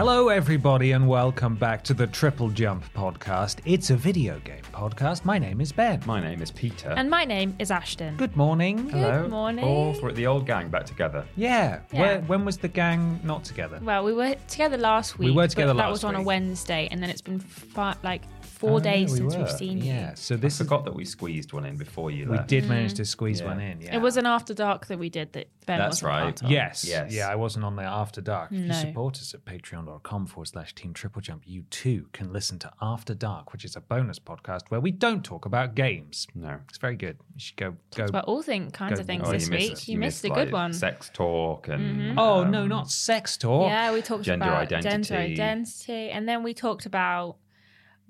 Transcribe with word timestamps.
Hello, 0.00 0.30
everybody, 0.30 0.92
and 0.92 1.06
welcome 1.06 1.56
back 1.56 1.84
to 1.84 1.92
the 1.92 2.06
Triple 2.06 2.48
Jump 2.48 2.82
podcast. 2.94 3.58
It's 3.66 3.90
a 3.90 3.96
video 3.96 4.38
game 4.38 4.62
podcast. 4.72 5.26
My 5.26 5.38
name 5.38 5.60
is 5.60 5.72
Ben. 5.72 6.02
My 6.06 6.22
name 6.22 6.40
is 6.40 6.50
Peter. 6.50 6.88
And 6.96 7.10
my 7.10 7.26
name 7.26 7.54
is 7.58 7.70
Ashton. 7.70 8.16
Good 8.16 8.34
morning. 8.34 8.88
Hello. 8.88 9.20
Good 9.24 9.30
morning. 9.30 9.62
All 9.62 9.92
for 9.92 10.10
the 10.10 10.26
old 10.26 10.46
gang 10.46 10.70
back 10.70 10.86
together. 10.86 11.26
Yeah. 11.36 11.80
Yeah. 11.92 12.00
Where, 12.00 12.20
when 12.22 12.46
was 12.46 12.56
the 12.56 12.68
gang 12.68 13.20
not 13.22 13.44
together? 13.44 13.78
Well, 13.82 14.02
we 14.02 14.14
were 14.14 14.36
together 14.48 14.78
last 14.78 15.18
week. 15.18 15.26
We 15.26 15.32
were 15.32 15.48
together 15.48 15.74
but 15.74 15.82
That 15.82 15.88
last 15.88 15.92
was 15.92 16.04
on 16.04 16.14
a 16.14 16.20
week. 16.20 16.28
Wednesday, 16.28 16.88
and 16.90 17.02
then 17.02 17.10
it's 17.10 17.20
been 17.20 17.38
fi- 17.38 17.96
like 18.02 18.22
four 18.60 18.72
Oh, 18.72 18.78
days 18.80 19.10
we 19.12 19.16
since 19.18 19.34
were. 19.34 19.40
we've 19.44 19.50
seen 19.50 19.78
Yeah. 19.78 20.10
you. 20.10 20.16
So 20.16 20.34
I 20.34 20.38
this 20.38 20.52
is, 20.54 20.58
forgot 20.66 20.84
that 20.84 20.94
we 20.94 21.04
squeezed 21.06 21.52
one 21.54 21.64
in 21.64 21.76
before 21.76 22.10
you 22.10 22.26
we 22.28 22.36
left. 22.36 22.48
did 22.48 22.68
manage 22.68 22.92
to 22.94 23.04
squeeze 23.06 23.40
Yeah. 23.40 23.46
one 23.46 23.60
in. 23.60 23.80
Yeah. 23.80 23.94
It 23.96 24.00
was 24.02 24.16
an 24.18 24.26
after 24.26 24.52
dark 24.52 24.86
that 24.86 24.98
we 24.98 25.08
did 25.08 25.32
that 25.32 25.48
Ben 25.66 25.78
That's 25.78 26.02
wasn't 26.02 26.08
right. 26.08 26.22
part 26.22 26.42
of. 26.42 26.50
Yes. 26.50 26.84
Yes. 26.86 27.12
Yeah, 27.14 27.28
I 27.28 27.36
wasn't 27.36 27.64
on 27.64 27.76
the 27.76 27.82
After 27.84 28.20
Dark. 28.20 28.50
If 28.52 28.66
you 28.66 28.72
support 28.72 29.16
us 29.18 29.32
at 29.34 29.44
patreon.com 29.44 30.26
forward 30.26 30.46
slash 30.48 30.74
team 30.74 30.92
triple 30.92 31.22
jump, 31.22 31.42
you 31.46 31.62
too 31.70 32.06
can 32.12 32.32
listen 32.32 32.58
to 32.60 32.70
After 32.82 33.14
Dark, 33.14 33.52
which 33.52 33.64
is 33.64 33.76
a 33.76 33.80
bonus 33.80 34.18
podcast 34.18 34.62
where 34.68 34.80
we 34.80 34.90
don't 34.90 35.24
talk 35.24 35.46
about 35.46 35.74
games. 35.74 36.26
No. 36.34 36.58
It's 36.68 36.78
very 36.78 36.96
good. 36.96 37.16
You 37.34 37.40
should 37.40 37.56
go 37.56 37.76
go 37.96 38.06
But 38.10 38.24
all 38.26 38.42
thing, 38.42 38.70
kinds 38.70 38.94
Go- 38.96 39.00
of 39.02 39.06
things 39.06 39.22
Oh, 39.26 39.32
this 39.32 39.46
you 39.48 39.52
week. 39.56 39.70
missed, 39.70 39.88
you, 39.88 39.98
missed, 39.98 40.24
a 40.24 40.28
like, 40.28 40.36
good 40.46 40.52
one. 40.52 40.72
Sex 40.72 41.10
talk 41.14 41.68
and. 41.68 42.18
Oh 42.18 42.42
um, 42.42 42.50
no, 42.50 42.66
not 42.66 42.90
sex 42.90 43.36
talk. 43.36 43.68
Yeah, 43.70 43.92
we 43.92 44.02
talked 44.02 44.24
Gender 44.24 44.44
about 44.46 44.68
gender 44.68 44.88
identity. 44.88 45.08
Gender 45.34 45.42
identity, 45.42 46.10
and 46.10 46.28
then 46.28 46.42
we 46.42 46.52
talked 46.52 46.84
about 46.86 47.36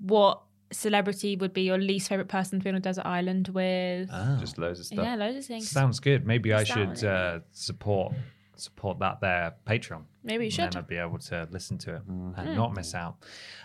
what 0.01 0.41
celebrity 0.71 1.35
would 1.35 1.53
be 1.53 1.63
your 1.63 1.77
least 1.77 2.07
favorite 2.09 2.27
person 2.29 2.59
to 2.59 2.63
be 2.63 2.69
on 2.69 2.75
a 2.75 2.79
desert 2.79 3.05
island 3.05 3.49
with. 3.49 4.09
Oh. 4.11 4.37
Just 4.39 4.57
loads 4.57 4.79
of 4.79 4.85
stuff. 4.85 5.03
yeah, 5.03 5.15
loads 5.15 5.37
of 5.37 5.45
things. 5.45 5.69
Sounds 5.69 5.99
good. 5.99 6.25
Maybe 6.25 6.53
I 6.53 6.63
should 6.63 7.03
uh, 7.03 7.39
support 7.51 8.13
support 8.55 8.99
that 8.99 9.19
there 9.21 9.55
Patreon. 9.65 10.03
Maybe 10.23 10.43
you 10.43 10.47
And 10.47 10.53
should. 10.53 10.71
Then 10.73 10.77
I'd 10.83 10.87
be 10.87 10.97
able 10.97 11.17
to 11.17 11.47
listen 11.51 11.77
to 11.79 11.95
it 11.95 12.07
Mm-hmm. 12.07 12.39
and 12.39 12.55
not 12.55 12.75
miss 12.75 12.93
out. 12.93 13.15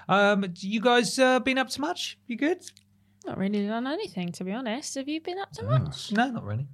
Um, 0.09 0.47
you 0.59 0.81
guys 0.81 1.19
uh, 1.19 1.39
been 1.41 1.59
up 1.59 1.69
to 1.71 1.81
much? 1.83 2.19
You 2.27 2.37
good? 2.37 2.63
Not 3.27 3.37
really 3.39 3.67
done 3.67 3.87
anything, 3.87 4.33
to 4.33 4.45
be 4.45 4.53
honest. 4.53 4.95
Have 4.95 5.07
you 5.09 5.21
been 5.21 5.39
up 5.39 5.49
Oh. 5.59 5.63
to 5.63 5.79
much? 5.81 6.13
No, 6.13 6.31
not 6.31 6.45
really. 6.45 6.67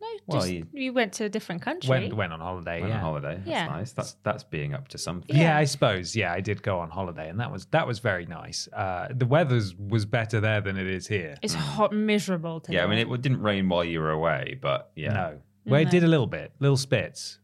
No, 0.00 0.06
Well, 0.26 0.40
just 0.40 0.52
you- 0.52 0.66
you 0.72 0.92
went 0.92 1.14
to 1.14 1.24
a 1.24 1.28
different 1.28 1.62
country. 1.62 1.88
Went 1.88 2.14
went 2.14 2.32
on 2.32 2.40
holiday. 2.40 2.80
Went 2.80 2.90
yeah. 2.90 2.96
on 2.98 3.02
holiday. 3.02 3.34
That's 3.36 3.48
Yeah. 3.48 3.66
nice. 3.66 3.92
That's 3.92 4.14
that's 4.22 4.44
being 4.44 4.74
up 4.74 4.88
to 4.88 4.98
something. 4.98 5.34
Yeah. 5.34 5.56
I 5.56 5.64
suppose. 5.64 6.14
Yeah, 6.14 6.32
I 6.32 6.40
did 6.40 6.62
go 6.62 6.78
on 6.80 6.90
holiday, 6.90 7.28
and 7.28 7.40
that 7.40 7.50
was 7.50 7.66
that 7.66 7.86
was 7.86 7.98
very 7.98 8.26
nice. 8.26 8.68
Uh, 8.72 9.08
the 9.10 9.26
weather 9.26 9.60
was 9.78 10.04
better 10.04 10.40
there 10.40 10.60
than 10.60 10.76
it 10.76 10.86
is 10.86 11.06
here. 11.06 11.36
It's 11.42 11.54
hot, 11.54 11.92
miserable 11.92 12.60
today. 12.60 12.76
Yeah, 12.78 12.84
I 12.84 12.86
mean, 12.88 12.98
it 12.98 13.22
didn't 13.22 13.40
rain 13.42 13.68
while 13.68 13.84
you 13.84 14.00
were 14.00 14.10
away, 14.10 14.58
but 14.60 14.90
yeah. 14.96 15.12
No, 15.12 15.38
well, 15.64 15.80
it 15.80 15.90
did 15.90 16.04
a 16.04 16.08
little 16.08 16.26
bit, 16.26 16.52
little 16.60 16.76
spits. 16.76 17.38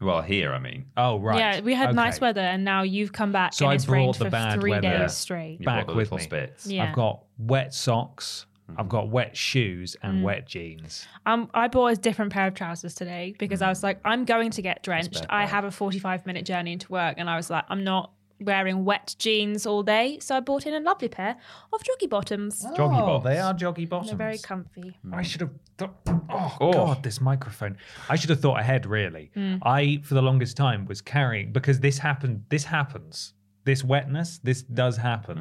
Well, 0.00 0.22
here, 0.22 0.54
I 0.54 0.58
mean, 0.58 0.86
Oh 0.96 1.18
right. 1.18 1.38
Yeah, 1.38 1.60
we 1.60 1.74
had 1.74 1.94
nice 1.94 2.20
weather, 2.22 2.40
and 2.40 2.64
now 2.64 2.82
you've 2.82 3.12
come 3.12 3.32
back 3.32 3.52
So 3.52 3.66
and 3.66 3.72
I 3.72 3.74
it's 3.74 3.84
brought 3.84 3.96
rained 3.96 4.14
the 4.14 4.24
for 4.26 4.30
bad 4.30 4.60
three 4.60 4.70
weather. 4.70 4.98
days 4.98 5.12
straight. 5.14 5.60
you 5.60 5.66
Back 5.66 5.88
with 5.88 6.10
me. 6.10 6.18
spits. 6.20 6.66
Yeah. 6.66 6.88
I've 6.88 6.94
got 6.94 7.24
wet 7.36 7.74
socks. 7.74 8.46
I've 8.78 8.88
got 8.88 9.08
wet 9.08 9.36
shoes 9.36 9.96
and 10.02 10.18
Mm. 10.20 10.22
wet 10.22 10.46
jeans. 10.46 11.06
Um, 11.26 11.50
I 11.54 11.68
bought 11.68 11.92
a 11.92 11.96
different 11.96 12.32
pair 12.32 12.46
of 12.48 12.54
trousers 12.54 12.94
today 12.94 13.34
because 13.38 13.62
I 13.62 13.68
was 13.68 13.82
like, 13.82 14.00
I'm 14.04 14.24
going 14.24 14.50
to 14.52 14.62
get 14.62 14.82
drenched. 14.82 15.26
I 15.30 15.46
have 15.46 15.64
a 15.64 15.70
45 15.70 16.26
minute 16.26 16.44
journey 16.44 16.72
into 16.72 16.90
work, 16.92 17.16
and 17.18 17.28
I 17.30 17.36
was 17.36 17.50
like, 17.50 17.64
I'm 17.68 17.84
not 17.84 18.12
wearing 18.42 18.86
wet 18.86 19.14
jeans 19.18 19.66
all 19.66 19.82
day, 19.82 20.18
so 20.18 20.34
I 20.34 20.40
bought 20.40 20.64
in 20.66 20.72
a 20.72 20.80
lovely 20.80 21.08
pair 21.08 21.36
of 21.74 21.80
joggy 21.82 22.08
bottoms. 22.08 22.64
Joggy 22.74 22.98
oh, 23.06 23.20
they 23.22 23.38
are 23.38 23.52
joggy 23.52 23.86
bottoms. 23.86 24.08
They're 24.08 24.16
very 24.16 24.38
comfy. 24.38 24.96
I 25.12 25.20
should 25.20 25.42
have. 25.42 25.50
Th- 25.76 25.90
oh, 26.30 26.56
Oh. 26.58 26.72
God, 26.72 27.02
this 27.02 27.20
microphone. 27.20 27.76
I 28.08 28.16
should 28.16 28.30
have 28.30 28.40
thought 28.40 28.58
ahead. 28.58 28.86
Really, 28.86 29.30
Hmm. 29.34 29.56
I 29.62 30.00
for 30.04 30.14
the 30.14 30.22
longest 30.22 30.56
time 30.56 30.86
was 30.86 31.02
carrying 31.02 31.52
because 31.52 31.80
this 31.80 31.98
happened. 31.98 32.44
This 32.48 32.64
happens. 32.64 33.34
This 33.64 33.84
wetness. 33.84 34.38
This 34.38 34.62
does 34.62 34.96
happen, 34.96 35.36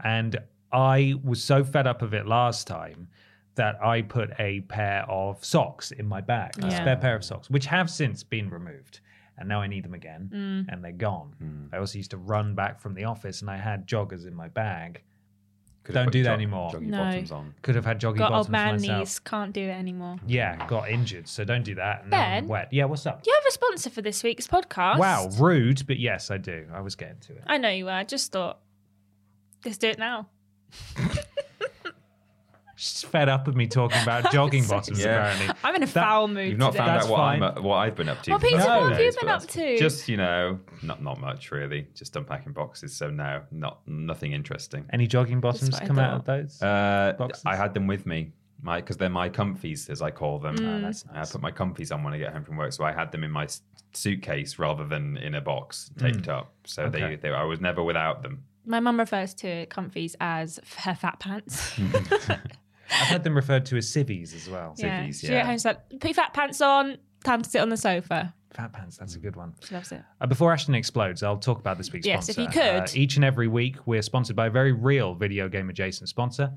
Hmm. 0.00 0.06
and 0.06 0.36
I 0.72 1.14
was 1.22 1.42
so 1.42 1.64
fed 1.64 1.86
up 1.86 2.02
of 2.02 2.14
it 2.14 2.26
last 2.26 2.66
time 2.66 3.08
that 3.54 3.82
I 3.84 4.00
put 4.02 4.30
a 4.38 4.60
pair 4.62 5.04
of 5.10 5.44
socks 5.44 5.90
in 5.90 6.06
my 6.06 6.20
bag, 6.22 6.52
a 6.64 6.70
spare 6.70 6.96
pair 6.96 7.14
of 7.14 7.22
socks, 7.24 7.50
which 7.50 7.66
have 7.66 7.90
since 7.90 8.22
been 8.22 8.48
removed. 8.48 9.00
And 9.38 9.48
now 9.48 9.60
I 9.60 9.66
need 9.66 9.84
them 9.84 9.94
again, 9.94 10.28
Hmm. 10.32 10.70
and 10.72 10.84
they're 10.84 10.92
gone. 10.92 11.68
I 11.72 11.78
also 11.78 11.98
used 11.98 12.10
to 12.12 12.16
run 12.18 12.54
back 12.54 12.80
from 12.80 12.94
the 12.94 13.04
office, 13.04 13.40
and 13.42 13.50
I 13.50 13.56
had 13.56 13.86
joggers 13.86 14.26
in 14.26 14.34
my 14.34 14.48
bag. 14.48 15.02
Could 15.84 15.94
Don't 15.96 16.12
do 16.12 16.22
that 16.22 16.28
jog- 16.30 16.34
anymore. 16.38 16.70
Joggy 16.70 16.86
No. 16.86 16.98
bottoms 16.98 17.32
on. 17.32 17.54
Could 17.62 17.74
have 17.74 17.84
had 17.84 17.98
jogging 17.98 18.18
Got 18.20 18.30
bottoms 18.30 18.46
old 18.46 18.52
man 18.52 18.74
myself. 18.76 18.98
knees, 19.00 19.18
can't 19.18 19.52
do 19.52 19.62
it 19.62 19.72
anymore. 19.72 20.16
Yeah, 20.26 20.64
got 20.68 20.88
injured, 20.88 21.26
so 21.26 21.44
don't 21.44 21.64
do 21.64 21.74
that. 21.74 22.02
And 22.02 22.10
now 22.10 22.18
I'm 22.20 22.42
Ben? 22.44 22.48
wet. 22.48 22.68
Yeah, 22.72 22.84
what's 22.84 23.04
up? 23.04 23.22
Do 23.24 23.30
you 23.30 23.36
have 23.42 23.46
a 23.48 23.52
sponsor 23.52 23.90
for 23.90 24.00
this 24.00 24.22
week's 24.22 24.46
podcast? 24.46 24.98
Wow, 24.98 25.28
rude, 25.40 25.84
but 25.88 25.98
yes, 25.98 26.30
I 26.30 26.36
do. 26.38 26.68
I 26.72 26.80
was 26.80 26.94
getting 26.94 27.18
to 27.20 27.32
it. 27.32 27.42
I 27.48 27.58
know 27.58 27.68
you 27.70 27.86
were. 27.86 27.90
I 27.90 28.04
just 28.04 28.30
thought, 28.30 28.60
let's 29.64 29.76
do 29.78 29.88
it 29.88 29.98
now. 29.98 30.28
Just 32.76 33.06
fed 33.06 33.28
up 33.28 33.46
with 33.46 33.54
me 33.54 33.66
talking 33.68 34.02
about 34.02 34.32
jogging 34.32 34.66
bottoms. 34.66 34.98
Yeah. 34.98 35.28
Apparently, 35.30 35.54
I'm 35.62 35.74
in 35.76 35.82
a 35.82 35.86
That- 35.86 35.92
foul 35.92 36.26
mood 36.26 36.50
You've 36.50 36.58
not 36.58 36.72
today. 36.72 36.84
found 36.84 36.96
That's 36.96 37.06
out 37.06 37.10
what. 37.12 37.20
I'm, 37.20 37.62
what 37.64 37.76
I've 37.76 37.94
been 37.94 38.08
up 38.08 38.22
to. 38.22 38.30
Well, 38.32 38.40
for 38.40 38.46
the 38.46 38.48
Peter, 38.50 38.58
last 38.64 38.68
what 38.68 38.78
few 38.80 38.88
have 38.90 38.98
you 38.98 39.04
days, 39.04 39.16
been 39.16 39.26
but 39.26 39.34
up 39.34 39.40
that's- 39.42 39.54
to? 39.54 39.78
Just 39.78 40.08
you 40.08 40.16
know, 40.16 40.58
not 40.82 41.02
not 41.02 41.20
much 41.20 41.50
really. 41.52 41.86
Just 41.94 42.16
unpacking 42.16 42.52
boxes. 42.54 42.96
So 42.96 43.08
no, 43.10 43.42
not 43.52 43.86
nothing 43.86 44.32
interesting. 44.32 44.86
any 44.92 45.06
jogging 45.06 45.40
bottoms 45.40 45.72
what 45.72 45.82
I 45.82 45.86
come 45.86 45.98
out 45.98 46.14
of 46.14 46.24
those? 46.24 46.60
Uh, 46.62 47.14
Boxes? 47.18 47.42
I 47.46 47.54
had 47.56 47.72
them 47.74 47.86
with 47.86 48.04
me, 48.06 48.32
my 48.62 48.80
because 48.80 48.96
they're 48.96 49.08
my 49.10 49.28
comfies 49.28 49.88
as 49.90 50.00
I 50.02 50.10
call 50.10 50.38
them. 50.40 50.56
Mm. 50.56 50.78
Oh, 50.78 50.80
that's 50.82 51.04
I 51.12 51.24
put 51.30 51.42
my 51.42 51.52
comfies 51.52 51.92
on 51.94 52.02
when 52.02 52.14
I 52.14 52.18
get 52.18 52.32
home 52.32 52.42
from 52.42 52.56
work, 52.56 52.72
so 52.72 52.84
I 52.84 52.92
had 52.92 53.12
them 53.12 53.22
in 53.22 53.30
my 53.30 53.44
s- 53.44 53.60
suitcase 53.92 54.58
rather 54.58 54.86
than 54.86 55.18
in 55.18 55.34
a 55.36 55.40
box 55.42 55.90
taped 55.98 56.26
up. 56.26 56.52
So 56.64 56.84
Okay. 56.84 57.00
they, 57.10 57.16
they, 57.16 57.28
I 57.30 57.44
was 57.44 57.60
never 57.60 57.82
without 57.82 58.22
them. 58.22 58.42
My 58.64 58.80
mum 58.80 58.98
refers 58.98 59.34
to 59.34 59.66
comfies 59.66 60.14
as 60.20 60.60
her 60.78 60.94
fat 60.94 61.18
pants. 61.20 61.78
I've 62.28 63.08
heard 63.08 63.24
them 63.24 63.34
referred 63.34 63.66
to 63.66 63.76
as 63.76 63.88
civvies 63.88 64.34
as 64.34 64.48
well. 64.48 64.74
yeah. 64.76 65.00
Civvies, 65.06 65.20
She 65.20 65.26
yeah. 65.28 65.40
at 65.40 65.46
home 65.46 65.58
said, 65.58 65.88
"Put 65.90 66.04
your 66.04 66.14
fat 66.14 66.34
pants 66.34 66.60
on. 66.60 66.98
Time 67.24 67.42
to 67.42 67.48
sit 67.50 67.60
on 67.60 67.68
the 67.70 67.76
sofa." 67.76 68.34
Fat 68.52 68.70
pants, 68.72 68.98
that's 68.98 69.14
a 69.14 69.18
good 69.18 69.34
one. 69.34 69.54
She 69.66 69.74
loves 69.74 69.92
it. 69.92 70.02
Uh, 70.20 70.26
before 70.26 70.52
Ashton 70.52 70.74
explodes, 70.74 71.22
I'll 71.22 71.38
talk 71.38 71.58
about 71.58 71.78
this 71.78 71.90
week's 71.90 72.06
Yes, 72.06 72.28
if 72.28 72.34
sponsor. 72.34 72.58
you 72.58 72.62
could. 72.62 72.82
Uh, 72.82 72.86
each 72.94 73.16
and 73.16 73.24
every 73.24 73.48
week, 73.48 73.76
we're 73.86 74.02
sponsored 74.02 74.36
by 74.36 74.48
a 74.48 74.50
very 74.50 74.72
real 74.72 75.14
video 75.14 75.48
game 75.48 75.70
adjacent 75.70 76.10
sponsor. 76.10 76.52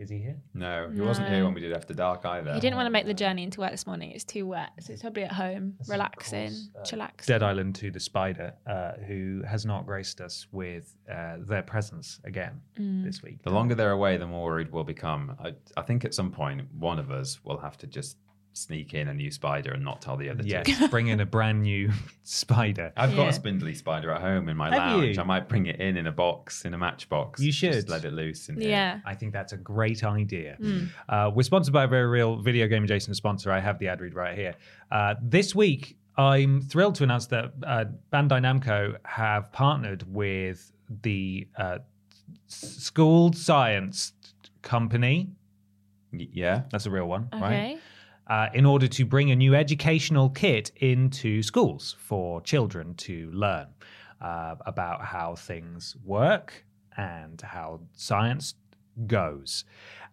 Is 0.00 0.08
he 0.08 0.16
here? 0.16 0.36
No, 0.54 0.88
he 0.94 1.02
wasn't 1.02 1.28
here 1.28 1.44
when 1.44 1.52
we 1.52 1.60
did 1.60 1.74
After 1.74 1.92
Dark 1.92 2.24
either. 2.24 2.54
He 2.54 2.60
didn't 2.60 2.76
want 2.76 2.86
to 2.86 2.90
make 2.90 3.04
the 3.04 3.12
journey 3.12 3.42
into 3.42 3.60
work 3.60 3.70
this 3.70 3.86
morning. 3.86 4.12
It's 4.12 4.24
too 4.24 4.46
wet, 4.46 4.70
so 4.80 4.94
he's 4.94 5.02
probably 5.02 5.24
at 5.24 5.32
home, 5.32 5.74
relaxing, 5.88 6.52
uh, 6.74 6.82
chillaxing. 6.84 7.26
Dead 7.26 7.42
Island 7.42 7.74
to 7.76 7.90
The 7.90 8.00
Spider, 8.00 8.54
uh, 8.66 8.92
who 9.06 9.42
has 9.46 9.66
not 9.66 9.84
graced 9.84 10.22
us 10.22 10.46
with 10.52 10.96
uh, 11.12 11.36
their 11.40 11.62
presence 11.62 12.18
again 12.24 12.62
Mm. 12.78 13.04
this 13.04 13.22
week. 13.22 13.42
The 13.42 13.50
longer 13.50 13.74
they're 13.74 13.90
away, 13.90 14.16
the 14.16 14.26
more 14.26 14.46
worried 14.46 14.72
we'll 14.72 14.84
become. 14.84 15.36
I, 15.38 15.52
I 15.76 15.82
think 15.82 16.06
at 16.06 16.14
some 16.14 16.30
point, 16.30 16.62
one 16.72 16.98
of 16.98 17.10
us 17.10 17.44
will 17.44 17.58
have 17.58 17.76
to 17.78 17.86
just 17.86 18.16
sneak 18.52 18.94
in 18.94 19.08
a 19.08 19.14
new 19.14 19.30
spider 19.30 19.72
and 19.72 19.84
not 19.84 20.02
tell 20.02 20.16
the 20.16 20.28
other 20.28 20.42
two. 20.42 20.48
Yes, 20.48 20.88
bring 20.90 21.06
in 21.08 21.20
a 21.20 21.26
brand 21.26 21.62
new 21.62 21.90
spider. 22.24 22.92
I've 22.96 23.14
got 23.16 23.22
Yeah. 23.22 23.28
a 23.28 23.32
spindly 23.32 23.74
spider 23.74 24.10
at 24.10 24.20
home 24.20 24.48
in 24.48 24.56
my 24.56 24.70
Have 24.70 24.78
lounge. 25.00 25.16
you? 25.16 25.22
I 25.22 25.24
might 25.24 25.48
bring 25.48 25.66
it 25.66 25.80
in 25.80 25.96
in 25.96 26.06
a 26.06 26.12
box, 26.12 26.64
in 26.64 26.74
a 26.74 26.78
matchbox. 26.78 27.40
You 27.40 27.52
Just 27.52 27.58
should. 27.58 27.88
let 27.88 28.04
it 28.04 28.12
loose 28.12 28.48
in 28.48 28.60
here. 28.60 28.70
Yeah. 28.70 29.00
I 29.06 29.14
think 29.14 29.32
that's 29.32 29.52
a 29.52 29.56
great 29.56 30.02
idea. 30.04 30.56
Hmm. 30.60 30.84
Uh, 31.08 31.30
we're 31.34 31.42
sponsored 31.44 31.72
by 31.72 31.84
a 31.84 31.88
very 31.88 32.06
real 32.06 32.36
video 32.42 32.66
game 32.66 32.84
adjacent 32.84 33.16
sponsor. 33.16 33.52
I 33.52 33.60
have 33.60 33.78
the 33.78 33.88
ad 33.88 34.00
read 34.00 34.14
right 34.14 34.36
here. 34.36 34.54
Uh, 34.90 35.14
this 35.22 35.54
week, 35.54 35.96
I'm 36.16 36.60
thrilled 36.60 36.96
to 36.96 37.04
announce 37.04 37.26
that 37.28 37.52
uh, 37.64 37.84
Bandai 38.12 38.40
Namco 38.42 38.96
have 39.04 39.52
partnered 39.52 40.04
with 40.12 40.70
the 41.02 41.46
uh, 41.56 41.78
school 42.46 43.32
science 43.32 44.12
company. 44.62 45.30
Y- 46.12 46.28
Yeah. 46.32 46.62
That's 46.70 46.86
a 46.86 46.90
real 46.90 47.06
one, 47.06 47.28
Right. 47.32 47.42
Okay. 47.42 47.44
right? 47.74 47.80
Uh, 48.30 48.48
in 48.54 48.64
order 48.64 48.86
to 48.86 49.04
bring 49.04 49.32
a 49.32 49.34
new 49.34 49.56
educational 49.56 50.30
kit 50.30 50.70
into 50.76 51.42
schools 51.42 51.96
for 51.98 52.40
children 52.42 52.94
to 52.94 53.28
learn 53.32 53.66
uh, 54.20 54.54
about 54.66 55.04
how 55.04 55.34
things 55.34 55.96
work 56.04 56.64
and 56.96 57.40
how 57.40 57.80
science 57.92 58.54
goes. 59.08 59.64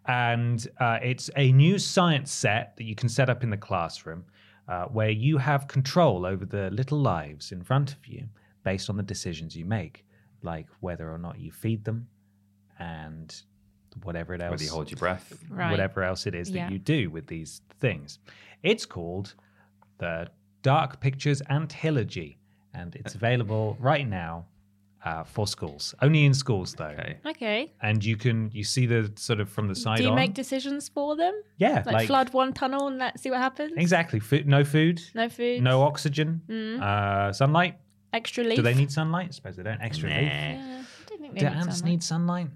And 0.08 0.68
uh, 0.80 0.98
it's 1.04 1.30
a 1.36 1.52
new 1.52 1.78
science 1.78 2.32
set 2.32 2.76
that 2.78 2.86
you 2.86 2.96
can 2.96 3.08
set 3.08 3.30
up 3.30 3.44
in 3.44 3.52
the 3.52 3.58
classroom 3.58 4.26
uh, 4.68 4.86
where 4.86 5.12
you 5.12 5.38
have 5.38 5.68
control 5.68 6.26
over 6.26 6.44
the 6.44 6.72
little 6.72 7.00
lives 7.00 7.52
in 7.52 7.62
front 7.62 7.94
of 7.94 8.08
you 8.08 8.28
based 8.64 8.90
on 8.90 8.98
the 8.98 9.04
decisions 9.04 9.56
you 9.56 9.66
make, 9.66 10.06
like 10.42 10.66
whether 10.80 11.12
or 11.12 11.20
not 11.20 11.38
you 11.40 11.52
feed 11.52 11.86
them 11.86 12.08
and 12.80 13.44
whatever 14.04 14.34
it 14.34 14.42
else 14.42 14.52
Whether 14.52 14.64
you 14.64 14.70
hold 14.72 14.92
your 14.92 14.98
breath. 14.98 15.34
Right. 15.50 15.72
whatever 15.72 16.04
else 16.04 16.26
it 16.28 16.36
is 16.36 16.50
Yeah. 16.50 16.66
that 16.66 16.72
you 16.74 16.80
do 16.80 17.10
with 17.10 17.28
these 17.28 17.62
things. 17.80 18.20
It's 18.64 18.86
called 18.86 19.34
the 20.00 20.28
Dark 20.62 21.00
Pictures 21.00 21.42
Antilogy, 21.50 22.38
and 22.74 22.96
it's 22.96 23.16
available 23.16 23.78
right 23.80 24.08
now 24.08 24.46
uh, 25.06 25.24
for 25.24 25.48
schools. 25.48 25.96
Only 26.02 26.26
in 26.26 26.34
schools 26.34 26.74
though. 26.74 26.86
Okay. 26.88 27.18
Okay. 27.26 27.74
And 27.82 28.04
you 28.04 28.18
can 28.18 28.50
you 28.54 28.64
see 28.64 28.86
the 28.86 29.12
sort 29.16 29.40
of 29.40 29.48
from 29.50 29.68
the 29.68 29.76
side 29.76 29.98
Do 29.98 30.04
you 30.04 30.10
on. 30.10 30.16
make 30.16 30.34
decisions 30.34 30.90
for 30.90 31.16
them? 31.16 31.34
yeah, 31.58 31.84
Like, 31.86 32.08
flood 32.08 32.34
one 32.34 32.52
tunnel 32.52 32.88
and 32.88 32.98
let's 32.98 33.22
see 33.22 33.30
what 33.30 33.40
happens? 33.40 33.74
exactly. 33.78 34.20
Food, 34.20 34.48
no 34.48 34.64
food, 34.66 35.02
No 35.14 35.30
food. 35.30 35.62
no 35.64 35.84
oxygen, 35.84 36.42
Mm. 36.50 36.82
uh, 36.82 37.32
sunlight. 37.32 37.78
Extra 38.12 38.44
leaf. 38.44 38.56
Do 38.58 38.64
they 38.64 38.74
need 38.74 38.92
sunlight? 38.92 39.28
I 39.30 39.32
suppose 39.32 39.56
they 39.56 39.64
don't. 39.64 39.80
Extra 39.82 40.10
leaf. 40.10 40.22
Yeah, 40.24 40.58
I 40.60 41.10
don't 41.10 41.22
think 41.22 41.34
they 41.36 41.40
Do 41.42 41.46
need 41.46 41.56
ants 41.56 41.78
sunlight. 41.78 41.92
need 41.92 42.04
sunlight? 42.04 42.48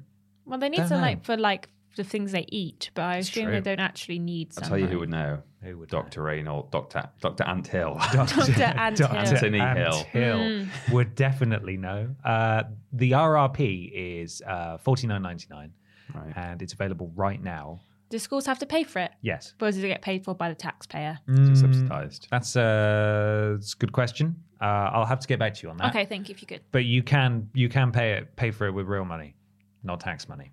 Well, 0.46 0.60
they 0.60 0.70
need 0.70 0.78
Don't 0.78 0.88
sunlight 0.90 1.18
know. 1.20 1.24
for 1.24 1.38
like 1.38 1.70
the 1.98 2.04
things 2.04 2.32
they 2.32 2.46
eat, 2.50 2.90
but 2.94 3.02
I 3.04 3.18
It's 3.18 3.30
assume 3.30 3.46
true. 3.46 3.54
they 3.56 3.62
don't 3.62 3.80
actually 3.80 4.20
need 4.20 4.50
I'll 4.58 4.64
sunlight. 4.64 4.70
tell 4.70 4.80
you 4.80 4.88
who 4.88 5.00
would 5.00 5.10
know. 5.10 5.44
Who 5.62 5.78
would 5.78 5.90
Dr. 5.90 6.24
Reynolds, 6.24 6.70
Dr. 6.72 7.08
Dr. 7.22 7.44
Ant 7.44 7.68
Hill. 7.68 8.00
Dr. 8.14 8.64
Ant 8.64 8.98
Hill. 8.98 9.08
Anthony 9.10 9.60
Hill. 9.60 9.68
Ant 9.68 9.96
Hill 10.08 10.38
Mm. 10.40 10.68
would 10.92 11.14
definitely 11.16 11.78
know. 11.78 12.16
Uh, 12.24 12.64
the 12.94 13.12
RRP 13.12 13.92
is 13.94 14.42
uh, 14.48 14.78
forty 14.78 15.06
nine 15.08 15.22
ninety 15.22 15.48
nine, 15.52 15.74
Right. 16.16 16.34
and 16.36 16.62
it's 16.62 16.74
available 16.74 17.12
right 17.16 17.42
now. 17.44 17.82
Do 18.10 18.18
schools 18.20 18.46
have 18.48 18.60
to 18.60 18.66
pay 18.66 18.84
for 18.84 19.00
it? 19.00 19.12
Yes, 19.22 19.54
Or 19.62 19.68
does 19.68 19.78
it 19.78 19.88
get 19.88 20.02
paid 20.02 20.26
for 20.26 20.34
by 20.36 20.50
the 20.50 20.56
taxpayer? 20.56 21.20
Is 21.30 21.48
it 21.48 21.52
Mm, 21.54 21.58
subsidized? 21.58 22.28
That's 22.30 22.56
a, 22.58 23.56
it's 23.58 23.74
a 23.74 23.78
good 23.78 23.94
question. 23.94 24.36
Uh, 24.60 24.66
I'll 24.66 25.06
have 25.06 25.20
to 25.22 25.28
get 25.28 25.40
back 25.40 25.54
to 25.54 25.64
you 25.64 25.70
on 25.70 25.78
that. 25.78 25.90
Okay, 25.92 26.04
thank 26.06 26.28
you 26.28 26.34
if 26.34 26.42
you 26.42 26.48
could. 26.48 26.62
but 26.72 26.84
you 26.86 27.04
can 27.04 27.50
you 27.54 27.70
can 27.70 27.92
pay 27.92 28.14
it 28.14 28.36
pay 28.36 28.52
for 28.52 28.66
it 28.68 28.72
with 28.74 28.88
real 28.88 29.06
money, 29.06 29.36
not 29.84 30.00
tax 30.00 30.28
money. 30.30 30.52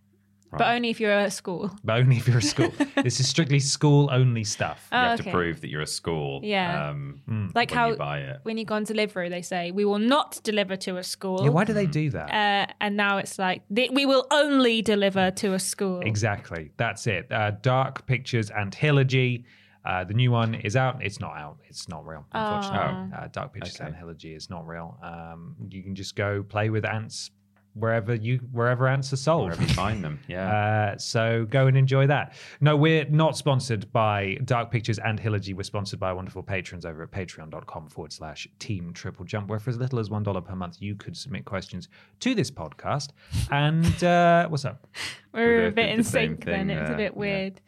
But 0.50 0.62
only 0.68 0.88
if 0.88 0.98
you're 0.98 1.12
a 1.12 1.30
school. 1.30 1.70
But 1.84 2.00
only 2.00 2.16
if 2.16 2.26
you're 2.26 2.38
a 2.38 2.42
school. 2.42 2.72
this 3.04 3.20
is 3.20 3.28
strictly 3.28 3.58
school 3.60 4.08
only 4.10 4.44
stuff. 4.44 4.88
You 4.90 4.96
Oh, 4.98 5.02
have 5.02 5.20
okay. 5.20 5.30
to 5.30 5.36
prove 5.36 5.60
that 5.60 5.68
you're 5.68 5.82
a 5.82 5.86
school. 5.86 6.40
Yeah. 6.42 6.88
Um, 6.88 7.20
Like 7.54 7.70
when 7.70 7.78
how 7.78 7.88
you 7.90 7.96
buy 7.96 8.20
it. 8.20 8.38
when 8.44 8.56
you 8.56 8.64
go 8.64 8.74
on 8.76 8.84
delivery, 8.84 9.28
they 9.28 9.42
say, 9.42 9.72
we 9.72 9.84
will 9.84 9.98
not 9.98 10.40
deliver 10.44 10.74
to 10.76 10.96
a 10.96 11.02
school. 11.02 11.40
Yeah, 11.44 11.50
why 11.50 11.64
do 11.64 11.74
they 11.74 11.84
do 11.84 12.08
that? 12.16 12.30
uh, 12.30 12.72
and 12.80 12.96
now 12.96 13.18
it's 13.18 13.38
like, 13.38 13.60
"Th- 13.76 13.90
we 13.90 14.06
will 14.06 14.26
only 14.30 14.80
deliver 14.80 15.30
to 15.32 15.52
a 15.52 15.58
school. 15.58 16.00
Exactly. 16.00 16.70
That's 16.78 17.06
it. 17.06 17.30
Uh, 17.30 17.50
Dark 17.60 18.06
Pictures 18.06 18.50
Antilogy. 18.50 19.44
Uh, 19.84 20.04
the 20.04 20.14
new 20.14 20.30
one 20.30 20.54
is 20.54 20.76
out. 20.76 21.02
It's 21.02 21.20
not 21.20 21.36
out. 21.36 21.58
It's 21.68 21.88
not 21.88 22.06
real, 22.06 22.24
unfortunately. 22.32 23.12
Uh, 23.16 23.28
Dark 23.32 23.52
Pictures 23.52 23.78
Okay. 23.80 23.90
Antilogy 23.90 24.34
is 24.34 24.48
not 24.48 24.66
real. 24.66 24.98
Um, 25.02 25.56
you 25.70 25.82
can 25.82 25.94
just 25.94 26.16
go 26.16 26.42
play 26.42 26.70
with 26.70 26.84
ants 26.86 27.30
wherever 27.78 28.14
you 28.14 28.38
wherever 28.52 28.86
ants 28.88 29.12
are 29.12 29.16
sold. 29.16 29.44
Wherever 29.44 29.62
you 29.62 29.68
find 29.68 30.02
them. 30.04 30.20
Yeah. 30.28 30.48
Uh, 30.88 30.98
so 30.98 31.46
go 31.50 31.66
and 31.66 31.76
enjoy 31.76 32.06
that. 32.06 32.34
No, 32.60 32.76
we're 32.76 33.04
not 33.10 33.36
sponsored 33.36 33.90
by 33.92 34.36
Dark 34.44 34.70
Pictures 34.70 34.98
and 34.98 35.20
Hilogy. 35.20 35.54
We're 35.54 35.62
sponsored 35.62 36.00
by 36.00 36.12
wonderful 36.12 36.42
patrons 36.42 36.84
over 36.84 37.02
at 37.02 37.10
patreon.com 37.10 37.88
forward 37.88 38.12
slash 38.12 38.48
team 38.58 38.92
triple 38.92 39.24
jump, 39.24 39.48
where 39.48 39.58
for 39.58 39.70
as 39.70 39.76
little 39.78 39.98
as 39.98 40.08
$1 40.08 40.44
per 40.44 40.54
month, 40.56 40.76
you 40.80 40.94
could 40.96 41.16
submit 41.16 41.44
questions 41.44 41.88
to 42.20 42.34
this 42.34 42.50
podcast. 42.50 43.10
And 43.50 44.02
uh, 44.04 44.48
what's 44.48 44.64
up? 44.64 44.86
We're 45.32 45.66
a 45.68 45.72
bit 45.72 45.90
in 45.90 45.98
the 45.98 46.04
sync 46.04 46.44
then. 46.44 46.68
thing 46.68 46.76
It's 46.76 46.86
a 46.86 46.88
there, 46.88 46.96
bit 46.96 47.12
yeah. 47.14 47.18
weird. 47.18 47.60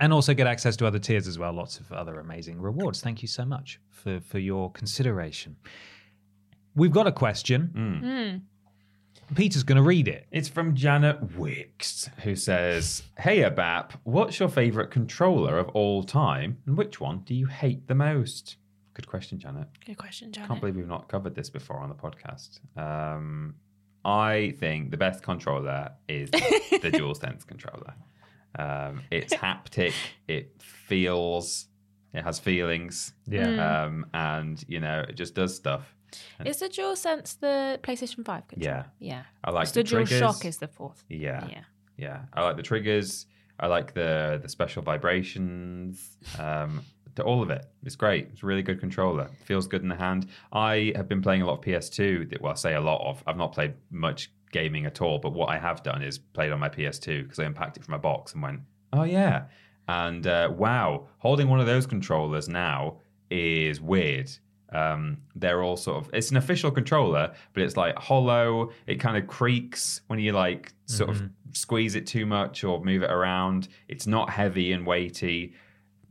and 0.00 0.12
also 0.12 0.34
get 0.34 0.46
access 0.46 0.76
to 0.76 0.86
other 0.86 0.98
tiers 0.98 1.26
as 1.26 1.38
well. 1.38 1.52
Lots 1.52 1.80
of 1.80 1.90
other 1.92 2.20
amazing 2.20 2.60
rewards. 2.60 3.00
Thank 3.00 3.22
you 3.22 3.28
so 3.28 3.44
much 3.44 3.80
for 3.90 4.20
for 4.20 4.38
your 4.38 4.70
consideration. 4.72 5.56
We've 6.74 6.92
got 6.92 7.06
a 7.08 7.12
question. 7.12 7.70
Mm. 8.04 8.42
Peter's 9.34 9.62
going 9.62 9.76
to 9.76 9.82
read 9.82 10.08
it. 10.08 10.26
It's 10.30 10.48
from 10.48 10.74
Janet 10.74 11.36
Wicks, 11.36 12.08
who 12.22 12.34
says, 12.34 13.02
Hey, 13.18 13.38
Abap, 13.40 13.92
what's 14.04 14.38
your 14.40 14.48
favorite 14.48 14.90
controller 14.90 15.58
of 15.58 15.68
all 15.70 16.02
time? 16.02 16.58
And 16.66 16.76
which 16.76 17.00
one 17.00 17.20
do 17.20 17.34
you 17.34 17.46
hate 17.46 17.86
the 17.88 17.94
most? 17.94 18.56
Good 18.94 19.06
question, 19.06 19.38
Janet. 19.38 19.68
Good 19.86 19.98
question, 19.98 20.32
Janet. 20.32 20.50
I 20.50 20.54
can't 20.54 20.60
believe 20.60 20.76
we've 20.76 20.88
not 20.88 21.08
covered 21.08 21.34
this 21.34 21.50
before 21.50 21.78
on 21.78 21.88
the 21.88 21.94
podcast. 21.94 22.58
Um, 22.76 23.54
I 24.04 24.54
think 24.58 24.90
the 24.90 24.96
best 24.96 25.22
controller 25.22 25.90
is 26.08 26.30
the 26.30 26.90
DualSense 26.92 27.46
controller. 27.46 27.94
Um, 28.58 29.02
it's 29.10 29.34
haptic, 29.34 29.92
it 30.26 30.54
feels, 30.60 31.66
it 32.14 32.22
has 32.24 32.38
feelings, 32.40 33.12
Yeah. 33.26 33.84
Um, 33.84 34.06
and 34.14 34.64
you 34.66 34.80
know, 34.80 35.04
it 35.08 35.14
just 35.14 35.34
does 35.34 35.54
stuff. 35.54 35.94
Is 36.44 36.58
the 36.60 36.68
dual 36.68 36.96
sense 36.96 37.34
the 37.34 37.78
PlayStation 37.82 38.24
5 38.24 38.48
controller? 38.48 38.86
Yeah. 38.98 39.08
Yeah. 39.16 39.22
I 39.44 39.50
like 39.50 39.66
so 39.68 39.74
the 39.74 39.84
dual 39.84 40.04
shock 40.06 40.44
is 40.44 40.58
the 40.58 40.68
fourth. 40.68 41.04
Yeah, 41.08 41.46
Yeah. 41.48 41.64
yeah. 41.96 42.20
I 42.32 42.42
like 42.42 42.56
the 42.56 42.62
triggers. 42.62 43.26
I 43.60 43.66
like 43.66 43.92
the 43.94 44.38
the 44.42 44.48
special 44.48 44.82
vibrations. 44.82 46.16
Um, 46.38 46.82
to 47.16 47.24
all 47.24 47.42
of 47.42 47.50
it. 47.50 47.66
It's 47.84 47.96
great. 47.96 48.28
It's 48.32 48.44
a 48.44 48.46
really 48.46 48.62
good 48.62 48.78
controller. 48.78 49.28
Feels 49.44 49.66
good 49.66 49.82
in 49.82 49.88
the 49.88 49.96
hand. 49.96 50.28
I 50.52 50.92
have 50.94 51.08
been 51.08 51.20
playing 51.20 51.42
a 51.42 51.46
lot 51.46 51.54
of 51.54 51.60
PS2. 51.64 52.26
that- 52.30 52.40
Well, 52.40 52.52
I 52.52 52.54
say 52.54 52.74
a 52.74 52.80
lot 52.80 53.00
of. 53.04 53.24
I've 53.26 53.36
not 53.36 53.52
played 53.52 53.74
much 53.90 54.30
gaming 54.52 54.86
at 54.86 55.02
all. 55.02 55.18
But 55.18 55.32
what 55.32 55.48
I 55.48 55.58
have 55.58 55.82
done 55.82 56.00
is 56.02 56.16
played 56.18 56.52
on 56.52 56.60
my 56.60 56.68
PS2 56.68 57.24
because 57.24 57.40
I 57.40 57.44
unpacked 57.44 57.76
it 57.76 57.84
from 57.84 57.94
a 57.94 57.98
box 57.98 58.34
and 58.34 58.42
went, 58.42 58.60
oh 58.92 59.02
yeah. 59.02 59.46
And 59.88 60.28
uh, 60.28 60.52
wow, 60.56 61.08
holding 61.18 61.48
one 61.48 61.58
of 61.58 61.66
those 61.66 61.86
controllers 61.88 62.48
now 62.48 62.98
is 63.32 63.80
weird. 63.80 64.30
Um, 64.72 65.18
they're 65.34 65.62
all 65.62 65.76
sort 65.76 65.96
of 66.04 66.10
it's 66.12 66.30
an 66.30 66.36
official 66.36 66.70
controller, 66.70 67.32
but 67.54 67.62
it's 67.62 67.76
like 67.76 67.96
hollow. 67.96 68.70
It 68.86 68.96
kind 69.00 69.16
of 69.16 69.26
creaks 69.26 70.02
when 70.08 70.18
you 70.18 70.32
like 70.32 70.72
sort 70.86 71.10
of 71.10 71.22
squeeze 71.52 71.94
it 71.94 72.06
too 72.06 72.26
much 72.26 72.64
or 72.64 72.84
move 72.84 73.02
it 73.02 73.10
around. 73.10 73.68
It's 73.88 74.06
not 74.06 74.30
heavy 74.30 74.72
and 74.72 74.86
weighty. 74.86 75.54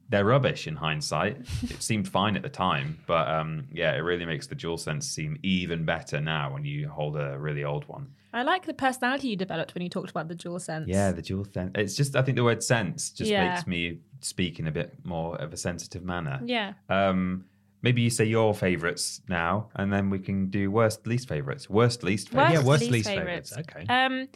They're 0.10 0.26
rubbish 0.26 0.68
in 0.68 0.76
hindsight. 0.76 1.38
it 1.64 1.84
seemed 1.84 2.08
fine 2.08 2.36
at 2.36 2.42
the 2.42 2.50
time, 2.50 2.98
but 3.08 3.28
um, 3.28 3.68
yeah, 3.74 3.94
it 3.94 4.00
really 4.00 4.26
makes 4.26 4.48
the 4.48 4.56
DualSense 4.56 5.04
seem 5.04 5.38
even 5.44 5.84
better 5.86 6.22
now 6.22 6.54
when 6.54 6.64
you 6.64 6.88
hold 6.88 7.18
a 7.18 7.38
really 7.38 7.64
old 7.66 7.86
one. 7.90 8.08
I 8.34 8.44
like 8.44 8.66
the 8.66 8.74
personality 8.74 9.28
you 9.30 9.36
developed 9.36 9.74
when 9.74 9.82
you 9.82 9.90
talked 9.90 10.10
about 10.10 10.28
the 10.30 10.36
DualSense. 10.36 10.86
Yeah, 10.88 11.12
the 11.12 11.22
DualSense. 11.22 11.78
It's 11.78 11.96
just 11.96 12.16
I 12.16 12.22
think 12.22 12.38
the 12.38 12.44
word 12.44 12.64
sense 12.64 13.10
just 13.10 13.30
Yeah. 13.30 13.50
makes 13.54 13.68
me 13.68 14.00
speak 14.22 14.60
in 14.60 14.68
a 14.68 14.72
bit 14.72 14.94
more 15.04 15.36
of 15.42 15.54
a 15.54 15.58
sensitive 15.58 16.04
manner. 16.04 16.40
Yeah. 16.44 16.74
Um, 16.90 17.46
maybe 17.82 18.02
you 18.02 18.10
say 18.10 18.26
your 18.26 18.54
favourites 18.54 19.22
now, 19.28 19.70
and 19.76 19.92
then 19.92 20.10
we 20.10 20.20
can 20.20 20.50
do 20.50 20.72
worst 20.72 21.06
least 21.08 21.28
favourites. 21.28 21.70
Worst 21.70 22.04
least 22.04 22.30
favourites. 22.30 22.52
Worst, 22.54 22.64
Yeah, 22.64 22.68
worst 22.70 22.82
least, 22.82 22.92
least 22.92 23.10
favorites. 23.10 23.50
favourites. 23.50 23.76
Okay. 23.76 23.86
Um, 24.06 24.28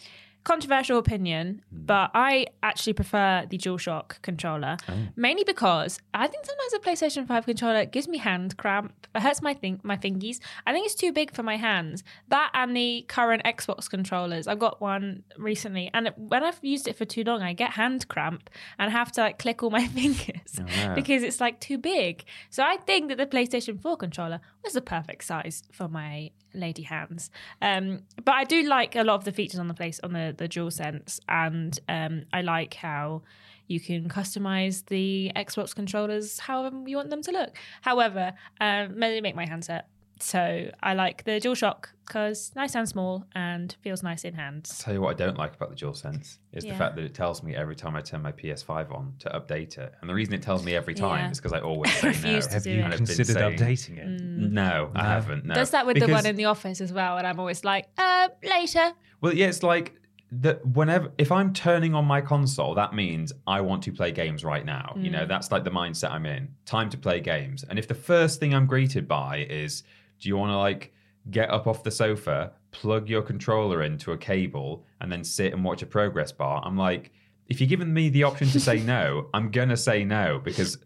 controversial 0.43 0.97
opinion, 0.97 1.61
Hmm. 1.69 1.85
but 1.85 2.11
I 2.13 2.47
actually 2.63 2.93
prefer 2.93 3.45
the 3.49 3.57
DualShock 3.57 4.21
controller, 4.21 4.77
Oh. 4.89 4.93
mainly 5.15 5.43
because 5.43 5.99
I 6.13 6.27
think 6.27 6.45
sometimes 6.45 6.73
a 6.73 6.79
PlayStation 6.79 7.27
Five 7.27 7.45
controller 7.45 7.85
gives 7.85 8.07
me 8.07 8.17
hand 8.17 8.57
cramp. 8.57 9.07
It 9.13 9.21
hurts 9.21 9.41
my 9.41 9.53
think 9.53 9.83
my 9.83 9.97
fingies. 9.97 10.39
I 10.65 10.73
think 10.73 10.85
it's 10.85 10.95
too 10.95 11.11
big 11.11 11.33
for 11.35 11.43
my 11.43 11.57
hands. 11.57 12.03
That 12.29 12.49
and 12.53 12.75
the 12.75 13.05
current 13.07 13.43
Xbox 13.43 13.89
controllers. 13.89 14.47
I've 14.47 14.59
got 14.59 14.81
one 14.81 15.23
recently, 15.37 15.91
and 15.93 16.07
it- 16.07 16.17
when 16.17 16.43
I've 16.43 16.59
used 16.63 16.87
it 16.87 16.95
for 16.95 17.05
too 17.05 17.23
long, 17.23 17.41
I 17.43 17.53
get 17.53 17.71
hand 17.71 18.07
cramp 18.07 18.49
and 18.79 18.91
have 18.91 19.11
to 19.13 19.21
like 19.21 19.37
click 19.37 19.61
all 19.61 19.69
my 19.69 19.85
fingers 19.99 20.59
wow. 20.59 20.95
because 20.95 21.21
it's 21.23 21.39
like 21.39 21.59
too 21.59 21.77
big. 21.77 22.23
So 22.49 22.63
I 22.63 22.77
think 22.77 23.09
that 23.09 23.17
the 23.17 23.27
PlayStation 23.27 23.79
4 23.81 23.97
controller 23.97 24.39
was 24.63 24.73
the 24.73 24.81
perfect 24.81 25.23
size 25.25 25.63
for 25.71 25.87
my 25.87 26.31
lady 26.53 26.83
hands. 26.83 27.29
Um, 27.61 28.01
but 28.23 28.33
I 28.33 28.43
do 28.43 28.63
like 28.63 28.95
a 28.95 29.03
lot 29.03 29.15
of 29.15 29.25
the 29.25 29.31
features 29.31 29.59
on 29.59 29.67
the 29.67 29.73
place 29.73 29.99
on 30.03 30.13
the 30.13 30.33
the 30.37 30.47
dual 30.47 30.71
sense, 30.71 31.19
and 31.27 31.77
um, 31.87 32.23
I 32.33 32.41
like 32.41 32.73
how 32.73 33.23
you 33.67 33.79
can 33.79 34.09
customize 34.09 34.85
the 34.87 35.31
Xbox 35.35 35.73
controllers 35.73 36.39
however 36.39 36.83
you 36.85 36.97
want 36.97 37.09
them 37.09 37.21
to 37.21 37.31
look. 37.31 37.57
However, 37.81 38.33
um, 38.59 38.99
may 38.99 39.21
make 39.21 39.35
my 39.35 39.47
hands 39.47 39.67
hurt. 39.67 39.85
So 40.21 40.69
I 40.81 40.93
like 40.93 41.23
the 41.23 41.31
DualShock 41.39 41.85
because 42.05 42.51
nice 42.55 42.75
and 42.75 42.87
small 42.87 43.25
and 43.33 43.75
feels 43.81 44.03
nice 44.03 44.23
in 44.25 44.33
hands. 44.33 44.79
Tell 44.83 44.93
you 44.93 45.01
what 45.01 45.11
I 45.11 45.13
don't 45.25 45.37
like 45.37 45.55
about 45.55 45.69
the 45.69 45.75
DualSense 45.75 46.37
is 46.53 46.65
Yeah. 46.65 46.73
the 46.73 46.77
fact 46.77 46.95
that 46.97 47.03
it 47.05 47.13
tells 47.13 47.41
me 47.41 47.55
every 47.55 47.75
time 47.75 47.95
I 47.95 48.01
turn 48.01 48.21
my 48.21 48.31
PS5 48.31 48.91
on 48.93 49.13
to 49.19 49.29
update 49.29 49.77
it. 49.77 49.93
And 50.01 50.09
the 50.09 50.13
reason 50.13 50.33
it 50.33 50.41
tells 50.41 50.63
me 50.65 50.75
every 50.75 50.93
time 50.93 51.25
Yeah. 51.25 51.31
is 51.31 51.37
because 51.39 51.53
I 51.53 51.59
always 51.61 51.91
say 51.99 52.07
no. 52.07 52.09
refuse 52.09 52.47
to 52.47 52.53
Have 52.55 52.65
you 52.67 52.73
it. 52.73 52.75
And 52.77 52.85
I've 52.85 52.91
been 52.99 53.05
considered 53.07 53.33
saying- 53.33 53.57
updating 53.57 53.97
it? 53.97 54.21
No, 54.21 54.91
I 54.95 55.03
haven't. 55.05 55.45
No. 55.45 55.53
Does 55.55 55.71
that 55.71 55.85
with 55.85 55.99
the 55.99 56.07
one 56.07 56.25
in 56.25 56.35
the 56.35 56.45
office 56.45 56.81
as 56.81 56.91
well, 56.91 57.17
and 57.17 57.25
I'm 57.25 57.39
always 57.39 57.63
like, 57.63 57.87
uh, 57.97 58.27
later. 58.43 58.91
Well, 59.21 59.33
yeah, 59.33 59.47
it's 59.47 59.63
like 59.63 59.95
that. 60.33 60.65
Whenever 60.65 61.11
if 61.17 61.31
I'm 61.31 61.53
turning 61.53 61.93
on 61.95 62.05
my 62.05 62.21
console, 62.21 62.73
that 62.75 62.93
means 62.93 63.31
I 63.47 63.61
want 63.61 63.83
to 63.83 63.91
play 63.91 64.11
games 64.11 64.43
right 64.43 64.65
now. 64.65 64.93
You 64.97 65.09
Mm. 65.09 65.13
know, 65.13 65.25
that's 65.25 65.51
like 65.51 65.63
the 65.63 65.71
mindset 65.71 66.11
I'm 66.11 66.25
in. 66.25 66.49
Time 66.65 66.89
to 66.89 66.97
play 66.97 67.19
games. 67.21 67.63
And 67.69 67.77
if 67.79 67.87
the 67.87 67.93
first 67.95 68.39
thing 68.39 68.53
I'm 68.53 68.65
greeted 68.65 69.07
by 69.07 69.45
is, 69.49 69.83
"Do 70.21 70.29
you 70.29 70.37
want 70.37 70.51
to 70.51 70.57
like 70.57 70.93
get 71.29 71.51
up 71.51 71.67
off 71.67 71.83
the 71.83 71.91
sofa, 71.91 72.53
plug 72.71 73.09
your 73.09 73.21
controller 73.21 73.83
into 73.83 74.13
a 74.13 74.17
cable, 74.17 74.85
and 75.01 75.11
then 75.11 75.23
sit 75.23 75.53
and 75.53 75.63
watch 75.63 75.81
a 75.81 75.85
progress 75.85 76.31
bar?" 76.31 76.61
I'm 76.63 76.77
like, 76.77 77.11
if 77.47 77.59
you're 77.59 77.67
giving 77.67 77.93
me 77.93 78.07
the 78.07 78.23
option 78.23 78.47
to 78.49 78.59
say 78.59 78.79
no, 78.79 79.27
I'm 79.33 79.51
gonna 79.51 79.77
say 79.77 80.05
no 80.05 80.39
because 80.43 80.77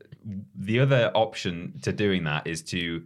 the 0.56 0.80
other 0.80 1.12
option 1.14 1.80
to 1.84 1.94
doing 1.94 2.24
that 2.24 2.48
is 2.48 2.64
to 2.64 3.04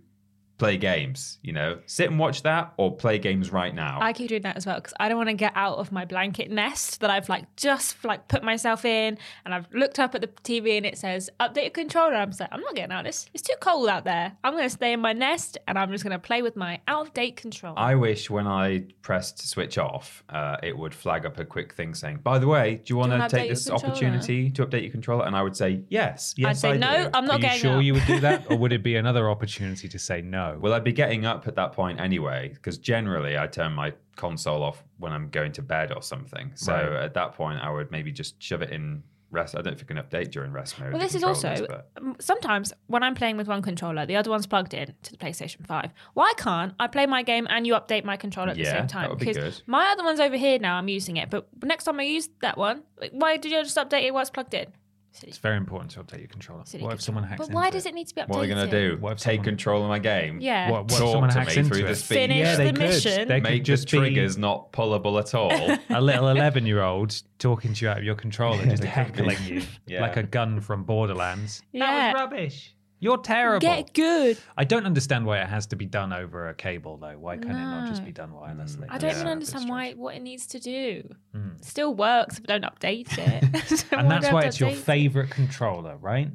play 0.59 0.77
games. 0.77 1.39
You 1.41 1.53
know, 1.53 1.79
sit 1.87 2.09
and 2.09 2.19
watch 2.19 2.43
that 2.43 2.73
or 2.77 2.95
play 2.95 3.17
games 3.17 3.51
right 3.51 3.73
now. 3.73 3.97
I 4.01 4.13
keep 4.13 4.29
doing 4.29 4.43
that 4.43 4.57
as 4.57 4.65
well 4.65 4.75
because 4.75 4.93
I 4.99 5.09
don't 5.09 5.17
want 5.17 5.29
to 5.29 5.35
get 5.35 5.53
out 5.55 5.77
of 5.77 5.91
my 5.91 6.05
blanket 6.05 6.51
nest 6.51 6.99
that 6.99 7.09
I've 7.09 7.29
like 7.29 7.55
just 7.55 8.03
like 8.05 8.27
put 8.27 8.43
myself 8.43 8.85
in, 8.85 9.17
and 9.45 9.53
I've 9.53 9.67
looked 9.73 9.97
up 9.97 10.13
at 10.13 10.21
the 10.21 10.27
TV 10.27 10.77
and 10.77 10.85
it 10.85 10.97
says 10.97 11.29
update 11.39 11.63
your 11.63 11.69
controller. 11.71 12.15
I'm 12.15 12.29
just 12.29 12.41
like, 12.41 12.49
I'm 12.51 12.61
not 12.61 12.75
getting 12.75 12.91
out 12.91 12.99
of 12.99 13.05
this. 13.05 13.29
It's 13.33 13.41
too 13.43 13.55
cold 13.59 13.89
out 13.89 14.03
there. 14.03 14.33
I'm 14.43 14.53
going 14.53 14.65
to 14.65 14.69
stay 14.69 14.93
in 14.93 14.99
my 14.99 15.13
nest 15.13 15.57
and 15.67 15.79
I'm 15.79 15.91
just 15.91 16.03
going 16.03 16.11
to 16.11 16.19
play 16.19 16.41
with 16.41 16.55
my 16.55 16.81
out 16.87 17.07
of 17.07 17.13
date 17.13 17.37
controller. 17.37 17.79
I 17.79 17.95
wish 17.95 18.29
when 18.29 18.45
I 18.45 18.83
pressed 19.01 19.47
switch 19.49 19.77
off, 19.77 20.23
uh, 20.29 20.57
it 20.61 20.77
would 20.77 20.93
flag 20.93 21.25
up 21.25 21.39
a 21.39 21.45
quick 21.45 21.73
thing 21.73 21.93
saying, 21.93 22.17
"By 22.17 22.37
the 22.39 22.47
way, 22.47 22.75
do 22.83 22.93
you 22.93 22.97
want 22.97 23.11
wanna 23.11 23.29
take 23.29 23.49
this 23.49 23.69
opportunity 23.69 24.51
to 24.51 24.65
update 24.65 24.83
your 24.83 24.91
controller?" 24.91 25.25
And 25.25 25.35
I 25.35 25.41
would 25.41 25.55
say, 25.55 25.81
"Yes, 25.89 26.33
yes, 26.37 26.49
I 26.49 26.53
say 26.53 26.69
I 26.71 26.77
no. 26.77 27.03
do." 27.03 27.09
I'm 27.13 27.25
not 27.25 27.35
Are 27.35 27.37
you 27.37 27.41
getting 27.41 27.61
sure 27.61 27.77
up. 27.77 27.83
you 27.83 27.93
would 27.93 28.05
do 28.05 28.19
that, 28.19 28.45
or 28.51 28.57
would 28.57 28.73
it 28.73 28.83
be 28.83 28.95
another 28.95 29.29
opportunity 29.29 29.87
to 29.87 29.99
say 29.99 30.21
no? 30.21 30.48
Well, 30.57 30.73
I'd 30.73 30.83
be 30.83 30.93
getting 30.93 31.25
up 31.25 31.47
at 31.47 31.55
that 31.55 31.73
point 31.73 31.99
anyway, 31.99 32.49
because 32.53 32.77
generally 32.77 33.37
I 33.37 33.47
turn 33.47 33.73
my 33.73 33.93
console 34.15 34.63
off 34.63 34.83
when 34.97 35.11
I'm 35.13 35.29
going 35.29 35.51
to 35.53 35.61
bed 35.61 35.91
or 35.91 36.01
something. 36.01 36.51
So 36.55 36.73
Right. 36.73 37.03
at 37.03 37.13
that 37.13 37.33
point, 37.33 37.59
I 37.61 37.69
would 37.69 37.91
maybe 37.91 38.11
just 38.11 38.41
shove 38.41 38.61
it 38.61 38.71
in 38.71 39.03
rest. 39.31 39.55
I 39.55 39.61
don't 39.61 39.77
think 39.77 39.81
it 39.91 39.93
can 39.93 39.97
update 39.97 40.31
during 40.31 40.51
rest 40.51 40.79
mode. 40.79 40.91
Well, 40.91 40.99
this 41.01 41.13
is 41.13 41.23
also 41.23 41.67
but- 41.67 42.21
sometimes 42.21 42.73
when 42.87 43.03
I'm 43.03 43.13
playing 43.13 43.37
with 43.37 43.47
one 43.47 43.61
controller, 43.61 44.05
the 44.07 44.15
other 44.15 44.31
one's 44.31 44.47
plugged 44.47 44.73
in 44.73 44.95
to 45.03 45.11
the 45.11 45.17
PlayStation 45.17 45.65
5. 45.67 45.91
Why 46.15 46.33
can't 46.37 46.73
I 46.79 46.87
play 46.87 47.05
my 47.05 47.21
game 47.21 47.45
and 47.49 47.67
you 47.67 47.73
update 47.75 48.03
my 48.03 48.17
controller 48.17 48.49
at 48.49 48.57
the 48.57 48.65
same 48.65 48.87
time? 48.87 49.09
would 49.09 49.19
be 49.19 49.31
good. 49.31 49.61
my 49.67 49.85
other 49.91 50.03
one's 50.03 50.19
over 50.19 50.35
here 50.35 50.57
now, 50.59 50.77
I'm 50.77 50.87
using 50.89 51.17
it, 51.17 51.29
but 51.29 51.47
next 51.63 51.83
time 51.83 51.99
I 51.99 52.03
use 52.03 52.29
that 52.41 52.57
one, 52.57 52.83
why 53.11 53.37
did 53.37 53.51
you 53.51 53.61
just 53.61 53.77
update 53.77 54.03
it 54.03 54.13
while 54.13 54.21
it's 54.21 54.31
plugged 54.31 54.53
in? 54.55 54.65
Silly, 55.11 55.29
it's 55.29 55.37
very 55.39 55.57
important 55.57 55.91
to 55.91 56.03
update 56.03 56.19
your 56.19 56.27
controller. 56.27 56.61
silly 56.65 56.83
what 56.83 56.93
if 56.93 57.01
someone 57.01 57.23
hacks 57.23 57.39
But 57.47 57.53
why 57.53 57.69
does 57.71 57.85
it 57.87 57.93
need 57.95 58.07
to 58.07 58.15
be 58.15 58.21
updated? 58.21 58.27
what 58.29 58.37
are 58.37 58.41
they 58.41 58.47
going 58.53 58.69
to 58.69 58.89
do? 58.89 58.97
What 59.01 59.13
if 59.13 59.17
Take 59.17 59.37
someone- 59.37 59.43
control 59.45 59.81
of 59.83 59.89
my 59.89 59.97
game? 59.99 60.39
Yeah. 60.39 60.69
What, 60.69 60.83
what 60.83 60.91
if 60.93 60.97
Talk 60.99 61.11
someone 61.11 61.29
to 61.31 61.39
hacks 61.39 61.55
me 61.55 61.59
into 61.61 61.75
through 61.75 61.85
it? 61.85 61.87
the 61.87 61.95
speed. 61.95 62.15
Finish 62.15 62.37
yeah, 62.37 62.55
they 62.55 62.65
the 62.65 62.71
could. 62.73 62.79
mission. 62.79 63.27
They 63.27 63.39
Make 63.41 63.53
could 63.53 63.65
just 63.65 63.89
the 63.89 63.97
triggers 63.97 64.35
be 64.35 64.41
not 64.41 64.71
pullable 64.71 65.19
at 65.19 65.33
all. 65.33 65.51
a 65.89 66.01
little 66.01 66.27
eleven-year-old 66.69 67.21
talking 67.39 67.73
to 67.73 67.85
you 67.85 67.89
out 67.91 67.97
of 67.97 68.03
your 68.03 68.15
controller, 68.15 68.63
just 68.65 68.83
they 68.83 68.89
could 68.89 69.13
be. 69.13 69.23
heckling 69.23 69.37
you 69.47 69.61
Yeah. 69.87 70.01
like 70.01 70.15
a 70.17 70.23
gun 70.23 70.61
from 70.61 70.83
Borderlands. 70.83 71.63
Yeah. 71.71 71.85
That 71.85 72.13
was 72.13 72.21
rubbish. 72.21 72.75
You're 72.99 73.17
terrible. 73.17 73.61
Get 73.61 73.93
good. 73.93 74.37
I 74.57 74.65
don't 74.65 74.85
understand 74.85 75.25
why 75.25 75.39
it 75.39 75.47
has 75.47 75.67
to 75.67 75.75
be 75.75 75.85
done 75.85 76.11
over 76.11 76.49
a 76.49 76.53
cable, 76.53 76.97
though. 76.97 77.17
Why 77.17 77.37
can't 77.37 77.51
it 77.51 77.53
not 77.53 77.87
just 77.87 78.03
be 78.03 78.11
done 78.11 78.31
wirelessly? 78.31 78.87
I 78.89 78.97
don't 78.97 79.11
even 79.11 79.27
understand 79.27 79.69
why 79.69 79.93
what 79.93 80.15
it 80.15 80.21
needs 80.21 80.47
to 80.47 80.59
do. 80.59 81.09
Hmm. 81.33 81.49
Still 81.61 81.95
works 81.95 82.39
if 82.39 82.45
I 82.49 82.57
don't 82.57 82.65
update 82.65 83.17
it. 83.17 83.67
So 83.67 83.85
And 83.97 84.11
that's 84.11 84.31
why 84.31 84.41
it's 84.43 84.59
your 84.59 84.69
update 84.69 84.73
it? 84.73 84.77
favorite 84.79 85.29
controller, 85.29 85.95
right? 85.97 86.29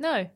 No, 0.00 0.28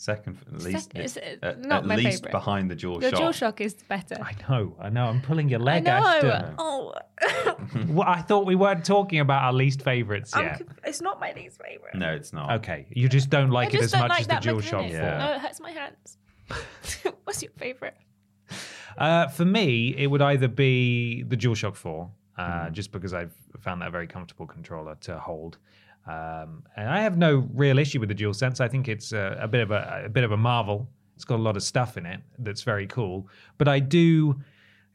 Second, 0.00 0.38
at 0.54 0.62
least, 0.62 0.92
it's, 0.94 1.18
uh, 1.18 1.36
at, 1.42 1.60
not 1.60 1.82
at 1.82 1.86
my 1.86 1.96
least 1.96 2.20
favorite. 2.22 2.32
behind 2.32 2.70
the 2.70 2.74
dual 2.74 3.00
the 3.00 3.10
shock. 3.10 3.20
DualShock 3.20 3.60
is 3.60 3.74
better. 3.86 4.16
I 4.22 4.32
know, 4.48 4.74
I 4.80 4.88
know. 4.88 5.04
I'm 5.04 5.20
pulling 5.20 5.50
your 5.50 5.60
I 5.60 5.64
leg, 5.64 5.84
know. 5.84 5.90
Ashton. 5.92 6.54
Oh, 6.56 6.94
Well, 7.88 8.08
I 8.08 8.22
thought 8.22 8.46
we 8.46 8.54
weren't 8.54 8.82
talking 8.82 9.20
about 9.20 9.42
our 9.44 9.52
least 9.52 9.82
favorites 9.82 10.34
I'm 10.34 10.44
yet. 10.44 10.56
conf- 10.56 10.78
it's 10.86 11.02
not 11.02 11.20
my 11.20 11.34
least 11.34 11.60
favorite. 11.62 11.96
No, 11.96 12.12
it's 12.14 12.32
not. 12.32 12.50
Okay, 12.60 12.86
you 12.90 13.10
just 13.10 13.28
don't 13.28 13.50
like 13.50 13.74
I 13.74 13.78
it 13.78 13.82
as 13.84 13.92
much 13.92 14.08
like 14.08 14.20
as 14.22 14.26
the 14.26 14.32
that 14.32 14.42
DualShock 14.42 14.70
4. 14.70 14.82
Yeah. 14.88 15.18
No, 15.18 15.32
it 15.34 15.40
hurts 15.40 15.60
my 15.60 15.70
hands. 15.70 16.16
What's 17.24 17.42
your 17.42 17.52
favorite? 17.58 17.94
Uh, 18.96 19.28
for 19.28 19.44
me, 19.44 19.94
it 19.98 20.06
would 20.06 20.22
either 20.22 20.48
be 20.48 21.24
the 21.24 21.36
DualShock 21.36 21.76
4, 21.76 22.10
uh, 22.38 22.66
Hmm. 22.68 22.72
just 22.72 22.90
because 22.90 23.12
I've 23.12 23.34
found 23.60 23.82
that 23.82 23.88
a 23.88 23.90
very 23.90 24.06
comfortable 24.06 24.46
controller 24.46 24.94
to 25.02 25.18
hold. 25.18 25.58
Um, 26.06 26.64
and 26.76 26.88
I 26.88 27.00
have 27.02 27.16
no 27.18 27.48
real 27.54 27.78
issue 27.78 28.00
with 28.00 28.08
the 28.08 28.14
DualSense. 28.14 28.60
I 28.60 28.68
think 28.68 28.88
it's 28.88 29.12
a, 29.12 29.38
a 29.40 29.46
bit 29.48 29.60
of 29.60 29.70
a, 29.70 30.02
a 30.06 30.08
bit 30.08 30.24
of 30.24 30.32
a 30.32 30.36
marvel. 30.36 30.88
It's 31.14 31.24
got 31.24 31.38
a 31.38 31.42
lot 31.42 31.56
of 31.56 31.62
stuff 31.62 31.96
in 31.98 32.06
it 32.06 32.20
that's 32.38 32.62
very 32.62 32.86
cool. 32.86 33.28
But 33.58 33.68
I 33.68 33.78
do 33.78 34.40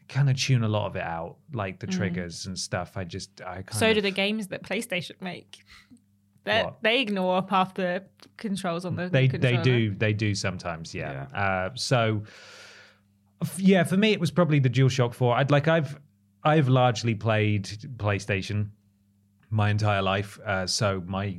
kind 0.10 0.30
of 0.30 0.36
tune 0.40 0.64
a 0.64 0.68
lot 0.68 0.88
of 0.88 0.96
it 0.96 1.04
out, 1.04 1.38
like 1.54 1.80
the 1.80 1.88
triggers 1.88 2.46
and 2.48 2.58
stuff. 2.58 2.98
I 2.98 3.04
just 3.04 3.42
I 3.42 3.62
kind 3.62 3.68
Mm. 3.68 3.76
So 3.76 3.90
of, 3.90 3.96
do 3.96 4.02
the 4.02 4.12
games 4.12 4.48
that 4.48 4.64
PlayStation 4.64 5.20
make. 5.22 5.64
They 6.44 6.64
What? 6.64 6.82
they 6.84 7.02
ignore 7.02 7.46
half 7.50 7.74
the 7.76 8.04
controls 8.38 8.86
on 8.86 8.96
the 8.96 9.10
they 9.10 9.28
controller. 9.28 9.58
they 9.58 9.64
do 9.64 9.96
they 9.96 10.14
do 10.14 10.36
sometimes 10.36 10.94
yeah, 10.94 11.26
Uh, 11.34 11.70
so 11.76 12.24
yeah 13.58 13.84
for 13.84 13.98
me 13.98 14.12
it 14.12 14.20
was 14.20 14.32
probably 14.32 14.60
the 14.60 14.70
DualShock 14.70 15.14
4 15.14 15.36
I'd 15.38 15.52
like 15.52 15.68
I've 15.68 16.00
I've 16.44 16.68
largely 16.70 17.16
played 17.16 17.66
PlayStation 17.98 18.70
my 19.50 19.70
entire 19.70 20.02
life 20.02 20.40
uh, 20.46 20.66
so 20.66 21.02
my 21.06 21.38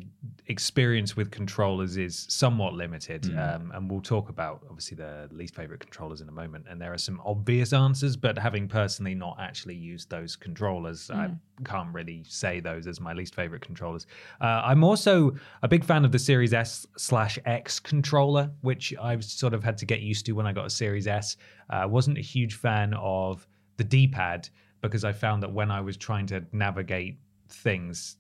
experience 0.49 1.17
with 1.17 1.31
controllers 1.31 1.97
is 1.97 2.27
somewhat 2.29 2.73
limited 2.73 3.27
um, 3.37 3.73
and 3.75 3.91
we'll 3.91 4.01
talk 4.01 4.29
about 4.29 4.63
obviously 4.71 4.97
the 4.97 5.29
least 5.33 5.55
favorite 5.55 5.81
controllers 5.81 6.21
in 6.21 6.29
a 6.29 6.33
moment 6.33 6.65
and 6.69 6.81
there 6.81 6.93
are 6.93 6.99
some 6.99 7.21
obvious 7.25 7.73
answers 7.73 8.17
but 8.17 8.39
having 8.39 8.69
personally 8.69 9.15
not 9.15 9.37
actually 9.41 9.75
used 9.75 10.09
those 10.09 10.37
controllers 10.37 11.11
I 11.11 11.31
can't 11.65 11.93
really 11.93 12.25
say 12.29 12.61
those 12.61 12.87
as 12.87 13.01
my 13.01 13.13
least 13.13 13.35
favorite 13.35 13.63
controllers. 13.63 14.07
Uh, 14.41 14.63
I'm 14.65 14.85
also 14.85 15.35
a 15.63 15.69
big 15.69 15.85
fan 15.85 16.05
of 16.05 16.13
the 16.13 16.19
Series 16.19 16.53
S 16.53 16.87
slash 16.97 17.39
X 17.45 17.81
controller 17.81 18.51
which 18.61 18.95
I've 19.01 19.25
sort 19.25 19.55
of 19.55 19.65
had 19.65 19.79
to 19.79 19.87
get 19.87 20.01
used 20.01 20.27
to 20.27 20.33
when 20.33 20.47
I 20.47 20.53
got 20.53 20.67
a 20.67 20.71
Series 20.71 21.07
S. 21.07 21.37
Uh, 21.71 21.87
wasn't 21.89 22.19
a 22.19 22.23
huge 22.23 22.55
fan 22.55 22.95
of 22.95 23.47
the 23.79 23.85
D-pad 23.85 24.49
because 24.83 25.05
I 25.05 25.13
found 25.13 25.43
that 25.43 25.53
when 25.53 25.71
I 25.71 25.81
was 25.81 25.97
trying 25.97 26.27
to 26.27 26.45
navigate 26.53 27.19
things 27.49 28.17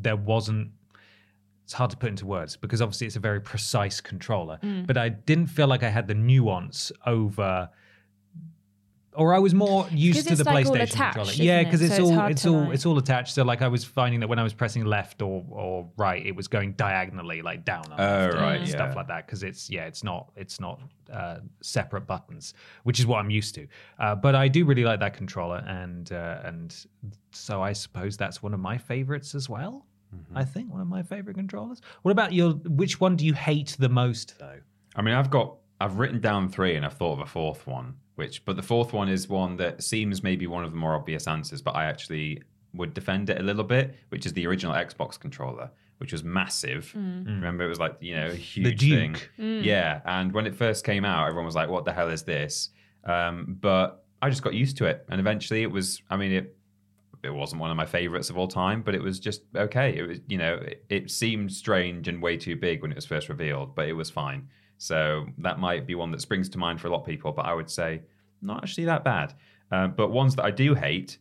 there 0.00 0.16
wasn't 0.16 0.70
it's 1.64 1.74
hard 1.74 1.90
to 1.90 1.96
put 1.96 2.08
into 2.08 2.24
words 2.24 2.56
because 2.56 2.80
obviously 2.80 3.06
it's 3.06 3.16
a 3.16 3.20
very 3.20 3.40
precise 3.40 4.00
controller 4.00 4.58
hmm. 4.62 4.82
but 4.84 4.96
i 4.96 5.08
didn't 5.08 5.46
feel 5.46 5.66
like 5.66 5.82
i 5.82 5.88
had 5.88 6.06
the 6.08 6.14
nuance 6.14 6.90
over 7.06 7.68
or 9.14 9.32
i 9.34 9.38
was 9.38 9.54
more 9.54 9.86
used 9.92 10.28
to 10.28 10.36
the 10.36 10.44
like 10.44 10.66
playstation 10.66 10.82
attached, 10.82 10.96
controller 11.14 11.30
isn't 11.32 11.44
yeah 11.44 11.60
it? 11.60 11.64
because 11.64 11.82
it's 11.82 11.96
So 11.96 12.04
all 12.04 12.12
hard 12.14 12.32
it's 12.32 12.46
all 12.46 12.60
like- 12.60 12.74
it's 12.74 12.86
all 12.86 12.98
attached 12.98 13.34
so 13.34 13.42
like 13.42 13.62
i 13.62 13.68
was 13.68 13.84
finding 13.84 14.20
that 14.20 14.28
when 14.28 14.38
i 14.38 14.42
was 14.42 14.52
pressing 14.54 14.84
left 14.84 15.22
or 15.22 15.44
or 15.50 15.88
right 15.96 16.24
it 16.24 16.36
was 16.36 16.46
going 16.48 16.72
diagonally 16.72 17.42
like 17.42 17.64
down 17.64 17.84
and 17.90 17.94
Oh, 18.00 18.04
left 18.04 18.34
and 18.34 18.42
right, 18.42 18.68
stuff 18.68 18.94
like 18.96 19.08
that 19.08 19.26
because 19.26 19.42
it's 19.42 19.70
yeah 19.70 19.86
it's 19.86 20.04
not 20.04 20.30
it's 20.36 20.60
not 20.60 20.80
uh, 21.12 21.38
separate 21.62 22.06
buttons 22.06 22.54
which 22.84 23.00
is 23.00 23.06
what 23.06 23.18
i'm 23.18 23.30
used 23.30 23.54
to 23.54 23.66
uh, 23.98 24.14
but 24.14 24.34
i 24.34 24.46
do 24.48 24.64
really 24.64 24.84
like 24.84 25.00
that 25.00 25.14
controller 25.14 25.64
and 25.66 26.12
uh, 26.12 26.40
and 26.44 26.84
so 27.32 27.62
i 27.62 27.72
suppose 27.72 28.16
that's 28.16 28.42
one 28.42 28.52
of 28.54 28.60
my 28.60 28.76
favorites 28.78 29.34
as 29.34 29.48
well 29.48 29.84
Mm-hmm. 30.14 30.38
I 30.38 30.44
think 30.46 30.72
one 30.72 30.80
of 30.80 30.86
my 30.88 31.02
favorite 31.02 31.34
controllers. 31.36 31.82
What 32.00 32.12
about 32.12 32.32
your? 32.32 32.52
Which 32.52 32.98
one 32.98 33.14
do 33.14 33.26
you 33.26 33.34
hate 33.34 33.76
the 33.78 33.90
most, 33.90 34.38
though? 34.38 34.58
I 34.96 35.02
mean, 35.02 35.12
I've 35.14 35.28
got, 35.28 35.56
I've 35.80 35.98
written 35.98 36.20
down 36.20 36.48
three, 36.48 36.74
and 36.76 36.84
I've 36.84 36.94
thought 36.94 37.12
of 37.14 37.20
a 37.20 37.26
fourth 37.26 37.66
one. 37.66 37.94
Which, 38.16 38.44
but 38.44 38.56
the 38.56 38.62
fourth 38.62 38.92
one 38.92 39.08
is 39.08 39.28
one 39.28 39.56
that 39.58 39.82
seems 39.82 40.24
maybe 40.24 40.48
one 40.48 40.64
of 40.64 40.72
the 40.72 40.76
more 40.76 40.96
obvious 40.96 41.28
answers, 41.28 41.62
but 41.62 41.76
I 41.76 41.84
actually 41.84 42.42
would 42.74 42.92
defend 42.92 43.30
it 43.30 43.38
a 43.38 43.42
little 43.42 43.62
bit, 43.64 43.94
which 44.08 44.26
is 44.26 44.32
the 44.32 44.44
original 44.46 44.74
Xbox 44.74 45.18
controller, 45.18 45.70
which 45.98 46.12
was 46.12 46.24
massive. 46.24 46.92
Mm. 46.96 47.24
Mm. 47.24 47.26
Remember, 47.26 47.64
it 47.64 47.68
was 47.68 47.78
like 47.78 47.96
you 48.00 48.16
know 48.16 48.28
a 48.28 48.34
huge 48.34 48.80
thing. 48.80 49.12
Duke. 49.12 49.64
Yeah, 49.64 50.00
and 50.04 50.32
when 50.32 50.46
it 50.46 50.54
first 50.56 50.84
came 50.84 51.04
out, 51.04 51.28
everyone 51.28 51.46
was 51.46 51.54
like, 51.54 51.68
"What 51.68 51.84
the 51.84 51.92
hell 51.92 52.08
is 52.08 52.24
this?" 52.24 52.70
Um, 53.04 53.56
but 53.60 54.04
I 54.20 54.30
just 54.30 54.42
got 54.42 54.54
used 54.54 54.76
to 54.78 54.86
it, 54.86 55.06
and 55.08 55.20
eventually 55.20 55.62
it 55.62 55.70
was. 55.70 56.02
I 56.10 56.16
mean, 56.16 56.32
it 56.32 56.56
it 57.22 57.30
wasn't 57.30 57.60
one 57.60 57.70
of 57.70 57.76
my 57.76 57.86
favorites 57.86 58.30
of 58.30 58.38
all 58.38 58.48
time, 58.48 58.82
but 58.82 58.94
it 58.94 59.02
was 59.02 59.18
just 59.18 59.42
okay. 59.54 59.96
It 59.96 60.02
was, 60.02 60.18
you 60.28 60.38
know, 60.38 60.54
it, 60.54 60.84
it 60.88 61.10
seemed 61.10 61.52
strange 61.52 62.08
and 62.08 62.22
way 62.22 62.36
too 62.36 62.56
big 62.56 62.82
when 62.82 62.90
it 62.90 62.96
was 62.96 63.06
first 63.06 63.28
revealed, 63.28 63.74
but 63.74 63.88
it 63.88 63.92
was 63.92 64.10
fine. 64.10 64.48
So 64.78 65.26
that 65.38 65.58
might 65.58 65.86
be 65.86 65.94
one 65.94 66.10
that 66.12 66.20
springs 66.20 66.48
to 66.50 66.58
mind 66.58 66.80
for 66.80 66.86
a 66.86 66.90
lot 66.90 67.00
of 67.00 67.06
people, 67.06 67.32
but 67.32 67.46
I 67.46 67.54
would 67.54 67.70
say 67.70 68.02
not 68.40 68.62
actually 68.62 68.84
that 68.84 69.04
bad. 69.04 69.34
Uh, 69.70 69.88
but 69.88 70.10
ones 70.10 70.36
that 70.36 70.44
I 70.44 70.50
do 70.50 70.74
hate, 70.74 71.18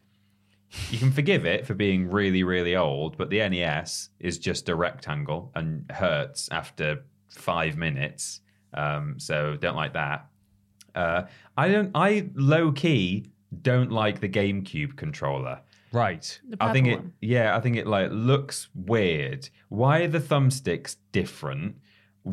you 0.89 0.99
can 0.99 1.11
forgive 1.11 1.45
it 1.45 1.65
for 1.65 1.73
being 1.73 2.09
really, 2.09 2.43
really 2.43 2.75
old, 2.75 3.17
but 3.17 3.29
the 3.29 3.47
NES 3.47 4.09
is 4.19 4.37
just 4.37 4.69
a 4.69 4.75
rectangle 4.75 5.51
and 5.55 5.89
hurts 5.91 6.49
after 6.51 7.03
five 7.29 7.77
minutes. 7.77 8.41
Um, 8.73 9.15
so 9.19 9.57
don't 9.57 9.75
like 9.75 9.93
that. 9.93 10.27
Uh, 10.93 11.23
I 11.55 11.69
don't. 11.69 11.91
I 11.93 12.29
low 12.35 12.71
key 12.71 13.31
don't 13.61 13.91
like 13.91 14.19
the 14.19 14.29
GameCube 14.29 14.95
controller. 14.97 15.59
Right. 15.91 16.39
I 16.59 16.73
think 16.73 16.87
it. 16.87 16.95
one. 16.95 17.13
Yeah, 17.21 17.55
I 17.55 17.61
think 17.61 17.77
it 17.77 17.87
like 17.87 18.09
looks 18.11 18.67
weird. 18.75 19.49
Why 19.69 20.01
are 20.01 20.07
the 20.07 20.19
thumbsticks 20.19 20.97
different? 21.11 21.77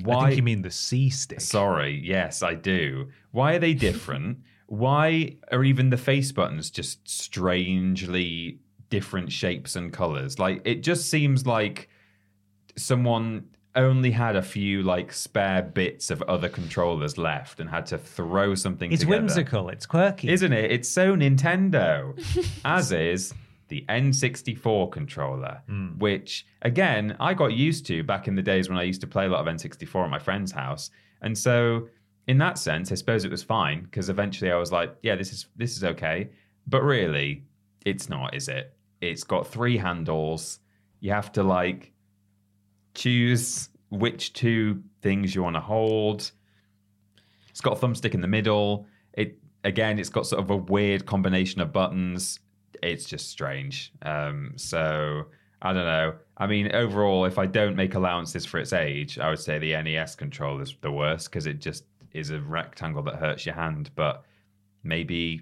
Why? 0.02 0.16
I 0.16 0.24
think 0.28 0.36
you 0.38 0.42
mean 0.42 0.62
the 0.62 0.70
C 0.70 1.10
stick. 1.10 1.40
Sorry, 1.40 2.00
yes, 2.04 2.42
I 2.42 2.54
do. 2.54 3.10
Why 3.30 3.54
are 3.54 3.58
they 3.58 3.74
different? 3.74 4.38
Why 4.66 5.36
are 5.52 5.62
even 5.62 5.90
the 5.90 5.96
face 5.96 6.32
buttons 6.32 6.70
just 6.70 7.08
strangely 7.08 8.58
different 8.90 9.30
shapes 9.32 9.76
and 9.76 9.92
colors? 9.92 10.38
Like 10.38 10.62
it 10.64 10.82
just 10.82 11.08
seems 11.10 11.46
like 11.46 11.88
someone 12.76 13.44
only 13.76 14.10
had 14.12 14.36
a 14.36 14.42
few 14.42 14.82
like 14.82 15.12
spare 15.12 15.62
bits 15.62 16.10
of 16.10 16.22
other 16.22 16.48
controllers 16.48 17.18
left 17.18 17.58
and 17.60 17.68
had 17.68 17.86
to 17.86 17.98
throw 17.98 18.54
something 18.54 18.92
It's 18.92 19.00
together. 19.02 19.20
whimsical. 19.22 19.68
It's 19.68 19.84
quirky. 19.86 20.28
Isn't 20.28 20.52
it? 20.52 20.70
It's 20.70 20.88
so 20.88 21.16
Nintendo. 21.16 22.14
as 22.64 22.92
is 22.92 23.34
the 23.68 23.84
N64 23.88 24.90
controller, 24.92 25.62
hmm. 25.66 25.98
which 25.98 26.46
again, 26.62 27.16
I 27.20 27.34
got 27.34 27.52
used 27.52 27.86
to 27.86 28.02
back 28.02 28.28
in 28.28 28.34
the 28.34 28.42
days 28.42 28.68
when 28.68 28.78
I 28.78 28.82
used 28.82 29.00
to 29.00 29.06
play 29.06 29.26
a 29.26 29.28
lot 29.28 29.46
of 29.46 29.54
N64 29.54 30.04
at 30.04 30.10
my 30.10 30.18
friend's 30.18 30.52
house. 30.52 30.90
And 31.22 31.36
so 31.36 31.88
in 32.26 32.38
that 32.38 32.58
sense, 32.58 32.90
I 32.90 32.94
suppose 32.94 33.24
it 33.24 33.30
was 33.30 33.42
fine 33.42 33.82
because 33.82 34.08
eventually 34.08 34.50
I 34.50 34.56
was 34.56 34.72
like, 34.72 34.94
yeah, 35.02 35.14
this 35.16 35.32
is 35.32 35.46
this 35.56 35.76
is 35.76 35.84
okay. 35.84 36.30
But 36.66 36.82
really, 36.82 37.44
it's 37.84 38.08
not, 38.08 38.34
is 38.34 38.48
it? 38.48 38.74
It's 39.00 39.24
got 39.24 39.46
three 39.46 39.76
handles. 39.76 40.60
You 41.00 41.12
have 41.12 41.32
to 41.32 41.42
like 41.42 41.92
choose 42.94 43.68
which 43.90 44.32
two 44.32 44.82
things 45.02 45.34
you 45.34 45.42
want 45.42 45.56
to 45.56 45.60
hold. 45.60 46.30
It's 47.50 47.60
got 47.60 47.82
a 47.82 47.86
thumbstick 47.86 48.14
in 48.14 48.20
the 48.20 48.26
middle. 48.26 48.86
It 49.12 49.38
again, 49.62 49.98
it's 49.98 50.08
got 50.08 50.26
sort 50.26 50.42
of 50.42 50.50
a 50.50 50.56
weird 50.56 51.04
combination 51.04 51.60
of 51.60 51.72
buttons. 51.72 52.40
It's 52.84 53.06
just 53.06 53.30
strange. 53.30 53.92
Um, 54.02 54.52
so 54.56 55.26
I 55.62 55.72
don't 55.72 55.86
know. 55.86 56.14
I 56.36 56.46
mean, 56.46 56.74
overall, 56.74 57.24
if 57.24 57.38
I 57.38 57.46
don't 57.46 57.74
make 57.74 57.94
allowances 57.94 58.44
for 58.44 58.58
its 58.58 58.72
age, 58.72 59.18
I 59.18 59.30
would 59.30 59.38
say 59.38 59.58
the 59.58 59.72
NES 59.82 60.14
controller 60.14 60.62
is 60.62 60.74
the 60.80 60.92
worst 60.92 61.30
because 61.30 61.46
it 61.46 61.60
just 61.60 61.84
is 62.12 62.30
a 62.30 62.40
rectangle 62.40 63.02
that 63.04 63.16
hurts 63.16 63.46
your 63.46 63.54
hand. 63.54 63.90
But 63.94 64.24
maybe, 64.82 65.40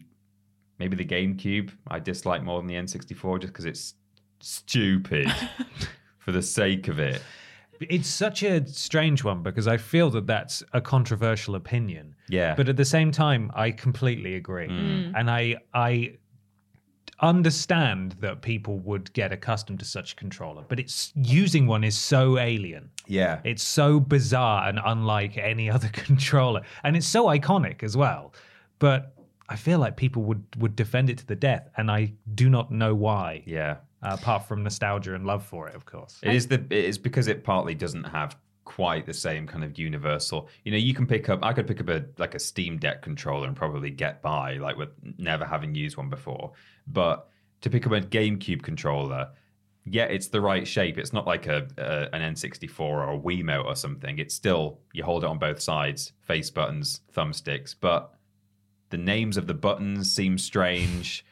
maybe 0.78 0.96
the 0.96 1.04
GameCube 1.04 1.70
I 1.88 1.99
dislike 1.99 2.42
more 2.44 2.61
than 2.61 2.68
the 2.68 2.75
N64 2.75 3.40
just 3.40 3.52
because 3.52 3.64
it's 3.64 3.94
stupid 4.40 5.32
for 6.18 6.30
the 6.30 6.42
sake 6.42 6.87
of 6.88 7.00
it. 7.00 7.20
It's 7.80 8.08
such 8.08 8.44
a 8.44 8.64
strange 8.68 9.25
one 9.25 9.42
because 9.42 9.66
I 9.66 9.76
feel 9.76 10.08
that 10.11 10.28
that's 10.28 10.62
a 10.72 10.80
controversial 10.80 11.56
opinion. 11.56 12.14
Yeah. 12.28 12.54
But 12.54 12.68
at 12.68 12.76
the 12.76 12.84
same 12.84 13.11
time, 13.11 13.50
I 13.54 13.72
completely 13.72 14.37
agree. 14.37 14.68
And 14.68 15.28
I 15.28 15.56
I 15.75 16.18
understand 17.23 18.17
that 18.21 18.43
people 18.43 18.79
would 18.81 19.12
get 19.12 19.33
accustomed 19.33 19.79
to 19.79 19.85
such 19.85 20.12
a 20.12 20.17
controller, 20.17 20.64
but 20.69 20.81
it's 20.81 21.12
using 21.14 21.67
one 21.67 21.85
is 21.85 21.97
so 21.97 22.38
alien. 22.38 22.91
Yeah. 23.07 23.41
It's 23.45 23.62
so 23.62 24.00
bizarre 24.00 24.69
and 24.69 24.81
unlike 24.85 25.38
any 25.38 25.71
other 25.76 25.88
controller. 25.93 26.62
And 26.85 26.97
it's 26.97 27.07
so 27.07 27.26
iconic 27.26 27.83
as 27.83 27.97
well. 27.97 28.35
But 28.79 29.14
I 29.49 29.57
feel 29.57 29.79
like 29.79 29.97
people 29.97 30.23
would 30.25 30.45
would 30.59 30.75
defend 30.76 31.11
it 31.11 31.19
to 31.19 31.26
the 31.26 31.37
death 31.37 31.69
and 31.76 31.91
I 31.91 32.12
do 32.35 32.50
not 32.50 32.71
know 32.71 32.95
why. 32.95 33.43
yeah. 33.47 33.76
Uh, 34.05 34.17
apart 34.21 34.49
from 34.49 34.64
nostalgia 34.64 35.14
and 35.14 35.25
love 35.25 35.45
for 35.47 35.69
it, 35.69 35.76
of 35.76 35.85
course. 35.87 36.19
It 36.25 36.35
is 36.35 36.49
the 36.49 36.57
it 36.57 36.73
is 36.73 36.99
because 36.99 37.29
it 37.29 37.45
partly 37.45 37.73
doesn't 37.76 38.02
have 38.02 38.37
quite 38.76 39.05
the 39.05 39.12
same 39.14 39.47
kind 39.47 39.64
of 39.64 39.79
universal. 39.79 40.49
You 40.64 40.73
know, 40.73 40.79
you 40.79 40.95
can 40.95 41.07
pick 41.07 41.29
up 41.29 41.41
I 41.43 41.52
could 41.52 41.67
pick 41.67 41.81
up 41.81 41.88
a 41.88 42.05
like 42.19 42.35
a 42.35 42.38
Steam 42.38 42.79
Deck 42.79 43.02
controller 43.02 43.47
and 43.47 43.55
probably 43.57 43.91
get 43.91 44.23
by 44.23 44.55
like 44.55 44.76
with 44.76 44.91
never 45.19 45.45
having 45.45 45.75
used 45.75 45.97
one 45.97 46.09
before. 46.09 46.52
But 46.87 47.29
to 47.61 47.71
pick 47.71 47.87
up 47.87 47.93
a 47.93 48.00
GameCube 48.00 48.62
controller, 48.62 49.29
yeah, 49.85 50.05
it's 50.05 50.29
the 50.29 50.41
right 50.41 50.67
shape. 50.67 50.97
It's 50.97 51.12
not 51.12 51.26
like 51.26 51.47
a, 51.47 51.69
a 51.76 52.14
an 52.14 52.35
N64 52.35 52.81
or 52.81 53.12
a 53.12 53.19
Wiimote 53.19 53.67
or 53.67 53.76
something. 53.76 54.19
It's 54.19 54.35
still 54.35 54.79
you 54.93 55.05
hold 55.05 55.25
it 55.25 55.26
on 55.26 55.38
both 55.38 55.61
sides, 55.61 56.12
face 56.23 56.50
buttons, 56.50 57.00
thumbsticks, 57.14 57.75
but 57.79 58.14
the 58.88 58.99
names 58.99 59.37
of 59.37 59.47
the 59.47 59.55
buttons 59.55 60.14
seem 60.14 60.38
strange. 60.38 61.26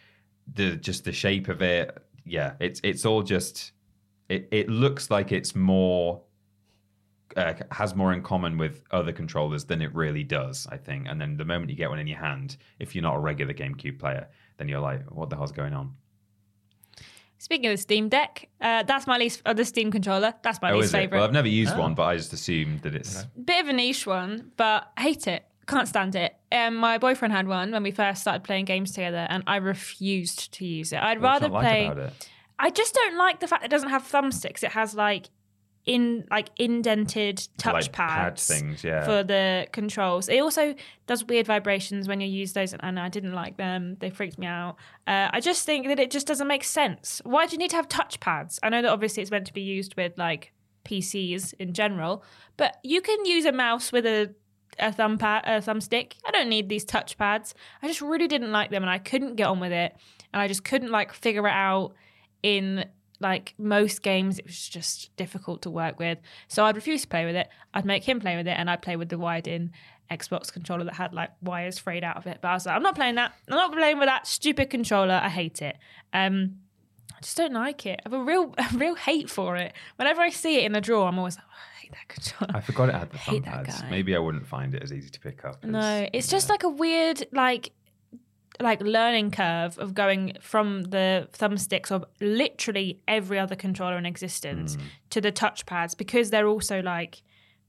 The 0.53 0.77
just 0.77 1.05
the 1.05 1.13
shape 1.13 1.49
of 1.49 1.63
it, 1.63 1.97
yeah, 2.25 2.53
it's 2.61 2.81
it's 2.85 3.07
all 3.07 3.23
just 3.23 3.73
it, 4.29 4.49
it 4.51 4.69
looks 4.69 5.11
like 5.11 5.33
it's 5.33 5.57
more 5.57 6.21
uh, 7.37 7.55
has 7.71 7.95
more 7.95 8.13
in 8.13 8.23
common 8.23 8.59
with 8.59 8.83
other 8.91 9.13
controllers 9.13 9.65
than 9.65 9.83
it 9.83 9.95
really 9.95 10.25
does, 10.25 10.67
I 10.71 10.77
think. 10.77 11.07
And 11.09 11.21
then 11.21 11.37
the 11.37 11.45
moment 11.45 11.71
you 11.71 11.77
get 11.77 11.91
one 11.91 11.99
in 11.99 12.07
your 12.07 12.19
hand, 12.19 12.57
if 12.79 12.95
you're 12.95 13.03
not 13.03 13.17
a 13.17 13.21
regular 13.21 13.55
GameCube 13.55 13.99
player, 13.99 14.29
then 14.57 14.69
you're 14.69 14.81
like, 14.81 15.11
what 15.11 15.31
the 15.31 15.37
hell's 15.37 15.53
going 15.53 15.73
on? 15.73 15.95
Speaking 17.39 17.67
of 17.67 17.73
the 17.73 17.79
Steam 17.79 18.11
Deck, 18.11 18.49
uh, 18.61 18.83
that's 18.83 19.07
my 19.07 19.17
least. 19.17 19.41
Uh, 19.47 19.55
the 19.55 19.65
Steam 19.65 19.91
controller. 19.91 20.35
That's 20.43 20.61
my 20.61 20.73
oh, 20.73 20.79
least 20.79 20.93
favorite. 20.93 21.17
Well, 21.17 21.27
I've 21.27 21.33
never 21.33 21.49
used 21.49 21.77
one, 21.77 21.95
but 21.95 22.03
I 22.03 22.17
just 22.17 22.35
assumed 22.35 22.83
that 22.83 22.95
it's. 22.95 23.23
A 23.23 23.27
bit 23.43 23.65
of 23.65 23.69
a 23.71 23.73
niche 23.73 24.07
one, 24.07 24.53
but 24.59 24.93
I 24.97 25.03
hate 25.03 25.27
it. 25.27 25.47
Can't 25.67 25.89
stand 25.89 26.15
it. 26.17 26.37
Um, 26.53 26.77
my 26.77 26.99
boyfriend 26.99 27.33
had 27.33 27.49
one 27.49 27.71
when 27.73 27.83
we 27.83 27.93
first 27.93 28.21
started 28.21 28.45
playing 28.45 28.67
games 28.67 28.93
together, 28.93 29.27
and 29.31 29.43
I 29.47 29.57
refused 29.57 30.53
to 30.55 30.67
use 30.67 30.93
it. 30.93 30.99
I'd 30.99 31.23
What's 31.23 31.41
rather 31.43 31.49
not 31.49 31.55
like 31.55 31.65
play. 31.65 31.87
about 31.87 31.99
it? 31.99 32.29
I 32.59 32.69
just 32.69 32.93
don't 32.93 33.17
like 33.17 33.41
the 33.41 33.49
fact 33.49 33.65
it 33.65 33.71
doesn't 33.71 33.89
have 33.89 34.03
thumbsticks. 34.03 34.63
It 34.63 34.73
has 34.73 34.95
like 34.95 35.31
in 35.91 36.25
like 36.31 36.51
indented 36.57 37.49
touch 37.59 37.73
Like 37.73 37.93
pad 37.93 38.09
pads 38.11 38.47
things, 38.47 38.85
yeah. 38.85 39.05
for 39.05 39.25
the 39.25 39.67
controls. 39.73 40.29
It 40.29 40.39
also 40.39 40.77
does 41.09 41.25
weird 41.25 41.49
vibrations 41.49 42.07
when 42.07 42.21
you 42.21 42.29
use 42.29 42.53
those, 42.53 42.73
and 42.73 43.01
I 43.01 43.09
didn't 43.09 43.33
like 43.33 43.57
them. 43.57 43.97
They 43.99 44.09
freaked 44.09 44.39
me 44.39 44.47
out. 44.47 44.77
Uh, 45.09 45.31
I 45.33 45.41
just 45.41 45.67
think 45.67 45.89
that 45.89 45.99
it 45.99 46.13
just 46.13 46.29
doesn't 46.29 46.47
make 46.47 46.63
sense. 46.63 47.21
Why 47.25 47.45
do 47.47 47.53
you 47.55 47.59
need 47.59 47.71
to 47.71 47.77
have 47.77 47.89
touch 47.89 48.21
pads? 48.21 48.61
I 48.63 48.69
know 48.69 48.83
that 48.83 48.89
obviously 48.93 49.23
it's 49.23 49.33
meant 49.33 49.49
to 49.49 49.53
be 49.53 49.63
used 49.63 49.97
with 49.97 50.17
like 50.17 50.53
PCs 50.85 51.55
in 51.59 51.75
general, 51.75 52.23
but 52.57 52.77
you 52.85 53.01
can 53.01 53.25
use 53.25 53.45
a 53.45 53.53
mouse 53.53 53.91
with 53.91 54.07
a 54.07 54.33
a 54.79 54.93
thumb 54.93 55.19
pad, 55.19 55.43
a 55.45 55.61
thumbstick. 55.61 56.13
I 56.25 56.31
don't 56.31 56.49
need 56.49 56.69
these 56.69 56.85
touch 56.85 57.19
pads. 57.19 57.53
I 57.83 57.89
just 57.89 58.01
really 58.01 58.29
didn't 58.29 58.53
like 58.53 58.71
them, 58.71 58.85
and 58.85 58.91
I 58.91 58.99
couldn't 58.99 59.35
get 59.35 59.49
on 59.49 59.59
with 59.59 59.73
it, 59.73 59.97
and 60.33 60.41
I 60.41 60.47
just 60.47 60.63
couldn't 60.63 60.93
like 60.93 61.13
figure 61.13 61.49
it 61.49 61.53
out 61.53 61.95
in 62.45 62.85
like 63.21 63.55
most 63.59 64.03
games 64.03 64.39
it 64.39 64.47
was 64.47 64.69
just 64.69 65.15
difficult 65.17 65.63
to 65.63 65.71
work 65.71 65.99
with. 65.99 66.19
So 66.49 66.65
i'd 66.65 66.77
refuse 66.77 67.03
to 67.03 67.09
play 67.09 67.25
with 67.27 67.37
it. 67.37 67.49
I'd 67.75 67.85
make 67.85 68.05
him 68.05 68.19
play 68.21 68.37
with 68.37 68.47
it 68.49 68.57
and 68.59 68.69
i'd 68.71 68.83
play 68.83 68.97
with 68.97 69.09
the 69.11 69.19
wired 69.19 69.47
in 69.47 69.73
xbox 70.11 70.53
controller 70.53 70.85
that 70.85 70.95
had 70.95 71.13
like 71.15 71.31
wires 71.43 71.79
frayed 71.79 72.03
out 72.03 72.17
of 72.17 72.27
it. 72.27 72.39
But 72.41 72.49
i 72.49 72.55
was 72.55 72.67
like 72.67 72.75
i'm 72.77 72.83
not 72.83 72.95
playing 72.97 73.17
that. 73.17 73.33
I'm 73.49 73.57
not 73.57 73.73
playing 73.73 73.99
with 73.99 74.09
that 74.09 74.27
stupid 74.27 74.71
controller. 74.71 75.21
I 75.23 75.29
hate 75.29 75.63
it. 75.63 75.77
Um 76.13 76.57
i 77.17 77.21
just 77.21 77.37
don't 77.37 77.53
like 77.53 77.85
it. 77.87 78.01
I 78.05 78.09
have 78.09 78.19
a 78.21 78.25
real 78.25 78.55
a 78.59 78.77
real 78.77 78.95
hate 78.95 79.29
for 79.31 79.57
it. 79.57 79.73
Whenever 79.97 80.21
i 80.23 80.31
see 80.31 80.57
it 80.59 80.65
in 80.65 80.73
the 80.73 80.81
drawer 80.81 81.07
i'm 81.07 81.19
always 81.19 81.37
like 81.37 81.45
oh, 81.47 81.53
i 81.77 81.81
hate 81.83 81.93
that 81.93 82.09
controller. 82.09 82.57
I 82.57 82.61
forgot 82.61 82.89
it 82.89 82.95
had 82.95 83.11
the 83.11 83.19
thumb 83.27 83.43
pads. 83.43 83.83
Maybe 83.91 84.17
I 84.17 84.19
wouldn't 84.19 84.47
find 84.47 84.75
it 84.75 84.83
as 84.83 84.93
easy 84.93 85.11
to 85.11 85.21
pick 85.21 85.45
up. 85.45 85.59
as- 85.63 85.71
No, 85.71 86.09
it's 86.13 86.29
just 86.29 86.49
yeah. 86.49 86.53
like 86.55 86.63
a 86.65 86.69
weird 86.71 87.27
like 87.33 87.71
like 88.61 88.81
learning 88.83 89.31
curve 89.31 89.79
of 89.79 89.95
going 89.95 90.37
from 90.41 90.83
the 90.85 91.29
thumbsticks 91.33 91.91
of 91.91 92.05
literally 92.21 93.01
every 93.09 93.39
other 93.39 93.57
controller 93.57 93.97
in 93.97 94.07
existence 94.07 94.75
Hmm. 94.75 94.83
to 95.11 95.21
the 95.21 95.33
touchpads 95.33 95.97
because 95.97 96.31
they're 96.31 96.47
also 96.47 96.81
like 96.83 97.23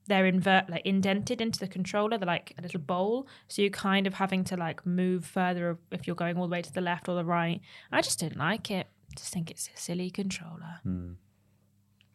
they're 0.08 0.26
invert 0.26 0.70
like 0.70 0.86
indented 0.86 1.40
into 1.42 1.60
the 1.60 1.68
controller 1.68 2.18
they're 2.18 2.26
like 2.28 2.54
a 2.58 2.62
little 2.62 2.80
bowl. 2.82 3.28
So 3.48 3.62
you're 3.62 3.72
kind 3.72 4.08
of 4.08 4.16
having 4.16 4.44
to 4.46 4.58
like 4.58 4.86
move 4.86 5.26
further 5.26 5.78
if 5.92 6.08
you're 6.08 6.16
going 6.16 6.38
all 6.38 6.48
the 6.48 6.52
way 6.52 6.62
to 6.62 6.74
the 6.74 6.82
left 6.82 7.08
or 7.08 7.16
the 7.16 7.24
right. 7.26 7.62
I 7.92 8.02
just 8.02 8.20
don't 8.20 8.36
like 8.36 8.70
it. 8.72 8.88
Just 9.16 9.32
think 9.34 9.52
it's 9.52 9.70
a 9.74 9.78
silly 9.80 10.10
controller. 10.10 10.80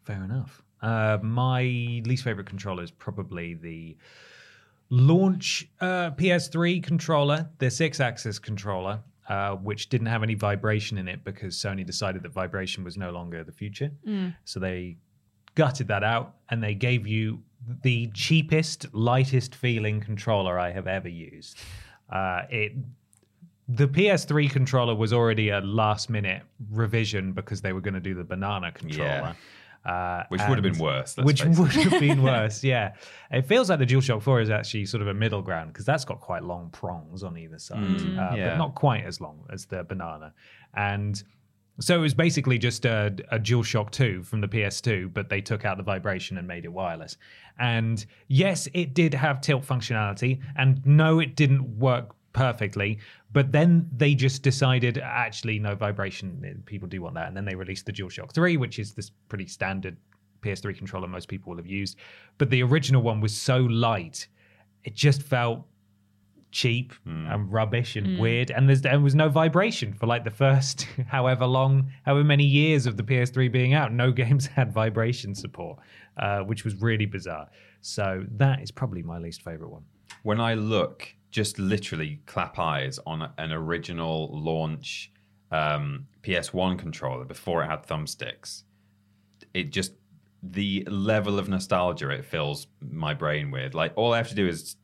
Fair 0.03 0.23
enough. 0.23 0.63
Uh, 0.81 1.17
my 1.23 1.61
least 2.05 2.23
favorite 2.23 2.45
controller 2.47 2.83
is 2.83 2.91
probably 2.91 3.53
the 3.55 3.97
launch 4.89 5.67
uh, 5.81 6.11
PS3 6.11 6.81
controller, 6.83 7.49
the 7.59 7.67
Sixaxis 7.67 8.41
controller, 8.41 8.99
uh, 9.29 9.55
which 9.55 9.89
didn't 9.89 10.07
have 10.07 10.23
any 10.23 10.35
vibration 10.35 10.97
in 10.97 11.07
it 11.07 11.23
because 11.23 11.55
Sony 11.55 11.85
decided 11.85 12.23
that 12.23 12.31
vibration 12.31 12.83
was 12.83 12.97
no 12.97 13.11
longer 13.11 13.43
the 13.43 13.51
future. 13.51 13.91
So 14.45 14.59
they 14.59 14.97
gutted 15.55 15.87
that 15.89 16.03
out 16.03 16.35
and 16.49 16.63
they 16.63 16.73
gave 16.73 17.05
you 17.07 17.41
the 17.83 18.07
cheapest, 18.13 18.93
lightest 18.93 19.55
feeling 19.55 19.99
controller 19.99 20.57
I 20.59 20.71
have 20.71 20.87
ever 20.87 21.09
used. 21.09 21.57
Uh, 22.09 22.41
it 22.49 22.73
the 23.69 23.87
PS3 23.87 24.49
controller 24.49 24.95
was 24.95 25.11
already 25.11 25.49
a 25.49 25.59
last 25.59 26.09
minute 26.09 26.41
revision 26.71 27.33
because 27.33 27.59
they 27.61 27.73
were 27.73 27.81
going 27.81 27.95
to 27.95 27.99
do 27.99 28.13
the 28.13 28.23
banana 28.23 28.71
controller. 28.71 29.35
Uh, 29.87 30.25
Which 30.27 30.41
would 30.49 30.57
have 30.57 30.63
been 30.63 30.83
worse, 30.83 31.15
which 31.15 31.43
face 31.43 31.57
it. 31.57 31.61
would 31.61 31.71
have 31.71 31.99
been 32.07 32.21
worse, 32.21 32.61
yeah. 32.61 32.95
It 33.31 33.45
feels 33.47 33.69
like 33.69 33.79
the 33.79 33.85
DualShock 33.85 34.21
4 34.21 34.41
is 34.41 34.49
actually 34.49 34.85
sort 34.85 35.01
of 35.01 35.07
a 35.07 35.13
middle 35.13 35.41
ground 35.41 35.71
because 35.71 35.85
that's 35.85 36.03
got 36.03 36.19
quite 36.19 36.43
long 36.43 36.69
prongs 36.71 37.23
on 37.23 37.37
either 37.37 37.57
side, 37.57 37.79
uh, 37.79 38.35
yeah. 38.35 38.49
but 38.49 38.57
not 38.57 38.75
quite 38.75 39.05
as 39.05 39.21
long 39.21 39.45
as 39.49 39.65
the 39.65 39.85
banana. 39.85 40.33
And 40.75 41.23
So 41.79 41.95
it 41.95 42.01
was 42.01 42.13
basically 42.15 42.57
just 42.57 42.85
a, 42.85 43.15
a 43.31 43.39
DualShock 43.39 43.91
2 43.91 44.23
from 44.23 44.41
the 44.41 44.47
PS2, 44.47 45.13
but 45.13 45.29
they 45.29 45.39
took 45.41 45.63
out 45.63 45.77
the 45.77 45.83
vibration 45.83 46.37
and 46.37 46.47
made 46.47 46.65
it 46.65 46.73
wireless. 46.73 47.17
And 47.59 48.03
yes, 48.27 48.67
it 48.73 48.93
did 48.93 49.13
have 49.13 49.41
tilt 49.41 49.63
functionality, 49.63 50.41
and 50.57 50.85
no, 50.85 51.19
it 51.19 51.35
didn't 51.35 51.79
work 51.79 52.15
perfectly. 52.37 52.99
But 53.33 53.51
then 53.51 53.89
they 53.95 54.13
just 54.13 54.43
decided, 54.43 54.99
actually, 54.99 55.59
no 55.59 55.75
vibration. 55.75 56.61
People 56.65 56.87
do 56.87 57.01
want 57.01 57.15
that, 57.15 57.27
and 57.27 57.35
then 57.35 57.45
they 57.45 57.55
released 57.55 57.85
the 57.85 57.91
DualShock 57.93 58.31
3, 58.31 58.57
which 58.57 58.79
is 58.79 58.93
this 58.93 59.09
pretty 59.27 59.47
standard 59.47 59.97
PS3 60.41 60.77
controller 60.77 61.07
most 61.07 61.27
people 61.27 61.49
will 61.49 61.57
have 61.57 61.67
used. 61.67 61.97
But 62.37 62.49
the 62.49 62.61
original 62.63 63.01
one 63.01 63.21
was 63.21 63.35
so 63.35 63.57
light, 63.57 64.27
it 64.83 64.93
just 64.93 65.23
felt 65.23 65.65
cheap 66.49 66.93
and 67.05 67.51
rubbish 67.51 67.97
and 67.97 68.17
weird 68.17 68.51
and 68.51 68.69
there's, 68.69 68.81
there 68.81 68.97
was 69.01 69.13
no 69.13 69.27
vibration 69.27 69.93
for 69.93 70.07
like 70.07 70.23
the 70.23 70.31
first 70.31 70.87
however 71.07 71.45
long 71.45 71.91
however 72.05 72.23
many 72.23 72.45
years 72.45 72.85
of 72.85 72.95
the 72.95 73.03
ps3 73.03 73.51
being 73.51 73.73
out 73.73 73.91
no 73.91 74.11
games 74.23 74.47
had 74.47 74.71
vibration 74.71 75.35
support 75.35 75.77
uh, 76.17 76.39
which 76.39 76.63
was 76.63 76.73
really 76.75 77.05
bizarre 77.05 77.47
so 77.81 78.23
that 78.31 78.61
is 78.61 78.71
probably 78.71 79.03
my 79.03 79.19
least 79.19 79.41
favorite 79.41 79.69
one 79.69 79.83
when 80.23 80.39
I 80.39 80.55
look, 80.55 81.15
just 81.31 81.59
literally 81.59 82.21
clap 82.25 82.57
eyes 82.59 82.99
on 83.05 83.29
an 83.37 83.51
original 83.51 84.29
launch 84.31 85.11
um, 85.51 86.07
PS1 86.23 86.77
controller 86.79 87.25
before 87.25 87.63
it 87.63 87.67
had 87.67 87.85
thumbsticks, 87.85 88.63
it 89.53 89.71
just 89.71 89.93
the 90.43 90.85
level 90.89 91.39
of 91.39 91.49
nostalgia 91.49 92.09
it 92.09 92.23
fills 92.25 92.67
my 92.81 93.13
brain 93.13 93.51
with. 93.51 93.73
Like 93.73 93.93
all 93.95 94.13
I 94.13 94.17
have 94.17 94.29
to 94.29 94.35
do 94.35 94.47
is 94.47 94.75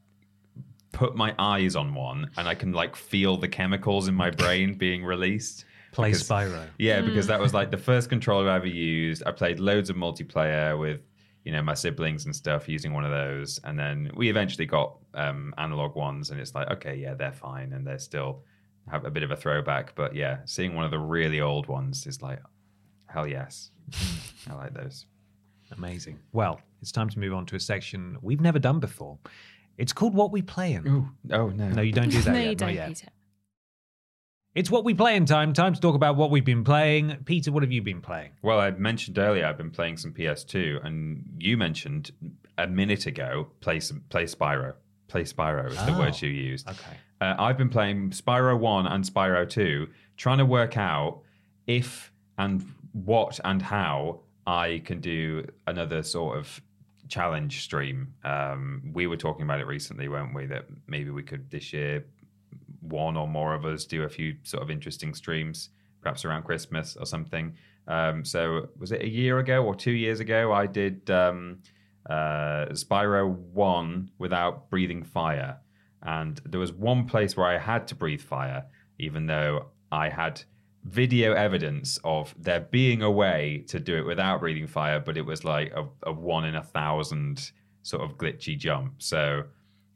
put 0.92 1.16
my 1.16 1.34
eyes 1.40 1.76
on 1.76 1.94
one, 1.94 2.30
and 2.38 2.48
I 2.48 2.56
can 2.56 2.72
like 2.72 2.96
feel 2.96 3.38
the 3.38 3.48
chemicals 3.48 4.08
in 4.08 4.16
my 4.16 4.30
brain 4.30 4.74
being 4.78 5.04
released. 5.04 5.66
play 5.92 6.10
Because- 6.12 6.28
spyro 6.28 6.68
Yeah, 6.78 7.02
because 7.02 7.28
that 7.28 7.40
was 7.40 7.54
like 7.54 7.72
the 7.72 7.78
first 7.78 8.10
controller 8.10 8.50
I 8.50 8.56
ever 8.56 8.68
used. 8.68 9.24
I 9.26 9.32
played 9.32 9.60
loads 9.60 9.90
of 9.90 9.96
multiplayer 9.96 10.78
with, 10.80 11.02
you 11.44 11.52
know, 11.52 11.62
my 11.62 11.74
siblings 11.74 12.26
and 12.26 12.36
stuff 12.36 12.70
using 12.70 12.94
one 12.94 13.04
of 13.04 13.12
those. 13.12 13.60
And 13.64 13.78
then 13.78 14.10
we 14.16 14.30
eventually 14.30 14.66
got 14.66 14.96
um, 15.14 15.54
analog 15.58 15.96
ones, 15.96 16.30
and 16.32 16.40
it's 16.40 16.56
like, 16.56 16.70
okay, 16.72 16.96
yeah, 16.96 17.14
they're 17.14 17.34
fine, 17.34 17.74
and 17.74 17.86
they're 17.86 18.00
still 18.00 18.44
have 18.90 19.06
a 19.06 19.12
bit 19.12 19.24
of 19.24 19.32
a 19.32 19.36
throwback. 19.36 19.94
But 19.96 20.16
yeah, 20.16 20.38
seeing 20.46 20.76
one 20.76 20.86
of 20.86 20.92
the 20.92 21.00
really 21.00 21.42
old 21.42 21.68
ones 21.68 22.06
is 22.08 22.22
like, 22.22 22.40
hell 23.08 23.28
yes, 23.28 23.72
I 24.50 24.54
like 24.56 24.74
those. 24.74 25.06
amazing 25.72 26.20
well 26.34 26.60
it's 26.82 26.92
time 26.92 27.10
to 27.10 27.18
move 27.20 27.34
on 27.34 27.46
to 27.48 27.56
a 27.56 27.60
section 27.60 28.18
we've 28.22 28.42
never 28.42 28.60
done 28.60 28.80
before 28.80 29.18
it's 29.78 29.92
called 29.94 30.14
what 30.14 30.32
we 30.32 30.42
play 30.42 30.74
in 30.74 30.84
Oh 31.32 31.48
no, 31.50 31.70
no 31.70 31.82
you 31.82 31.92
don't 31.92 32.10
do 32.10 32.22
that 32.22 32.32
no, 32.34 32.40
yet 32.40 32.50
you 32.50 32.56
don't, 32.56 32.74
yet. 32.76 33.04
It's 34.56 34.70
what 34.70 34.84
we 34.84 34.94
play 34.94 35.16
in 35.16 35.26
time 35.26 35.54
time 35.54 35.74
to 35.74 35.82
talk 35.82 35.96
about 35.96 36.16
what 36.16 36.30
we've 36.30 36.46
been 36.46 36.64
playing 36.64 37.18
peter 37.26 37.52
what 37.52 37.64
have 37.64 37.72
you 37.72 37.82
been 37.82 38.02
playing 38.02 38.32
Well, 38.42 38.60
I 38.60 38.70
mentioned 38.72 39.18
earlier 39.18 39.46
I've 39.46 39.58
been 39.58 39.72
playing 39.72 39.98
some 39.98 40.14
PS2, 40.14 40.86
and 40.86 41.24
you 41.40 41.58
mentioned 41.58 42.12
a 42.58 42.68
minute 42.68 43.06
ago 43.08 43.48
play 43.62 43.80
some 43.80 44.04
play 44.10 44.26
Spyro. 44.26 44.74
Play 45.08 45.24
Spyro 45.24 45.70
is 45.72 45.78
the 45.86 45.96
Oh, 45.96 46.00
words 46.00 46.22
you 46.22 46.30
used. 46.30 46.68
okay. 46.70 46.98
Uh, 47.22 47.36
I've 47.40 47.58
been 47.58 47.70
playing 47.70 48.10
Spyro 48.12 48.58
One 48.60 48.86
and 48.88 49.04
Spyro 49.04 49.50
Two, 49.50 49.88
trying 50.18 50.38
to 50.40 50.46
work 50.46 50.78
out 50.78 51.22
if 51.68 52.12
and 52.38 52.64
what 52.92 53.40
and 53.44 53.62
how 53.62 54.20
I 54.46 54.82
can 54.86 55.00
do 55.00 55.46
another 55.68 56.04
sort 56.04 56.38
of 56.38 56.62
challenge 57.08 57.64
stream. 57.64 58.14
Um, 58.24 58.92
we 58.94 59.08
were 59.08 59.18
talking 59.18 59.44
about 59.44 59.60
it 59.62 59.68
recently, 59.68 60.08
weren't 60.10 60.34
we? 60.36 60.46
That 60.48 60.66
maybe 60.88 61.10
we 61.12 61.24
could 61.24 61.50
this 61.50 61.74
year 61.74 62.06
one 62.84 63.18
or 63.18 63.28
more 63.28 63.54
of 63.54 63.66
us 63.66 63.86
do 63.86 64.04
a 64.04 64.10
few 64.10 64.36
sort 64.44 64.64
of 64.64 64.70
interesting 64.70 65.14
streams, 65.14 65.70
perhaps 66.02 66.26
around 66.26 66.44
Christmas 66.44 66.96
or 66.96 67.06
something. 67.06 67.56
Um, 67.88 68.24
so 68.24 68.70
was 68.78 68.92
it 68.92 69.02
a 69.02 69.10
year 69.10 69.40
ago 69.40 69.64
or 69.64 69.76
two 69.76 69.92
years 69.92 70.20
ago? 70.20 70.54
I 70.54 70.68
did 70.68 71.10
um, 71.10 71.60
uh, 72.10 72.68
Spyro 72.72 73.30
One 73.30 74.12
without 74.18 74.70
breathing 74.70 75.04
fire, 75.04 75.58
and 76.02 76.40
there 76.46 76.60
was 76.60 76.72
one 76.72 77.06
place 77.06 77.36
where 77.36 77.48
I 77.48 77.58
had 77.58 77.88
to 77.90 77.96
breathe 77.96 78.22
fire, 78.22 78.66
even 79.00 79.26
though 79.26 79.68
I 79.92 80.10
had 80.10 80.42
video 80.86 81.34
evidence 81.34 81.98
of 82.04 82.36
there 82.38 82.60
being 82.60 83.02
a 83.02 83.12
way 83.12 83.64
to 83.68 83.80
do 83.80 83.98
it 83.98 84.06
without 84.06 84.42
breathing 84.42 84.68
fire, 84.68 85.00
but 85.00 85.18
it 85.18 85.26
was 85.26 85.44
like 85.44 85.72
a, 85.74 85.86
a 86.04 86.12
one 86.12 86.46
in 86.46 86.56
a 86.56 86.64
thousand 86.64 87.52
sort 87.84 88.04
of 88.04 88.18
glitchy 88.18 88.58
jump. 88.58 89.02
So 89.02 89.44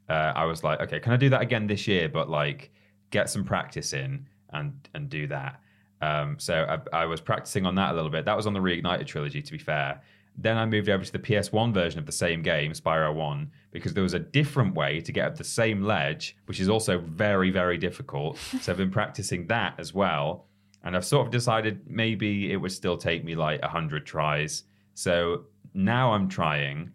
uh, 0.08 0.32
I 0.34 0.44
was 0.44 0.64
like, 0.64 0.80
okay, 0.80 1.00
can 1.00 1.12
I 1.12 1.16
do 1.16 1.28
that 1.30 1.42
again 1.42 1.66
this 1.66 1.86
year? 1.86 2.08
But 2.08 2.30
like, 2.30 2.70
get 3.10 3.30
some 3.30 3.44
practice 3.44 3.92
in 3.92 4.26
and 4.50 4.88
and 4.94 5.08
do 5.08 5.26
that. 5.28 5.60
Um, 6.00 6.38
so 6.38 6.78
I, 6.92 7.02
I 7.02 7.06
was 7.06 7.20
practicing 7.20 7.66
on 7.66 7.74
that 7.76 7.92
a 7.92 7.94
little 7.94 8.10
bit. 8.10 8.24
That 8.24 8.36
was 8.36 8.46
on 8.46 8.52
the 8.52 8.60
Reignited 8.60 9.06
trilogy, 9.06 9.42
to 9.42 9.52
be 9.52 9.58
fair. 9.58 10.00
Then 10.36 10.56
I 10.56 10.64
moved 10.66 10.88
over 10.88 11.04
to 11.04 11.10
the 11.10 11.18
PS1 11.18 11.74
version 11.74 11.98
of 11.98 12.06
the 12.06 12.12
same 12.12 12.42
game, 12.42 12.72
Spyro 12.72 13.12
1, 13.12 13.50
because 13.72 13.92
there 13.92 14.04
was 14.04 14.14
a 14.14 14.20
different 14.20 14.76
way 14.76 15.00
to 15.00 15.10
get 15.10 15.26
up 15.26 15.36
the 15.36 15.42
same 15.42 15.82
ledge, 15.82 16.36
which 16.46 16.60
is 16.60 16.68
also 16.68 16.98
very, 16.98 17.50
very 17.50 17.76
difficult. 17.76 18.38
so 18.60 18.70
I've 18.70 18.78
been 18.78 18.90
practicing 18.90 19.48
that 19.48 19.74
as 19.78 19.92
well. 19.92 20.46
And 20.84 20.96
I've 20.96 21.04
sort 21.04 21.26
of 21.26 21.32
decided 21.32 21.80
maybe 21.88 22.52
it 22.52 22.56
would 22.56 22.70
still 22.70 22.96
take 22.96 23.24
me 23.24 23.34
like 23.34 23.60
100 23.62 24.06
tries. 24.06 24.62
So 24.94 25.46
now 25.74 26.12
I'm 26.12 26.28
trying 26.28 26.92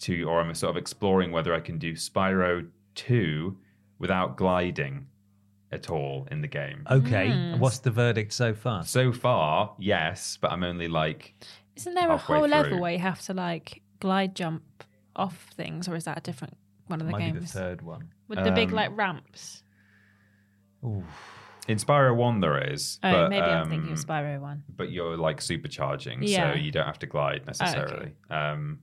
to, 0.00 0.24
or 0.24 0.40
I'm 0.40 0.54
sort 0.54 0.70
of 0.70 0.76
exploring 0.76 1.32
whether 1.32 1.54
I 1.54 1.60
can 1.60 1.78
do 1.78 1.94
Spyro 1.94 2.68
2 2.94 3.56
without 3.98 4.36
gliding 4.36 5.06
at 5.72 5.90
all 5.90 6.28
in 6.30 6.40
the 6.42 6.48
game. 6.48 6.86
Okay. 6.90 7.30
Hmm. 7.30 7.58
What's 7.58 7.78
the 7.78 7.90
verdict 7.90 8.32
so 8.32 8.54
far? 8.54 8.84
So 8.84 9.12
far, 9.12 9.74
yes, 9.78 10.38
but 10.40 10.52
I'm 10.52 10.62
only 10.62 10.88
like 10.88 11.34
Isn't 11.76 11.94
there 11.94 12.08
a 12.08 12.18
halfway 12.18 12.38
whole 12.38 12.48
level 12.48 12.80
where 12.80 12.92
you 12.92 12.98
have 12.98 13.20
to 13.22 13.34
like 13.34 13.82
glide 14.00 14.34
jump 14.36 14.62
off 15.16 15.48
things, 15.56 15.88
or 15.88 15.96
is 15.96 16.04
that 16.04 16.18
a 16.18 16.20
different 16.20 16.56
one 16.86 17.00
of 17.00 17.06
the 17.06 17.12
Might 17.12 17.20
be 17.20 17.24
the 17.32 17.38
games 17.40 17.52
third 17.52 17.82
one. 17.82 18.10
with 18.28 18.42
the 18.44 18.50
big 18.52 18.68
Um, 18.70 18.74
like 18.74 18.96
ramps? 18.96 19.62
in 20.82 21.76
Spyro 21.76 22.14
1 22.16 22.40
there 22.40 22.72
is. 22.72 22.98
Oh, 23.04 23.10
but, 23.12 23.28
maybe 23.30 23.44
I'm 23.46 23.68
thinking 23.68 23.92
of 23.92 23.98
um, 23.98 24.04
Spyro 24.04 24.40
one. 24.40 24.64
But 24.76 24.90
you're 24.90 25.16
like 25.16 25.38
supercharging, 25.38 26.18
Yeah. 26.20 26.52
so 26.54 26.58
you 26.58 26.72
don't 26.72 26.86
have 26.86 26.98
to 27.00 27.06
glide 27.06 27.46
necessarily. 27.46 28.12
Um, 28.30 28.80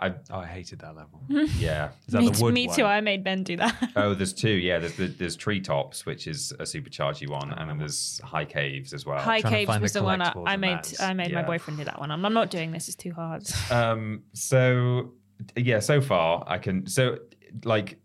I 0.00 0.14
Oh, 0.30 0.38
I 0.38 0.46
hated 0.46 0.78
that 0.80 0.94
level. 0.96 1.20
yeah. 1.58 1.90
Is 2.06 2.12
that 2.12 2.20
Me, 2.22 2.28
the 2.28 2.34
t- 2.34 2.42
wood 2.42 2.54
me 2.54 2.66
one? 2.66 2.76
too. 2.76 2.84
I 2.84 3.00
made 3.00 3.24
Ben 3.24 3.42
do 3.42 3.56
that. 3.56 3.90
Oh, 3.96 4.14
there's 4.14 4.32
two. 4.32 4.50
Yeah, 4.50 4.78
there's 4.78 4.94
the, 4.96 5.06
there's 5.08 5.36
treetops, 5.36 6.06
which 6.06 6.26
is 6.26 6.52
a 6.52 6.62
superchargy 6.64 7.28
one, 7.28 7.52
and 7.52 7.68
then 7.68 7.78
there's 7.78 8.20
high 8.24 8.44
caves 8.44 8.92
as 8.92 9.04
well. 9.04 9.18
High 9.18 9.42
Caves 9.42 9.78
was 9.80 9.92
the 9.92 10.00
the 10.00 10.04
one 10.04 10.22
I, 10.22 10.32
I 10.46 10.56
made. 10.56 10.70
that's- 10.76 11.00
I 11.00 11.12
made 11.14 11.32
my 11.32 11.42
boyfriend 11.42 11.78
do 11.78 11.84
that 11.84 11.98
one. 11.98 12.10
I'm, 12.10 12.24
I'm 12.24 12.34
not 12.34 12.50
doing 12.50 12.70
this. 12.72 12.86
It's 12.88 12.96
too 12.96 13.12
hard. 13.12 13.42
um 13.70 14.22
so 14.32 15.12
yeah 15.56 15.78
so 15.78 16.00
far 16.00 16.42
i 16.48 16.58
can 16.58 16.84
so 16.86 17.16
like 17.64 18.00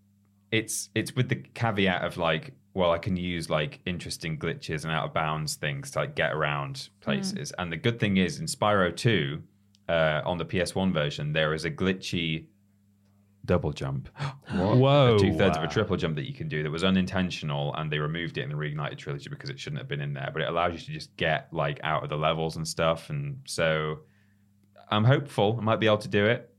it's 0.51 0.89
it's 0.93 1.15
with 1.15 1.29
the 1.29 1.36
caveat 1.36 2.03
of 2.03 2.15
like 2.17 2.53
well 2.75 2.91
i 2.91 2.97
can 2.99 3.15
use 3.17 3.49
like 3.49 3.79
interesting 3.88 4.38
glitches 4.38 4.84
and 4.84 4.93
out 4.93 5.06
of 5.06 5.13
bounds 5.15 5.56
things 5.56 5.89
to 5.91 5.99
like 5.99 6.13
get 6.15 6.32
around 6.32 6.89
places 7.01 7.51
and 7.58 7.71
the 7.71 7.77
good 7.77 7.99
thing 7.99 8.17
is 8.17 8.39
in 8.39 8.45
spyro 8.45 8.95
2 8.95 9.41
uh 9.89 10.22
on 10.26 10.38
the 10.38 10.46
ps1 10.46 10.93
version 10.93 11.34
there 11.34 11.54
is 11.54 11.65
a 11.65 11.72
glitchy 11.72 12.46
double 13.46 13.74
jump. 13.74 14.08
Whoa. 14.52 15.17
two 15.17 15.34
thirds 15.34 15.58
of 15.58 15.63
a 15.63 15.67
triple 15.67 15.98
jump 15.98 16.15
that 16.15 16.26
you 16.28 16.34
can 16.34 16.48
do 16.48 16.63
that 16.63 16.72
was 16.72 16.84
unintentional 16.84 17.74
and 17.76 17.91
they 17.91 18.00
removed 18.00 18.38
it 18.38 18.43
in 18.43 18.50
the 18.50 18.56
reignited 18.56 18.98
trilogy 18.98 19.30
because 19.30 19.50
it 19.50 19.60
shouldn't 19.60 19.80
have 19.80 19.88
been 19.88 20.02
in 20.02 20.13
there 20.13 20.30
but 20.32 20.41
it 20.41 20.48
allows 20.48 20.74
you 20.74 20.80
to 20.80 20.91
just 20.91 21.15
get 21.17 21.48
like 21.52 21.80
out 21.84 22.04
of 22.04 22.10
the 22.10 22.15
levels 22.15 22.56
and 22.56 22.67
stuff 22.67 23.10
and 23.10 23.38
so 23.46 24.00
i'm 24.89 25.04
hopeful. 25.04 25.58
I 25.60 25.63
might 25.63 25.80
be 25.80 25.88
able 25.88 25.98
to 26.00 26.08
do 26.08 26.26
it. 26.26 26.50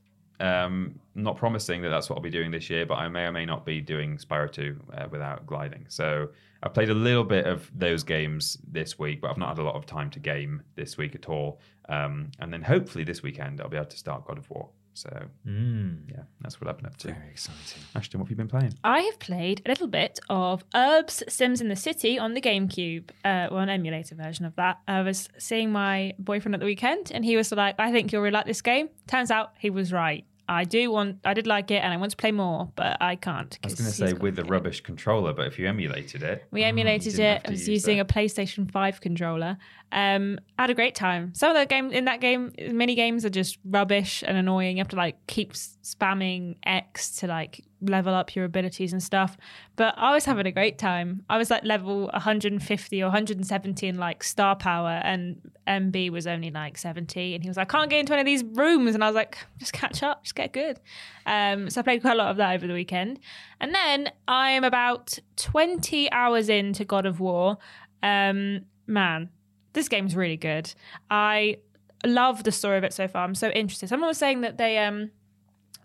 Um 0.40 1.00
not 1.14 1.37
promising 1.37 1.80
that 1.82 1.90
that's 1.90 2.10
what 2.10 2.16
i'll 2.16 2.22
be 2.22 2.28
doing 2.28 2.50
this 2.50 2.68
year 2.68 2.84
but 2.84 2.96
i 2.96 3.08
may 3.08 3.22
or 3.22 3.32
may 3.32 3.46
not 3.46 3.64
be 3.64 3.80
doing 3.80 4.18
spyro 4.18 4.50
2 4.50 4.80
uh, 4.92 5.06
without 5.10 5.46
gliding. 5.46 5.87
So 5.88 6.28
i 6.64 6.68
played 6.68 6.88
a 6.90 6.94
little 6.94 7.22
bit 7.24 7.46
of 7.46 7.70
those 7.74 8.03
games 8.03 8.59
this 8.66 8.98
week 8.98 9.20
but 9.20 9.31
i've 9.31 9.38
not 9.38 9.50
had 9.50 9.59
a 9.59 9.62
lot 9.62 9.77
of 9.77 9.87
time 9.87 10.11
to 10.11 10.18
game 10.18 10.62
this 10.74 10.96
week 10.96 11.14
at 11.14 11.29
all 11.29 11.61
um 11.88 12.31
and 12.40 12.53
then 12.53 12.62
hopefully 12.62 13.05
this 13.05 13.22
weekend 13.22 13.61
i'll 13.61 13.68
be 13.68 13.77
able 13.77 13.87
to 13.87 13.96
start 13.96 14.24
god 14.27 14.38
of 14.38 14.48
war 14.50 14.68
so 14.96 15.11
Mm, 15.46 16.09
yeah 16.09 16.22
that's 16.40 16.61
what 16.61 16.68
i've 16.70 16.77
been 16.77 16.87
up 16.87 16.96
to 16.98 17.09
very 17.09 17.31
exciting. 17.31 17.83
ashton 17.96 18.20
what 18.20 18.27
have 18.27 18.31
you 18.31 18.37
been 18.37 18.48
playing 18.48 18.72
I 18.85 19.00
have 19.00 19.18
played 19.18 19.61
a 19.66 19.68
little 19.68 19.88
bit 19.88 20.18
of 20.29 20.64
Urbz 20.70 21.29
Sims 21.29 21.61
in 21.61 21.68
the 21.68 21.77
City 21.77 22.16
on 22.18 22.35
the 22.35 22.40
GameCube, 22.40 23.11
uh, 23.24 23.48
well, 23.50 23.59
an 23.59 23.68
emulator 23.68 24.14
version 24.14 24.44
of 24.46 24.55
that. 24.57 24.79
I 24.87 25.03
was 25.03 25.29
seeing 25.38 25.72
my 25.72 26.12
boyfriend 26.18 26.55
at 26.55 26.61
the 26.61 26.66
weekend, 26.66 27.11
and 27.12 27.24
he 27.24 27.37
was 27.37 27.50
like, 27.50 27.74
"I 27.79 27.90
think 27.92 28.12
you'll 28.12 28.22
really 28.22 28.33
like 28.33 28.46
this 28.46 28.62
game." 28.62 28.88
Turns 29.09 29.31
out 29.33 29.53
he 29.59 29.68
was 29.70 29.92
right. 29.92 30.24
I 30.48 30.64
do 30.64 30.90
want, 30.90 31.18
I 31.24 31.33
did 31.35 31.46
like 31.46 31.70
it, 31.70 31.76
and 31.83 31.92
I 31.92 31.96
want 31.96 32.11
to 32.11 32.16
play 32.16 32.33
more, 32.33 32.70
but 32.76 32.96
I 33.00 33.16
can't. 33.16 33.59
I 33.62 33.66
was 33.66 33.74
going 33.74 33.90
to 33.90 33.96
say 33.96 34.12
with 34.12 34.37
the 34.37 34.44
rubbish 34.44 34.80
controller, 34.83 35.33
but 35.33 35.46
if 35.46 35.59
you 35.59 35.66
emulated 35.68 36.22
it, 36.22 36.44
We 36.50 36.64
emulated 36.64 37.14
didn't 37.16 37.26
it. 37.26 37.42
I 37.46 37.50
was 37.50 37.68
using 37.68 37.98
that. 37.98 38.11
a 38.11 38.14
PlayStation 38.14 38.70
5 38.70 39.00
controller. 39.00 39.57
Um, 39.92 40.38
I 40.59 40.62
had 40.62 40.70
a 40.70 40.74
great 40.74 40.94
time. 40.94 41.33
Some 41.35 41.50
of 41.50 41.57
the 41.57 41.66
game 41.66 41.90
in 41.92 42.04
that 42.07 42.20
game, 42.20 42.52
mini 42.72 42.94
games 42.94 43.24
are 43.24 43.30
just 43.30 43.59
rubbish 43.64 44.22
and 44.26 44.37
annoying. 44.37 44.76
You 44.76 44.80
have 44.83 44.88
to 44.88 44.96
like 44.96 45.16
keep 45.28 45.52
spamming 45.52 46.57
X 46.64 47.16
to 47.16 47.26
like 47.26 47.64
level 47.88 48.14
up 48.14 48.34
your 48.34 48.44
abilities 48.44 48.92
and 48.92 49.02
stuff. 49.02 49.36
But 49.76 49.94
I 49.96 50.12
was 50.12 50.24
having 50.24 50.46
a 50.46 50.52
great 50.52 50.78
time. 50.78 51.24
I 51.28 51.38
was 51.38 51.50
like 51.50 51.64
level 51.64 52.06
150 52.12 53.02
or 53.02 53.06
170 53.06 53.86
in 53.86 53.98
like 53.98 54.22
star 54.22 54.56
power, 54.56 55.00
and 55.02 55.40
MB 55.66 56.10
was 56.10 56.26
only 56.26 56.50
like 56.50 56.78
70. 56.78 57.34
And 57.34 57.42
he 57.42 57.48
was 57.48 57.56
like, 57.56 57.74
I 57.74 57.78
can't 57.78 57.90
get 57.90 58.00
into 58.00 58.12
any 58.12 58.20
of 58.20 58.26
these 58.26 58.44
rooms. 58.44 58.94
And 58.94 59.02
I 59.02 59.08
was 59.08 59.14
like, 59.14 59.38
just 59.58 59.72
catch 59.72 60.02
up, 60.02 60.24
just 60.24 60.34
get 60.34 60.52
good. 60.52 60.80
Um, 61.26 61.70
so 61.70 61.80
I 61.80 61.82
played 61.82 62.02
quite 62.02 62.14
a 62.14 62.16
lot 62.18 62.30
of 62.30 62.36
that 62.38 62.54
over 62.54 62.66
the 62.66 62.74
weekend. 62.74 63.20
And 63.60 63.74
then 63.74 64.10
I'm 64.28 64.64
about 64.64 65.18
20 65.36 66.10
hours 66.12 66.48
into 66.48 66.84
God 66.84 67.06
of 67.06 67.20
War. 67.20 67.58
Um, 68.02 68.66
man, 68.86 69.30
this 69.72 69.88
game's 69.88 70.16
really 70.16 70.36
good. 70.36 70.72
I 71.10 71.58
love 72.04 72.44
the 72.44 72.52
story 72.52 72.78
of 72.78 72.84
it 72.84 72.92
so 72.92 73.08
far. 73.08 73.24
I'm 73.24 73.34
so 73.34 73.48
interested. 73.50 73.88
Someone 73.88 74.08
was 74.08 74.18
saying 74.18 74.42
that 74.42 74.58
they 74.58 74.78
um 74.78 75.10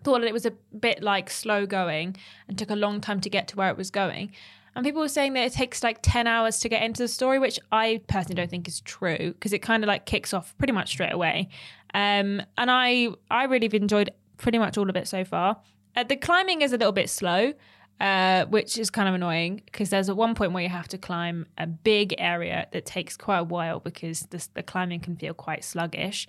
thought 0.03 0.21
that 0.21 0.27
it 0.27 0.33
was 0.33 0.45
a 0.45 0.51
bit 0.79 1.01
like 1.03 1.29
slow 1.29 1.65
going 1.65 2.15
and 2.47 2.57
took 2.57 2.69
a 2.69 2.75
long 2.75 3.01
time 3.01 3.21
to 3.21 3.29
get 3.29 3.47
to 3.49 3.55
where 3.55 3.69
it 3.69 3.77
was 3.77 3.91
going. 3.91 4.31
And 4.75 4.85
people 4.85 5.01
were 5.01 5.09
saying 5.09 5.33
that 5.33 5.45
it 5.45 5.53
takes 5.53 5.83
like 5.83 5.99
10 6.01 6.27
hours 6.27 6.59
to 6.59 6.69
get 6.69 6.83
into 6.83 7.03
the 7.03 7.07
story, 7.07 7.39
which 7.39 7.59
I 7.71 8.01
personally 8.07 8.35
don't 8.35 8.49
think 8.49 8.67
is 8.67 8.81
true 8.81 9.33
because 9.33 9.51
it 9.51 9.59
kind 9.59 9.83
of 9.83 9.87
like 9.87 10.05
kicks 10.05 10.33
off 10.33 10.57
pretty 10.57 10.73
much 10.73 10.89
straight 10.89 11.11
away. 11.11 11.49
Um, 11.93 12.41
and 12.57 12.69
I, 12.71 13.09
I 13.31 13.45
really 13.45 13.65
have 13.65 13.73
enjoyed 13.73 14.11
pretty 14.37 14.57
much 14.57 14.77
all 14.77 14.89
of 14.89 14.95
it 14.95 15.07
so 15.07 15.25
far. 15.25 15.57
Uh, 15.95 16.03
the 16.03 16.15
climbing 16.15 16.61
is 16.61 16.71
a 16.71 16.77
little 16.77 16.93
bit 16.93 17.09
slow, 17.09 17.53
uh, 17.99 18.45
which 18.45 18.77
is 18.77 18.89
kind 18.89 19.09
of 19.09 19.15
annoying 19.15 19.61
because 19.65 19.89
there's 19.89 20.07
at 20.07 20.15
one 20.15 20.35
point 20.35 20.53
where 20.53 20.63
you 20.63 20.69
have 20.69 20.87
to 20.87 20.97
climb 20.97 21.45
a 21.57 21.67
big 21.67 22.15
area 22.17 22.67
that 22.71 22.85
takes 22.85 23.17
quite 23.17 23.39
a 23.39 23.43
while 23.43 23.79
because 23.79 24.21
the, 24.29 24.47
the 24.53 24.63
climbing 24.63 24.99
can 24.99 25.17
feel 25.17 25.33
quite 25.33 25.63
sluggish. 25.63 26.27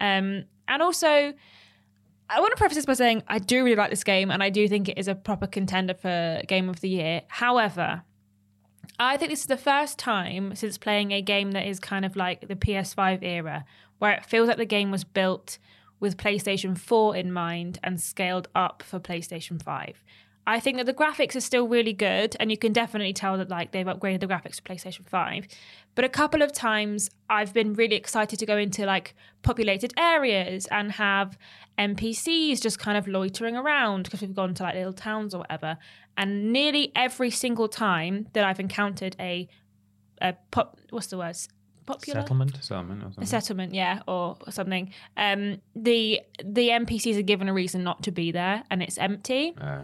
Um, 0.00 0.44
and 0.66 0.82
also, 0.82 1.34
I 2.34 2.40
want 2.40 2.52
to 2.52 2.56
preface 2.56 2.76
this 2.76 2.86
by 2.86 2.94
saying 2.94 3.22
I 3.28 3.38
do 3.38 3.62
really 3.62 3.76
like 3.76 3.90
this 3.90 4.04
game 4.04 4.30
and 4.30 4.42
I 4.42 4.48
do 4.48 4.66
think 4.66 4.88
it 4.88 4.96
is 4.96 5.06
a 5.06 5.14
proper 5.14 5.46
contender 5.46 5.92
for 5.92 6.40
Game 6.48 6.70
of 6.70 6.80
the 6.80 6.88
Year. 6.88 7.22
However, 7.28 8.04
I 8.98 9.18
think 9.18 9.30
this 9.30 9.40
is 9.40 9.46
the 9.46 9.58
first 9.58 9.98
time 9.98 10.54
since 10.54 10.78
playing 10.78 11.12
a 11.12 11.20
game 11.20 11.52
that 11.52 11.66
is 11.66 11.78
kind 11.78 12.06
of 12.06 12.16
like 12.16 12.48
the 12.48 12.56
PS5 12.56 13.22
era 13.22 13.66
where 13.98 14.12
it 14.12 14.24
feels 14.24 14.48
like 14.48 14.56
the 14.56 14.64
game 14.64 14.90
was 14.90 15.04
built 15.04 15.58
with 16.00 16.16
PlayStation 16.16 16.76
4 16.76 17.16
in 17.16 17.32
mind 17.32 17.78
and 17.84 18.00
scaled 18.00 18.48
up 18.54 18.82
for 18.82 18.98
PlayStation 18.98 19.62
5. 19.62 20.02
I 20.46 20.58
think 20.58 20.78
that 20.78 20.86
the 20.86 20.94
graphics 20.94 21.36
are 21.36 21.40
still 21.40 21.68
really 21.68 21.92
good, 21.92 22.36
and 22.40 22.50
you 22.50 22.58
can 22.58 22.72
definitely 22.72 23.12
tell 23.12 23.38
that 23.38 23.48
like 23.48 23.70
they've 23.70 23.86
upgraded 23.86 24.20
the 24.20 24.26
graphics 24.26 24.56
to 24.56 24.62
PlayStation 24.62 25.06
5. 25.06 25.46
But 25.94 26.04
a 26.04 26.08
couple 26.08 26.42
of 26.42 26.52
times 26.52 27.10
I've 27.28 27.52
been 27.52 27.74
really 27.74 27.96
excited 27.96 28.38
to 28.38 28.46
go 28.46 28.56
into 28.56 28.86
like 28.86 29.14
populated 29.42 29.92
areas 29.98 30.66
and 30.70 30.92
have 30.92 31.36
NPCs 31.78 32.60
just 32.60 32.78
kind 32.78 32.96
of 32.96 33.06
loitering 33.06 33.56
around 33.56 34.04
because 34.04 34.20
we've 34.22 34.34
gone 34.34 34.54
to 34.54 34.62
like 34.62 34.74
little 34.74 34.92
towns 34.92 35.34
or 35.34 35.38
whatever. 35.38 35.78
And 36.16 36.52
nearly 36.52 36.92
every 36.94 37.30
single 37.30 37.68
time 37.68 38.28
that 38.32 38.44
I've 38.44 38.60
encountered 38.60 39.16
a 39.18 39.48
a 40.20 40.34
pop 40.50 40.78
what's 40.90 41.08
the 41.08 41.18
word? 41.18 41.36
Popular 41.84 42.20
Settlement. 42.20 43.02
Or 43.02 43.22
a 43.22 43.26
settlement, 43.26 43.74
yeah, 43.74 44.02
or 44.06 44.36
something. 44.50 44.92
Um, 45.16 45.60
the 45.74 46.20
the 46.44 46.68
NPCs 46.68 47.18
are 47.18 47.22
given 47.22 47.48
a 47.48 47.52
reason 47.52 47.82
not 47.82 48.04
to 48.04 48.12
be 48.12 48.30
there, 48.30 48.62
and 48.70 48.82
it's 48.82 48.98
empty 48.98 49.54
Uh, 49.60 49.82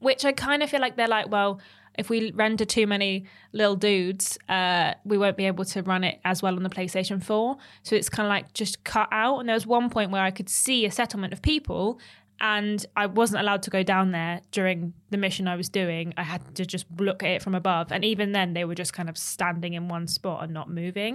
which 0.00 0.24
I 0.24 0.32
kind 0.32 0.62
of 0.62 0.70
feel 0.70 0.80
like 0.80 0.96
they're 0.96 1.06
like, 1.08 1.30
well, 1.30 1.60
if 1.98 2.10
we 2.10 2.30
render 2.32 2.64
too 2.64 2.86
many 2.86 3.24
little 3.52 3.76
dudes, 3.76 4.38
uh, 4.48 4.94
we 5.04 5.18
won't 5.18 5.36
be 5.36 5.46
able 5.46 5.64
to 5.64 5.82
run 5.82 6.04
it 6.04 6.20
as 6.24 6.42
well 6.42 6.56
on 6.56 6.62
the 6.62 6.70
PlayStation 6.70 7.22
4. 7.22 7.56
So 7.82 7.96
it's 7.96 8.08
kind 8.08 8.26
of 8.26 8.30
like 8.30 8.52
just 8.52 8.84
cut 8.84 9.08
out. 9.10 9.38
And 9.38 9.48
there 9.48 9.54
was 9.54 9.66
one 9.66 9.90
point 9.90 10.10
where 10.10 10.22
I 10.22 10.30
could 10.30 10.48
see 10.48 10.86
a 10.86 10.90
settlement 10.90 11.32
of 11.32 11.42
people 11.42 11.98
and 12.38 12.84
I 12.94 13.06
wasn't 13.06 13.40
allowed 13.40 13.62
to 13.62 13.70
go 13.70 13.82
down 13.82 14.10
there 14.10 14.42
during 14.50 14.92
the 15.08 15.16
mission 15.16 15.48
I 15.48 15.56
was 15.56 15.70
doing. 15.70 16.12
I 16.18 16.22
had 16.22 16.54
to 16.56 16.66
just 16.66 16.84
look 16.98 17.22
at 17.22 17.30
it 17.30 17.42
from 17.42 17.54
above. 17.54 17.90
And 17.90 18.04
even 18.04 18.32
then, 18.32 18.52
they 18.52 18.66
were 18.66 18.74
just 18.74 18.92
kind 18.92 19.08
of 19.08 19.16
standing 19.16 19.72
in 19.72 19.88
one 19.88 20.06
spot 20.06 20.44
and 20.44 20.52
not 20.52 20.68
moving. 20.68 21.14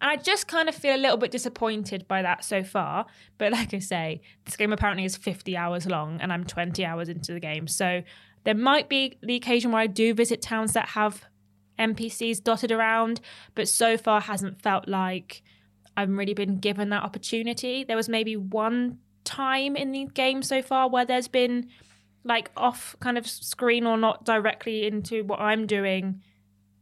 And 0.00 0.10
I 0.10 0.16
just 0.16 0.46
kind 0.46 0.68
of 0.68 0.74
feel 0.74 0.94
a 0.94 0.98
little 0.98 1.16
bit 1.16 1.30
disappointed 1.30 2.06
by 2.06 2.20
that 2.20 2.44
so 2.44 2.62
far. 2.62 3.06
But 3.38 3.52
like 3.52 3.72
I 3.72 3.78
say, 3.78 4.20
this 4.44 4.56
game 4.56 4.72
apparently 4.72 5.06
is 5.06 5.16
50 5.16 5.56
hours 5.56 5.86
long 5.86 6.20
and 6.20 6.32
I'm 6.32 6.44
20 6.44 6.84
hours 6.84 7.08
into 7.08 7.32
the 7.32 7.40
game. 7.40 7.66
So 7.66 8.02
there 8.44 8.54
might 8.54 8.88
be 8.88 9.18
the 9.22 9.36
occasion 9.36 9.72
where 9.72 9.82
I 9.82 9.86
do 9.86 10.14
visit 10.14 10.42
towns 10.42 10.72
that 10.72 10.90
have 10.90 11.24
NPCs 11.78 12.42
dotted 12.42 12.72
around, 12.72 13.20
but 13.54 13.68
so 13.68 13.96
far 13.96 14.20
hasn't 14.20 14.60
felt 14.62 14.88
like 14.88 15.42
I've 15.96 16.10
really 16.10 16.34
been 16.34 16.58
given 16.58 16.90
that 16.90 17.02
opportunity. 17.02 17.84
There 17.84 17.96
was 17.96 18.08
maybe 18.08 18.36
one 18.36 18.98
time 19.24 19.76
in 19.76 19.92
the 19.92 20.06
game 20.06 20.42
so 20.42 20.62
far 20.62 20.88
where 20.88 21.04
there's 21.04 21.28
been 21.28 21.68
like 22.24 22.50
off 22.56 22.96
kind 23.00 23.18
of 23.18 23.26
screen 23.26 23.86
or 23.86 23.96
not 23.96 24.24
directly 24.24 24.86
into 24.86 25.24
what 25.24 25.40
I'm 25.40 25.66
doing, 25.66 26.22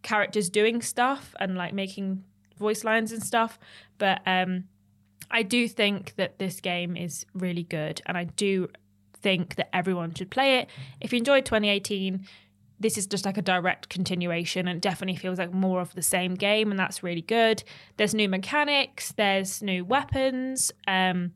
characters 0.03 0.51
doing 0.51 0.83
stuff 0.83 1.35
and 1.41 1.57
like 1.57 1.73
making 1.73 2.25
voice 2.59 2.85
lines 2.85 3.13
and 3.13 3.23
stuff. 3.23 3.59
But 3.99 4.21
um 4.27 4.65
I 5.31 5.43
do 5.43 5.67
think 5.67 6.15
that 6.17 6.39
this 6.39 6.61
game 6.61 6.97
is 6.97 7.27
really 7.35 7.65
good 7.65 8.01
and 8.07 8.17
I 8.17 8.25
do 8.25 8.69
think 9.27 9.57
that 9.57 9.75
everyone 9.75 10.15
should 10.15 10.31
play 10.31 10.59
it. 10.61 10.69
If 11.01 11.13
you 11.13 11.19
enjoyed 11.19 11.45
2018, 11.45 12.25
this 12.79 12.97
is 12.97 13.09
just 13.09 13.25
like 13.25 13.37
a 13.37 13.43
direct 13.43 13.89
continuation 13.89 14.69
and 14.69 14.81
definitely 14.81 15.17
feels 15.17 15.41
like 15.41 15.53
more 15.53 15.81
of 15.81 15.93
the 15.95 16.03
same 16.03 16.37
game 16.37 16.71
and 16.71 16.79
that's 16.79 17.03
really 17.03 17.23
good. 17.23 17.65
There's 17.97 18.15
new 18.15 18.29
mechanics, 18.29 19.13
there's 19.17 19.63
new 19.63 19.85
weapons. 19.85 20.71
Um 20.87 21.33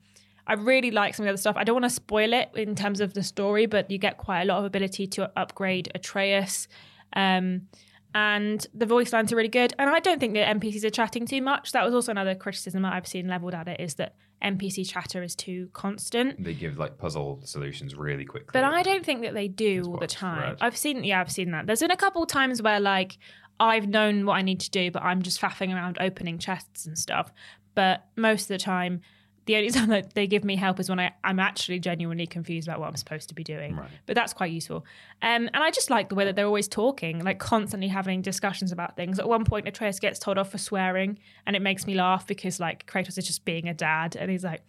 I 0.46 0.54
really 0.54 0.92
like 0.92 1.14
some 1.14 1.24
of 1.24 1.26
the 1.26 1.30
other 1.30 1.36
stuff. 1.44 1.56
I 1.56 1.64
don't 1.64 1.74
want 1.74 1.84
to 1.84 1.90
spoil 2.04 2.32
it 2.32 2.50
in 2.54 2.76
terms 2.76 3.00
of 3.00 3.14
the 3.14 3.24
story, 3.24 3.66
but 3.66 3.90
you 3.90 3.98
get 3.98 4.18
quite 4.18 4.42
a 4.42 4.44
lot 4.44 4.58
of 4.58 4.64
ability 4.64 5.06
to 5.08 5.30
upgrade 5.36 5.90
Atreus. 5.94 6.66
Um, 7.12 7.68
and 8.14 8.66
the 8.74 8.86
voice 8.86 9.12
lines 9.12 9.32
are 9.32 9.36
really 9.36 9.48
good. 9.48 9.72
And 9.78 9.88
I 9.88 10.00
don't 10.00 10.18
think 10.18 10.32
the 10.32 10.40
NPCs 10.40 10.82
are 10.82 10.90
chatting 10.90 11.24
too 11.24 11.40
much. 11.40 11.70
That 11.70 11.84
was 11.84 11.94
also 11.94 12.10
another 12.10 12.34
criticism 12.34 12.82
that 12.82 12.92
I've 12.92 13.06
seen 13.06 13.28
leveled 13.28 13.54
at 13.54 13.68
it 13.68 13.80
is 13.80 13.94
that 13.94 14.16
NPC 14.42 14.88
chatter 14.88 15.22
is 15.22 15.34
too 15.34 15.68
constant. 15.72 16.42
they 16.42 16.54
give 16.54 16.78
like 16.78 16.98
puzzle 16.98 17.40
solutions 17.44 17.94
really 17.94 18.24
quickly. 18.24 18.50
But 18.52 18.64
I 18.64 18.82
don't 18.82 19.04
think 19.04 19.22
that 19.22 19.34
they 19.34 19.48
do 19.48 19.84
all 19.86 19.98
the 19.98 20.06
time. 20.06 20.40
read. 20.40 20.58
I've 20.60 20.76
seen, 20.76 21.04
yeah, 21.04 21.20
I've 21.20 21.30
seen 21.30 21.50
that. 21.50 21.66
There's 21.66 21.80
been 21.80 21.90
a 21.90 21.96
couple 21.96 22.24
times 22.26 22.62
where 22.62 22.80
like 22.80 23.18
I've 23.58 23.86
known 23.88 24.24
what 24.24 24.34
I 24.34 24.42
need 24.42 24.60
to 24.60 24.70
do, 24.70 24.90
but 24.90 25.02
I'm 25.02 25.22
just 25.22 25.40
faffing 25.40 25.74
around 25.74 25.98
opening 26.00 26.38
chests 26.38 26.86
and 26.86 26.98
stuff. 26.98 27.30
But 27.74 28.06
most 28.16 28.42
of 28.44 28.48
the 28.48 28.58
time, 28.58 29.02
the 29.50 29.56
only 29.56 29.70
time 29.78 29.88
that 29.88 30.14
they 30.14 30.26
give 30.26 30.44
me 30.44 30.54
help 30.54 30.78
is 30.78 30.88
when 30.88 31.00
I, 31.00 31.12
I'm 31.24 31.40
actually 31.40 31.80
genuinely 31.80 32.26
confused 32.26 32.68
about 32.68 32.78
what 32.78 32.88
I'm 32.88 32.96
supposed 32.96 33.28
to 33.30 33.34
be 33.34 33.42
doing. 33.42 33.76
Right. 33.76 33.88
But 34.06 34.14
that's 34.14 34.32
quite 34.32 34.52
useful. 34.52 34.84
Um, 35.22 35.50
and 35.52 35.56
I 35.56 35.70
just 35.70 35.90
like 35.90 36.08
the 36.08 36.14
way 36.14 36.24
that 36.24 36.36
they're 36.36 36.46
always 36.46 36.68
talking, 36.68 37.24
like 37.24 37.40
constantly 37.40 37.88
having 37.88 38.22
discussions 38.22 38.70
about 38.70 38.96
things. 38.96 39.18
At 39.18 39.28
one 39.28 39.44
point, 39.44 39.66
Atreus 39.66 39.98
gets 39.98 40.20
told 40.20 40.38
off 40.38 40.52
for 40.52 40.58
swearing, 40.58 41.18
and 41.46 41.56
it 41.56 41.62
makes 41.62 41.86
me 41.86 41.94
laugh 41.94 42.26
because 42.26 42.60
like 42.60 42.86
Kratos 42.86 43.18
is 43.18 43.26
just 43.26 43.44
being 43.44 43.68
a 43.68 43.74
dad, 43.74 44.16
and 44.16 44.30
he's 44.30 44.44
like, 44.44 44.62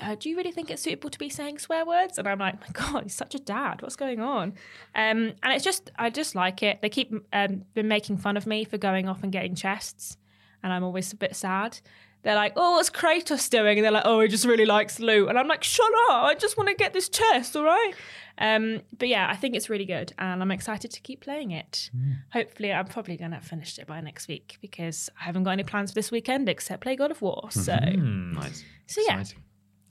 uh, 0.00 0.14
do 0.18 0.30
you 0.30 0.36
really 0.36 0.52
think 0.52 0.70
it's 0.70 0.80
suitable 0.80 1.10
to 1.10 1.18
be 1.18 1.28
saying 1.28 1.58
swear 1.58 1.84
words? 1.84 2.16
And 2.16 2.26
I'm 2.26 2.38
like, 2.38 2.58
my 2.58 2.68
God, 2.72 3.02
he's 3.02 3.14
such 3.14 3.34
a 3.34 3.38
dad. 3.38 3.82
What's 3.82 3.96
going 3.96 4.20
on? 4.20 4.54
Um, 4.94 5.34
and 5.42 5.52
it's 5.52 5.64
just, 5.64 5.90
I 5.98 6.08
just 6.08 6.34
like 6.34 6.62
it. 6.62 6.80
They 6.80 6.88
keep 6.88 7.12
um, 7.34 7.64
been 7.74 7.88
making 7.88 8.16
fun 8.16 8.38
of 8.38 8.46
me 8.46 8.64
for 8.64 8.78
going 8.78 9.08
off 9.08 9.22
and 9.22 9.30
getting 9.30 9.54
chests, 9.54 10.16
and 10.62 10.72
I'm 10.72 10.84
always 10.84 11.12
a 11.12 11.16
bit 11.16 11.36
sad. 11.36 11.80
They're 12.22 12.34
like, 12.34 12.52
oh, 12.56 12.72
what's 12.72 12.90
Kratos 12.90 13.48
doing? 13.48 13.78
And 13.78 13.84
they're 13.84 13.92
like, 13.92 14.04
oh, 14.04 14.20
he 14.20 14.28
just 14.28 14.44
really 14.44 14.66
likes 14.66 15.00
loot. 15.00 15.28
And 15.28 15.38
I'm 15.38 15.48
like, 15.48 15.64
shut 15.64 15.90
up. 16.10 16.24
I 16.24 16.34
just 16.34 16.56
want 16.58 16.68
to 16.68 16.74
get 16.74 16.92
this 16.92 17.08
chest, 17.08 17.56
all 17.56 17.64
right? 17.64 17.92
Um, 18.36 18.82
but 18.98 19.08
yeah, 19.08 19.28
I 19.30 19.36
think 19.36 19.54
it's 19.54 19.68
really 19.68 19.84
good, 19.84 20.14
and 20.18 20.40
I'm 20.40 20.50
excited 20.50 20.90
to 20.92 21.00
keep 21.00 21.20
playing 21.20 21.50
it. 21.50 21.90
Hopefully, 22.32 22.72
I'm 22.72 22.86
probably 22.86 23.16
going 23.18 23.32
to 23.32 23.40
finish 23.40 23.78
it 23.78 23.86
by 23.86 24.00
next 24.00 24.28
week 24.28 24.56
because 24.62 25.10
I 25.20 25.24
haven't 25.24 25.42
got 25.44 25.50
any 25.50 25.62
plans 25.62 25.90
for 25.90 25.94
this 25.94 26.10
weekend 26.10 26.48
except 26.48 26.82
play 26.82 26.96
God 26.96 27.10
of 27.10 27.20
War. 27.20 27.48
So, 27.50 27.76
nice. 27.76 28.64
so 28.86 29.02
yeah, 29.06 29.20
Exciting. 29.20 29.42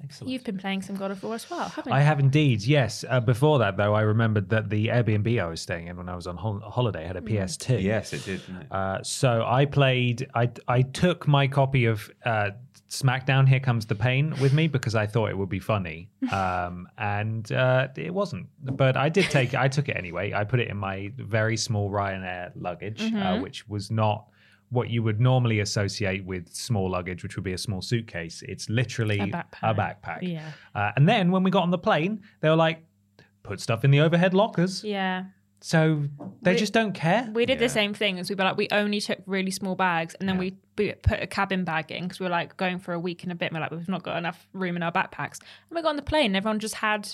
Excellent. 0.03 0.31
You've 0.31 0.43
been 0.43 0.57
playing 0.57 0.81
some 0.81 0.95
God 0.95 1.11
of 1.11 1.21
War 1.23 1.35
as 1.35 1.49
well, 1.49 1.67
haven't 1.67 1.91
you? 1.91 1.97
I 1.97 2.01
have 2.01 2.19
indeed, 2.19 2.63
yes. 2.63 3.03
Uh, 3.07 3.19
before 3.19 3.59
that, 3.59 3.75
though, 3.77 3.93
I 3.93 4.01
remembered 4.01 4.49
that 4.49 4.69
the 4.69 4.87
Airbnb 4.87 5.41
I 5.41 5.47
was 5.47 5.61
staying 5.61 5.87
in 5.87 5.97
when 5.97 6.07
I 6.07 6.15
was 6.15 6.25
on 6.25 6.37
hol- 6.37 6.61
holiday 6.61 7.05
had 7.05 7.17
a 7.17 7.21
PS2. 7.21 7.81
Yes, 7.83 8.13
it 8.13 8.23
did. 8.23 8.39
it? 8.41 8.71
Uh, 8.71 9.03
so 9.03 9.43
I 9.45 9.65
played. 9.65 10.27
I 10.33 10.49
I 10.67 10.83
took 10.83 11.27
my 11.27 11.47
copy 11.47 11.85
of 11.85 12.09
uh, 12.25 12.51
SmackDown. 12.89 13.47
Here 13.47 13.59
comes 13.59 13.85
the 13.85 13.95
pain 13.95 14.33
with 14.41 14.53
me 14.53 14.67
because 14.67 14.95
I 14.95 15.05
thought 15.05 15.29
it 15.29 15.37
would 15.37 15.49
be 15.49 15.59
funny, 15.59 16.09
um, 16.31 16.87
and 16.97 17.51
uh, 17.51 17.89
it 17.97 18.13
wasn't. 18.13 18.47
But 18.63 18.95
I 18.95 19.09
did 19.09 19.25
take. 19.25 19.53
I 19.53 19.67
took 19.67 19.89
it 19.89 19.97
anyway. 19.97 20.33
I 20.33 20.43
put 20.45 20.59
it 20.59 20.69
in 20.69 20.77
my 20.77 21.11
very 21.17 21.57
small 21.57 21.89
Ryanair 21.91 22.51
luggage, 22.55 23.01
uh, 23.13 23.39
which 23.39 23.67
was 23.67 23.91
not 23.91 24.27
what 24.71 24.89
you 24.89 25.01
would 25.01 25.19
normally 25.19 25.59
associate 25.61 26.23
with 26.25 26.53
small 26.53 26.89
luggage, 26.91 27.23
which 27.23 27.35
would 27.35 27.43
be 27.43 27.53
a 27.53 27.57
small 27.57 27.81
suitcase. 27.81 28.43
It's 28.47 28.69
literally 28.69 29.19
A 29.19 29.27
backpack. 29.27 29.63
A 29.63 29.73
backpack. 29.73 30.19
Yeah. 30.21 30.51
Uh, 30.75 30.91
and 30.95 31.07
then 31.09 31.31
when 31.31 31.43
we 31.43 31.49
got 31.51 31.63
on 31.63 31.71
the 31.71 31.77
plane, 31.79 32.21
they 32.41 32.49
were 32.49 32.55
like, 32.55 32.83
"Put 33.43 33.59
stuff 33.59 33.83
in 33.83 33.91
the 33.91 33.99
overhead 34.01 34.33
lockers." 34.33 34.83
Yeah. 34.83 35.25
So 35.61 36.05
they 36.41 36.53
We- 36.53 36.57
just 36.59 36.71
don't 36.71 36.93
care. 36.93 37.29
We 37.33 37.45
did 37.45 37.59
the 37.59 37.67
same 37.67 37.93
thing 37.93 38.17
as 38.19 38.29
we 38.29 38.35
were 38.35 38.45
like, 38.45 38.55
we 38.55 38.69
only 38.71 39.01
took 39.01 39.19
really 39.25 39.51
small 39.51 39.75
bags 39.75 40.15
and 40.17 40.29
then 40.29 40.37
we, 40.37 40.55
we 40.77 40.93
put 40.93 41.21
a 41.21 41.27
cabin 41.27 41.65
bag 41.65 41.91
in 41.91 42.03
because 42.03 42.17
we 42.21 42.25
were 42.27 42.29
like 42.29 42.55
going 42.55 42.79
for 42.79 42.93
a 42.93 42.99
week 42.99 43.23
and 43.23 43.31
a 43.33 43.35
bit. 43.35 43.47
And 43.47 43.55
we're 43.55 43.59
like, 43.63 43.71
we've 43.71 43.89
not 43.89 44.03
got 44.03 44.15
enough 44.17 44.47
room 44.53 44.77
in 44.77 44.83
our 44.83 44.91
backpacks. 44.93 45.39
And 45.41 45.75
we 45.75 45.81
got 45.81 45.89
on 45.89 45.95
the 45.97 46.01
plane 46.01 46.27
and 46.27 46.37
everyone 46.37 46.59
just 46.59 46.75
had 46.75 47.09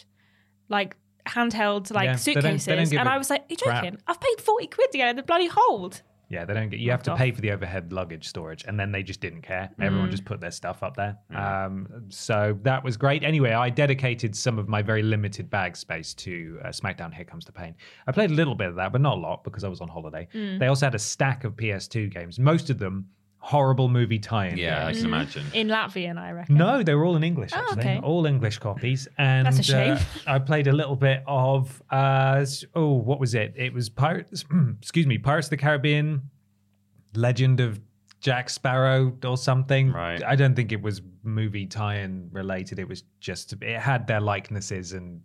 like 0.70 0.96
handheld 1.26 1.92
like 1.92 2.06
Yeah, 2.06 2.16
they 2.18 2.34
don't- 2.34 2.44
they 2.44 2.50
don't 2.52 2.60
suitcases, 2.60 2.94
and 3.00 3.10
I 3.10 3.18
was 3.18 3.32
like, 3.32 3.42
"Are 3.42 3.46
you 3.50 3.58
crap. 3.58 3.84
joking? 3.84 4.00
I've 4.06 4.20
paid 4.22 4.42
forty 4.42 4.68
quid 4.68 4.92
to 4.92 4.98
get 5.00 5.10
in 5.10 5.16
the 5.16 5.24
bloody 5.24 5.48
hold." 5.48 6.04
Yeah, 6.30 6.46
they 6.46 6.54
don't 6.54 6.70
get. 6.70 6.80
You 6.80 6.92
have 6.92 7.04
to 7.04 7.16
pay 7.16 7.32
for 7.32 7.42
the 7.42 7.52
overhead 7.52 7.94
luggage 7.94 8.28
storage, 8.28 8.64
and 8.68 8.80
then 8.80 8.92
they 8.92 9.04
just 9.04 9.20
didn't 9.22 9.42
care. 9.42 9.70
Everyone 9.80 10.10
just 10.12 10.26
put 10.26 10.40
their 10.42 10.52
stuff 10.52 10.84
up 10.84 10.96
there. 10.96 11.18
Um, 11.66 11.88
so 12.10 12.58
that 12.64 12.84
was 12.84 12.98
great. 12.98 13.24
Anyway, 13.24 13.52
I 13.52 13.70
dedicated 13.70 14.36
some 14.36 14.58
of 14.58 14.68
my 14.68 14.82
very 14.82 15.04
limited 15.04 15.50
bag 15.50 15.78
space 15.78 16.14
to 16.16 16.60
uh, 16.64 16.70
SmackDown: 16.70 17.14
Here 17.14 17.26
Comes 17.26 17.46
the 17.46 17.52
Pain. 17.52 17.76
I 18.08 18.12
played 18.12 18.32
a 18.32 18.34
little 18.34 18.56
bit 18.56 18.70
of 18.70 18.76
that, 18.76 18.92
but 18.92 19.02
not 19.02 19.18
a 19.18 19.22
lot 19.22 19.44
because 19.44 19.64
I 19.64 19.68
was 19.68 19.82
on 19.82 19.88
holiday. 19.88 20.28
They 20.60 20.68
also 20.68 20.86
had 20.86 20.96
a 20.96 21.00
stack 21.00 21.44
of 21.44 21.56
PS2 21.56 22.12
games, 22.12 22.40
most 22.40 22.70
of 22.70 22.80
them 22.80 23.08
horrible 23.46 23.88
movie 23.88 24.18
tie-in. 24.18 24.58
Yeah, 24.58 24.88
I 24.88 24.94
can 24.94 25.06
imagine. 25.06 25.46
In 25.54 25.68
Latvian, 25.68 26.18
I 26.18 26.32
reckon. 26.32 26.56
No, 26.56 26.82
they 26.82 26.96
were 26.96 27.06
all 27.06 27.16
in 27.16 27.24
English. 27.24 27.52
Oh, 27.54 27.60
Actually, 27.60 27.80
okay. 27.82 28.00
all 28.02 28.26
English 28.26 28.58
copies. 28.58 29.08
And 29.20 29.46
That's 29.46 29.60
a 29.60 29.64
shame. 29.64 29.94
uh, 29.94 30.00
I 30.26 30.40
played 30.40 30.66
a 30.66 30.72
little 30.72 30.96
bit 30.96 31.22
of 31.28 31.80
uh, 31.92 32.44
oh, 32.74 32.94
what 32.94 33.20
was 33.20 33.36
it? 33.36 33.54
It 33.56 33.72
was 33.72 33.88
Pirates. 33.88 34.46
excuse 34.82 35.06
me, 35.06 35.20
Pirates 35.20 35.46
of 35.46 35.52
the 35.52 35.58
Caribbean, 35.58 36.24
Legend 37.14 37.60
of 37.60 37.80
Jack 38.20 38.50
Sparrow 38.50 39.16
or 39.24 39.38
something. 39.38 39.92
Right. 39.92 40.24
I 40.24 40.36
don't 40.36 40.56
think 40.56 40.72
it 40.72 40.82
was 40.82 41.04
movie 41.22 41.68
tie-in 41.68 42.30
related. 42.32 42.80
It 42.80 42.88
was 42.88 43.04
just 43.20 43.54
it 43.62 43.80
had 43.80 44.08
their 44.08 44.22
likenesses 44.22 44.94
and 44.94 45.22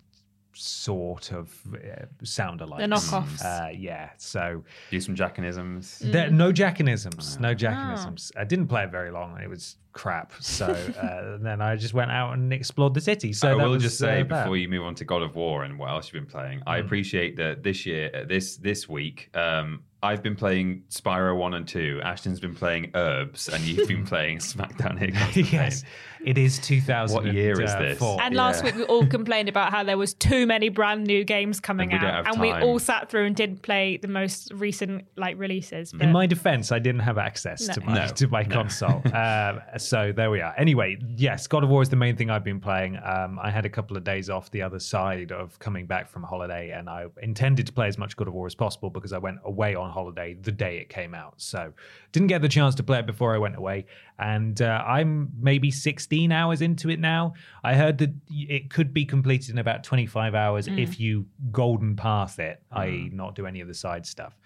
sort 0.52 1.32
of 1.32 1.52
uh, 1.74 2.04
sound 2.22 2.60
alike. 2.60 2.80
The 2.80 2.86
knockoffs. 2.86 3.44
Uh, 3.44 3.70
yeah. 3.76 4.10
So 4.18 4.64
Do 4.90 5.00
some 5.00 5.14
jackanisms. 5.14 5.98
there, 6.04 6.30
no 6.30 6.52
jackanisms. 6.52 7.38
No 7.40 7.54
jackanisms. 7.54 8.32
I 8.36 8.44
didn't 8.44 8.68
play 8.68 8.84
it 8.84 8.90
very 8.90 9.10
long. 9.10 9.38
It 9.40 9.48
was 9.48 9.76
crap. 9.92 10.32
So 10.40 10.66
uh, 10.66 11.38
then 11.40 11.60
I 11.60 11.76
just 11.76 11.94
went 11.94 12.10
out 12.10 12.32
and 12.34 12.52
explored 12.52 12.94
the 12.94 13.00
city. 13.00 13.32
So 13.32 13.48
I 13.48 13.54
that 13.54 13.62
will 13.64 13.70
was, 13.72 13.82
just 13.82 13.98
say 13.98 14.20
uh, 14.20 14.24
before 14.24 14.56
you 14.56 14.68
move 14.68 14.84
on 14.84 14.94
to 14.96 15.04
God 15.04 15.22
of 15.22 15.34
War 15.36 15.64
and 15.64 15.78
what 15.78 15.90
else 15.90 16.12
you've 16.12 16.22
been 16.22 16.30
playing, 16.30 16.62
I 16.66 16.78
appreciate 16.78 17.36
that 17.36 17.62
this 17.62 17.86
year, 17.86 18.10
uh, 18.14 18.24
this 18.24 18.56
this 18.56 18.88
week, 18.88 19.30
um, 19.36 19.82
I've 20.02 20.22
been 20.22 20.34
playing 20.36 20.84
Spyro 20.88 21.36
one 21.36 21.52
and 21.52 21.68
two. 21.68 22.00
Ashton's 22.02 22.40
been 22.40 22.54
playing 22.54 22.92
Urbz, 22.92 23.52
and 23.52 23.62
you've 23.64 23.86
been 23.86 24.06
playing 24.14 24.38
SmackDown 24.38 24.98
Here 24.98 25.10
Comes 25.10 25.34
the 25.34 25.42
yes, 25.42 25.84
it 26.24 26.38
is 26.38 26.58
2000. 26.60 27.14
What 27.14 27.34
year 27.34 27.60
is 27.60 27.74
this? 27.76 28.00
And 28.02 28.34
last 28.34 28.60
Yeah. 28.60 28.66
week 28.70 28.76
we 28.76 28.82
all 28.84 29.06
complained 29.06 29.50
about 29.50 29.70
how 29.72 29.84
there 29.84 29.98
was 29.98 30.14
too 30.14 30.46
many 30.46 30.70
brand 30.70 31.04
new 31.06 31.22
games 31.22 31.60
coming 31.60 31.92
And 31.92 32.02
out, 32.02 32.14
have 32.26 32.32
and 32.34 32.40
we 32.40 32.50
all 32.50 32.78
sat 32.78 33.10
through 33.10 33.26
and 33.26 33.36
didn't 33.36 33.60
play 33.60 33.98
the 33.98 34.08
most 34.08 34.50
recent 34.54 35.04
like 35.16 35.38
releases. 35.38 35.92
But 35.92 36.00
In 36.02 36.12
my 36.12 36.26
defense, 36.26 36.72
I 36.72 36.78
didn't 36.78 37.02
have 37.02 37.18
access 37.18 37.66
to 37.66 37.80
my 37.82 37.94
No, 37.94 38.06
to 38.06 38.28
my 38.28 38.44
console. 38.44 39.02
um, 39.14 39.60
so 39.80 40.12
there 40.12 40.30
we 40.30 40.40
are. 40.40 40.54
Anyway, 40.56 40.98
yes, 41.16 41.46
God 41.46 41.64
of 41.64 41.70
War 41.70 41.82
is 41.82 41.88
the 41.88 41.96
main 41.96 42.16
thing 42.16 42.30
I've 42.30 42.44
been 42.44 42.60
playing. 42.60 42.98
Um, 43.04 43.38
I 43.42 43.50
had 43.50 43.64
a 43.64 43.68
couple 43.68 43.96
of 43.96 44.04
days 44.04 44.30
off 44.30 44.50
the 44.50 44.62
other 44.62 44.78
side 44.78 45.32
of 45.32 45.58
coming 45.58 45.86
back 45.86 46.08
from 46.08 46.22
holiday, 46.22 46.70
and 46.70 46.88
I 46.88 47.06
intended 47.22 47.66
to 47.66 47.72
play 47.72 47.88
as 47.88 47.98
much 47.98 48.16
God 48.16 48.28
of 48.28 48.34
War 48.34 48.46
as 48.46 48.54
possible 48.54 48.90
because 48.90 49.12
I 49.12 49.18
went 49.18 49.38
away 49.44 49.74
on 49.74 49.90
holiday 49.90 50.34
the 50.34 50.52
day 50.52 50.78
it 50.78 50.88
came 50.88 51.14
out. 51.14 51.34
So 51.38 51.72
didn't 52.12 52.28
get 52.28 52.42
the 52.42 52.48
chance 52.48 52.74
to 52.76 52.82
play 52.82 52.98
it 52.98 53.06
before 53.06 53.34
I 53.34 53.38
went 53.38 53.56
away, 53.56 53.86
and 54.18 54.60
uh, 54.60 54.84
I'm 54.86 55.30
maybe 55.40 55.70
16 55.70 56.30
hours 56.30 56.62
into 56.62 56.90
it 56.90 57.00
now. 57.00 57.34
I 57.64 57.74
heard 57.74 57.98
that 57.98 58.10
it 58.28 58.70
could 58.70 58.94
be 58.94 59.04
completed 59.04 59.50
in 59.50 59.58
about 59.58 59.84
25 59.84 60.34
hours 60.34 60.68
if 60.68 61.00
you 61.00 61.26
golden 61.50 61.96
path 61.96 62.38
it, 62.38 62.62
i.e., 62.72 63.10
not 63.12 63.34
do 63.34 63.46
any 63.46 63.60
of 63.60 63.68
the 63.68 63.74
side 63.74 64.06
stuff, 64.06 64.38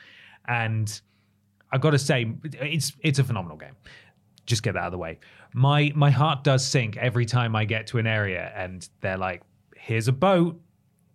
and. 0.47 1.01
I 1.73 1.79
got 1.79 1.91
to 1.91 1.99
say, 1.99 2.33
it's 2.45 2.93
it's 3.01 3.19
a 3.19 3.25
phenomenal 3.25 3.57
game. 3.57 3.75
Just 4.47 4.63
get 4.63 4.75
that 4.75 4.81
out 4.81 4.87
of 4.87 4.93
the 4.93 4.99
way. 4.99 5.19
My 5.53 5.93
my 5.95 6.11
heart 6.11 6.45
does 6.45 6.67
sink 6.67 6.97
every 6.97 7.27
time 7.27 7.57
I 7.57 7.65
get 7.65 7.87
to 7.89 7.99
an 7.99 8.07
area 8.07 8.53
and 8.55 8.87
they're 9.01 9.17
like, 9.19 9.43
"Here's 9.77 10.09
a 10.09 10.13
boat. 10.13 10.61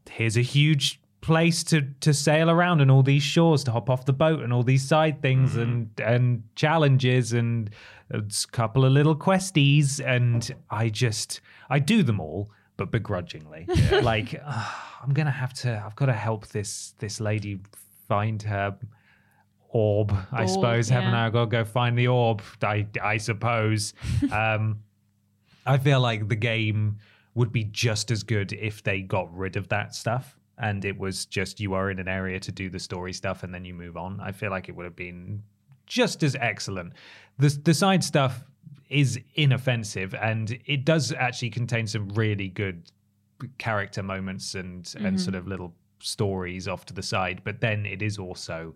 Here's 0.09 0.37
a 0.37 0.41
huge 0.41 1.01
place 1.21 1.63
to 1.65 1.81
to 1.99 2.13
sail 2.13 2.49
around 2.49 2.81
and 2.81 2.89
all 2.89 3.03
these 3.03 3.23
shores 3.23 3.63
to 3.65 3.71
hop 3.71 3.89
off 3.89 4.05
the 4.05 4.13
boat 4.13 4.41
and 4.41 4.53
all 4.53 4.63
these 4.63 4.87
side 4.87 5.21
things 5.21 5.55
and 5.55 5.89
and 6.03 6.43
challenges 6.55 7.33
and 7.33 7.69
a 8.09 8.23
couple 8.51 8.85
of 8.85 8.91
little 8.93 9.15
questies 9.15 9.99
and 10.03 10.55
I 10.69 10.89
just 10.89 11.41
I 11.69 11.79
do 11.79 12.03
them 12.03 12.19
all." 12.19 12.49
But 12.77 12.91
begrudgingly, 12.91 13.67
like 14.01 14.41
"Ah, 14.45 14.99
I'm 15.03 15.13
gonna 15.13 15.31
have 15.31 15.53
to. 15.55 15.83
I've 15.85 15.95
got 15.97 16.05
to 16.05 16.13
help 16.13 16.47
this 16.47 16.93
this 16.99 17.19
lady 17.19 17.59
find 18.07 18.41
her 18.43 18.77
orb, 19.69 20.13
I 20.31 20.41
Orb, 20.41 20.49
suppose. 20.49 20.89
Haven't. 20.89 21.13
I 21.13 21.29
got 21.29 21.45
to 21.45 21.47
go 21.47 21.63
find 21.65 21.97
the 21.97 22.07
orb? 22.07 22.41
I, 22.61 22.87
I 23.01 23.17
suppose. 23.17 23.93
um, 24.31 24.79
I 25.65 25.77
feel 25.77 25.99
like 26.01 26.27
the 26.27 26.35
game 26.35 26.97
would 27.35 27.51
be 27.51 27.63
just 27.65 28.11
as 28.11 28.23
good 28.23 28.53
if 28.53 28.83
they 28.83 29.01
got 29.01 29.35
rid 29.35 29.55
of 29.55 29.69
that 29.69 29.95
stuff 29.95 30.35
and 30.57 30.83
it 30.83 30.97
was 30.97 31.25
just 31.25 31.59
you 31.59 31.73
are 31.73 31.89
in 31.89 31.99
an 31.99 32.07
area 32.07 32.39
to 32.39 32.51
do 32.51 32.69
the 32.69 32.79
story 32.79 33.13
stuff 33.13 33.43
and 33.43 33.53
then 33.53 33.63
you 33.63 33.73
move 33.73 33.95
on. 33.95 34.19
I 34.19 34.31
feel 34.31 34.49
like 34.51 34.67
it 34.67 34.75
would 34.75 34.83
have 34.83 34.95
been 34.95 35.41
just 35.85 36.21
as 36.23 36.35
excellent. 36.35 36.93
The 37.37 37.49
the 37.63 37.73
side 37.73 38.03
stuff 38.03 38.43
is 38.89 39.19
inoffensive 39.35 40.13
and 40.15 40.59
it 40.65 40.83
does 40.83 41.13
actually 41.13 41.51
contain 41.51 41.87
some 41.87 42.09
really 42.09 42.49
good 42.49 42.91
character 43.57 44.03
moments 44.03 44.55
and 44.55 44.93
and 44.99 45.21
sort 45.21 45.35
of 45.35 45.47
little 45.47 45.73
stories 45.99 46.67
off 46.67 46.85
to 46.85 46.93
the 46.93 47.03
side 47.03 47.41
but 47.43 47.61
then 47.61 47.85
it 47.85 48.01
is 48.01 48.17
also 48.17 48.73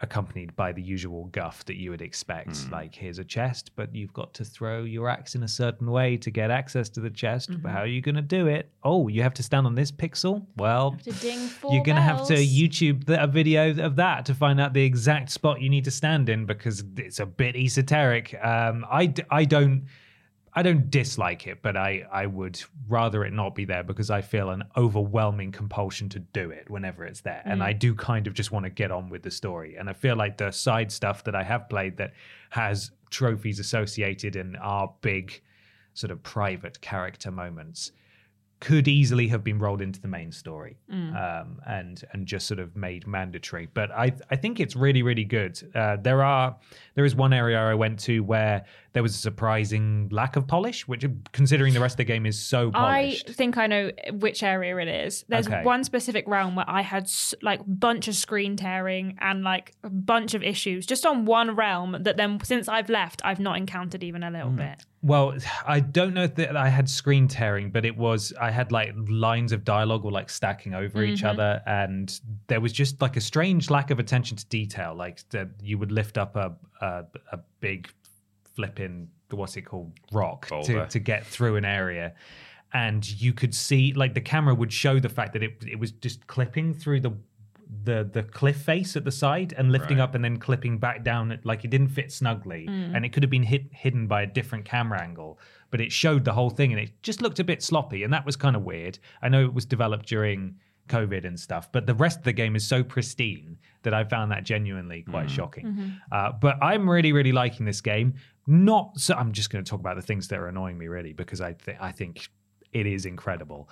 accompanied 0.00 0.54
by 0.56 0.72
the 0.72 0.82
usual 0.82 1.24
guff 1.26 1.64
that 1.64 1.76
you 1.76 1.90
would 1.90 2.02
expect 2.02 2.70
like 2.70 2.94
here's 2.94 3.18
a 3.18 3.24
chest 3.24 3.70
but 3.76 3.94
you've 3.94 4.12
got 4.12 4.32
to 4.34 4.44
throw 4.44 4.82
your 4.82 5.08
axe 5.08 5.34
in 5.34 5.42
a 5.42 5.48
certain 5.48 5.90
way 5.90 6.16
to 6.16 6.30
get 6.30 6.50
access 6.50 6.88
to 6.88 7.00
the 7.00 7.10
chest. 7.10 7.50
But 7.62 7.72
how 7.72 7.80
are 7.80 7.86
you 7.86 8.00
going 8.00 8.14
to 8.14 8.22
do 8.22 8.46
it? 8.46 8.70
Oh 8.82 9.08
you 9.08 9.22
have 9.22 9.34
to 9.34 9.42
stand 9.42 9.66
on 9.66 9.74
this 9.74 9.90
pixel? 9.90 10.44
Well 10.56 10.96
to 11.04 11.12
you're 11.72 11.84
going 11.84 11.96
to 11.96 12.02
have 12.02 12.26
to. 12.26 12.34
YouTube 12.34 13.04
the, 13.06 13.22
a 13.22 13.26
video 13.26 13.70
of 13.84 13.96
that 13.96 14.26
to 14.26 14.34
find 14.34 14.60
out 14.60 14.72
the 14.72 14.84
exact 14.84 15.30
spot 15.30 15.60
you 15.60 15.68
need 15.68 15.84
to 15.84 15.90
stand 15.90 16.28
in 16.28 16.46
because 16.46 16.84
it's 16.96 17.20
a 17.20 17.26
bit 17.26 17.56
esoteric. 17.56 18.34
Um, 18.42 18.86
I, 18.90 19.06
d- 19.06 19.22
I 19.30 19.44
don't 19.44 19.86
I 20.58 20.62
don't 20.62 20.90
dislike 20.90 21.46
it, 21.46 21.62
but 21.62 21.76
I, 21.76 22.04
I 22.10 22.26
would 22.26 22.60
rather 22.88 23.24
it 23.24 23.32
not 23.32 23.54
be 23.54 23.64
there 23.64 23.84
because 23.84 24.10
I 24.10 24.22
feel 24.22 24.50
an 24.50 24.64
overwhelming 24.76 25.52
compulsion 25.52 26.08
to 26.08 26.18
do 26.18 26.50
it 26.50 26.68
whenever 26.68 27.04
it's 27.04 27.20
there. 27.20 27.42
And 27.44 27.62
I 27.62 27.72
mm. 27.72 27.78
do 27.78 27.94
kind 27.94 28.26
of 28.26 28.34
just 28.34 28.50
want 28.50 28.64
to 28.64 28.70
get 28.70 28.90
on 28.90 29.08
with 29.08 29.22
the 29.22 29.30
story. 29.30 29.76
And 29.76 29.88
I 29.88 29.92
feel 29.92 30.16
like 30.16 30.36
the 30.36 30.50
side 30.50 30.90
stuff 30.90 31.22
that 31.22 31.36
I 31.36 31.44
have 31.44 31.68
played 31.68 31.96
that 31.98 32.12
has 32.50 32.90
trophies 33.08 33.60
associated 33.60 34.34
and 34.34 34.56
are 34.56 34.92
big 35.00 35.40
sort 35.94 36.10
of 36.10 36.24
private 36.24 36.80
character 36.80 37.30
moments 37.30 37.92
could 38.60 38.88
easily 38.88 39.28
have 39.28 39.44
been 39.44 39.58
rolled 39.58 39.80
into 39.80 40.00
the 40.00 40.08
main 40.08 40.32
story 40.32 40.76
um, 40.90 41.60
and 41.66 42.02
and 42.12 42.26
just 42.26 42.46
sort 42.46 42.58
of 42.58 42.74
made 42.76 43.06
mandatory. 43.06 43.68
But 43.72 43.90
I 43.92 44.12
I 44.30 44.36
think 44.36 44.58
it's 44.60 44.74
really 44.74 45.02
really 45.02 45.24
good. 45.24 45.60
Uh, 45.74 45.96
there 45.96 46.22
are 46.24 46.56
there 46.94 47.04
is 47.04 47.14
one 47.14 47.32
area 47.32 47.58
I 47.60 47.74
went 47.74 48.00
to 48.00 48.20
where 48.24 48.64
there 48.94 49.02
was 49.02 49.14
a 49.14 49.18
surprising 49.18 50.08
lack 50.10 50.36
of 50.36 50.46
polish, 50.48 50.88
which 50.88 51.04
considering 51.32 51.72
the 51.72 51.80
rest 51.80 51.94
of 51.94 51.98
the 51.98 52.04
game 52.04 52.26
is 52.26 52.38
so 52.38 52.70
polished. 52.72 53.28
I 53.30 53.32
think 53.32 53.56
I 53.56 53.66
know 53.66 53.90
which 54.12 54.42
area 54.42 54.76
it 54.78 54.88
is. 54.88 55.24
There's 55.28 55.46
Okay. 55.46 55.62
one 55.62 55.84
specific 55.84 56.26
realm 56.26 56.56
where 56.56 56.68
I 56.68 56.80
had 56.82 57.04
s- 57.04 57.34
like 57.42 57.60
a 57.60 57.64
bunch 57.64 58.08
of 58.08 58.14
screen 58.16 58.56
tearing 58.56 59.16
and 59.20 59.44
like 59.44 59.72
a 59.84 59.90
bunch 59.90 60.34
of 60.34 60.42
issues 60.42 60.84
just 60.86 61.06
on 61.06 61.26
one 61.26 61.54
realm 61.54 61.96
that 62.00 62.16
then 62.16 62.40
since 62.42 62.66
I've 62.68 62.88
left 62.90 63.20
I've 63.24 63.40
not 63.40 63.56
encountered 63.56 64.02
even 64.02 64.22
a 64.24 64.28
Mm. 64.30 64.32
little 64.32 64.50
bit. 64.50 64.84
Well, 65.02 65.36
I 65.66 65.80
don't 65.80 66.14
know 66.14 66.26
that 66.26 66.56
I 66.56 66.68
had 66.68 66.88
screen 66.88 67.28
tearing, 67.28 67.70
but 67.70 67.84
it 67.84 67.96
was 67.96 68.32
I 68.40 68.50
had 68.50 68.72
like 68.72 68.92
lines 69.08 69.52
of 69.52 69.64
dialogue 69.64 70.04
were 70.04 70.10
like 70.10 70.30
stacking 70.30 70.74
over 70.74 71.02
each 71.02 71.20
mm-hmm. 71.20 71.28
other, 71.28 71.62
and 71.66 72.20
there 72.46 72.60
was 72.60 72.72
just 72.72 73.00
like 73.00 73.16
a 73.16 73.20
strange 73.20 73.70
lack 73.70 73.90
of 73.90 73.98
attention 73.98 74.36
to 74.36 74.46
detail. 74.46 74.94
Like 74.94 75.28
that 75.30 75.48
you 75.62 75.78
would 75.78 75.92
lift 75.92 76.18
up 76.18 76.36
a 76.36 76.54
a, 76.80 77.04
a 77.32 77.38
big 77.60 77.90
flipping 78.54 79.08
what's 79.30 79.56
it 79.56 79.62
called 79.62 79.92
rock 80.12 80.48
to, 80.64 80.86
to 80.86 80.98
get 80.98 81.26
through 81.26 81.56
an 81.56 81.64
area. 81.64 82.14
And 82.72 83.08
you 83.20 83.32
could 83.32 83.54
see, 83.54 83.92
like, 83.94 84.14
the 84.14 84.20
camera 84.20 84.54
would 84.54 84.72
show 84.72 84.98
the 85.00 85.08
fact 85.08 85.32
that 85.32 85.42
it 85.42 85.62
it 85.66 85.78
was 85.78 85.92
just 85.92 86.26
clipping 86.26 86.74
through 86.74 87.00
the 87.00 87.12
the 87.84 88.08
the 88.10 88.22
cliff 88.22 88.56
face 88.56 88.96
at 88.96 89.04
the 89.04 89.10
side 89.10 89.54
and 89.56 89.70
lifting 89.70 89.98
Right. 89.98 90.04
up 90.04 90.14
and 90.14 90.24
then 90.24 90.38
clipping 90.38 90.78
back 90.78 91.04
down 91.04 91.32
it 91.32 91.44
like 91.44 91.64
it 91.64 91.70
didn't 91.70 91.88
fit 91.88 92.10
snugly. 92.10 92.66
Mm. 92.66 92.96
And 92.96 93.04
it 93.04 93.12
could 93.12 93.22
have 93.22 93.30
been 93.30 93.42
hit, 93.42 93.66
hidden 93.72 94.06
by 94.06 94.22
a 94.22 94.26
different 94.26 94.64
camera 94.64 95.00
angle 95.00 95.38
but 95.70 95.80
it 95.80 95.92
showed 95.92 96.24
the 96.24 96.32
whole 96.32 96.48
thing 96.48 96.72
and 96.72 96.80
it 96.80 96.90
just 97.02 97.20
looked 97.20 97.38
a 97.38 97.44
bit 97.44 97.62
sloppy 97.62 98.02
and 98.02 98.12
that 98.12 98.24
was 98.24 98.36
kind 98.36 98.56
of 98.56 98.62
weird. 98.62 98.98
I 99.20 99.28
know 99.28 99.44
it 99.44 99.52
was 99.52 99.66
developed 99.66 100.06
during 100.06 100.56
covid 100.88 101.26
and 101.26 101.38
stuff 101.38 101.70
but 101.70 101.86
the 101.86 101.92
rest 101.92 102.16
of 102.16 102.24
the 102.24 102.32
game 102.32 102.56
is 102.56 102.66
so 102.66 102.82
pristine 102.82 103.58
that 103.82 103.92
i 103.92 104.02
found 104.02 104.32
that 104.32 104.42
genuinely 104.42 105.02
quite 105.02 105.26
mm. 105.26 105.30
shocking. 105.30 105.66
Mm-hmm. 105.66 105.88
Uh, 106.10 106.32
but 106.32 106.56
i'm 106.62 106.88
really 106.88 107.12
really 107.12 107.32
liking 107.32 107.66
this 107.66 107.82
game. 107.82 108.14
Not 108.46 108.98
so 108.98 109.14
i'm 109.14 109.32
just 109.32 109.50
going 109.50 109.62
to 109.62 109.68
talk 109.68 109.80
about 109.80 109.96
the 109.96 110.02
things 110.02 110.28
that 110.28 110.38
are 110.38 110.48
annoying 110.48 110.78
me 110.78 110.88
really 110.88 111.12
because 111.12 111.42
i 111.42 111.52
th- 111.52 111.76
i 111.78 111.92
think 111.92 112.30
it 112.72 112.86
is 112.86 113.06
incredible. 113.06 113.68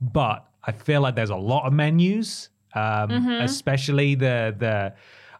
But 0.00 0.46
I 0.64 0.72
feel 0.72 1.00
like 1.00 1.14
there's 1.14 1.30
a 1.30 1.36
lot 1.36 1.66
of 1.66 1.72
menus, 1.72 2.48
um, 2.74 3.10
especially 3.40 4.14
the 4.14 4.54
the 4.58 4.94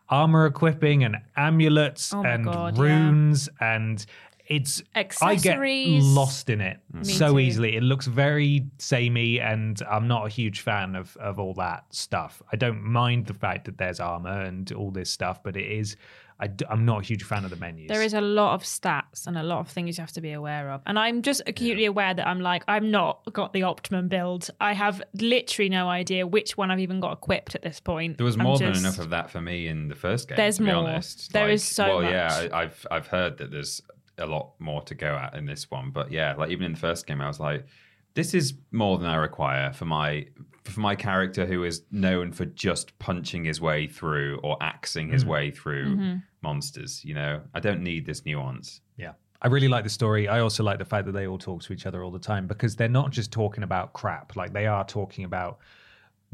armor 0.08 0.46
equipping 0.46 1.04
and 1.04 1.16
amulets 1.36 2.12
Oh 2.12 2.22
and 2.22 2.44
God, 2.44 2.76
yeah. 2.76 2.82
runes 2.82 3.48
and. 3.60 4.04
it's 4.46 4.82
I 5.22 5.36
get 5.36 5.56
lost 6.02 6.50
in 6.50 6.60
it 6.60 6.78
so 7.02 7.28
too. 7.32 7.38
easily. 7.38 7.76
It 7.76 7.82
looks 7.82 8.06
very 8.06 8.66
samey, 8.78 9.40
and 9.40 9.80
I'm 9.88 10.08
not 10.08 10.26
a 10.26 10.28
huge 10.28 10.60
fan 10.60 10.94
of 10.96 11.16
of 11.18 11.38
all 11.38 11.54
that 11.54 11.84
stuff. 11.90 12.42
I 12.52 12.56
don't 12.56 12.82
mind 12.82 13.26
the 13.26 13.34
fact 13.34 13.64
that 13.66 13.78
there's 13.78 14.00
armor 14.00 14.42
and 14.42 14.70
all 14.72 14.90
this 14.90 15.10
stuff, 15.10 15.42
but 15.42 15.56
it 15.56 15.70
is. 15.70 15.96
I, 16.42 16.50
am 16.70 16.84
not 16.84 17.02
a 17.02 17.04
huge 17.04 17.22
fan 17.22 17.44
of 17.44 17.50
the 17.50 17.56
menus. 17.56 17.88
There 17.88 18.02
is 18.02 18.14
a 18.14 18.20
lot 18.20 18.54
of 18.54 18.64
stats 18.64 19.28
and 19.28 19.38
a 19.38 19.44
lot 19.44 19.60
of 19.60 19.68
things 19.68 19.96
you 19.96 20.02
have 20.02 20.12
to 20.12 20.20
be 20.20 20.32
aware 20.32 20.70
of. 20.72 20.82
And 20.86 20.98
I'm 20.98 21.22
just 21.22 21.40
acutely 21.46 21.84
aware 21.84 22.12
that 22.12 22.26
I'm 22.26 22.40
like, 22.40 22.64
I'm 22.66 22.90
not 22.90 23.20
got 23.32 23.52
the 23.52 23.62
optimum 23.62 24.08
build. 24.08 24.50
I 24.60 24.72
have 24.72 25.00
literally 25.14 25.68
no 25.68 25.88
idea 25.88 26.26
which 26.26 26.56
one 26.56 26.72
I've 26.72 26.80
even 26.80 26.98
got 26.98 27.12
equipped 27.12 27.54
at 27.54 27.62
this 27.62 27.78
point. 27.78 28.18
There 28.18 28.24
was 28.24 28.34
I'm 28.34 28.42
more 28.42 28.58
than 28.58 28.76
enough 28.76 28.98
of 28.98 29.10
that 29.10 29.30
for 29.30 29.40
me 29.40 29.68
in 29.68 29.86
the 29.86 29.94
first 29.94 30.28
game. 30.28 30.36
There's 30.36 30.56
to 30.56 30.64
be 30.64 30.72
more. 30.72 30.88
honest, 30.88 31.32
There 31.32 31.48
is 31.48 31.62
so 31.62 31.98
well, 31.98 32.10
yeah. 32.10 32.48
I, 32.52 32.62
I've 32.62 32.86
I've 32.90 33.06
heard 33.06 33.38
that 33.38 33.52
there's 33.52 33.80
a 34.18 34.26
lot 34.26 34.54
more 34.58 34.82
to 34.82 34.94
go 34.96 35.14
at 35.14 35.34
in 35.34 35.46
this 35.46 35.70
one, 35.70 35.90
but 35.90 36.10
yeah, 36.10 36.34
like 36.34 36.50
even 36.50 36.66
in 36.66 36.72
the 36.72 36.78
first 36.78 37.06
game, 37.06 37.20
I 37.20 37.28
was 37.28 37.38
like, 37.38 37.66
this 38.14 38.34
is 38.34 38.54
more 38.72 38.98
than 38.98 39.08
I 39.08 39.16
require 39.16 39.72
for 39.72 39.84
my 39.84 40.26
for 40.64 40.80
my 40.80 40.94
character 40.94 41.44
who 41.46 41.64
is 41.64 41.82
known 41.90 42.32
for 42.32 42.44
just 42.44 42.98
punching 42.98 43.44
his 43.44 43.60
way 43.60 43.86
through 43.86 44.38
or 44.42 44.56
axing 44.60 45.08
his 45.08 45.24
way 45.26 45.50
through 45.50 45.96
Mm-hmm. 45.96 46.16
monsters. 46.42 47.04
You 47.04 47.14
know, 47.14 47.40
I 47.54 47.60
don't 47.60 47.82
need 47.82 48.06
this 48.06 48.24
nuance. 48.24 48.80
Yeah. 48.96 49.12
I 49.40 49.48
really 49.48 49.68
like 49.68 49.82
the 49.84 49.90
story. 49.90 50.28
I 50.28 50.38
also 50.38 50.62
like 50.62 50.78
the 50.78 50.84
fact 50.84 51.06
that 51.06 51.12
they 51.12 51.26
all 51.26 51.38
talk 51.38 51.62
to 51.62 51.72
each 51.72 51.84
other 51.86 52.04
all 52.04 52.12
the 52.12 52.18
time 52.20 52.46
because 52.46 52.76
they're 52.76 52.88
not 52.88 53.10
just 53.10 53.32
talking 53.32 53.64
about 53.64 53.92
crap. 53.92 54.36
Like 54.36 54.52
they 54.52 54.66
are 54.66 54.84
talking 54.84 55.24
about 55.24 55.58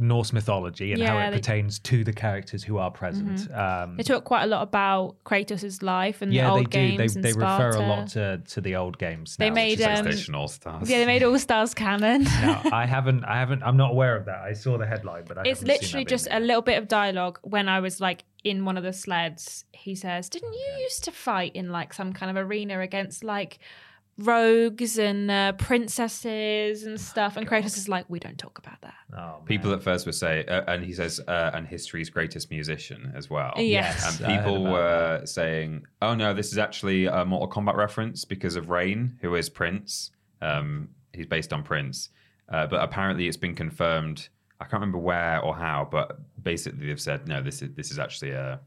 Norse 0.00 0.32
mythology 0.32 0.92
and 0.92 1.02
how 1.02 1.16
it 1.18 1.20
they- 1.20 1.26
Mm-hmm. 1.28 1.34
pertains 1.36 1.78
to 1.80 2.04
the 2.04 2.12
characters 2.12 2.62
who 2.62 2.78
are 2.78 2.90
present. 2.90 3.52
Um, 3.52 3.96
They 3.96 4.04
talk 4.04 4.24
quite 4.24 4.44
a 4.44 4.46
lot 4.46 4.62
about 4.62 5.16
Kratos' 5.24 5.82
life 5.82 6.22
and 6.22 6.32
yeah, 6.32 6.44
the 6.44 6.50
they 6.54 6.58
old 6.60 6.70
do. 6.70 6.78
games 6.78 6.98
They, 7.14 7.18
and 7.18 7.24
they 7.24 7.32
refer 7.32 7.70
a 7.70 7.80
lot 7.80 8.08
to, 8.10 8.38
to 8.38 8.60
the 8.60 8.76
old 8.76 8.96
games. 8.98 9.36
They 9.36 9.50
made, 9.50 9.78
which 9.80 9.88
is 9.88 9.98
um, 9.98 10.06
PlayStation 10.06 10.36
All 10.36 10.48
Stars. 10.48 10.88
Yeah, 10.88 10.98
they 10.98 11.06
made 11.06 11.22
All 11.24 11.38
Stars 11.38 11.74
canon. 11.74 12.22
No, 12.24 12.60
I 12.72 12.86
haven't. 12.86 13.24
I 13.24 13.36
haven't. 13.36 13.62
I'm 13.64 13.76
not 13.76 13.90
aware 13.90 14.16
of 14.16 14.24
that. 14.26 14.38
I 14.40 14.52
saw 14.52 14.78
the 14.78 14.86
headline, 14.86 15.24
but 15.26 15.38
I 15.38 15.42
it's 15.44 15.60
haven't 15.60 15.66
seen 15.74 15.82
literally 15.82 16.04
that 16.04 16.10
just 16.10 16.28
a 16.30 16.40
little 16.40 16.62
bit 16.62 16.78
of 16.78 16.86
dialogue 16.88 17.38
when 17.42 17.68
I 17.68 17.80
was 17.80 18.00
like 18.00 18.24
in 18.44 18.64
one 18.64 18.76
of 18.76 18.84
the 18.84 18.92
sleds. 18.92 19.64
He 19.72 19.94
says, 19.96 20.28
"Didn't 20.28 20.52
you 20.54 20.66
used 20.80 21.02
to 21.04 21.10
fight 21.10 21.56
in 21.56 21.70
like 21.70 21.92
some 21.92 22.12
kind 22.12 22.30
of 22.30 22.36
arena 22.46 22.80
against 22.80 23.24
like 23.24 23.58
rogues 24.18 24.98
and 24.98 25.30
uh, 25.30 25.52
princesses 25.52 26.84
and 26.84 27.00
stuff?" 27.00 27.36
And 27.36 27.48
Kratos 27.48 27.76
is 27.76 27.88
like, 27.88 28.04
"We 28.08 28.18
don't 28.18 28.38
talk 28.38 28.58
about 28.58 28.80
that." 28.82 28.94
Oh. 29.16 29.40
People 29.46 29.72
at 29.72 29.82
first 29.82 30.04
would 30.04 30.14
say, 30.14 30.44
uh, 30.44 30.64
and 30.66 30.84
he 30.84 30.92
says, 30.92 31.18
uh, 31.26 31.50
and 31.54 31.66
history's 31.66 32.10
greatest 32.10 32.50
musician 32.50 33.12
as 33.16 33.30
well. 33.30 33.54
Yes. 33.56 34.20
And 34.20 34.26
people 34.26 34.66
about 34.66 34.72
were 34.72 35.22
saying, 35.24 35.86
oh 36.02 36.14
no, 36.14 36.34
this 36.34 36.52
is 36.52 36.58
actually 36.58 37.06
a 37.06 37.24
Mortal 37.24 37.48
Kombat 37.48 37.74
reference 37.74 38.24
because 38.24 38.54
of 38.54 38.68
Rain, 38.68 39.16
who 39.22 39.34
is 39.34 39.48
Prince. 39.48 40.10
Um, 40.42 40.90
he's 41.14 41.26
based 41.26 41.52
on 41.52 41.62
Prince. 41.62 42.10
Uh, 42.50 42.66
but 42.66 42.82
apparently 42.82 43.28
it's 43.28 43.36
been 43.36 43.54
confirmed. 43.54 44.28
I 44.60 44.64
can't 44.64 44.74
remember 44.74 44.98
where 44.98 45.40
or 45.40 45.56
how, 45.56 45.88
but 45.90 46.20
basically 46.42 46.86
they've 46.86 47.00
said, 47.00 47.26
no, 47.26 47.42
this 47.42 47.62
is 47.62 47.70
this 47.74 47.90
is 47.90 47.98
actually 47.98 48.32
a 48.32 48.60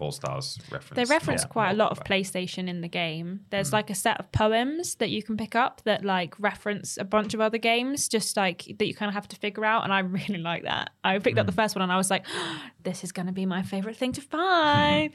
All 0.00 0.12
Stars 0.12 0.58
reference. 0.70 0.96
They 0.96 1.04
reference 1.12 1.42
not 1.42 1.50
quite 1.50 1.70
a 1.70 1.74
lot 1.74 1.90
of 1.92 2.00
PlayStation 2.04 2.68
in 2.68 2.80
the 2.80 2.88
game. 2.88 3.40
There's 3.50 3.70
Hmm. 3.70 3.76
like 3.76 3.90
a 3.90 3.94
set 3.94 4.18
of 4.20 4.30
poems 4.32 4.96
that 4.96 5.10
you 5.10 5.22
can 5.22 5.36
pick 5.36 5.54
up 5.54 5.80
that 5.84 6.04
like 6.04 6.34
reference 6.38 6.96
a 6.98 7.04
bunch 7.04 7.34
of 7.34 7.40
other 7.40 7.58
games, 7.58 8.08
just 8.08 8.36
like 8.36 8.64
that 8.78 8.86
you 8.86 8.94
kind 8.94 9.08
of 9.08 9.14
have 9.14 9.28
to 9.28 9.36
figure 9.36 9.64
out. 9.64 9.84
And 9.84 9.92
I 9.92 9.98
really 10.18 10.38
like 10.38 10.64
that. 10.64 10.90
I 11.04 11.18
picked 11.18 11.36
Hmm. 11.36 11.40
up 11.40 11.46
the 11.46 11.52
first 11.52 11.74
one 11.74 11.82
and 11.82 11.90
I 11.92 11.96
was 11.96 12.10
like, 12.10 12.26
this 12.82 13.04
is 13.04 13.12
going 13.12 13.26
to 13.26 13.32
be 13.32 13.46
my 13.46 13.62
favorite 13.62 13.96
thing 13.96 14.12
to 14.12 14.20
find. 14.36 15.12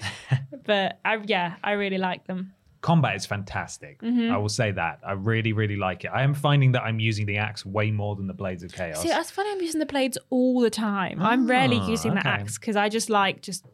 but 0.65 0.99
I, 1.05 1.17
yeah, 1.25 1.55
I 1.63 1.73
really 1.73 1.97
like 1.97 2.25
them. 2.27 2.53
combat 2.81 3.15
is 3.15 3.27
fantastic. 3.27 4.01
Mm-hmm. 4.01 4.31
I 4.33 4.37
will 4.37 4.49
say 4.49 4.71
that. 4.71 4.99
I 5.05 5.11
really, 5.11 5.53
really 5.53 5.75
like 5.77 6.03
it. 6.03 6.07
I 6.11 6.23
am 6.23 6.33
finding 6.33 6.71
that 6.71 6.81
I'm 6.81 6.99
using 6.99 7.27
the 7.27 7.37
axe 7.37 7.63
way 7.63 7.91
more 7.91 8.15
than 8.15 8.25
the 8.25 8.33
blades 8.33 8.63
of 8.63 8.73
chaos. 8.73 9.01
See, 9.03 9.09
that's 9.09 9.29
funny. 9.29 9.51
I'm 9.51 9.61
using 9.61 9.79
the 9.79 9.85
blades 9.85 10.17
all 10.31 10.59
the 10.61 10.71
time. 10.71 11.21
I'm 11.21 11.45
rarely 11.47 11.77
Ah, 11.79 11.87
using 11.87 12.15
the 12.15 12.25
axe 12.25 12.57
because 12.57 12.75
I 12.75 12.89
just 12.89 13.09
like 13.11 13.43
just 13.43 13.65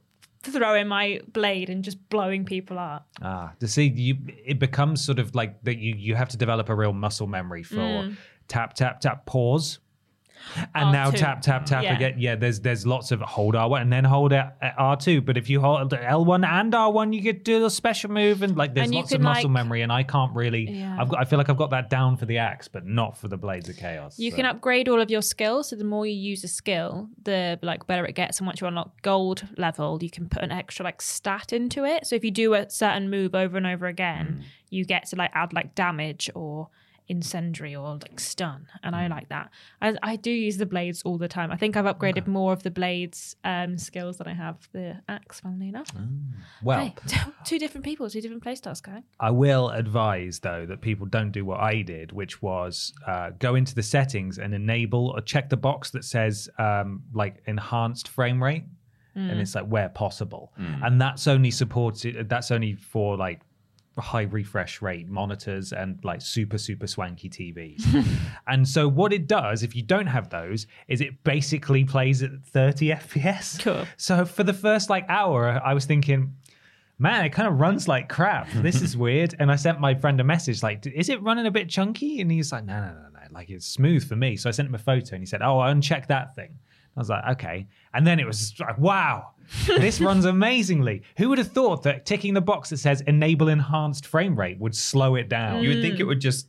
throwing 0.51 0.87
my 0.87 1.21
blade 1.33 1.69
and 1.69 1.83
just 1.83 2.09
blowing 2.09 2.45
people 2.45 2.77
up. 2.79 3.07
Ah, 3.21 3.53
to 3.59 3.67
see 3.67 3.87
you, 3.87 4.15
it 4.45 4.59
becomes 4.59 5.03
sort 5.03 5.19
of 5.19 5.35
like 5.35 5.61
that. 5.63 5.77
You 5.77 5.95
you 5.95 6.15
have 6.15 6.29
to 6.29 6.37
develop 6.37 6.69
a 6.69 6.75
real 6.75 6.93
muscle 6.93 7.27
memory 7.27 7.63
for 7.63 7.75
Mm. 7.77 8.15
tap 8.47 8.73
tap 8.73 8.99
tap 9.01 9.25
pause, 9.25 9.79
and 10.75 10.91
now 10.91 11.11
R2. 11.11 11.17
tap 11.17 11.41
tap 11.41 11.65
tap 11.65 11.83
Yeah. 11.83 11.95
again. 11.95 12.15
Yeah, 12.17 12.35
there's 12.35 12.59
there's 12.59 12.85
lots 12.85 13.11
of 13.11 13.21
hold 13.21 13.55
R 13.55 13.69
one 13.69 13.81
and 13.81 13.93
then 13.93 14.03
hold 14.03 14.33
R 14.33 14.95
two. 14.97 15.21
But 15.21 15.37
if 15.37 15.49
you 15.49 15.61
hold 15.61 15.93
L 15.93 16.25
one 16.25 16.43
and 16.43 16.73
R 16.73 16.91
one, 16.91 17.13
you 17.13 17.21
could 17.21 17.43
do 17.43 17.65
a 17.65 17.69
special 17.69 18.11
move 18.11 18.41
and 18.41 18.55
like 18.55 18.73
there's 18.73 18.87
And 18.87 18.95
lots 18.95 19.13
of 19.13 19.21
muscle 19.21 19.43
like- 19.43 19.51
memory. 19.51 19.81
And 19.81 19.91
I 19.91 20.03
can't 20.03 20.33
really. 20.35 20.69
Yeah. 20.69 20.97
I've 20.99 21.09
got. 21.09 21.19
I 21.19 21.25
feel 21.25 21.37
like 21.37 21.49
I've 21.49 21.57
got 21.57 21.71
that 21.71 21.89
down 21.89 22.17
for 22.17 22.25
the 22.25 22.37
axe, 22.37 22.67
but 22.67 22.85
not 22.85 23.17
for 23.17 23.27
the 23.27 23.37
blades 23.37 23.69
of 23.69 23.77
chaos. 23.77 24.17
You 24.19 24.31
so. 24.31 24.37
can 24.37 24.45
upgrade 24.45 24.89
all 24.89 25.01
of 25.01 25.09
your 25.09 25.21
skills. 25.21 25.69
So 25.69 25.75
the 25.75 25.83
more 25.83 26.05
you 26.05 26.15
use 26.15 26.43
a 26.43 26.47
skill, 26.47 27.09
the 27.23 27.59
like 27.61 27.87
better 27.87 28.05
it 28.05 28.15
gets. 28.15 28.39
And 28.39 28.47
once 28.47 28.61
you 28.61 28.67
unlock 28.67 29.01
gold 29.01 29.47
level, 29.57 29.99
you 30.01 30.09
can 30.09 30.29
put 30.29 30.43
an 30.43 30.51
extra 30.51 30.83
like 30.83 31.01
stat 31.01 31.53
into 31.53 31.85
it. 31.85 32.07
So 32.07 32.15
if 32.15 32.23
you 32.23 32.31
do 32.31 32.53
a 32.53 32.69
certain 32.69 33.09
move 33.09 33.35
over 33.35 33.57
and 33.57 33.67
over 33.67 33.87
again, 33.87 34.39
mm. 34.41 34.45
you 34.69 34.85
get 34.85 35.07
to 35.07 35.15
like 35.15 35.31
add 35.33 35.53
like 35.53 35.75
damage 35.75 36.29
or 36.35 36.69
incendiary 37.09 37.75
or 37.75 37.93
like 37.95 38.19
stun. 38.19 38.67
And 38.83 38.95
I 38.95 39.07
like 39.07 39.29
that. 39.29 39.49
I, 39.81 39.95
I 40.03 40.15
do 40.15 40.31
use 40.31 40.57
the 40.57 40.65
blades 40.65 41.01
all 41.03 41.17
the 41.17 41.27
time. 41.27 41.51
I 41.51 41.57
think 41.57 41.75
I've 41.77 41.85
upgraded 41.85 42.27
more 42.27 42.53
of 42.53 42.63
the 42.63 42.71
blades 42.71 43.35
um, 43.43 43.77
skills 43.77 44.17
than 44.17 44.27
I 44.27 44.33
have 44.33 44.67
the 44.73 45.01
axe. 45.07 45.39
Funnily 45.39 45.69
enough. 45.69 45.89
well. 46.63 46.79
Hey, 46.79 46.95
two 47.45 47.59
different 47.59 47.85
people, 47.85 48.09
two 48.09 48.21
different 48.21 48.43
playstyles, 48.43 48.81
guy. 48.81 49.03
I 49.19 49.31
will 49.31 49.69
advise 49.69 50.39
though 50.39 50.65
that 50.65 50.81
people 50.81 51.05
don't 51.05 51.31
do 51.31 51.45
what 51.45 51.59
I 51.59 51.81
did, 51.81 52.11
which 52.11 52.41
was 52.41 52.93
uh, 53.05 53.31
go 53.39 53.55
into 53.55 53.73
the 53.75 53.83
settings 53.83 54.37
and 54.37 54.53
enable 54.53 55.09
or 55.09 55.21
check 55.21 55.49
the 55.49 55.57
box 55.57 55.91
that 55.91 56.03
says 56.03 56.49
um, 56.59 57.03
like 57.13 57.41
enhanced 57.45 58.07
frame 58.07 58.43
rate, 58.43 58.63
and 59.15 59.39
it's 59.39 59.55
like 59.55 59.65
where 59.65 59.89
possible, 59.89 60.53
and 60.57 61.01
that's 61.01 61.25
only 61.25 61.49
supported. 61.49 62.29
That's 62.29 62.51
only 62.51 62.75
for 62.75 63.17
like 63.17 63.41
high 64.01 64.23
refresh 64.23 64.81
rate 64.81 65.07
monitors 65.07 65.73
and 65.73 65.99
like 66.03 66.21
super 66.21 66.57
super 66.57 66.87
swanky 66.87 67.29
TVs. 67.29 68.05
and 68.47 68.67
so 68.67 68.87
what 68.87 69.13
it 69.13 69.27
does 69.27 69.63
if 69.63 69.75
you 69.75 69.81
don't 69.81 70.07
have 70.07 70.29
those 70.29 70.67
is 70.87 71.01
it 71.01 71.23
basically 71.23 71.83
plays 71.83 72.23
at 72.23 72.31
30 72.45 72.89
FPS. 72.89 73.59
Cool. 73.59 73.85
So 73.97 74.25
for 74.25 74.43
the 74.43 74.53
first 74.53 74.89
like 74.89 75.05
hour 75.09 75.61
I 75.63 75.73
was 75.73 75.85
thinking 75.85 76.35
man, 76.99 77.25
it 77.25 77.29
kind 77.29 77.47
of 77.47 77.59
runs 77.59 77.87
like 77.87 78.09
crap. 78.09 78.49
This 78.51 78.81
is 78.81 78.97
weird. 79.05 79.35
And 79.39 79.51
I 79.51 79.55
sent 79.55 79.79
my 79.79 79.95
friend 79.95 80.19
a 80.19 80.23
message 80.23 80.63
like, 80.63 80.85
is 80.87 81.09
it 81.09 81.21
running 81.21 81.45
a 81.45 81.51
bit 81.51 81.69
chunky? 81.69 82.21
And 82.21 82.31
he's 82.31 82.51
like, 82.51 82.65
no, 82.65 82.79
no, 82.79 82.93
no, 82.93 83.09
no. 83.13 83.19
Like 83.31 83.49
it's 83.49 83.67
smooth 83.67 84.07
for 84.07 84.15
me. 84.15 84.35
So 84.35 84.49
I 84.49 84.51
sent 84.51 84.69
him 84.69 84.75
a 84.75 84.79
photo 84.79 85.15
and 85.15 85.21
he 85.21 85.25
said, 85.25 85.41
oh, 85.41 85.59
I 85.59 85.71
uncheck 85.71 86.07
that 86.07 86.35
thing. 86.35 86.57
I 86.97 86.99
was 86.99 87.09
like, 87.09 87.23
okay. 87.33 87.67
And 87.93 88.05
then 88.05 88.19
it 88.19 88.25
was 88.25 88.53
like, 88.59 88.77
wow, 88.79 89.33
this 89.67 90.01
runs 90.01 90.25
amazingly. 90.25 91.03
Who 91.17 91.29
would 91.29 91.37
have 91.37 91.51
thought 91.51 91.83
that 91.83 92.05
ticking 92.05 92.33
the 92.33 92.41
box 92.41 92.71
that 92.71 92.77
says 92.77 93.01
enable 93.01 93.49
enhanced 93.49 94.07
frame 94.07 94.37
rate 94.37 94.59
would 94.59 94.75
slow 94.75 95.15
it 95.15 95.29
down? 95.29 95.61
You 95.63 95.69
would 95.69 95.81
think 95.81 95.99
it 95.99 96.05
would 96.05 96.19
just 96.19 96.47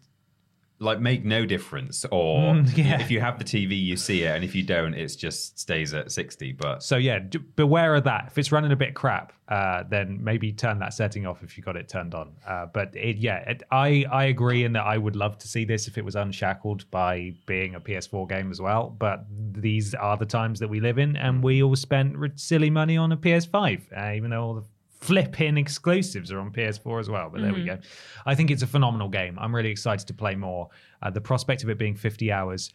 like 0.81 1.01
make 1.01 1.24
no 1.24 1.45
difference, 1.45 2.05
or 2.12 2.39
Mm, 2.55 2.76
yeah. 2.76 3.01
if 3.01 3.11
you 3.11 3.20
have 3.20 3.39
the 3.39 3.45
TV, 3.45 3.81
you 3.83 3.97
see 3.97 4.22
it, 4.22 4.29
and 4.37 4.45
if 4.45 4.55
you 4.55 4.62
don't, 4.62 4.95
it 4.95 5.09
just 5.18 5.59
stays 5.59 5.93
at 5.95 6.12
sixty. 6.12 6.53
But 6.53 6.83
So 6.83 6.97
yeah, 6.97 7.18
d- 7.18 7.39
beware 7.57 7.95
of 7.97 8.05
that. 8.05 8.26
If 8.29 8.39
it's 8.39 8.53
running 8.53 8.70
a 8.72 8.76
bit 8.76 8.95
crap, 8.95 9.33
uh, 9.49 9.83
then 9.89 10.22
maybe 10.22 10.53
turn 10.53 10.79
that 10.79 10.95
setting 10.95 11.26
off 11.26 11.43
if 11.43 11.57
you 11.57 11.62
got 11.64 11.76
it 11.76 11.89
turned 11.89 12.14
on. 12.14 12.33
Uh, 12.47 12.66
but 12.66 12.95
it, 12.95 13.16
yeah, 13.16 13.39
it, 13.51 13.62
I 13.70 14.05
I 14.11 14.24
agree 14.26 14.64
in 14.64 14.72
that 14.74 14.85
I 14.87 14.99
would 14.99 15.16
love 15.16 15.37
to 15.39 15.49
see 15.49 15.64
this 15.64 15.89
if 15.89 15.99
it 15.99 16.05
was 16.05 16.14
unshackled 16.16 16.89
by 16.91 17.35
being 17.47 17.74
a 17.74 17.81
PS4 17.81 18.29
game 18.29 18.51
as 18.51 18.61
well. 18.61 18.95
But 18.97 19.24
these 19.31 19.95
are 19.95 20.16
the 20.16 20.26
times 20.26 20.61
that 20.61 20.68
we 20.68 20.79
live 20.81 20.99
in, 20.99 21.16
and 21.16 21.43
we 21.43 21.62
all 21.62 21.74
spent 21.76 22.16
silly 22.39 22.70
money 22.70 22.97
on 22.97 23.11
a 23.12 23.16
PS5, 23.16 23.83
uh, 23.97 24.12
even 24.14 24.31
though 24.31 24.43
all 24.45 24.55
the 24.55 24.64
flipping 25.01 25.57
exclusives 25.57 26.32
are 26.32 26.40
on 26.40 26.53
PS4 26.53 27.01
as 27.01 27.09
well. 27.09 27.30
But 27.30 27.42
there 27.42 27.53
we 27.53 27.61
mm-hmm. 27.61 27.76
go. 27.76 27.78
I 28.26 28.34
think 28.34 28.51
it's 28.51 28.62
a 28.62 28.66
phenomenal 28.66 29.09
game. 29.09 29.38
I'm 29.38 29.55
really 29.55 29.70
excited 29.70 30.07
to 30.09 30.14
play 30.14 30.34
more. 30.34 30.68
Uh, 31.03 31.11
the 31.11 31.20
prospect 31.20 31.62
of 31.62 31.70
it 31.70 31.78
being 31.78 31.94
50 31.94 32.32
hours 32.32 32.72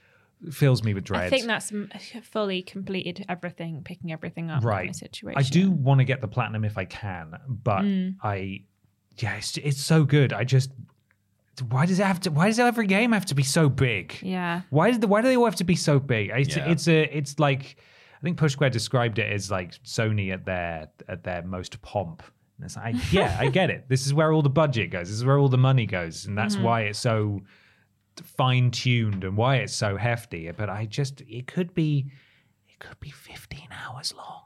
fills 0.51 0.83
me 0.83 0.93
with 0.93 1.03
dread. 1.03 1.23
I 1.23 1.29
think 1.29 1.45
that's 1.45 1.71
uh, 1.71 2.21
fully 2.21 2.61
completed 2.61 3.25
everything, 3.29 3.81
picking 3.83 4.11
everything 4.11 4.49
up. 4.49 4.61
Kind 4.61 4.65
right 4.65 4.89
of 4.89 4.95
situation. 4.95 5.39
i 5.39 5.43
do 5.43 5.71
want 5.71 5.99
to 5.99 6.05
get 6.05 6.21
the 6.21 6.27
platinum 6.27 6.65
if 6.65 6.77
i 6.77 6.85
can 6.85 7.37
but 7.47 7.81
mm. 7.81 8.15
i 8.23 8.61
yeah 9.19 9.35
it's, 9.35 9.57
it's 9.57 9.81
so 9.81 10.03
good 10.03 10.33
i 10.33 10.43
just 10.43 10.71
why 11.69 11.85
does 11.85 11.99
it 11.99 12.05
have 12.05 12.19
to 12.19 12.31
why 12.31 12.47
does 12.47 12.59
every 12.59 12.87
game 12.87 13.11
have 13.11 13.25
to 13.25 13.35
be 13.35 13.43
so 13.43 13.69
big 13.69 14.17
Yeah. 14.21 14.61
why 14.69 14.89
does 14.89 14.99
the 14.99 15.07
why 15.07 15.21
do 15.21 15.27
they 15.27 15.37
all 15.37 15.45
have 15.45 15.55
to 15.57 15.63
be 15.63 15.75
so 15.75 15.99
big 15.99 16.31
it's, 16.33 16.55
Yeah. 16.55 16.69
it's 16.69 16.87
a 16.87 17.03
it's 17.15 17.39
like 17.39 17.63
i 17.63 17.83
think 18.23 18.37
push 18.37 18.53
square 18.53 18.69
described 18.69 19.19
it 19.19 19.31
as 19.31 19.51
like 19.51 19.73
sony 19.83 20.31
at 20.33 20.45
their 20.45 20.89
at 21.07 21.23
their 21.23 21.43
most 21.43 21.81
pomp. 21.81 22.23
And 22.57 22.65
it's 22.65 22.75
like 22.75 22.95
yeah 23.11 23.37
i 23.39 23.47
get 23.49 23.69
it. 23.69 23.85
This 23.87 24.05
is 24.05 24.13
where 24.13 24.31
all 24.31 24.41
the 24.41 24.49
budget 24.49 24.89
goes. 24.91 25.09
This 25.09 25.17
is 25.17 25.25
where 25.25 25.37
all 25.37 25.49
the 25.49 25.57
money 25.57 25.85
goes. 25.85 26.25
And 26.25 26.37
that's 26.37 26.55
mm-hmm. 26.55 26.63
why 26.63 26.81
it's 26.81 26.99
so 26.99 27.41
fine 28.21 28.71
tuned 28.71 29.23
and 29.23 29.35
why 29.37 29.57
it's 29.57 29.73
so 29.73 29.97
hefty. 29.97 30.49
But 30.51 30.69
I 30.69 30.85
just 30.85 31.21
it 31.21 31.47
could 31.47 31.73
be 31.73 32.07
it 32.69 32.79
could 32.79 32.99
be 32.99 33.11
15 33.11 33.67
hours 33.71 34.13
long. 34.15 34.41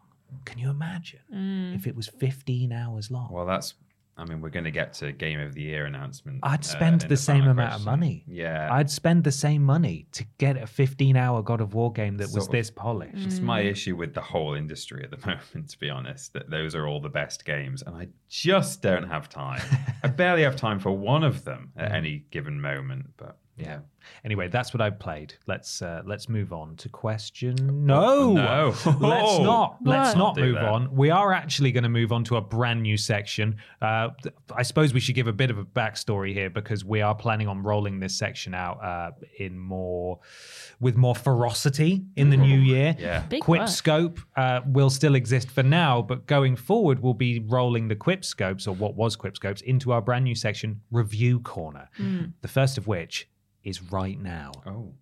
Can 0.46 0.60
you 0.60 0.70
imagine? 0.70 1.20
Mm. 1.34 1.76
If 1.76 1.88
it 1.88 1.96
was 1.96 2.08
15 2.08 2.72
hours 2.72 3.10
long? 3.10 3.30
well, 3.32 3.46
that's 3.46 3.76
I 4.18 4.26
mean, 4.26 4.42
we're 4.42 4.50
going 4.50 4.66
to 4.66 4.72
get 4.72 4.94
to 4.94 5.12
Game 5.12 5.40
of 5.40 5.54
the 5.54 5.62
Year 5.62 5.86
announcement. 5.86 6.40
I'd 6.42 6.62
uh, 6.62 6.64
spend 6.64 7.04
in 7.04 7.10
the 7.10 7.18
same 7.18 7.42
final 7.42 7.52
amount 7.52 7.76
of 7.76 7.86
money. 7.86 8.24
Yeah. 8.28 8.68
I'd 8.72 8.90
spend 8.90 9.24
the 9.24 9.32
same 9.32 9.64
money 9.64 10.08
to 10.14 10.26
get 10.40 10.58
a 10.58 10.66
15 10.66 11.16
hour 11.16 11.44
God 11.44 11.62
of 11.62 11.74
War 11.76 11.92
game 11.92 12.18
that 12.18 12.34
was 12.34 12.48
of. 12.48 12.52
this 12.52 12.72
polished. 12.72 13.26
It's 13.26 13.40
my 13.40 13.62
issue 13.62 13.96
with 13.96 14.14
the 14.14 14.22
whole 14.22 14.56
industry 14.56 15.04
at 15.04 15.12
the 15.12 15.18
moment, 15.28 15.70
to 15.70 15.80
be 15.80 15.90
honest, 15.90 16.34
that 16.34 16.50
those 16.50 16.74
are 16.74 16.88
all 16.88 17.00
the 17.00 17.10
best 17.10 17.46
games, 17.46 17.84
and 17.84 17.96
I 17.96 18.08
just 18.28 18.82
don't 18.82 19.08
have 19.08 19.30
time. 19.30 19.62
I 20.04 20.08
barely 20.08 20.44
have 20.44 20.56
time 20.56 20.80
for 20.80 20.92
one 20.92 21.24
of 21.24 21.44
them 21.44 21.72
at 21.78 21.92
any 21.92 22.26
given 22.32 22.60
moment, 22.60 23.12
but 23.18 23.38
yeah. 23.56 23.80
Anyway, 24.26 24.48
that's 24.48 24.74
what 24.74 24.82
I 24.82 24.90
played. 24.90 25.34
Let's 25.48 25.82
uh, 25.82 26.02
let's 26.06 26.28
move 26.30 26.54
on 26.54 26.76
to 26.78 26.90
question. 26.90 27.56
No, 27.86 28.34
no. 28.34 28.68
let's 29.00 29.40
not. 29.40 29.78
Let's 29.84 30.10
What? 30.10 30.18
not 30.18 30.36
Do 30.36 30.42
move 30.42 30.56
that. 30.56 30.64
on. 30.66 30.96
We 30.96 31.10
are 31.10 31.34
actually 31.34 31.72
going 31.72 31.84
to 31.84 31.90
move 31.90 32.12
on 32.12 32.24
to 32.26 32.38
a 32.38 32.42
brand 32.42 32.82
new 32.84 32.98
section. 32.98 33.58
Uh, 33.82 34.10
th- 34.24 34.36
I 34.56 34.64
suppose 34.64 34.94
we 34.94 35.00
should 35.00 35.16
give 35.16 35.28
a 35.28 35.34
bit 35.34 35.50
of 35.50 35.58
a 35.58 35.64
backstory 35.66 36.34
here 36.34 36.50
because 36.50 36.84
we 36.86 37.02
are 37.02 37.16
planning 37.16 37.48
on 37.48 37.64
rolling 37.64 38.00
this 38.00 38.16
section 38.18 38.54
out 38.54 38.84
uh, 38.84 39.12
in 39.40 39.58
more 39.58 40.20
with 40.80 40.96
more 40.96 41.16
ferocity 41.16 42.06
in 42.16 42.30
the 42.30 42.38
new 42.38 42.60
year. 42.60 42.96
Yeah. 43.00 43.22
Big 43.28 43.42
Quip 43.42 43.62
work. 43.62 43.70
Scope 43.70 44.20
uh, 44.36 44.62
will 44.66 44.90
still 44.90 45.16
exist 45.16 45.50
for 45.50 45.64
now, 45.64 46.02
but 46.02 46.26
going 46.28 46.56
forward, 46.56 47.00
we'll 47.02 47.14
be 47.14 47.40
rolling 47.40 47.88
the 47.88 47.96
Quip 47.96 48.24
Scopes, 48.24 48.68
or 48.68 48.76
what 48.76 48.96
was 48.96 49.16
Quip 49.16 49.36
Scopes, 49.36 49.62
into 49.62 49.92
our 49.92 50.02
brand 50.02 50.24
new 50.24 50.36
section, 50.36 50.82
Review 50.92 51.40
Corner. 51.40 51.90
The 52.42 52.48
first 52.48 52.78
of 52.78 52.88
which 52.88 53.28
is 53.68 53.82
right 53.92 54.20
now. 54.20 54.52
Oh. 54.66 54.94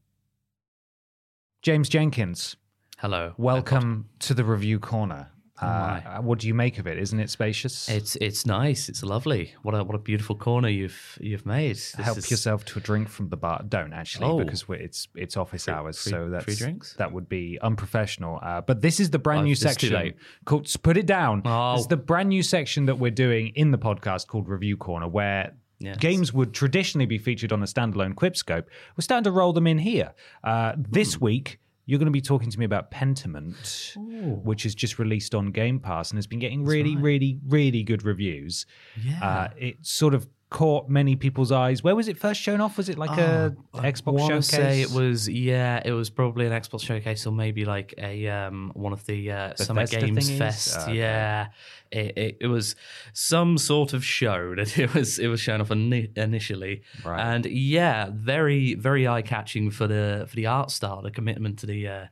James 1.61 1.87
Jenkins, 1.89 2.55
Hello. 2.97 3.33
welcome 3.37 4.09
to 4.19 4.33
the 4.33 4.43
Review 4.43 4.79
Corner. 4.79 5.29
Oh, 5.61 5.65
Uh, 5.67 6.01
my. 6.03 6.19
what 6.19 6.39
do 6.39 6.47
you 6.47 6.53
make 6.53 6.79
of 6.79 6.85
it? 6.87 6.97
Isn't 6.99 7.19
it 7.21 7.29
spacious? 7.29 7.87
It's 7.87 8.17
it's 8.17 8.45
nice. 8.45 8.89
It's 8.89 9.01
lovely. 9.03 9.53
What 9.61 9.73
a 9.73 9.85
what 9.85 9.95
a 9.95 9.99
beautiful 9.99 10.35
corner 10.35 10.67
you've 10.67 11.17
you've 11.21 11.45
made. 11.45 11.75
This 11.77 11.93
Help 11.93 12.17
is- 12.17 12.29
yourself 12.29 12.65
to 12.65 12.79
a 12.79 12.81
drink 12.81 13.07
from 13.07 13.29
the 13.29 13.37
bar. 13.37 13.63
Don't 13.67 13.93
actually, 13.93 14.25
Oh. 14.27 14.37
because 14.43 14.67
we're, 14.67 14.75
it's 14.81 15.07
it's 15.15 15.37
office 15.37 15.69
hours, 15.69 15.97
free- 16.03 16.11
so 16.11 16.29
that's 16.29 16.43
free 16.43 16.55
drinks? 16.55 16.93
that 16.95 17.13
would 17.13 17.29
be 17.29 17.57
unprofessional. 17.61 18.37
Uh, 18.41 18.59
but 18.61 18.81
this 18.81 18.99
is 18.99 19.11
the 19.11 19.19
brand 19.19 19.41
Oh, 19.41 19.43
new 19.45 19.51
it's 19.53 19.61
too 19.61 19.69
section 19.69 19.93
late. 19.93 20.15
called. 20.43 20.69
Put 20.83 20.97
it 20.97 21.05
down. 21.05 21.41
Oh. 21.45 21.75
It's 21.75 21.87
the 21.87 21.95
brand 21.97 22.27
new 22.29 22.43
section 22.43 22.87
that 22.87 22.99
we're 22.99 23.11
doing 23.11 23.53
in 23.55 23.71
the 23.71 23.77
podcast 23.77 24.27
called 24.27 24.49
Review 24.49 24.75
Corner, 24.77 25.07
where. 25.07 25.55
Yes. 25.79 25.97
Games 25.97 26.33
would 26.33 26.53
traditionally 26.53 27.05
be 27.05 27.17
featured 27.17 27.51
on 27.51 27.61
a 27.61 27.65
standalone 27.65 28.13
Quipscope. 28.13 28.65
We're 28.97 29.01
starting 29.01 29.25
to 29.25 29.31
roll 29.31 29.53
them 29.53 29.67
in 29.67 29.77
here. 29.77 30.13
Uh, 30.43 30.73
this 30.77 31.15
Hmm. 31.15 31.25
week, 31.25 31.59
you're 31.85 31.99
going 31.99 32.07
to 32.07 32.11
be 32.11 32.21
talking 32.21 32.49
to 32.49 32.57
me 32.59 32.65
about 32.65 32.89
Pentiment, 32.91 33.95
which 34.43 34.65
is 34.65 34.73
just 34.73 34.97
released 34.99 35.35
on 35.35 35.51
Game 35.51 35.79
Pass 35.79 36.11
and 36.11 36.17
has 36.17 36.25
been 36.27 36.39
getting 36.39 36.63
really, 36.65 36.95
really, 36.95 37.39
really 37.47 37.83
good 37.83 38.03
reviews. 38.03 38.65
Yeah. 39.03 39.23
Uh, 39.23 39.47
it 39.57 39.85
sort 39.85 40.13
of 40.13 40.27
caught 40.51 40.87
many 40.87 41.15
people's 41.15 41.51
eyes. 41.51 41.83
Where 41.83 41.95
was 41.95 42.07
it 42.07 42.17
first 42.17 42.39
shown 42.39 42.61
off? 42.61 42.77
Was 42.77 42.87
it 42.87 42.97
like 42.97 43.17
a 43.17 43.55
Xbox 43.73 44.19
Oh, 44.21 44.23
I 44.25 44.27
showcase? 44.27 44.47
say 44.47 44.81
it 44.81 44.91
was 44.91 45.27
yeah, 45.27 45.81
it 45.83 45.91
was 45.91 46.09
probably 46.09 46.45
an 46.45 46.51
Xbox 46.53 46.83
showcase 46.83 47.25
or 47.25 47.31
maybe 47.31 47.65
like 47.65 47.93
a 47.97 48.27
um 48.29 48.71
one 48.75 48.93
of 48.93 49.05
the 49.05 49.31
uh, 49.31 49.55
Summer 49.55 49.85
Games 49.87 50.29
thingies? 50.29 50.37
Fest. 50.37 50.75
Oh, 50.79 50.83
okay. 50.83 50.97
Yeah, 50.99 51.47
it, 51.91 52.17
it 52.17 52.37
it 52.41 52.47
was 52.47 52.75
some 53.13 53.57
sort 53.57 53.93
of 53.93 54.05
show 54.05 54.53
that 54.57 54.77
it 54.77 54.93
was 54.93 55.19
it 55.19 55.27
was 55.27 55.39
shown 55.41 55.61
off 55.61 55.69
ini- 55.69 56.15
initially, 56.17 56.83
Right. 57.03 57.19
and 57.19 57.45
yeah, 57.47 58.09
very 58.13 58.75
very 58.75 59.07
eye 59.07 59.23
catching 59.23 59.71
for 59.71 59.87
the 59.87 60.25
for 60.29 60.35
the 60.35 60.45
art 60.45 60.69
style, 60.71 61.01
the 61.01 61.11
commitment 61.11 61.59
to 61.59 61.65
the. 61.65 61.87
Uh, 61.87 62.05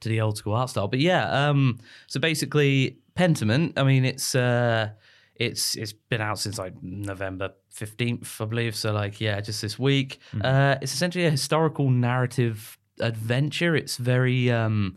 to 0.00 0.08
the 0.10 0.20
old 0.20 0.36
school 0.36 0.52
art 0.54 0.68
style, 0.68 0.86
but 0.86 0.98
yeah. 0.98 1.48
Um, 1.48 1.78
so 2.08 2.20
basically, 2.20 2.98
Pentiment. 3.16 3.78
I 3.78 3.84
mean, 3.84 4.04
it's 4.04 4.34
uh, 4.34 4.90
it's 5.36 5.74
it's 5.74 5.92
been 5.92 6.20
out 6.20 6.38
since 6.38 6.58
like 6.58 6.74
November 6.82 7.50
fifteenth, 7.70 8.40
I 8.40 8.44
believe. 8.44 8.76
So 8.76 8.92
like, 8.92 9.20
yeah, 9.20 9.40
just 9.40 9.62
this 9.62 9.78
week. 9.78 10.18
Uh, 10.40 10.76
it's 10.80 10.94
essentially 10.94 11.26
a 11.26 11.30
historical 11.30 11.90
narrative 11.90 12.78
adventure. 13.00 13.74
It's 13.74 13.96
very 13.96 14.50
um, 14.50 14.96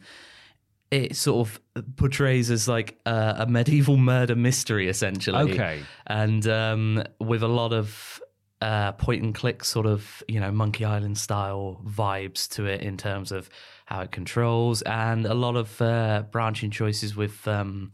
it 0.91 1.15
sort 1.15 1.47
of 1.47 1.61
portrays 1.95 2.51
as 2.51 2.67
like 2.67 2.97
a, 3.05 3.35
a 3.39 3.45
medieval 3.47 3.97
murder 3.97 4.35
mystery, 4.35 4.87
essentially. 4.87 5.53
Okay. 5.53 5.81
and 6.05 6.47
um, 6.47 7.03
with 7.19 7.43
a 7.43 7.47
lot 7.47 7.73
of 7.73 8.21
uh, 8.61 8.91
point 8.93 9.23
and 9.23 9.35
click 9.35 9.63
sort 9.63 9.85
of 9.85 10.23
you 10.27 10.39
know 10.39 10.51
Monkey 10.51 10.85
Island 10.85 11.17
style 11.17 11.81
vibes 11.85 12.47
to 12.49 12.65
it 12.65 12.81
in 12.81 12.97
terms 12.97 13.31
of 13.31 13.49
how 13.85 14.01
it 14.01 14.11
controls, 14.11 14.81
and 14.83 15.25
a 15.25 15.33
lot 15.33 15.55
of 15.55 15.81
uh, 15.81 16.23
branching 16.31 16.71
choices 16.71 17.15
with 17.15 17.47
um, 17.47 17.91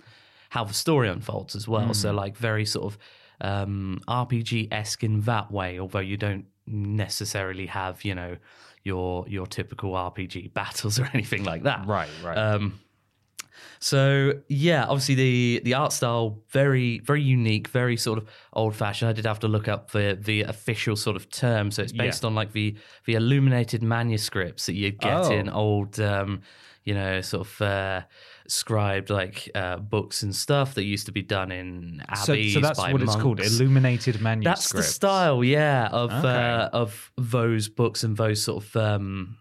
how 0.54 0.64
the 0.64 0.74
story 0.86 1.10
unfolds 1.10 1.56
as 1.56 1.68
well. 1.68 1.93
So 1.95 2.14
like 2.14 2.38
very 2.38 2.66
sort 2.66 2.86
of 2.93 2.97
um, 3.41 3.99
RPG 4.08 4.68
esque 4.72 5.04
in 5.04 5.22
that 5.22 5.51
way, 5.51 5.80
although 5.80 6.06
you 6.12 6.16
don't 6.16 6.45
necessarily 6.68 7.66
have 7.66 8.06
you 8.06 8.14
know 8.14 8.38
your 8.84 9.26
your 9.28 9.47
typical 9.47 9.91
RPG 9.93 10.54
battles 10.62 10.99
or 10.99 11.10
anything 11.14 11.43
like 11.43 11.64
that. 11.64 11.88
Right, 11.88 12.10
right. 12.24 12.38
Um, 12.38 12.80
so 13.80 14.34
yeah, 14.47 14.86
obviously 14.86 15.16
the 15.16 15.62
the 15.64 15.74
art 15.74 15.91
style 15.91 16.39
very 16.49 16.99
very 16.99 17.24
unique, 17.24 17.68
very 17.70 17.97
sort 17.97 18.20
of 18.20 18.28
old 18.54 18.76
fashioned. 18.76 19.10
I 19.10 19.14
did 19.14 19.26
have 19.26 19.39
to 19.39 19.47
look 19.47 19.68
up 19.68 19.89
the 19.91 20.18
the 20.22 20.43
official 20.43 20.95
sort 20.95 21.16
of 21.16 21.30
term. 21.32 21.72
So 21.72 21.82
it's 21.82 21.91
based 21.91 22.24
on 22.24 22.36
like 22.36 22.51
the 22.54 22.76
the 23.06 23.16
illuminated 23.16 23.82
manuscripts 23.82 24.68
that 24.68 24.74
you 24.76 24.91
get 24.91 25.14
Oh. 25.26 25.32
in 25.32 25.49
old, 25.49 25.99
um, 25.99 26.41
you 26.84 26.93
know, 26.93 27.22
sort 27.22 27.47
of. 27.47 27.62
Uh, 27.62 28.01
scribed 28.48 29.10
like 29.10 29.50
uh, 29.56 29.78
books 29.78 30.24
and 30.24 30.36
stuff 30.36 30.74
that 30.76 30.84
used 30.84 31.06
to 31.06 31.12
be 31.12 31.22
done 31.22 31.52
in 31.52 32.02
so, 32.16 32.34
abbeys 32.34 32.54
so 32.54 32.60
that's 32.60 32.80
by 32.80 32.91
what 32.91 33.02
it's 33.02 33.16
called, 33.16 33.39
illuminated 33.39 34.16
illuminated 34.16 34.44
That's 34.46 34.72
the 34.72 34.84
style, 34.84 35.44
yeah, 35.44 35.88
of 35.91 36.12
Okay. 36.12 36.28
uh, 36.28 36.70
of 36.74 37.12
those 37.18 37.70
books 37.70 38.04
and 38.04 38.18
those 38.18 38.44
sort 38.44 38.64
of 38.64 38.76
um, 38.76 39.38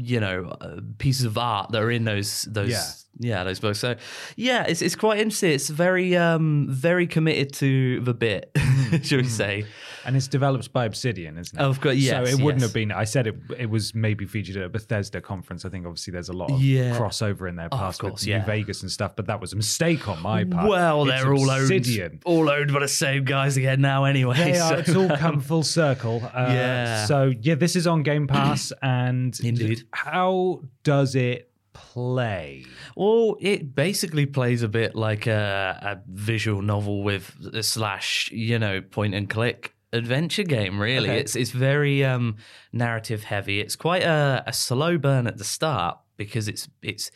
you 0.00 0.20
know 0.20 0.44
uh, 0.60 0.80
pieces 0.98 1.24
of 1.24 1.36
art 1.36 1.72
that 1.72 1.82
are 1.82 1.90
in 1.90 2.04
those 2.04 2.42
those 2.42 2.70
Yeah. 2.70 3.38
yeah. 3.38 3.44
those 3.44 3.60
books. 3.60 3.78
So 3.80 3.96
yeah, 4.36 4.64
it's 4.66 4.82
it's 4.82 4.96
quite 4.96 5.18
interesting. 5.18 5.52
It's 5.52 5.68
very 5.68 6.16
um 6.16 6.66
very 6.70 7.06
committed 7.06 7.52
to 7.54 8.00
the 8.00 8.14
bit, 8.14 8.52
Mm, 8.90 9.04
shall 9.04 9.18
we 9.18 9.24
say? 9.24 9.66
And 10.04 10.16
it's 10.16 10.28
developed 10.28 10.72
by 10.72 10.84
Obsidian, 10.86 11.36
isn't 11.38 11.58
it? 11.58 11.62
Of 11.62 11.80
course, 11.80 11.96
yes. 11.96 12.28
So 12.28 12.34
it 12.36 12.42
wouldn't 12.42 12.60
yes. 12.62 12.70
have 12.70 12.74
been. 12.74 12.92
I 12.92 13.04
said 13.04 13.26
it. 13.26 13.36
It 13.58 13.68
was 13.68 13.94
maybe 13.94 14.24
featured 14.26 14.56
at 14.56 14.62
a 14.64 14.68
Bethesda 14.68 15.20
conference. 15.20 15.64
I 15.64 15.68
think 15.68 15.86
obviously 15.86 16.12
there's 16.12 16.28
a 16.28 16.32
lot 16.32 16.50
of 16.50 16.62
Yeah. 16.62 16.96
crossover 16.96 17.48
in 17.48 17.56
their 17.56 17.68
Oh, 17.70 17.76
past 17.76 18.00
course, 18.00 18.12
with 18.20 18.26
yeah. 18.26 18.38
New 18.38 18.44
Vegas 18.46 18.82
and 18.82 18.90
stuff. 18.90 19.14
But 19.16 19.26
that 19.26 19.40
was 19.40 19.52
a 19.52 19.56
mistake 19.56 20.08
on 20.08 20.22
my 20.22 20.44
part. 20.44 20.68
Well, 20.68 21.08
It's 21.08 21.22
they're 21.22 21.34
all 21.34 21.50
Obsidian. 21.50 22.12
owned, 22.12 22.22
all 22.24 22.50
owned 22.50 22.72
by 22.72 22.80
the 22.80 22.88
same 22.88 23.24
guys 23.24 23.56
again 23.56 23.80
now, 23.80 24.04
anyway. 24.04 24.36
They 24.36 24.54
so- 24.54 24.64
are. 24.64 24.78
It's 24.78 24.94
all 24.94 25.16
come 25.16 25.40
full 25.50 25.62
circle. 25.62 26.22
Uh, 26.34 26.46
Yeah. 26.50 27.04
So 27.06 27.32
yeah, 27.40 27.54
this 27.56 27.76
is 27.76 27.86
on 27.86 28.02
Game 28.02 28.26
Pass, 28.26 28.72
and 28.82 29.38
Indeed. 29.42 29.82
how 29.92 30.62
does 30.82 31.14
it 31.14 31.50
play? 31.72 32.64
Well, 32.96 33.36
it 33.40 33.74
basically 33.74 34.26
plays 34.26 34.62
a 34.62 34.68
bit 34.68 34.94
like 34.94 35.26
a, 35.26 35.78
a 35.82 36.10
visual 36.10 36.62
novel 36.62 37.02
with 37.02 37.34
a 37.52 37.62
slash, 37.62 38.30
you 38.32 38.58
know, 38.58 38.80
point 38.80 39.14
and 39.14 39.28
click 39.28 39.74
adventure 39.92 40.42
game. 40.44 40.80
Really, 40.80 41.08
Okay. 41.10 41.20
it's 41.20 41.36
it's 41.36 41.50
very 41.50 42.04
um, 42.04 42.36
narrative 42.72 43.24
heavy. 43.24 43.60
It's 43.60 43.76
quite 43.76 44.02
a, 44.02 44.42
a 44.46 44.52
slow 44.52 44.98
burn 44.98 45.26
at 45.26 45.38
the 45.38 45.44
start 45.44 45.98
because 46.16 46.48
it's 46.48 46.68
it's. 46.82 47.10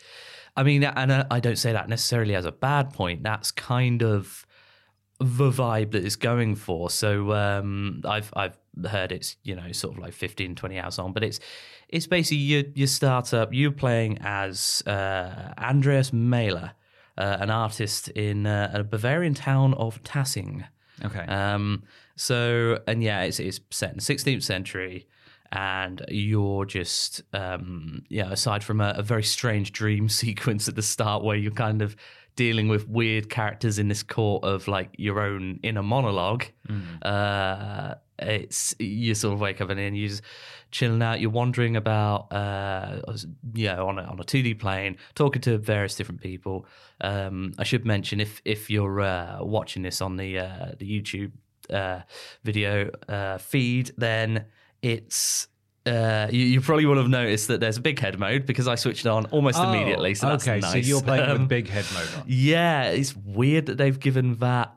I 0.57 0.63
mean, 0.63 0.85
and 0.85 1.13
I 1.31 1.41
don't 1.41 1.59
say 1.59 1.73
that 1.73 1.89
necessarily 1.89 2.37
as 2.37 2.45
a 2.45 2.53
bad 2.53 2.93
point. 2.93 3.25
That's 3.25 3.51
kind 3.51 4.03
of 4.05 4.47
the 5.19 5.51
vibe 5.51 5.93
that 5.93 6.05
it's 6.05 6.17
going 6.17 6.55
for. 6.55 6.91
So 6.91 7.33
um, 7.33 8.03
I've 8.05 8.33
I've 8.37 8.57
heard 8.89 9.11
it's 9.11 9.37
you 9.43 9.57
know 9.57 9.73
sort 9.73 9.97
of 9.97 10.03
like 10.03 10.13
15, 10.13 10.55
20 10.55 10.79
hours 10.79 10.99
on, 10.99 11.13
but 11.13 11.25
it's 11.25 11.41
it's 11.89 12.07
basically 12.07 12.39
you 12.39 12.73
you 12.75 12.87
start 12.87 13.35
up. 13.35 13.49
You're 13.53 13.73
playing 13.73 14.19
as 14.21 14.83
uh, 14.87 15.55
Andreas 15.59 16.13
Maler, 16.13 16.73
uh, 17.19 17.37
an 17.41 17.51
artist 17.51 18.09
in 18.11 18.47
uh, 18.47 18.71
a 18.75 18.85
Bavarian 18.85 19.35
town 19.35 19.75
of 19.75 20.03
Tassing. 20.05 20.65
Okay. 21.05 21.19
Um, 21.27 21.83
so 22.17 22.79
and 22.87 23.03
yeah, 23.03 23.23
it's 23.23 23.41
it's 23.41 23.61
set 23.71 23.91
in 23.91 23.97
the 23.97 24.03
16th 24.03 24.43
century, 24.43 25.07
and 25.53 26.05
you're 26.09 26.65
just 26.65 27.23
um, 27.33 28.03
yeah. 28.09 28.31
Aside 28.31 28.65
from 28.65 28.81
a, 28.81 28.95
a 28.97 29.03
very 29.03 29.25
strange 29.25 29.73
dream 29.73 30.09
sequence 30.21 30.69
at 30.69 30.77
the 30.77 30.83
start, 30.83 31.23
where 31.25 31.37
you're 31.37 31.53
kind 31.53 31.83
of 31.83 31.97
dealing 32.37 32.69
with 32.69 32.89
weird 32.89 33.31
characters 33.31 33.79
in 33.79 33.89
this 33.89 34.03
court 34.03 34.43
of 34.45 34.67
like 34.67 34.91
your 34.99 35.21
own 35.21 35.61
inner 35.63 35.83
monologue. 35.83 36.45
Uh, 37.03 37.95
it's 38.19 38.75
you 38.79 39.15
sort 39.15 39.35
of 39.35 39.41
wake 39.41 39.61
up 39.61 39.71
and 39.71 39.79
then 39.79 39.95
you're 39.95 40.09
just 40.09 40.23
chilling 40.71 41.03
out. 41.03 41.21
You're 41.21 41.31
wandering 41.31 41.77
about, 41.77 42.33
uh, 42.33 43.01
yeah, 43.55 43.81
on 43.81 43.99
a, 43.99 44.03
on 44.03 44.19
a 44.21 44.25
2D 44.25 44.59
plane, 44.59 44.97
talking 45.15 45.43
to 45.43 45.59
various 45.59 45.95
different 45.95 46.21
people. 46.21 46.67
Um, 47.01 47.55
I 47.59 47.65
should 47.65 47.85
mention 47.85 48.21
if 48.21 48.41
if 48.45 48.71
you're 48.71 49.01
uh, 49.01 49.39
watching 49.41 49.83
this 49.83 50.01
on 50.01 50.17
the 50.17 50.39
uh, 50.39 50.73
the 50.79 50.87
YouTube 50.87 51.33
uh, 51.71 52.01
video 52.45 52.91
uh, 53.09 53.39
feed, 53.39 53.93
then 53.97 54.47
it's. 54.83 55.49
Uh, 55.87 56.29
you, 56.33 56.41
you 56.47 56.61
probably 56.63 56.87
will 56.87 56.97
have 56.97 57.09
noticed 57.11 57.49
that 57.49 57.61
there's 57.61 57.77
a 57.77 57.81
big 57.83 57.99
head 57.99 58.19
mode 58.19 58.47
because 58.47 58.67
I 58.67 58.75
switched 58.75 59.05
it 59.05 59.09
on 59.11 59.27
almost 59.27 59.59
Oh, 59.59 59.71
immediately. 59.71 60.15
So 60.15 60.29
that's 60.29 60.49
okay, 60.49 60.61
nice. 60.61 60.73
so 60.73 60.79
you're 60.79 61.03
playing 61.03 61.29
Um, 61.29 61.41
with 61.41 61.49
big 61.51 61.69
head 61.69 61.85
mode 61.93 62.09
on. 62.17 62.25
yeah, 62.27 62.85
it's 62.85 63.15
weird 63.15 63.67
that 63.67 63.77
they've 63.77 64.01
given 64.01 64.37
that 64.37 64.75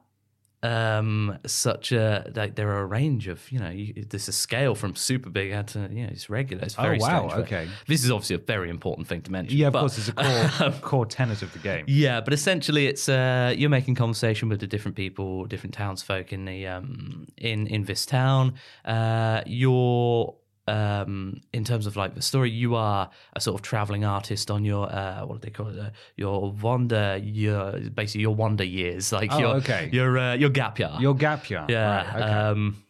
um, 0.63 1.37
such 1.45 1.91
a 1.91 2.31
like 2.35 2.55
there 2.55 2.69
are 2.71 2.79
a 2.81 2.85
range 2.85 3.27
of 3.27 3.51
you 3.51 3.59
know 3.59 3.69
you, 3.69 4.05
there's 4.09 4.27
a 4.27 4.31
scale 4.33 4.73
from 4.75 4.95
super 4.95 5.29
big 5.29 5.51
out 5.51 5.67
to 5.67 5.87
you 5.91 6.03
know 6.03 6.09
it's 6.11 6.29
regular. 6.29 6.63
It's 6.63 6.75
Oh, 6.77 6.81
very 6.81 6.97
wow, 6.99 7.27
strange, 7.29 7.45
okay. 7.45 7.67
This 7.87 8.03
is 8.03 8.09
obviously 8.11 8.35
a 8.37 8.39
very 8.39 8.69
important 8.69 9.07
thing 9.07 9.21
to 9.23 9.31
mention. 9.31 9.57
Yeah, 9.57 9.67
of 9.67 9.73
but- 9.73 9.79
course, 9.81 9.97
it's 9.99 10.09
a 10.09 10.13
core 10.13 10.71
core 10.81 11.05
tenet 11.05 11.41
of 11.43 11.53
the 11.53 11.59
game. 11.59 11.85
yeah, 11.87 12.21
but 12.21 12.33
essentially, 12.33 12.87
it's 12.87 13.07
uh, 13.07 13.53
you're 13.55 13.69
making 13.69 13.95
conversation 13.95 14.49
with 14.49 14.59
the 14.59 14.67
different 14.67 14.97
people, 14.97 15.45
different 15.45 15.73
townsfolk 15.75 16.33
in 16.33 16.45
the 16.45 16.65
um, 16.67 17.27
in 17.37 17.67
in 17.67 17.83
this 17.85 18.05
town. 18.05 18.55
Uh, 18.83 19.41
you're 19.45 20.33
um, 20.67 21.41
in 21.53 21.63
terms 21.63 21.87
of 21.87 21.95
like 21.95 22.15
the 22.15 22.21
story, 22.21 22.51
you 22.51 22.75
are 22.75 23.09
a 23.33 23.39
sort 23.39 23.55
of 23.55 23.61
traveling 23.61 24.03
artist 24.03 24.51
on 24.51 24.65
your 24.65 24.91
uh, 24.91 25.25
what 25.25 25.41
do 25.41 25.45
they 25.45 25.51
call 25.51 25.67
it? 25.69 25.79
Uh, 25.79 25.89
your 26.15 26.51
wander, 26.51 27.17
your 27.23 27.79
basically 27.79 28.21
your 28.21 28.35
wander 28.35 28.63
years, 28.63 29.11
like 29.11 29.31
Oh, 29.31 29.39
your 29.39 29.55
okay. 29.55 29.89
your 29.91 30.17
uh, 30.17 30.33
your 30.35 30.49
gap 30.49 30.79
year. 30.79 30.91
Your 30.99 31.15
gap 31.15 31.49
year. 31.49 31.65
Yeah. 31.69 31.95
Right, 31.95 32.15
okay. 32.15 32.31
um, 32.31 32.83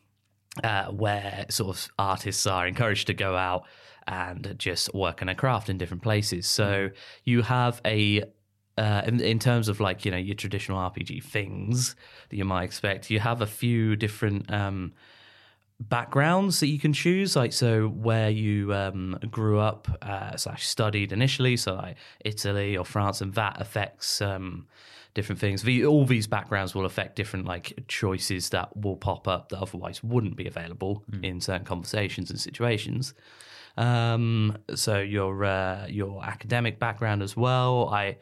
uh, 0.63 0.86
where 0.86 1.45
sort 1.49 1.78
of 1.78 1.88
artists 1.99 2.47
are 2.47 2.67
encouraged 2.67 3.07
to 3.07 3.13
go 3.13 3.36
out 3.36 3.65
and 4.07 4.55
just 4.57 4.93
work 4.93 5.21
on 5.21 5.30
a 5.30 5.36
craft 5.36 5.69
in 5.69 5.78
different 5.78 6.01
places. 6.01 6.47
So 6.47 6.89
you 7.25 7.41
have 7.43 7.82
a 7.86 8.23
uh, 8.78 9.01
in, 9.05 9.19
in 9.19 9.39
terms 9.39 9.67
of 9.69 9.80
like 9.80 10.05
you 10.05 10.11
know 10.11 10.17
your 10.17 10.36
traditional 10.36 10.78
RPG 10.80 11.23
things 11.23 11.95
that 12.30 12.38
you 12.38 12.45
might 12.45 12.63
expect, 12.63 13.09
you 13.09 13.19
have 13.19 13.41
a 13.41 13.47
few 13.47 13.95
different 13.95 14.51
um, 14.51 14.93
backgrounds 15.80 16.59
that 16.59 16.67
you 16.67 16.80
can 16.80 16.93
choose. 16.93 17.36
Like 17.36 17.53
so, 17.53 17.88
where 17.88 18.30
you 18.30 18.73
um, 18.73 19.19
grew 19.30 19.59
up 19.59 19.88
uh, 20.01 20.36
slash 20.38 20.65
studied 20.67 21.11
initially, 21.11 21.57
so 21.57 21.75
like 21.75 21.97
Italy 22.23 22.78
or 22.78 22.86
France, 22.86 23.21
and 23.21 23.34
that 23.36 23.61
affects 23.61 24.21
um, 24.21 24.67
different 25.13 25.39
things. 25.39 25.63
The, 25.63 25.86
all 25.86 26.05
these 26.05 26.28
backgrounds 26.28 26.75
will 26.75 26.86
affect 26.86 27.15
different 27.15 27.45
like 27.45 27.86
choices 27.88 28.49
that 28.49 28.75
will 28.78 28.97
pop 28.97 29.28
up 29.28 29.49
that 29.49 29.59
otherwise 29.59 30.03
wouldn't 30.03 30.36
be 30.36 30.47
available 30.47 31.03
in 31.23 31.41
certain 31.41 31.65
conversations 31.65 32.30
and 32.30 32.39
situations. 32.39 33.13
Um, 33.78 34.57
so 34.73 34.99
your 34.99 35.45
uh, 35.45 35.88
your 35.88 36.23
academic 36.23 36.80
background 36.80 37.21
as 37.21 37.38
well. 37.38 37.89
I 37.89 38.17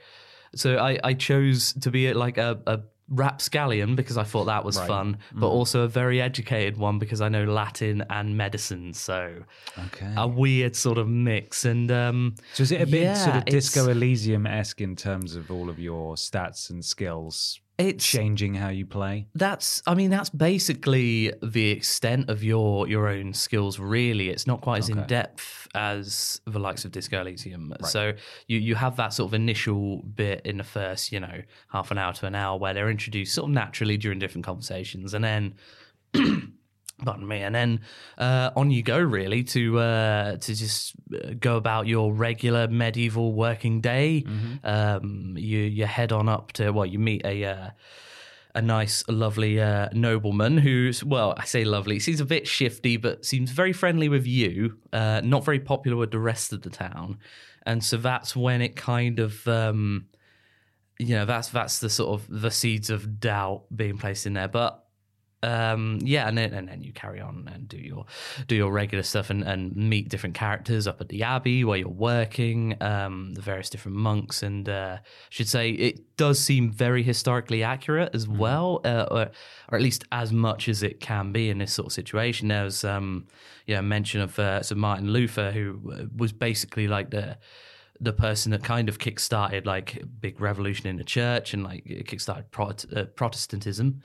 so 0.56 0.78
I, 0.78 1.00
I 1.04 1.14
chose 1.14 1.74
to 1.74 1.92
be 1.92 2.14
like 2.14 2.38
a, 2.38 2.60
a 2.66 2.80
rapscallion 3.10 3.96
because 3.96 4.18
I 4.18 4.24
thought 4.24 4.46
that 4.46 4.66
was 4.66 4.80
fun, 4.80 5.18
but 5.34 5.48
also 5.48 5.82
a 5.82 5.88
very 5.88 6.22
educated 6.22 6.78
one 6.78 7.00
because 7.00 7.22
I 7.22 7.30
know 7.30 7.46
Latin 7.46 8.04
and 8.10 8.38
medicine. 8.38 8.94
So 8.94 9.44
okay. 9.78 10.14
a 10.18 10.28
weird 10.28 10.76
sort 10.76 10.98
of 10.98 11.08
mix. 11.08 11.66
And 11.66 11.92
um, 11.92 12.36
so 12.54 12.64
is 12.64 12.72
it 12.72 12.82
a 12.82 12.88
bit 12.88 13.16
sort 13.18 13.36
of 13.36 13.46
Disco 13.46 13.90
Elysium 13.90 14.48
esque 14.48 14.82
in 14.82 14.96
terms 14.96 15.36
of 15.36 15.52
all 15.52 15.70
of 15.70 15.80
your 15.80 16.16
stats 16.16 16.70
and 16.70 16.84
skills 16.84 17.60
it's 17.78 18.06
changing 18.06 18.54
how 18.56 18.70
you 18.70 18.86
play? 18.86 19.28
That's, 19.36 19.82
I 19.86 19.96
mean, 19.96 20.10
that's 20.10 20.30
basically 20.30 21.34
the 21.44 21.72
extent 21.72 22.30
of 22.30 22.44
your 22.44 22.88
your 22.88 23.08
own 23.08 23.34
skills. 23.34 23.80
Really, 23.80 24.30
it's 24.30 24.48
not 24.48 24.62
quite 24.62 24.80
as 24.80 24.90
in 24.90 25.04
depth 25.04 25.68
as 25.76 26.42
the 26.46 26.60
likes 26.60 26.86
of 26.86 26.92
Disco 26.92 27.22
Elysium. 27.22 27.74
So 27.84 28.14
you 28.48 28.60
you 28.60 28.76
have 28.76 28.96
that 28.98 29.14
sort 29.14 29.30
of 29.30 29.34
initial 29.34 30.04
bit 30.04 30.42
in 30.46 30.58
the 30.58 30.64
first, 30.64 31.12
you 31.12 31.20
know, 31.20 31.42
half 31.70 31.92
an 31.92 31.98
hour 31.98 32.14
to 32.14 32.26
an 32.26 32.36
hour 32.36 32.58
where 32.58 32.74
they're 32.74 32.90
introduced 32.90 33.34
sort 33.34 33.50
of 33.50 33.54
naturally 33.54 33.98
during 33.98 34.20
different 34.20 34.46
conversations, 34.46 35.14
and 35.14 35.24
then. 35.24 35.56
Pardon 37.04 37.28
me, 37.28 37.42
and 37.42 37.54
then 37.54 37.82
uh, 38.18 38.52
on 38.56 38.72
you 38.72 38.82
go 38.82 38.98
really 38.98 39.44
to 39.44 39.80
uh, 39.80 40.38
to 40.38 40.56
just 40.56 40.94
uh, 41.14 41.32
go 41.38 41.58
about 41.58 41.88
your 41.88 42.14
regular 42.14 42.70
medieval 42.70 43.34
working 43.34 43.82
day. 43.82 44.24
Um, 44.64 45.36
you 45.38 45.60
you 45.60 45.86
head 45.86 46.14
on 46.14 46.30
up 46.30 46.54
to 46.54 46.72
well, 46.72 46.86
you 46.86 47.00
meet 47.00 47.26
a 47.26 47.44
uh, 47.44 47.70
a 48.56 48.62
nice, 48.62 49.04
lovely 49.10 49.60
uh, 49.60 49.90
nobleman 49.92 50.58
who's, 50.58 51.04
well, 51.04 51.34
I 51.38 51.44
say 51.44 51.66
lovely, 51.66 52.00
seems 52.00 52.22
a 52.22 52.26
bit 52.26 52.48
shifty, 52.48 52.96
but 52.96 53.26
seems 53.26 53.52
very 53.52 53.74
friendly 53.74 54.08
with 54.08 54.26
you, 54.26 54.78
uh, 54.94 55.20
not 55.24 55.44
very 55.44 55.60
popular 55.60 55.98
with 55.98 56.12
the 56.12 56.20
rest 56.20 56.54
of 56.54 56.62
the 56.62 56.70
town. 56.70 57.20
And 57.66 57.84
so 57.84 57.98
that's 57.98 58.34
when 58.34 58.62
it 58.62 58.78
kind 58.78 59.20
of, 59.20 59.46
um, 59.48 60.06
you 60.98 61.16
know, 61.16 61.26
that's 61.26 61.50
that's 61.50 61.80
the 61.80 61.90
sort 61.90 62.22
of 62.22 62.28
the 62.30 62.52
seeds 62.52 62.90
of 62.90 63.20
doubt 63.20 63.66
being 63.76 63.98
placed 63.98 64.26
in 64.26 64.34
there. 64.34 64.48
But 64.48 64.85
um, 65.46 66.00
yeah, 66.02 66.28
and 66.28 66.38
then, 66.38 66.54
and 66.54 66.68
then 66.68 66.82
you 66.82 66.92
carry 66.92 67.22
on 67.22 67.50
and 67.54 67.68
do 67.68 67.78
your 67.78 68.06
do 68.48 68.56
your 68.56 68.72
regular 68.72 69.04
stuff 69.04 69.30
and, 69.30 69.44
and 69.44 69.76
meet 69.76 70.10
different 70.10 70.36
characters 70.36 70.88
up 70.88 71.00
at 71.02 71.10
the 71.10 71.24
abbey 71.24 71.64
where 71.64 71.78
you're 71.78 71.88
working, 71.88 72.76
um, 72.82 73.34
the 73.34 73.42
various 73.42 73.70
different 73.70 73.98
monks, 73.98 74.42
and 74.42 74.68
uh, 74.68 74.98
I 75.00 75.08
should 75.30 75.48
say 75.48 75.70
it 75.70 76.18
does 76.18 76.40
seem 76.40 76.72
very 76.72 77.04
historically 77.04 77.64
accurate 77.64 78.16
as 78.16 78.28
well, 78.28 78.82
uh, 78.84 79.06
or, 79.12 79.32
or 79.70 79.78
at 79.78 79.82
least 79.82 80.04
as 80.12 80.32
much 80.32 80.68
as 80.68 80.82
it 80.82 81.00
can 81.00 81.32
be 81.32 81.50
in 81.50 81.60
this 81.60 81.74
sort 81.74 81.88
of 81.88 81.94
situation. 81.94 82.48
There's 82.48 82.84
um, 82.84 83.28
yeah 83.68 83.82
mention 83.82 84.22
of 84.22 84.40
uh, 84.40 84.64
Sir 84.64 84.76
Martin 84.76 85.12
Luther, 85.12 85.52
who 85.52 85.80
uh, 85.92 86.06
was 86.16 86.34
basically 86.34 86.88
like 86.88 87.12
the 87.12 87.38
the 88.02 88.14
person 88.14 88.52
that 88.52 88.64
kind 88.64 88.90
of 88.90 88.98
kickstarted 88.98 89.66
like 89.66 89.98
a 90.02 90.06
big 90.06 90.42
revolution 90.42 90.88
in 90.88 90.98
the 90.98 91.04
church 91.04 91.54
and 91.54 91.64
like 91.64 91.86
kickstarted 91.86 92.52
Prot- 92.52 92.86
uh, 92.96 93.06
Protestantism. 93.16 94.02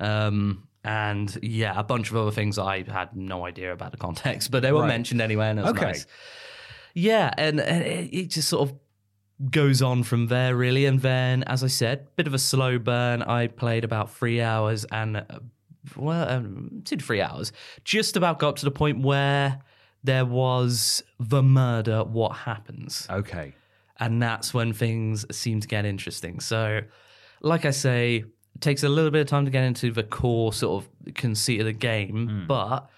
Um, 0.00 0.68
and 0.84 1.36
yeah, 1.42 1.72
a 1.78 1.82
bunch 1.82 2.10
of 2.10 2.16
other 2.16 2.30
things 2.30 2.58
I 2.58 2.82
had 2.82 3.16
no 3.16 3.46
idea 3.46 3.72
about 3.72 3.90
the 3.92 3.96
context, 3.98 4.50
but 4.50 4.62
they 4.62 4.70
were 4.72 4.80
Right. 4.80 4.88
mentioned 4.88 5.20
anyway, 5.20 5.48
and 5.48 5.58
it 5.58 5.62
was 5.62 5.70
Okay. 5.72 5.84
nice. 5.86 6.06
Yeah, 6.94 7.32
and, 7.36 7.58
and 7.60 7.82
it, 7.84 8.14
it 8.14 8.26
just 8.30 8.48
sort 8.48 8.68
of 8.70 8.76
goes 9.50 9.82
on 9.82 10.02
from 10.04 10.28
there, 10.28 10.54
really. 10.54 10.86
And 10.86 11.00
then, 11.00 11.42
as 11.44 11.64
I 11.64 11.66
said, 11.66 12.06
bit 12.16 12.26
of 12.26 12.34
a 12.34 12.38
slow 12.38 12.78
burn. 12.78 13.22
I 13.22 13.48
played 13.48 13.82
about 13.84 14.12
three 14.14 14.40
hours 14.40 14.84
and, 14.92 15.16
uh, 15.16 15.24
well, 15.96 16.28
um, 16.28 16.82
two 16.84 16.96
to 16.96 17.04
three 17.04 17.20
hours. 17.20 17.50
Just 17.82 18.16
about 18.16 18.38
got 18.38 18.56
to 18.58 18.64
the 18.64 18.70
point 18.70 19.00
where 19.02 19.60
there 20.04 20.24
was 20.24 21.02
the 21.18 21.42
murder. 21.42 22.04
What 22.04 22.36
happens? 22.36 23.06
Okay. 23.10 23.54
and 24.00 24.20
that's 24.22 24.52
when 24.52 24.72
things 24.72 25.24
seem 25.36 25.60
to 25.60 25.68
get 25.68 25.84
interesting. 25.84 26.40
So, 26.40 26.80
like 27.40 27.64
I 27.64 27.70
say, 27.70 28.24
takes 28.64 28.82
a 28.82 28.88
little 28.88 29.10
bit 29.10 29.20
of 29.20 29.26
time 29.28 29.44
to 29.44 29.50
get 29.50 29.62
into 29.64 29.92
the 29.92 30.02
core 30.02 30.52
sort 30.52 30.84
of 30.84 31.14
conceit 31.14 31.60
of 31.60 31.66
the 31.66 31.72
game, 31.72 32.44
but 32.48 32.90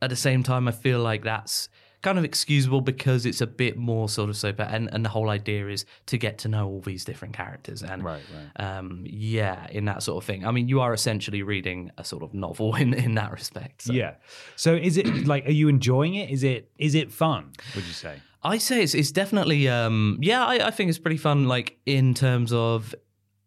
at 0.00 0.10
the 0.10 0.16
same 0.16 0.42
time, 0.42 0.68
I 0.68 0.72
feel 0.72 1.00
like 1.00 1.24
that's 1.24 1.68
kind 2.02 2.18
of 2.18 2.24
excusable 2.24 2.82
because 2.82 3.24
it's 3.24 3.40
a 3.40 3.46
bit 3.46 3.78
more 3.78 4.08
sort 4.10 4.28
of 4.28 4.36
soap, 4.36 4.60
and 4.60 4.90
and 4.92 5.04
the 5.04 5.08
whole 5.08 5.30
idea 5.30 5.68
is 5.68 5.86
to 6.06 6.18
get 6.18 6.36
to 6.38 6.48
know 6.48 6.68
all 6.68 6.80
these 6.80 7.04
different 7.04 7.34
characters, 7.34 7.82
and 7.82 8.04
Right, 8.04 8.22
um, 8.56 9.04
yeah, 9.08 9.66
in 9.70 9.86
that 9.86 10.02
sort 10.02 10.22
of 10.22 10.26
thing. 10.26 10.46
I 10.46 10.50
mean, 10.50 10.68
you 10.68 10.80
are 10.80 10.92
essentially 10.92 11.42
reading 11.42 11.90
a 11.96 12.04
sort 12.04 12.22
of 12.22 12.34
novel 12.34 12.74
in 12.82 12.94
in 12.94 13.14
that 13.14 13.32
respect. 13.32 13.82
so. 13.82 13.92
Yeah. 13.92 14.14
So 14.56 14.74
is 14.74 14.96
it 14.96 15.06
like 15.32 15.46
are 15.46 15.52
you 15.60 15.68
enjoying 15.68 16.14
it? 16.14 16.30
Is 16.30 16.42
it 16.44 16.70
is 16.78 16.94
it 16.94 17.10
fun, 17.10 17.52
would 17.74 17.84
you 17.86 17.92
say? 17.92 18.20
I 18.46 18.58
say 18.58 18.82
it's, 18.82 18.94
it's 18.94 19.10
definitely, 19.10 19.70
um, 19.70 20.18
yeah, 20.20 20.44
I, 20.44 20.66
I 20.66 20.70
think 20.70 20.90
it's 20.90 20.98
pretty 20.98 21.16
fun. 21.16 21.48
Like 21.48 21.78
in 21.86 22.12
terms 22.12 22.52
of 22.52 22.94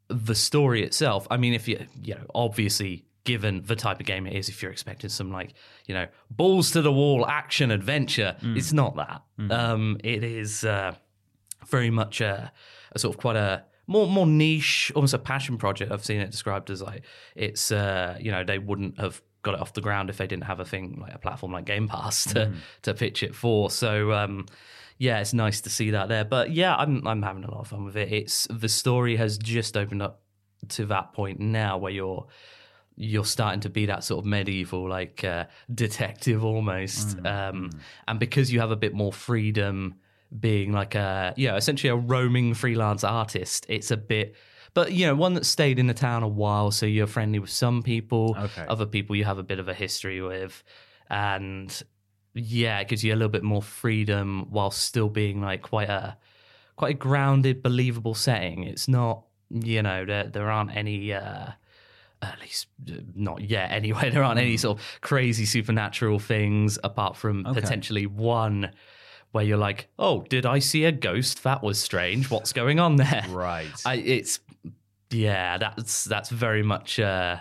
the 0.10 0.36
story 0.36 0.84
itself. 0.84 1.28
I 1.30 1.38
mean, 1.38 1.54
if 1.54 1.68
you, 1.68 1.86
you 2.02 2.16
know, 2.16 2.26
obviously, 2.34 3.06
given 3.24 3.62
the 3.66 3.76
type 3.76 4.00
of 4.00 4.06
game 4.06 4.26
it 4.26 4.34
is, 4.34 4.48
if 4.48 4.62
you're 4.62 4.72
expecting 4.72 5.10
some 5.10 5.32
like, 5.32 5.54
you 5.86 5.94
know, 5.94 6.08
balls 6.32 6.72
to 6.72 6.82
the 6.82 6.92
wall 6.94 7.26
action 7.28 7.72
adventure, 7.72 8.38
it's 8.56 8.72
not 8.72 8.96
that. 8.96 9.22
Um, 9.52 9.98
it 10.04 10.24
is 10.24 10.64
uh, 10.64 10.94
very 11.68 11.90
much 11.90 12.22
a, 12.22 12.52
a 12.94 13.00
sort 13.00 13.16
of 13.16 13.20
quite 13.20 13.36
a 13.36 13.66
more 13.86 14.08
more 14.08 14.26
niche, 14.26 14.92
almost 14.96 15.14
a 15.14 15.20
passion 15.20 15.58
project. 15.58 15.92
I've 15.92 16.06
seen 16.06 16.22
it 16.22 16.32
described 16.32 16.70
as 16.70 16.82
like 16.82 17.04
it's, 17.36 17.72
uh, 17.72 18.18
you 18.20 18.32
know, 18.32 18.44
they 18.44 18.60
wouldn't 18.60 19.00
have 19.00 19.22
got 19.44 19.56
it 19.56 19.60
off 19.60 19.74
the 19.74 19.82
ground 19.82 20.10
if 20.10 20.18
they 20.18 20.28
didn't 20.28 20.46
have 20.46 20.60
a 20.62 20.66
thing 20.66 20.98
like 21.02 21.14
a 21.14 21.20
platform 21.20 21.52
like 21.52 21.66
Game 21.66 21.88
Pass 21.88 22.24
to 22.34 22.54
to 22.84 22.94
pitch 22.94 23.24
it 23.24 23.36
for. 23.36 23.70
So. 23.70 24.14
Um, 24.14 24.46
yeah, 24.98 25.20
it's 25.20 25.34
nice 25.34 25.62
to 25.62 25.70
see 25.70 25.92
that 25.92 26.10
there. 26.10 26.26
But 26.26 26.52
yeah, 26.52 26.76
I'm 26.76 27.06
I'm 27.08 27.22
having 27.22 27.44
a 27.44 27.52
lot 27.52 27.62
of 27.62 27.68
fun 27.68 27.86
with 27.86 27.96
it. 27.98 28.12
It's 28.12 28.48
the 28.50 28.70
story 28.70 29.16
has 29.18 29.38
just 29.38 29.78
opened 29.78 30.02
up 30.02 30.22
to 30.70 30.86
that 30.88 31.14
point 31.14 31.40
now 31.40 31.78
where 31.78 31.92
you're 31.92 32.28
you're 32.96 33.26
starting 33.26 33.60
to 33.62 33.70
be 33.70 33.86
that 33.86 34.04
sort 34.04 34.20
of 34.20 34.26
medieval 34.26 34.90
like 34.90 35.24
uh, 35.24 35.46
detective 35.74 36.44
almost, 36.44 37.24
um, 37.26 37.70
and 38.08 38.20
because 38.20 38.52
you 38.52 38.60
have 38.60 38.72
a 38.72 38.76
bit 38.76 38.94
more 38.94 39.14
freedom, 39.14 39.96
being 40.38 40.72
like 40.72 40.96
a 40.96 41.34
you 41.38 41.48
know 41.48 41.56
essentially 41.56 41.90
a 41.90 41.96
roaming 41.96 42.54
freelance 42.54 43.04
artist, 43.04 43.66
it's 43.70 43.92
a 43.92 43.98
bit. 43.98 44.36
But 44.74 44.92
you 44.92 45.06
know, 45.06 45.16
one 45.16 45.36
that 45.36 45.46
stayed 45.46 45.80
in 45.80 45.88
the 45.88 45.94
town 45.94 46.24
a 46.24 46.28
while, 46.28 46.72
so 46.72 46.86
you're 46.86 47.08
friendly 47.08 47.40
with 47.40 47.50
some 47.52 47.84
people. 47.84 48.36
Okay. 48.38 48.66
Other 48.68 48.86
people 48.86 49.16
you 49.16 49.26
have 49.26 49.38
a 49.38 49.44
bit 49.44 49.60
of 49.60 49.68
a 49.68 49.74
history 49.74 50.22
with, 50.22 50.64
and 51.10 51.84
yeah, 52.38 52.80
it 52.80 52.88
gives 52.88 53.04
you 53.04 53.14
a 53.14 53.16
little 53.18 53.30
bit 53.30 53.44
more 53.44 53.62
freedom 53.62 54.48
while 54.50 54.72
still 54.72 55.10
being 55.10 55.42
like 55.42 55.62
quite 55.62 55.90
a 55.90 56.18
quite 56.76 56.92
a 56.92 56.98
grounded, 56.98 57.64
believable 57.64 58.14
setting. 58.14 58.64
It's 58.64 58.88
not, 58.88 59.24
you 59.50 59.82
know, 59.82 60.06
there 60.06 60.26
there 60.26 60.50
aren't 60.52 60.76
any 60.76 61.14
uh 61.14 61.52
at 62.22 62.40
least 62.42 62.68
uh, 62.90 62.94
not 63.16 63.42
yet 63.42 63.72
anyway, 63.72 64.10
there 64.14 64.24
aren't 64.24 64.40
any 64.40 64.58
sort 64.58 64.80
of 64.80 64.86
crazy 65.02 65.46
supernatural 65.46 66.20
things 66.20 66.80
apart 66.84 67.16
from 67.16 67.46
Okay. 67.46 67.60
potentially 67.62 68.06
one 68.06 68.72
where 69.32 69.44
you're 69.44 69.58
like, 69.58 69.88
Oh, 70.00 70.22
did 70.30 70.46
I 70.46 70.60
see 70.60 70.86
a 70.86 70.92
ghost? 70.92 71.44
That 71.44 71.62
was 71.62 71.80
strange. 71.80 72.30
What's 72.32 72.54
going 72.54 72.80
on 72.80 72.96
there? 72.96 73.26
Right. 73.30 73.68
I, 73.86 73.96
it's 73.96 74.40
yeah, 75.10 75.58
that's 75.58 76.04
that's 76.06 76.30
very 76.30 76.64
much 76.64 77.00
uh, 77.00 77.38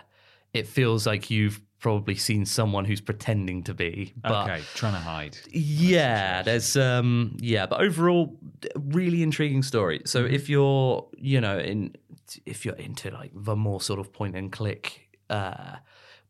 it 0.53 0.66
feels 0.66 1.07
like 1.07 1.30
you've 1.30 1.61
probably 1.79 2.14
seen 2.14 2.47
someone 2.47 2.85
who's 2.85 3.01
pretending 3.01 3.62
to 3.64 3.74
be. 3.74 4.14
But 4.22 4.45
okay, 4.51 4.62
trying 4.74 4.95
to 4.95 4.99
hide. 5.01 5.37
yeah, 5.51 6.43
there's 6.43 6.77
um 6.77 7.37
yeah, 7.41 7.66
but 7.66 7.81
overall 7.81 8.39
really 8.77 9.22
intriguing 9.22 9.62
story. 9.62 10.03
So 10.07 10.24
if 10.24 10.49
you're, 10.49 11.07
you 11.16 11.41
know, 11.41 11.59
in 11.59 11.95
if 12.45 12.64
you're 12.64 12.74
into 12.77 13.11
like 13.11 13.31
the 13.35 13.57
more 13.57 13.81
sort 13.81 14.01
of 14.01 14.12
point 14.12 14.35
and 14.37 14.51
click 14.51 15.09
uh 15.31 15.77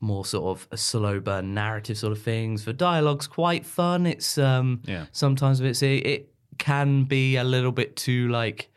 more 0.00 0.26
sort 0.26 0.44
of 0.58 0.68
a 0.70 0.76
slow 0.76 1.20
burn 1.20 1.54
narrative 1.54 1.96
sort 1.96 2.12
of 2.12 2.20
things, 2.20 2.64
the 2.64 2.72
dialogue's 2.72 3.26
quite 3.26 3.64
fun. 3.64 4.06
It's 4.06 4.36
um 4.38 4.80
Yeah. 4.84 5.06
sometimes 5.12 5.60
it's 5.60 5.82
it, 5.82 6.06
it 6.06 6.32
can 6.58 7.04
be 7.04 7.36
a 7.36 7.44
little 7.44 7.72
bit 7.72 7.96
too 7.96 8.28
like 8.28 8.68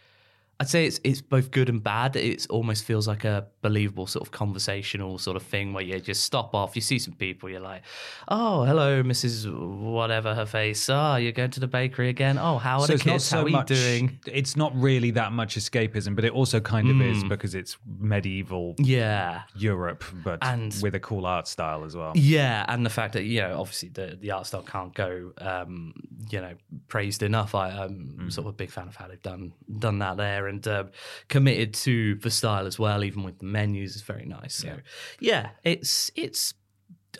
I'd 0.62 0.68
say 0.68 0.86
it's 0.86 1.00
it's 1.06 1.22
both 1.22 1.52
good 1.52 1.70
and 1.70 1.82
bad. 1.82 2.18
It 2.18 2.46
almost 2.50 2.84
feels 2.84 3.08
like 3.08 3.24
a 3.24 3.48
believable 3.62 4.08
sort 4.08 4.28
of 4.28 4.32
conversational 4.32 5.18
sort 5.18 5.38
of 5.38 5.44
thing 5.44 5.72
where 5.72 5.84
you 5.84 5.98
just 6.02 6.24
stop 6.24 6.54
off. 6.54 6.76
You 6.76 6.82
see 6.82 7.00
some 7.00 7.14
people, 7.14 7.50
you're 7.50 7.62
like, 7.62 7.84
"Oh, 8.28 8.66
hello, 8.66 9.02
Mrs. 9.02 9.48
Whatever 9.80 10.36
her 10.36 10.46
face. 10.46 10.90
Ah, 10.90 11.16
you're 11.16 11.32
going 11.32 11.52
to 11.52 11.62
the 11.62 11.68
bakery 11.68 12.10
again. 12.10 12.38
Oh, 12.38 12.58
how 12.58 12.82
are 12.82 12.88
the 12.88 12.98
kids? 12.98 13.32
how 13.32 13.44
are 13.44 13.50
you 13.50 13.64
doing?" 13.64 14.20
It's 14.28 14.58
not 14.58 14.76
really 14.76 15.12
that 15.12 15.32
much 15.32 15.56
escapism, 15.56 16.14
but 16.14 16.26
it 16.26 16.34
also 16.34 16.60
kind 16.60 16.90
of 16.90 17.02
is 17.02 17.24
because 17.24 17.56
it's 17.56 17.78
medieval 17.98 18.76
Yeah, 18.80 19.44
Europe, 19.56 20.04
but 20.26 20.40
And- 20.42 20.76
with 20.82 20.94
a 20.94 21.00
cool 21.00 21.26
art 21.26 21.48
style 21.48 21.86
as 21.86 21.96
well. 21.96 22.12
yeah, 22.16 22.66
and 22.68 22.86
the 22.86 22.90
fact 22.90 23.14
that 23.14 23.24
you 23.24 23.40
know, 23.42 23.60
obviously 23.62 23.90
the 23.90 24.18
the 24.20 24.32
art 24.32 24.46
style 24.48 24.64
can't 24.64 24.94
go, 24.94 25.32
um, 25.38 25.94
you 26.30 26.42
know, 26.42 26.56
praised 26.90 27.24
enough. 27.24 27.56
I, 27.56 27.70
I'm 27.70 28.30
sort 28.30 28.46
of 28.48 28.54
a 28.56 28.58
big 28.58 28.72
fan 28.72 28.90
of 28.90 28.98
how 28.98 29.08
they've 29.08 29.22
done 29.24 29.54
done 29.80 30.00
that 30.00 30.18
there 30.18 30.49
and 30.50 30.68
um, 30.68 30.90
committed 31.28 31.74
to 31.86 32.16
the 32.16 32.30
style 32.32 32.66
as 32.68 32.78
well, 32.78 33.04
even 33.04 33.24
with 33.24 33.40
the 33.40 33.46
menus. 33.46 33.96
It's 33.96 34.02
very 34.06 34.26
nice. 34.26 34.56
So 34.56 34.78
yeah, 35.20 35.52
it's 35.64 36.12
it's 36.16 36.54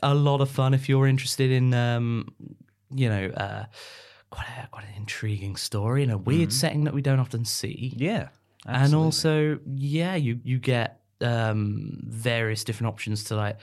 a 0.04 0.14
lot 0.14 0.42
of 0.42 0.50
fun 0.50 0.74
if 0.74 0.90
you're 0.90 1.08
interested 1.08 1.52
in, 1.52 1.74
um, 1.74 2.34
you 2.94 3.10
know, 3.10 3.28
uh, 3.30 3.66
quite 4.30 4.48
a, 4.64 4.68
quite 4.68 4.86
an 4.86 4.96
intriguing 4.98 5.56
story 5.56 6.04
in 6.04 6.10
a 6.10 6.18
weird 6.18 6.52
setting 6.54 6.84
that 6.86 6.94
we 6.94 7.02
don't 7.02 7.20
often 7.20 7.46
see. 7.46 7.94
Yeah. 7.96 8.28
and 8.66 8.94
also 8.94 9.58
yeah 9.76 10.16
you 10.16 10.40
you 10.44 10.60
get 10.60 11.00
um 11.22 12.00
various 12.06 12.64
different 12.66 12.94
options 12.94 13.24
to 13.24 13.36
like 13.36 13.58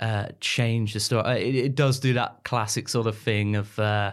uh 0.00 0.26
change 0.40 0.92
the 0.92 1.00
story 1.00 1.22
Uh, 1.24 1.34
it, 1.36 1.54
it 1.54 1.74
does 1.74 2.00
do 2.00 2.12
that 2.14 2.42
classic 2.44 2.88
sort 2.88 3.06
of 3.06 3.16
thing 3.16 3.56
of 3.56 3.78
uh 3.78 4.12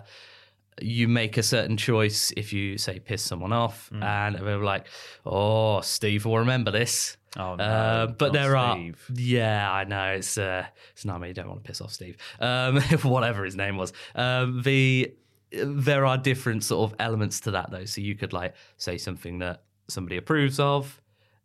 you 0.82 1.08
make 1.08 1.38
a 1.38 1.44
certain 1.44 1.78
choice 1.78 2.32
if 2.38 2.54
you 2.54 2.78
say 2.78 3.00
piss 3.00 3.22
someone 3.22 3.54
off 3.54 3.90
and 3.92 4.36
they're 4.36 4.58
like 4.64 4.88
oh 5.26 5.82
steve 5.82 6.26
will 6.26 6.40
remember 6.40 6.72
this. 6.72 7.18
Oh, 7.38 7.54
no, 7.56 7.64
uh, 7.64 8.08
but 8.08 8.34
there 8.34 8.58
Steve. 8.58 9.06
are 9.10 9.14
yeah 9.22 9.72
i 9.72 9.84
know 9.84 10.14
it's 10.14 10.36
uh 10.38 10.66
it's 10.94 11.06
not 11.06 11.22
me 11.22 11.28
you 11.28 11.34
don't 11.36 11.48
want 11.48 11.64
to 11.64 11.68
piss 11.68 11.80
off 11.82 11.92
steve. 11.92 12.18
Um 12.40 12.82
whatever 13.04 13.46
his 13.46 13.56
name 13.56 13.78
was. 13.78 13.94
Um 14.16 14.62
the 14.64 15.14
there 15.52 16.06
are 16.06 16.18
different 16.18 16.64
sort 16.64 16.92
of 16.92 16.96
elements 17.00 17.40
to 17.42 17.52
that 17.52 17.72
though. 17.72 17.86
So 17.86 18.02
you 18.02 18.16
could 18.16 18.34
like 18.34 18.54
say 18.78 18.98
something 18.98 19.40
that 19.40 19.64
somebody 19.88 20.18
approves 20.18 20.60
of 20.60 21.02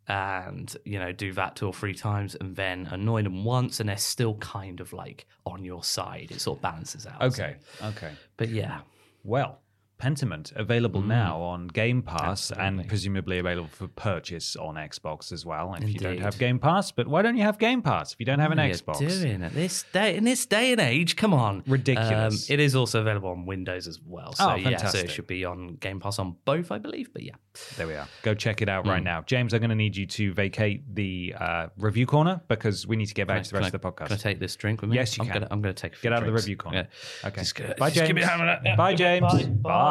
and 0.07 0.75
you 0.85 0.99
know 0.99 1.11
do 1.11 1.33
that 1.33 1.55
two 1.55 1.65
or 1.67 1.73
three 1.73 1.95
times 1.95 2.35
and 2.35 2.55
then 2.55 2.87
annoy 2.91 3.23
them 3.23 3.43
once 3.43 3.79
and 3.79 3.89
they're 3.89 3.97
still 3.97 4.35
kind 4.35 4.79
of 4.79 4.93
like 4.93 5.25
on 5.45 5.63
your 5.65 5.83
side. 5.83 6.27
It 6.31 6.41
sort 6.41 6.57
of 6.59 6.61
balances 6.61 7.05
out 7.07 7.19
So- 7.33 7.43
Okay. 7.43 7.55
Okay. 7.83 8.11
but 8.37 8.49
yeah 8.49 8.81
Well, 9.25 9.59
Pentiment 9.97 10.51
available 10.55 11.01
now 11.01 11.41
on 11.41 11.67
Game 11.67 12.01
Pass 12.01 12.51
and 12.51 12.87
presumably 12.87 13.39
available 13.39 13.69
for 13.69 13.87
purchase 13.87 14.55
on 14.55 14.75
Xbox 14.75 15.31
as 15.31 15.45
well. 15.45 15.73
If 15.75 15.87
you 15.89 15.99
don't 15.99 16.19
have 16.19 16.37
Game 16.37 16.59
Pass, 16.59 16.91
but 16.91 17.07
why 17.07 17.21
don't 17.21 17.37
you 17.37 17.43
have 17.43 17.57
Game 17.57 17.81
Pass 17.81 18.13
if 18.13 18.19
you 18.19 18.25
don't 18.25 18.39
have 18.39 18.51
an 18.51 18.57
What 18.57 18.65
are 18.65 18.67
you 18.67 18.73
Xbox? 18.73 19.21
doing 19.21 19.43
at 19.43 19.53
this 19.53 19.83
day 19.93 20.15
in 20.15 20.23
this 20.23 20.45
day 20.45 20.71
and 20.71 20.81
age 20.81 21.15
come 21.15 21.33
on 21.33 21.63
Ridiculous. 21.67 22.49
Um, 22.49 22.53
it 22.53 22.59
is 22.59 22.75
also 22.75 23.01
available 23.01 23.29
on 23.29 23.45
windows 23.45 23.87
as 23.87 23.99
well 24.05 24.33
so 24.33 24.51
Oh, 24.51 24.55
yeah 24.55 24.77
so 24.85 24.97
it 24.99 25.09
should 25.11 25.27
be 25.27 25.45
on 25.45 25.75
game 25.75 25.99
pass 25.99 26.19
on 26.19 26.35
both 26.45 26.71
i 26.71 26.77
believe 26.77 27.11
but 27.13 27.23
yeah 27.23 27.33
There 27.77 27.87
we 27.87 27.95
are. 27.95 28.07
Go 28.21 28.33
check 28.33 28.61
it 28.61 28.67
out 28.69 28.85
right 28.85 28.97
Hmm. 28.99 29.05
now. 29.05 29.21
James, 29.21 29.53
I'm 29.53 29.59
going 29.61 29.69
to 29.69 29.75
need 29.75 29.95
you 29.95 30.05
to 30.07 30.33
vacate 30.33 30.93
the 30.93 31.33
uh, 31.39 31.67
review 31.77 32.05
corner 32.05 32.41
because 32.49 32.85
we 32.85 32.95
need 32.97 33.05
to 33.05 33.13
get 33.13 33.27
back 33.27 33.43
to 33.43 33.49
the 33.51 33.55
rest 33.59 33.71
Can 33.71 33.75
of 33.75 33.81
the 33.81 33.87
I- 33.87 33.91
podcast. 33.91 34.07
Can 34.07 34.13
I 34.17 34.19
take 34.19 34.39
this 34.39 34.55
drink 34.57 34.81
with 34.81 34.89
me? 34.89 34.97
Yes, 34.97 35.17
you 35.17 35.23
I'm 35.23 35.27
can. 35.29 35.33
Gonna, 35.41 35.47
I'm 35.51 35.61
going 35.61 35.73
to 35.73 35.81
take 35.81 35.93
a 35.93 35.95
few 35.95 36.09
Get 36.09 36.13
out 36.17 36.23
of 36.23 36.27
the 36.27 36.33
review 36.33 36.57
corner. 36.57 36.89
Yeah. 37.23 37.27
Okay. 37.29 37.41
Just, 37.43 37.55
Bye, 37.77 37.89
just 37.91 37.95
James. 38.11 38.27
on 38.27 38.45
that. 38.45 38.75
Bye, 38.77 38.93
James. 38.93 39.31
Bye. 39.31 39.84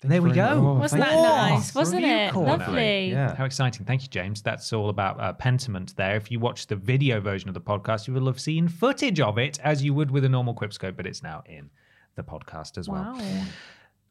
There 0.00 0.22
we 0.22 0.30
go. 0.30 0.74
Wasn't 0.74 1.02
that 1.02 1.12
Oh, 1.12 1.22
nice? 1.22 1.74
Wasn't 1.74 2.00
review 2.02 2.16
it? 2.16 2.32
corner. 2.32 2.56
Lovely. 2.58 3.10
Yeah. 3.10 3.34
How 3.34 3.44
exciting. 3.44 3.84
Thank 3.84 4.02
you, 4.02 4.08
James. 4.08 4.40
That's 4.42 4.72
all 4.72 4.90
about 4.90 5.20
uh, 5.20 5.32
Pentiment 5.32 5.96
there. 5.96 6.14
If 6.14 6.30
you 6.30 6.38
watch 6.38 6.68
the 6.68 6.76
video 6.76 7.20
version 7.20 7.48
of 7.48 7.54
the 7.54 7.60
podcast, 7.60 8.06
you 8.06 8.14
will 8.14 8.26
have 8.26 8.38
seen 8.40 8.68
footage 8.68 9.18
of 9.20 9.38
it 9.38 9.58
as 9.64 9.82
you 9.82 9.92
would 9.94 10.12
with 10.12 10.24
a 10.24 10.28
normal 10.28 10.54
Quipscope, 10.54 10.96
but 10.96 11.04
it's 11.04 11.24
now 11.24 11.42
in 11.46 11.68
the 12.14 12.22
podcast 12.22 12.78
as 12.78 12.88
well. 12.88 13.12
Wow. 13.18 13.44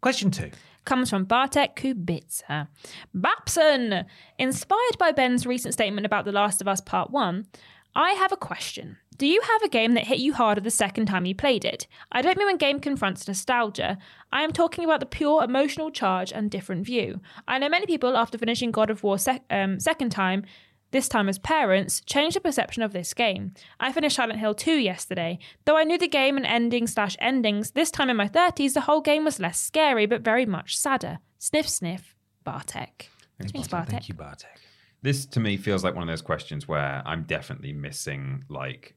Question 0.01 0.29
two. 0.29 0.51
comes 0.83 1.09
from 1.09 1.23
Bartek 1.23 1.77
Kubica. 1.77 2.67
Babson! 3.13 4.05
Inspired 4.37 4.97
by 4.99 5.11
Ben's 5.13 5.45
recent 5.45 5.73
statement 5.73 6.05
about 6.05 6.25
The 6.25 6.31
Last 6.33 6.59
of 6.61 6.67
Us 6.67 6.81
Part 6.81 7.11
1, 7.11 7.47
I 7.95 8.11
have 8.11 8.31
a 8.33 8.37
question. 8.37 8.97
Do 9.17 9.25
you 9.25 9.41
have 9.41 9.63
a 9.63 9.69
game 9.69 9.93
that 9.93 10.05
hit 10.05 10.19
you 10.19 10.33
harder 10.33 10.61
the 10.61 10.69
second 10.69 11.07
time 11.07 11.25
you 11.25 11.33
played 11.33 11.65
it? 11.65 11.87
I 12.11 12.21
don't 12.21 12.37
mean 12.37 12.47
when 12.47 12.57
game 12.57 12.79
confronts 12.79 13.27
nostalgia. 13.27 13.97
I 14.31 14.43
am 14.43 14.51
talking 14.51 14.83
about 14.83 14.99
the 14.99 15.07
pure 15.07 15.43
emotional 15.43 15.89
charge 15.89 16.31
and 16.31 16.51
different 16.51 16.85
view. 16.85 17.19
I 17.47 17.57
know 17.57 17.69
many 17.69 17.87
people, 17.87 18.15
after 18.15 18.37
finishing 18.37 18.71
God 18.71 18.91
of 18.91 19.01
War 19.01 19.17
sec- 19.17 19.43
um, 19.49 19.79
second 19.79 20.11
time, 20.11 20.43
this 20.91 21.09
time 21.09 21.27
as 21.29 21.39
parents, 21.39 21.99
changed 22.01 22.35
the 22.35 22.41
perception 22.41 22.83
of 22.83 22.93
this 22.93 23.13
game. 23.15 23.53
I 23.79 23.91
finished 23.91 24.15
Silent 24.17 24.39
Hill 24.39 24.53
2 24.53 24.73
yesterday. 24.73 25.39
Though 25.65 25.77
I 25.77 25.83
knew 25.83 25.97
the 25.97 26.07
game 26.07 26.37
and 26.37 26.45
ending 26.45 26.85
slash 26.85 27.17
endings, 27.19 27.71
this 27.71 27.89
time 27.89 28.09
in 28.11 28.17
my 28.17 28.27
30s, 28.27 28.73
the 28.73 28.81
whole 28.81 29.01
game 29.01 29.25
was 29.25 29.39
less 29.39 29.59
scary 29.59 30.05
but 30.05 30.21
very 30.21 30.45
much 30.45 30.77
sadder. 30.77 31.19
Sniff, 31.39 31.67
sniff, 31.67 32.15
Bartek. 32.43 33.09
Thanks, 33.39 33.67
Bartek. 33.67 33.89
Thank 33.89 34.09
you, 34.09 34.15
Bartek. 34.15 34.61
This 35.01 35.25
to 35.27 35.39
me 35.39 35.57
feels 35.57 35.83
like 35.83 35.93
one 35.93 36.03
of 36.03 36.07
those 36.07 36.21
questions 36.21 36.67
where 36.67 37.01
I'm 37.05 37.23
definitely 37.23 37.73
missing 37.73 38.43
like 38.49 38.95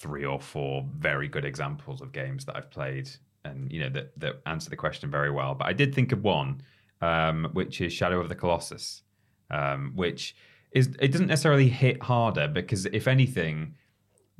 three 0.00 0.24
or 0.24 0.40
four 0.40 0.84
very 0.96 1.28
good 1.28 1.44
examples 1.44 2.00
of 2.00 2.10
games 2.10 2.46
that 2.46 2.56
I've 2.56 2.70
played 2.70 3.10
and 3.44 3.70
you 3.70 3.80
know 3.80 3.90
that 3.90 4.18
that 4.18 4.40
answer 4.46 4.70
the 4.70 4.76
question 4.76 5.10
very 5.10 5.30
well. 5.30 5.54
But 5.54 5.66
I 5.66 5.72
did 5.72 5.94
think 5.94 6.12
of 6.12 6.22
one, 6.22 6.62
um, 7.00 7.48
which 7.52 7.80
is 7.80 7.92
Shadow 7.92 8.20
of 8.20 8.28
the 8.28 8.34
Colossus, 8.34 9.02
um, 9.50 9.92
which 9.94 10.34
is 10.72 10.88
it 11.00 11.12
doesn't 11.12 11.26
necessarily 11.26 11.68
hit 11.68 12.02
harder 12.02 12.48
because 12.48 12.86
if 12.86 13.06
anything, 13.06 13.74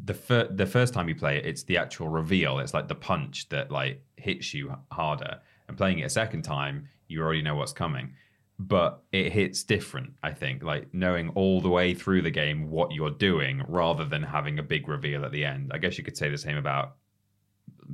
the 0.03 0.15
fir- 0.15 0.49
the 0.51 0.67
first 0.67 0.95
time 0.95 1.09
you 1.09 1.15
play 1.15 1.37
it, 1.39 1.47
it's 1.47 1.63
the 1.65 1.77
actual 1.77 2.09
reveal. 2.09 2.59
It's 2.59 2.75
like 2.75 2.89
the 2.89 2.95
punch 2.95 3.49
that 3.51 3.71
like 3.71 4.03
hits 4.17 4.55
you 4.55 4.75
harder. 4.91 5.41
And 5.69 5.77
playing 5.77 6.01
it 6.01 6.05
a 6.05 6.11
second 6.11 6.43
time, 6.43 6.89
you 7.07 7.23
already 7.23 7.43
know 7.43 7.55
what's 7.55 7.73
coming. 7.73 8.15
But 8.63 9.03
it 9.11 9.33
hits 9.33 9.65
different, 9.65 10.13
I 10.23 10.33
think. 10.33 10.63
Like 10.63 10.93
knowing 10.93 11.31
all 11.31 11.63
the 11.63 11.71
way 11.71 11.95
through 11.95 12.21
the 12.23 12.31
game 12.31 12.71
what 12.71 12.93
you're 12.93 13.11
doing, 13.11 13.63
rather 13.67 14.05
than 14.05 14.23
having 14.23 14.59
a 14.59 14.63
big 14.63 14.87
reveal 14.87 15.25
at 15.25 15.33
the 15.33 15.47
end. 15.47 15.71
I 15.73 15.79
guess 15.79 15.97
you 15.97 16.05
could 16.05 16.17
say 16.17 16.29
the 16.29 16.37
same 16.37 16.59
about 16.59 16.97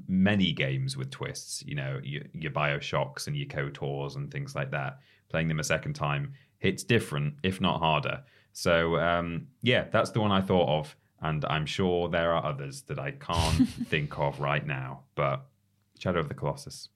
many 0.09 0.53
games 0.53 0.97
with 0.97 1.11
twists. 1.11 1.63
You 1.65 1.77
know, 1.77 2.01
your, 2.03 2.23
your 2.33 2.51
Bioshocks 2.51 3.29
and 3.29 3.37
your 3.37 3.47
KOTORs 3.47 4.17
and 4.17 4.31
things 4.31 4.57
like 4.57 4.73
that. 4.73 4.99
Playing 5.29 5.47
them 5.49 5.61
a 5.61 5.65
second 5.65 5.93
time 5.95 6.33
hits 6.59 6.83
different, 6.83 7.35
if 7.45 7.61
not 7.61 7.79
harder. 7.79 8.25
So 8.53 8.99
um, 8.99 9.47
yeah, 9.63 9.85
that's 9.93 10.11
the 10.11 10.21
one 10.21 10.33
I 10.33 10.41
thought 10.41 10.69
of, 10.81 10.97
and 11.21 11.45
I'm 11.45 11.67
sure 11.67 12.09
there 12.09 12.33
are 12.33 12.45
others 12.45 12.83
that 12.83 12.99
I 12.99 13.13
can't 13.13 13.69
think 13.89 14.19
of 14.19 14.41
right 14.41 14.67
now. 14.67 15.03
But 15.15 15.47
Shadow 15.99 16.21
of 16.21 16.29
the 16.29 16.35
Colossus. 16.35 16.89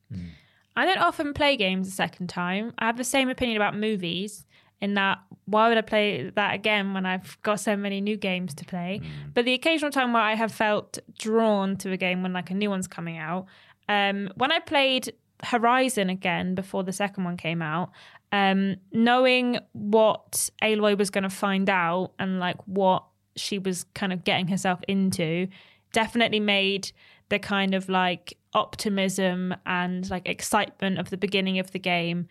I 0.76 0.86
don't 0.86 0.98
often 0.98 1.34
play 1.34 1.56
games 1.56 1.88
a 1.88 1.90
second 1.90 2.28
time. 2.28 2.72
I 2.78 2.86
have 2.86 2.96
the 2.96 3.04
same 3.04 3.28
opinion 3.28 3.56
about 3.56 3.76
movies 3.76 4.46
in 4.80 4.94
that 4.94 5.18
why 5.44 5.68
would 5.68 5.76
I 5.76 5.82
play 5.82 6.30
that 6.30 6.54
again 6.54 6.94
when 6.94 7.04
I've 7.04 7.40
got 7.42 7.60
so 7.60 7.76
many 7.76 8.00
new 8.00 8.16
games 8.16 8.54
to 8.54 8.64
play? 8.64 9.00
But 9.34 9.44
the 9.44 9.54
occasional 9.54 9.90
time 9.90 10.12
where 10.12 10.22
I 10.22 10.34
have 10.34 10.52
felt 10.52 10.98
drawn 11.18 11.76
to 11.78 11.92
a 11.92 11.96
game 11.96 12.22
when 12.22 12.32
like 12.32 12.50
a 12.50 12.54
new 12.54 12.70
one's 12.70 12.88
coming 12.88 13.18
out, 13.18 13.46
um, 13.88 14.30
when 14.36 14.52
I 14.52 14.60
played 14.60 15.12
Horizon 15.42 16.08
again 16.08 16.54
before 16.54 16.84
the 16.84 16.92
second 16.92 17.24
one 17.24 17.36
came 17.36 17.62
out, 17.62 17.90
um, 18.32 18.76
knowing 18.92 19.58
what 19.72 20.50
Aloy 20.62 20.96
was 20.96 21.10
going 21.10 21.24
to 21.24 21.30
find 21.30 21.68
out 21.68 22.12
and 22.18 22.38
like 22.38 22.56
what 22.66 23.04
she 23.36 23.58
was 23.58 23.84
kind 23.94 24.12
of 24.12 24.24
getting 24.24 24.48
herself 24.48 24.80
into, 24.86 25.48
definitely 25.92 26.40
made 26.40 26.92
the 27.28 27.38
kind 27.38 27.74
of 27.74 27.88
like 27.88 28.36
optimism 28.52 29.54
and 29.66 30.08
like 30.10 30.28
excitement 30.28 30.98
of 30.98 31.10
the 31.10 31.16
beginning 31.16 31.58
of 31.58 31.70
the 31.70 31.78
game 31.78 32.26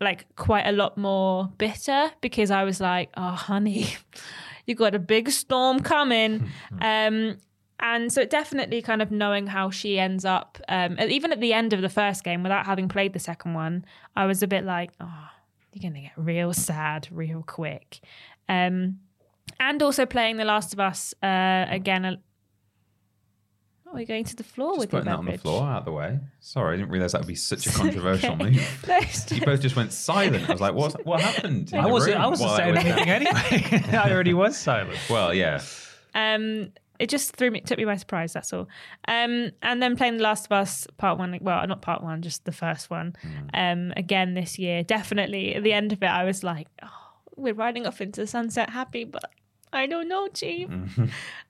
like 0.00 0.34
quite 0.36 0.66
a 0.66 0.72
lot 0.72 0.96
more 0.96 1.52
bitter 1.58 2.10
because 2.20 2.50
I 2.50 2.64
was 2.64 2.80
like, 2.80 3.10
oh, 3.16 3.32
honey, 3.32 3.94
you 4.66 4.74
got 4.74 4.94
a 4.94 4.98
big 4.98 5.30
storm 5.30 5.80
coming. 5.80 6.50
um, 6.80 7.38
and 7.78 8.12
so 8.12 8.20
it 8.20 8.30
definitely 8.30 8.82
kind 8.82 9.02
of 9.02 9.10
knowing 9.10 9.46
how 9.46 9.70
she 9.70 9.98
ends 9.98 10.24
up, 10.24 10.58
um, 10.68 10.98
even 11.00 11.32
at 11.32 11.40
the 11.40 11.52
end 11.52 11.72
of 11.72 11.80
the 11.80 11.88
first 11.88 12.24
game, 12.24 12.42
without 12.42 12.66
having 12.66 12.88
played 12.88 13.12
the 13.12 13.18
second 13.18 13.54
one, 13.54 13.84
I 14.16 14.26
was 14.26 14.42
a 14.42 14.46
bit 14.46 14.64
like, 14.64 14.92
oh, 15.00 15.28
you're 15.72 15.82
going 15.82 15.94
to 15.94 16.08
get 16.08 16.12
real 16.16 16.52
sad 16.52 17.08
real 17.10 17.42
quick. 17.42 18.00
Um, 18.48 19.00
and 19.58 19.82
also 19.82 20.06
playing 20.06 20.36
The 20.36 20.44
Last 20.44 20.72
of 20.72 20.80
Us 20.80 21.14
uh, 21.22 21.66
again. 21.68 22.18
A- 23.90 23.92
Oh, 23.92 23.96
we're 23.96 24.06
going 24.06 24.24
to 24.24 24.36
the 24.36 24.44
floor 24.44 24.74
Just 24.74 24.78
with 24.80 24.92
your 24.92 25.00
putting 25.02 25.12
that 25.12 25.18
on 25.18 25.24
the 25.24 25.30
beverage. 25.32 25.42
floor 25.42 25.62
out 25.66 25.78
of 25.80 25.84
the 25.84 25.92
way. 25.92 26.18
Sorry, 26.40 26.74
I 26.74 26.76
didn't 26.76 26.92
realize 26.92 27.12
that 27.12 27.20
would 27.22 27.26
be 27.28 27.34
such 27.34 27.66
a 27.66 27.70
controversial 27.78 28.34
Okay. 28.34 28.44
move. 28.50 28.84
No, 28.88 28.96
it's 28.98 29.32
You 29.32 29.40
both 29.44 29.60
just 29.60 29.76
went 29.76 29.92
silent. 29.92 30.48
I 30.48 30.52
was 30.52 30.60
like, 30.60 30.74
what, 30.74 31.04
what 31.04 31.20
happened? 31.20 31.72
in 31.72 31.78
I 31.78 31.82
the 31.84 31.88
wasn't. 31.88 32.16
I 32.16 32.26
wasn't 32.26 32.48
while 32.50 32.56
saying 32.58 32.74
was 32.74 32.84
there? 32.84 32.92
anything 32.94 33.10
anyway. 33.10 33.84
I 33.98 34.10
already 34.12 34.34
was 34.34 34.56
silent. 34.56 34.98
Well, 35.10 35.34
yeah. 35.34 35.60
Um, 36.14 36.72
it 36.98 37.08
just 37.08 37.34
threw 37.34 37.50
me, 37.50 37.62
took 37.62 37.78
me 37.78 37.84
by 37.84 37.96
surprise. 37.96 38.32
That's 38.32 38.52
all. 38.52 38.68
Um, 39.08 39.50
and 39.62 39.82
then 39.82 39.96
playing 39.96 40.18
The 40.18 40.22
Last 40.22 40.46
of 40.46 40.52
Us 40.52 40.86
Part 40.98 41.18
One. 41.18 41.36
Well, 41.40 41.66
not 41.66 41.80
Part 41.82 42.02
One, 42.02 42.20
just 42.22 42.44
the 42.44 42.52
first 42.52 42.90
one. 42.90 43.16
Um, 43.54 43.92
again 43.96 44.34
this 44.34 44.58
year. 44.58 44.82
Definitely 44.82 45.54
at 45.56 45.62
the 45.62 45.72
end 45.72 45.92
of 45.92 46.02
it, 46.02 46.06
I 46.06 46.24
was 46.24 46.44
like, 46.44 46.68
oh, 46.82 46.88
we're 47.36 47.54
riding 47.54 47.86
off 47.86 48.00
into 48.00 48.20
the 48.20 48.26
sunset, 48.26 48.70
happy, 48.70 49.04
but. 49.04 49.24
I 49.72 49.86
don't 49.86 50.08
know, 50.08 50.28
Chief. 50.28 50.68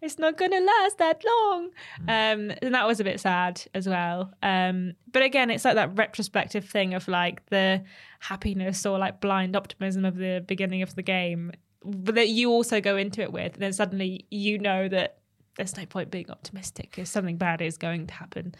It's 0.03 0.18
not 0.18 0.37
gonna 0.37 0.61
last 0.61 0.99
that 0.99 1.23
long. 1.25 1.71
Um, 2.03 2.53
and 2.62 2.75
that 2.75 2.87
was 2.87 3.01
a 3.01 3.05
bit 3.05 3.21
sad 3.21 3.62
as 3.75 3.89
well. 3.89 4.33
Um, 4.43 4.95
but 5.12 5.23
again, 5.23 5.51
it's 5.51 5.64
like 5.64 5.75
that 5.75 5.97
retrospective 5.97 6.64
thing 6.64 6.95
of 6.95 7.09
like 7.09 7.45
the 7.47 7.83
happiness 8.18 8.85
or 8.85 8.99
like 8.99 9.21
blind 9.21 9.57
optimism 9.57 10.05
of 10.05 10.16
the 10.16 10.45
beginning 10.47 10.83
of 10.83 10.95
the 10.95 11.03
game 11.03 11.53
but 11.83 12.14
that 12.14 12.29
you 12.29 12.51
also 12.51 12.81
go 12.81 12.97
into 12.97 13.23
it 13.23 13.33
with, 13.33 13.55
and 13.55 13.62
then 13.62 13.73
suddenly 13.73 14.27
you 14.31 14.59
know 14.59 14.89
that 14.89 15.18
there's 15.57 15.77
no 15.77 15.87
point 15.87 16.11
being 16.11 16.31
optimistic 16.31 16.91
because 16.91 17.09
something 17.09 17.37
bad 17.37 17.61
is 17.62 17.77
going 17.77 18.07
to 18.07 18.14
happen. 18.14 18.55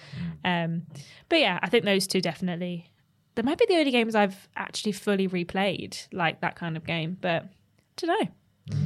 Um, 0.45 0.87
but 1.29 1.41
yeah, 1.41 1.59
I 1.63 1.69
think 1.69 1.85
those 1.85 2.07
two 2.07 2.21
definitely. 2.21 2.91
They 3.35 3.43
might 3.43 3.59
be 3.59 3.67
the 3.67 3.77
only 3.77 3.91
games 3.91 4.15
I've 4.15 4.49
actually 4.57 4.93
fully 4.93 5.29
replayed, 5.29 6.09
like 6.13 6.41
that 6.41 6.57
kind 6.57 6.77
of 6.77 6.85
game. 6.85 7.17
But 7.21 7.45
I 7.45 7.49
don't 7.97 8.21
know. 8.21 8.77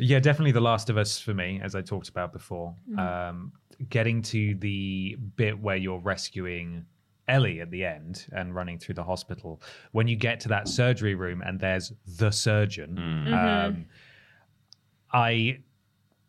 Yeah, 0.00 0.18
definitely 0.20 0.52
The 0.52 0.60
Last 0.60 0.90
of 0.90 0.96
Us 0.96 1.18
for 1.18 1.34
me, 1.34 1.60
as 1.62 1.74
I 1.74 1.82
talked 1.82 2.08
about 2.08 2.32
before. 2.32 2.74
Mm. 2.90 2.98
Um, 2.98 3.52
getting 3.88 4.22
to 4.22 4.54
the 4.56 5.16
bit 5.36 5.58
where 5.58 5.76
you're 5.76 6.00
rescuing 6.00 6.84
Ellie 7.28 7.60
at 7.60 7.70
the 7.70 7.84
end 7.84 8.26
and 8.32 8.54
running 8.54 8.78
through 8.78 8.96
the 8.96 9.04
hospital. 9.04 9.62
When 9.92 10.08
you 10.08 10.16
get 10.16 10.40
to 10.40 10.48
that 10.48 10.68
surgery 10.68 11.14
room 11.14 11.42
and 11.42 11.60
there's 11.60 11.92
the 12.18 12.30
surgeon, 12.30 12.96
Mm-hmm. 12.98 13.34
um, 13.34 13.86
I 15.12 15.58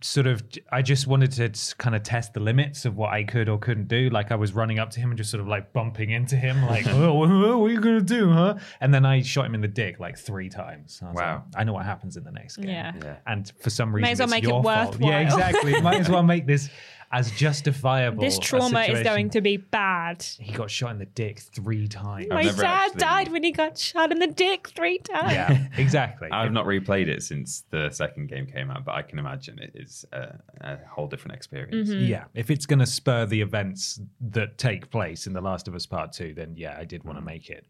sort 0.04 0.28
of 0.28 0.44
I 0.72 0.82
just 0.82 1.06
wanted 1.08 1.32
to 1.34 1.76
kind 1.78 1.96
of 1.96 2.04
test 2.04 2.34
the 2.34 2.40
limits 2.40 2.86
of 2.86 2.98
what 2.98 3.14
I 3.14 3.24
could 3.24 3.48
or 3.48 3.58
couldn't 3.60 3.88
do. 3.88 4.10
Like 4.10 4.32
I 4.32 4.36
was 4.36 4.54
running 4.54 4.80
up 4.80 4.90
to 4.92 5.00
him 5.00 5.12
and 5.12 5.18
just 5.18 5.30
sort 5.32 5.42
of 5.42 5.48
like 5.48 5.74
bumping 5.74 6.10
into 6.10 6.36
him, 6.36 6.66
like, 6.66 6.88
oh, 6.90 7.14
what 7.14 7.30
are 7.30 7.70
you 7.70 7.80
gonna 7.80 8.02
do, 8.02 8.32
huh? 8.32 8.56
And 8.80 8.94
then 8.94 9.06
I 9.06 9.22
shot 9.22 9.46
him 9.46 9.56
in 9.56 9.62
the 9.62 9.68
dick 9.68 10.00
like 10.00 10.18
three 10.18 10.50
times. 10.50 11.00
I 11.04 11.08
was 11.08 11.16
Wow. 11.16 11.44
like, 11.54 11.62
I 11.62 11.64
know 11.64 11.74
what 11.74 11.86
happens 11.86 12.18
in 12.18 12.24
the 12.24 12.32
next 12.32 12.58
game. 12.58 12.70
Yeah. 12.70 12.94
Yeah. 13.04 13.16
And 13.28 13.52
for 13.62 13.70
some 13.70 13.94
reason, 13.94 14.10
as 14.12 14.20
well 14.20 14.26
it's 14.26 14.32
make 14.32 14.44
it 14.44 14.48
your 14.50 14.64
fault. 14.64 14.98
Yeah, 15.00 15.20
exactly. 15.20 15.80
Might 15.82 16.00
as 16.02 16.10
well 16.10 16.24
make 16.34 16.48
this 16.48 16.70
as 17.12 17.32
justifiable. 17.32 18.22
This 18.22 18.38
a 18.38 18.42
trauma 18.42 18.82
is 18.82 19.04
going 19.04 19.30
to 19.32 19.42
be 19.42 19.58
bad. 19.58 20.24
He 20.40 20.54
got 20.54 20.72
shot 20.72 20.92
in 20.92 21.00
the 21.00 21.06
dick 21.06 21.40
three 21.40 21.88
times. 21.88 22.28
My 22.30 22.44
dad 22.44 22.64
actually- 22.64 23.00
died 23.00 23.32
when 23.32 23.44
he 23.44 23.52
got 23.52 23.78
shot 23.78 24.12
in 24.12 24.20
the 24.20 24.28
dick 24.28 24.70
three 24.70 25.00
times. 25.00 25.34
Yeah, 25.34 25.68
exactly. 25.78 26.30
I've 26.32 26.52
not 26.52 26.66
replayed 26.66 27.08
it 27.08 27.24
since 27.24 27.66
the 27.70 27.90
second 27.90 28.30
game 28.30 28.46
came 28.46 28.72
out, 28.72 28.86
but 28.86 28.96
I 28.96 29.02
can 29.02 29.20
imagine 29.20 29.60
it 29.60 29.72
is 29.76 30.06
a, 30.14 30.40
a 30.62 30.78
whole 30.90 31.08
different 31.08 31.36
experience. 31.36 31.90
Mm-hmm. 31.90 32.06
Yeah, 32.06 32.24
if 32.34 32.50
it's 32.50 32.66
going 32.66 32.80
to 32.80 32.86
spur 32.86 33.26
the 33.26 33.42
events 33.42 34.00
that 34.22 34.58
take 34.58 34.90
place 34.90 35.28
in 35.28 35.34
The 35.34 35.42
Last 35.42 35.68
of 35.68 35.76
Us 35.76 35.86
Part 35.86 36.14
Two, 36.14 36.34
then 36.34 36.56
yeah, 36.56 36.78
I 36.80 36.86
did 36.86 37.04
want 37.04 37.18
to 37.18 37.24
make 37.24 37.50
it. 37.50 37.66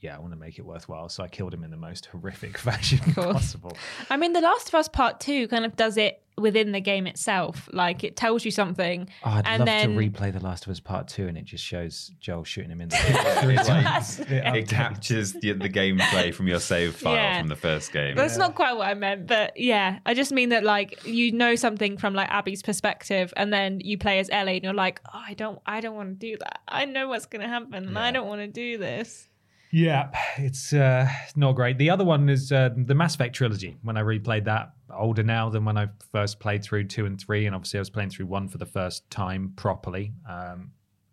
Yeah, 0.00 0.14
I 0.14 0.20
want 0.20 0.32
to 0.34 0.38
make 0.38 0.58
it 0.58 0.62
worthwhile. 0.66 1.08
So 1.08 1.22
I 1.24 1.28
killed 1.28 1.54
him 1.54 1.64
in 1.64 1.70
the 1.70 1.76
most 1.76 2.06
horrific 2.06 2.58
fashion 2.68 2.98
possible. 3.14 3.76
I 4.10 4.16
mean, 4.16 4.32
The 4.34 4.40
Last 4.42 4.68
of 4.68 4.74
Us 4.74 4.88
Part 4.88 5.20
Two 5.20 5.48
kind 5.48 5.64
of 5.64 5.74
does 5.76 5.96
it 5.96 6.22
within 6.38 6.72
the 6.72 6.80
game 6.82 7.06
itself. 7.06 7.66
Like 7.72 8.04
it 8.04 8.14
tells 8.14 8.44
you 8.44 8.50
something, 8.50 9.08
Oh, 9.24 9.30
I'd 9.30 9.46
and 9.46 9.60
love 9.60 9.66
then 9.66 9.94
to 9.94 9.96
replay 9.96 10.30
The 10.34 10.40
Last 10.44 10.66
of 10.66 10.70
Us 10.70 10.80
Part 10.80 11.08
Two, 11.08 11.26
and 11.28 11.38
it 11.38 11.46
just 11.46 11.64
shows 11.64 12.12
Joel 12.20 12.44
shooting 12.44 12.70
him 12.70 12.82
in 12.82 12.90
the 12.90 12.96
dick 12.96 13.38
three 13.42 13.56
times. 13.56 14.20
It 14.20 14.28
It 14.56 14.68
captures 14.68 15.32
the, 15.32 15.52
the 15.52 15.70
gameplay 15.70 16.32
from 16.34 16.46
your 16.46 16.60
save 16.60 16.94
file 16.96 17.14
Yeah. 17.14 17.38
from 17.40 17.48
the 17.48 17.56
first 17.56 17.90
game. 17.90 18.16
That's 18.16 18.36
not 18.36 18.54
quite 18.54 18.76
what 18.76 18.86
I 18.88 18.92
meant, 18.94 19.26
but 19.26 19.56
yeah, 19.58 20.00
I 20.04 20.12
just 20.12 20.30
mean 20.30 20.50
that 20.50 20.62
like 20.62 21.06
you 21.06 21.32
know 21.32 21.54
something 21.54 21.96
from 21.96 22.12
like 22.12 22.28
Abby's 22.28 22.62
perspective, 22.62 23.32
and 23.34 23.50
then 23.50 23.80
you 23.80 23.96
play 23.96 24.18
as 24.18 24.28
Ellie, 24.30 24.56
and 24.56 24.64
you're 24.64 24.74
like, 24.74 25.00
oh, 25.06 25.22
I 25.26 25.32
don't, 25.32 25.58
I 25.64 25.80
don't 25.80 25.96
want 25.96 26.20
to 26.20 26.30
do 26.30 26.36
that. 26.36 26.60
I 26.68 26.84
know 26.84 27.08
what's 27.08 27.24
gonna 27.24 27.48
happen, 27.48 27.88
and 27.88 27.98
I 27.98 28.10
don't 28.10 28.26
want 28.28 28.42
to 28.42 28.46
do 28.46 28.76
this. 28.76 29.28
Yeah, 29.70 30.10
it's 30.38 30.72
uh, 30.72 31.08
not 31.34 31.52
great. 31.52 31.78
The 31.78 31.90
other 31.90 32.04
one 32.04 32.28
is 32.28 32.52
uh, 32.52 32.70
the 32.76 32.94
Mass 32.94 33.14
Effect 33.14 33.34
trilogy. 33.34 33.76
When 33.82 33.96
I 33.96 34.02
replayed 34.02 34.44
that, 34.44 34.72
older 34.94 35.22
now 35.22 35.48
than 35.48 35.64
when 35.64 35.76
I 35.76 35.88
first 36.12 36.40
played 36.40 36.62
through 36.62 36.84
two 36.84 37.06
and 37.06 37.20
three, 37.20 37.46
and 37.46 37.54
obviously 37.54 37.78
I 37.78 37.80
was 37.80 37.90
playing 37.90 38.10
through 38.10 38.26
one 38.26 38.48
for 38.48 38.58
the 38.58 38.66
first 38.66 39.08
time 39.10 39.52
properly, 39.56 40.12
um, 40.28 40.70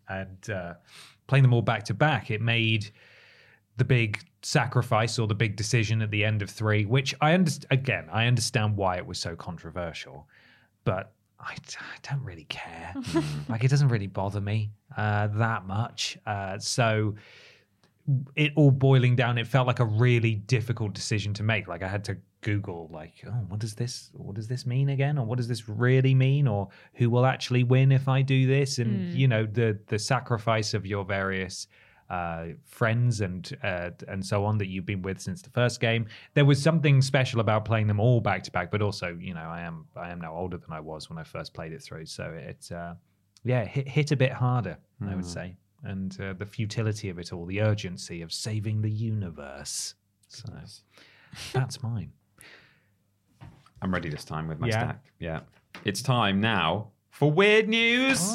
and 0.08 0.50
uh, 0.50 0.74
playing 1.26 1.42
them 1.42 1.52
all 1.52 1.62
back 1.62 1.84
to 1.84 1.94
back. 1.94 2.30
It 2.30 2.40
made 2.40 2.90
the 3.76 3.84
big 3.84 4.20
sacrifice 4.42 5.18
or 5.18 5.26
the 5.26 5.34
big 5.34 5.56
decision 5.56 6.02
at 6.02 6.10
the 6.10 6.24
end 6.24 6.42
of 6.42 6.50
three, 6.50 6.84
which 6.84 7.14
I 7.20 7.34
understand. 7.34 7.66
Again, 7.70 8.08
I 8.12 8.26
understand 8.26 8.76
why 8.76 8.96
it 8.96 9.06
was 9.06 9.18
so 9.18 9.34
controversial, 9.34 10.28
but 10.84 11.12
I, 11.40 11.54
d- 11.54 11.76
I 11.78 12.14
don't 12.14 12.24
really 12.24 12.44
care. 12.44 12.94
like 13.48 13.64
it 13.64 13.68
doesn't 13.68 13.88
really 13.88 14.06
bother 14.06 14.40
me 14.40 14.70
uh, 14.96 15.28
that 15.28 15.66
much. 15.66 16.16
Uh, 16.26 16.58
so 16.58 17.14
it 18.36 18.52
all 18.56 18.70
boiling 18.70 19.16
down, 19.16 19.38
it 19.38 19.46
felt 19.46 19.66
like 19.66 19.80
a 19.80 19.84
really 19.84 20.34
difficult 20.34 20.92
decision 20.92 21.32
to 21.34 21.42
make. 21.42 21.68
Like 21.68 21.82
I 21.82 21.88
had 21.88 22.04
to 22.04 22.18
Google, 22.42 22.90
like, 22.92 23.24
oh, 23.26 23.44
what 23.48 23.60
does 23.60 23.74
this, 23.74 24.10
what 24.12 24.34
does 24.34 24.46
this 24.48 24.66
mean 24.66 24.90
again, 24.90 25.16
or 25.18 25.24
what 25.24 25.38
does 25.38 25.48
this 25.48 25.68
really 25.68 26.14
mean, 26.14 26.46
or 26.46 26.68
who 26.94 27.08
will 27.08 27.24
actually 27.24 27.64
win 27.64 27.90
if 27.90 28.06
I 28.06 28.20
do 28.22 28.46
this, 28.46 28.78
and 28.78 29.14
you 29.14 29.28
know, 29.28 29.46
the 29.46 29.78
the 29.86 29.98
sacrifice 29.98 30.74
of 30.74 30.84
your 30.86 31.04
various 31.04 31.66
uh, 32.10 32.48
friends 32.66 33.22
and 33.22 33.56
uh, 33.62 33.90
and 34.08 34.24
so 34.24 34.44
on 34.44 34.58
that 34.58 34.68
you've 34.68 34.84
been 34.84 35.00
with 35.00 35.20
since 35.20 35.40
the 35.40 35.50
first 35.50 35.80
game. 35.80 36.06
There 36.34 36.44
was 36.44 36.62
something 36.62 37.00
special 37.00 37.40
about 37.40 37.64
playing 37.64 37.86
them 37.86 37.98
all 37.98 38.20
back 38.20 38.42
to 38.42 38.50
back, 38.50 38.70
but 38.70 38.82
also, 38.82 39.16
you 39.18 39.32
know, 39.32 39.48
I 39.48 39.62
am 39.62 39.86
I 39.96 40.10
am 40.10 40.20
now 40.20 40.36
older 40.36 40.58
than 40.58 40.72
I 40.72 40.80
was 40.80 41.08
when 41.08 41.18
I 41.18 41.24
first 41.24 41.54
played 41.54 41.72
it 41.72 41.82
through, 41.82 42.04
so 42.04 42.24
it 42.24 42.70
uh, 42.70 42.94
yeah 43.42 43.62
it 43.62 43.68
hit, 43.68 43.88
hit 43.88 44.12
a 44.12 44.16
bit 44.16 44.32
harder, 44.32 44.76
I 45.00 45.14
would 45.14 45.24
say, 45.24 45.56
and 45.84 46.18
uh, 46.20 46.32
the 46.32 46.46
futility 46.46 47.08
of 47.10 47.18
it 47.18 47.32
all, 47.32 47.44
the 47.46 47.60
urgency 47.60 48.22
of 48.22 48.32
saving 48.32 48.82
the 48.82 48.90
universe. 48.90 49.94
So 50.28 50.44
that's 51.52 51.82
mine. 51.82 52.12
I'm 53.82 53.92
ready 53.92 54.08
this 54.08 54.24
time 54.24 54.48
with 54.48 54.58
my 54.58 54.68
Yeah. 54.68 54.72
stack. 54.72 55.04
Yeah. 55.18 55.40
It's 55.84 56.00
time 56.02 56.40
now 56.40 56.88
for 57.10 57.30
weird 57.30 57.68
news. 57.68 58.34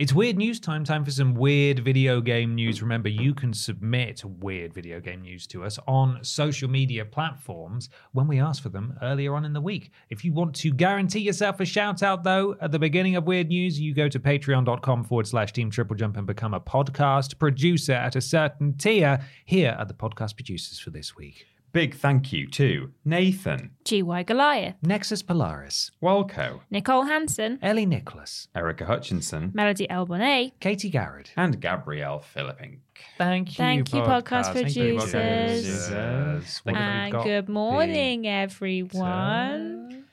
It's 0.00 0.14
weird 0.14 0.38
news 0.38 0.58
time. 0.58 0.82
Time 0.82 1.04
for 1.04 1.10
some 1.10 1.34
weird 1.34 1.80
video 1.80 2.22
game 2.22 2.54
news. 2.54 2.80
Remember, 2.80 3.10
you 3.10 3.34
can 3.34 3.52
submit 3.52 4.24
weird 4.24 4.72
video 4.72 4.98
game 4.98 5.20
news 5.20 5.46
to 5.48 5.62
us 5.62 5.78
on 5.86 6.24
social 6.24 6.70
media 6.70 7.04
platforms 7.04 7.90
when 8.12 8.26
we 8.26 8.40
ask 8.40 8.62
for 8.62 8.70
them 8.70 8.96
earlier 9.02 9.34
on 9.34 9.44
in 9.44 9.52
the 9.52 9.60
week. 9.60 9.90
If 10.08 10.24
you 10.24 10.32
want 10.32 10.54
to 10.54 10.72
guarantee 10.72 11.20
yourself 11.20 11.60
a 11.60 11.66
shout 11.66 12.02
out, 12.02 12.24
though, 12.24 12.56
at 12.62 12.72
the 12.72 12.78
beginning 12.78 13.16
of 13.16 13.24
Weird 13.24 13.48
News, 13.48 13.78
you 13.78 13.92
go 13.92 14.08
to 14.08 14.18
patreon.com 14.18 15.04
forward 15.04 15.26
slash 15.26 15.52
team 15.52 15.70
triple 15.70 15.96
jump 15.96 16.16
and 16.16 16.26
become 16.26 16.54
a 16.54 16.60
podcast 16.60 17.38
producer 17.38 17.92
at 17.92 18.16
a 18.16 18.22
certain 18.22 18.78
tier. 18.78 19.20
Here 19.44 19.76
are 19.78 19.84
the 19.84 19.92
podcast 19.92 20.34
producers 20.34 20.78
for 20.78 20.88
this 20.88 21.14
week 21.14 21.44
Big 21.72 21.94
thank 21.94 22.32
you 22.32 22.48
to 22.48 22.90
Nathan, 23.04 23.70
GY 23.84 24.24
Goliath, 24.24 24.74
Nexus 24.82 25.22
Polaris, 25.22 25.92
Walco, 26.02 26.60
Nicole 26.68 27.04
Hansen, 27.04 27.60
Ellie 27.62 27.86
Nicholas, 27.86 28.48
Erica 28.56 28.86
Hutchinson, 28.86 29.52
Melody 29.54 29.86
Elbonet, 29.88 30.52
Katie 30.58 30.90
Garrett. 30.90 31.32
and 31.36 31.60
Gabrielle 31.60 32.18
Philippink. 32.18 32.80
Thank 33.18 33.50
you, 33.50 33.54
Thank 33.54 33.94
you, 33.94 34.00
podcast 34.00 34.52
Thank 34.52 34.74
you, 34.74 34.98
producers. 34.98 35.12
producers. 35.12 36.60
What 36.64 36.74
have 36.74 36.84
we 36.84 36.90
and 36.90 37.12
got? 37.12 37.24
good 37.24 37.48
morning, 37.48 38.26
everyone. 38.26 40.06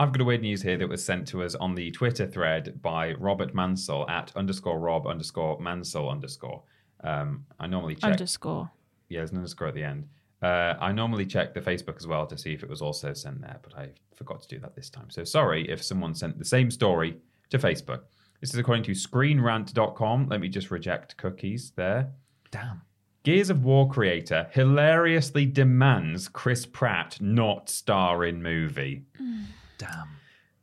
I've 0.00 0.12
got 0.12 0.20
a 0.20 0.24
weird 0.24 0.42
news 0.42 0.62
here 0.62 0.78
that 0.78 0.88
was 0.88 1.04
sent 1.04 1.28
to 1.28 1.42
us 1.44 1.54
on 1.54 1.74
the 1.76 1.90
Twitter 1.92 2.26
thread 2.26 2.80
by 2.82 3.12
Robert 3.14 3.54
Mansell 3.54 4.08
at 4.08 4.32
underscore 4.36 4.78
Rob 4.80 5.06
underscore 5.06 5.60
Mansell 5.60 6.08
underscore. 6.10 6.62
Um, 7.04 7.46
I 7.60 7.68
normally 7.68 7.94
check. 7.94 8.10
Underscore. 8.12 8.70
yeah, 9.08 9.20
there's 9.20 9.30
an 9.30 9.36
underscore 9.38 9.68
at 9.68 9.74
the 9.74 9.84
end. 9.84 10.08
Uh, 10.42 10.74
I 10.80 10.92
normally 10.92 11.26
check 11.26 11.52
the 11.54 11.60
Facebook 11.60 11.96
as 11.96 12.06
well 12.06 12.26
to 12.26 12.38
see 12.38 12.52
if 12.52 12.62
it 12.62 12.68
was 12.70 12.80
also 12.80 13.12
sent 13.12 13.40
there, 13.40 13.58
but 13.62 13.76
I 13.76 13.88
forgot 14.14 14.40
to 14.42 14.48
do 14.48 14.58
that 14.60 14.76
this 14.76 14.88
time. 14.88 15.10
So 15.10 15.24
sorry 15.24 15.68
if 15.68 15.82
someone 15.82 16.14
sent 16.14 16.38
the 16.38 16.44
same 16.44 16.70
story 16.70 17.16
to 17.50 17.58
Facebook. 17.58 18.02
This 18.40 18.50
is 18.50 18.56
according 18.58 18.84
to 18.84 18.92
screenrant.com. 18.92 20.28
Let 20.28 20.40
me 20.40 20.48
just 20.48 20.70
reject 20.70 21.16
cookies 21.16 21.72
there. 21.76 22.08
Damn. 22.50 22.82
Gears 23.24 23.50
of 23.50 23.64
War 23.64 23.88
creator 23.90 24.48
hilariously 24.52 25.44
demands 25.44 26.28
Chris 26.28 26.64
Pratt 26.64 27.18
not 27.20 27.68
star 27.68 28.24
in 28.24 28.42
movie. 28.42 29.02
Damn. 29.78 30.08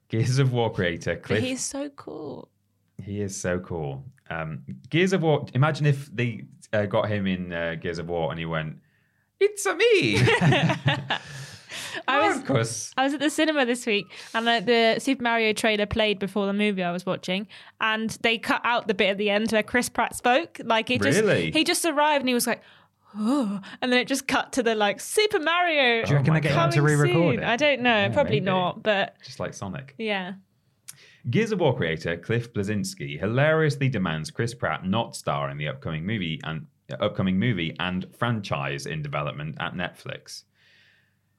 Gears 0.08 0.40
of 0.40 0.54
War 0.54 0.72
creator 0.72 1.16
But 1.16 1.24
Cliff. 1.24 1.44
he's 1.44 1.62
so 1.64 1.90
cool. 1.90 2.50
He 3.04 3.22
is 3.22 3.36
so 3.40 3.60
cool. 3.60 4.06
Um, 4.30 4.62
Gears 4.90 5.12
of 5.14 5.22
War. 5.22 5.46
Imagine 5.54 5.86
if 5.86 6.08
they 6.16 6.46
uh, 6.72 6.86
got 6.86 7.10
him 7.10 7.28
in 7.28 7.52
uh, 7.52 7.76
Gears 7.80 8.00
of 8.00 8.08
War 8.08 8.32
and 8.32 8.40
he 8.40 8.46
went, 8.46 8.78
"It's 9.46 9.66
a 9.66 9.76
me, 9.76 10.18
I 12.08 12.28
was 12.28 12.38
Marcus." 12.38 12.92
I 12.98 13.04
was 13.04 13.14
at 13.14 13.20
the 13.20 13.30
cinema 13.30 13.66
this 13.66 13.86
week 13.86 14.06
and 14.34 14.48
uh, 14.48 14.60
the 14.60 15.00
Super 15.00 15.24
Mario 15.24 15.54
trailer 15.54 15.86
played 15.86 16.20
before 16.20 16.46
the 16.46 16.54
movie 16.54 16.84
I 16.84 16.92
was 16.92 17.06
watching 17.06 17.48
and 17.82 18.10
they 18.22 18.38
cut 18.38 18.62
out 18.64 18.88
the 18.88 18.94
bit 18.94 19.10
at 19.10 19.18
the 19.18 19.30
end 19.30 19.52
where 19.52 19.64
Chris 19.64 19.90
Pratt 19.90 20.16
spoke. 20.16 20.60
Like 20.64 20.90
it 20.92 21.02
just 21.02 21.20
Really? 21.22 21.52
he 21.52 21.64
just 21.64 21.86
arrived 21.86 22.22
and 22.22 22.28
he 22.30 22.34
was 22.34 22.48
like 22.48 22.62
Oh, 23.18 23.62
and 23.82 23.94
then 23.94 24.00
it 24.00 24.10
just 24.10 24.28
cut 24.28 24.52
to 24.54 24.64
the 24.64 24.76
like 24.76 25.00
Super 25.00 25.40
Mario. 25.40 26.04
Do 26.04 26.10
you 26.12 26.16
reckon 26.18 26.34
my 26.34 26.40
they 26.42 26.50
get 26.50 26.58
him 26.66 26.72
to 26.72 26.82
re-record 26.82 27.36
it? 27.36 27.44
I 27.44 27.56
don't 27.56 27.80
know. 27.82 28.10
Probably 28.12 28.42
maybe. 28.42 28.46
not, 28.46 28.84
but 28.84 29.16
Just 29.24 29.40
like 29.40 29.54
Sonic. 29.54 29.96
yeah. 29.98 30.34
Gears 31.30 31.52
of 31.54 31.60
War 31.62 31.76
creator 31.76 32.18
Cliff 32.18 32.54
Bleszinski 32.54 33.18
hilariously 33.20 33.90
demands 33.90 34.30
Chris 34.32 34.54
Pratt 34.54 34.86
not 34.86 35.16
star 35.16 35.50
in 35.50 35.58
the 35.58 35.68
upcoming 35.70 36.06
movie 36.06 36.40
and 36.44 36.68
Uh, 36.92 36.96
upcoming 37.00 37.40
movie 37.40 37.76
and 37.80 38.06
franchise 38.16 38.86
in 38.86 39.02
development 39.02 39.56
at 39.60 39.74
Netflix. 39.74 40.44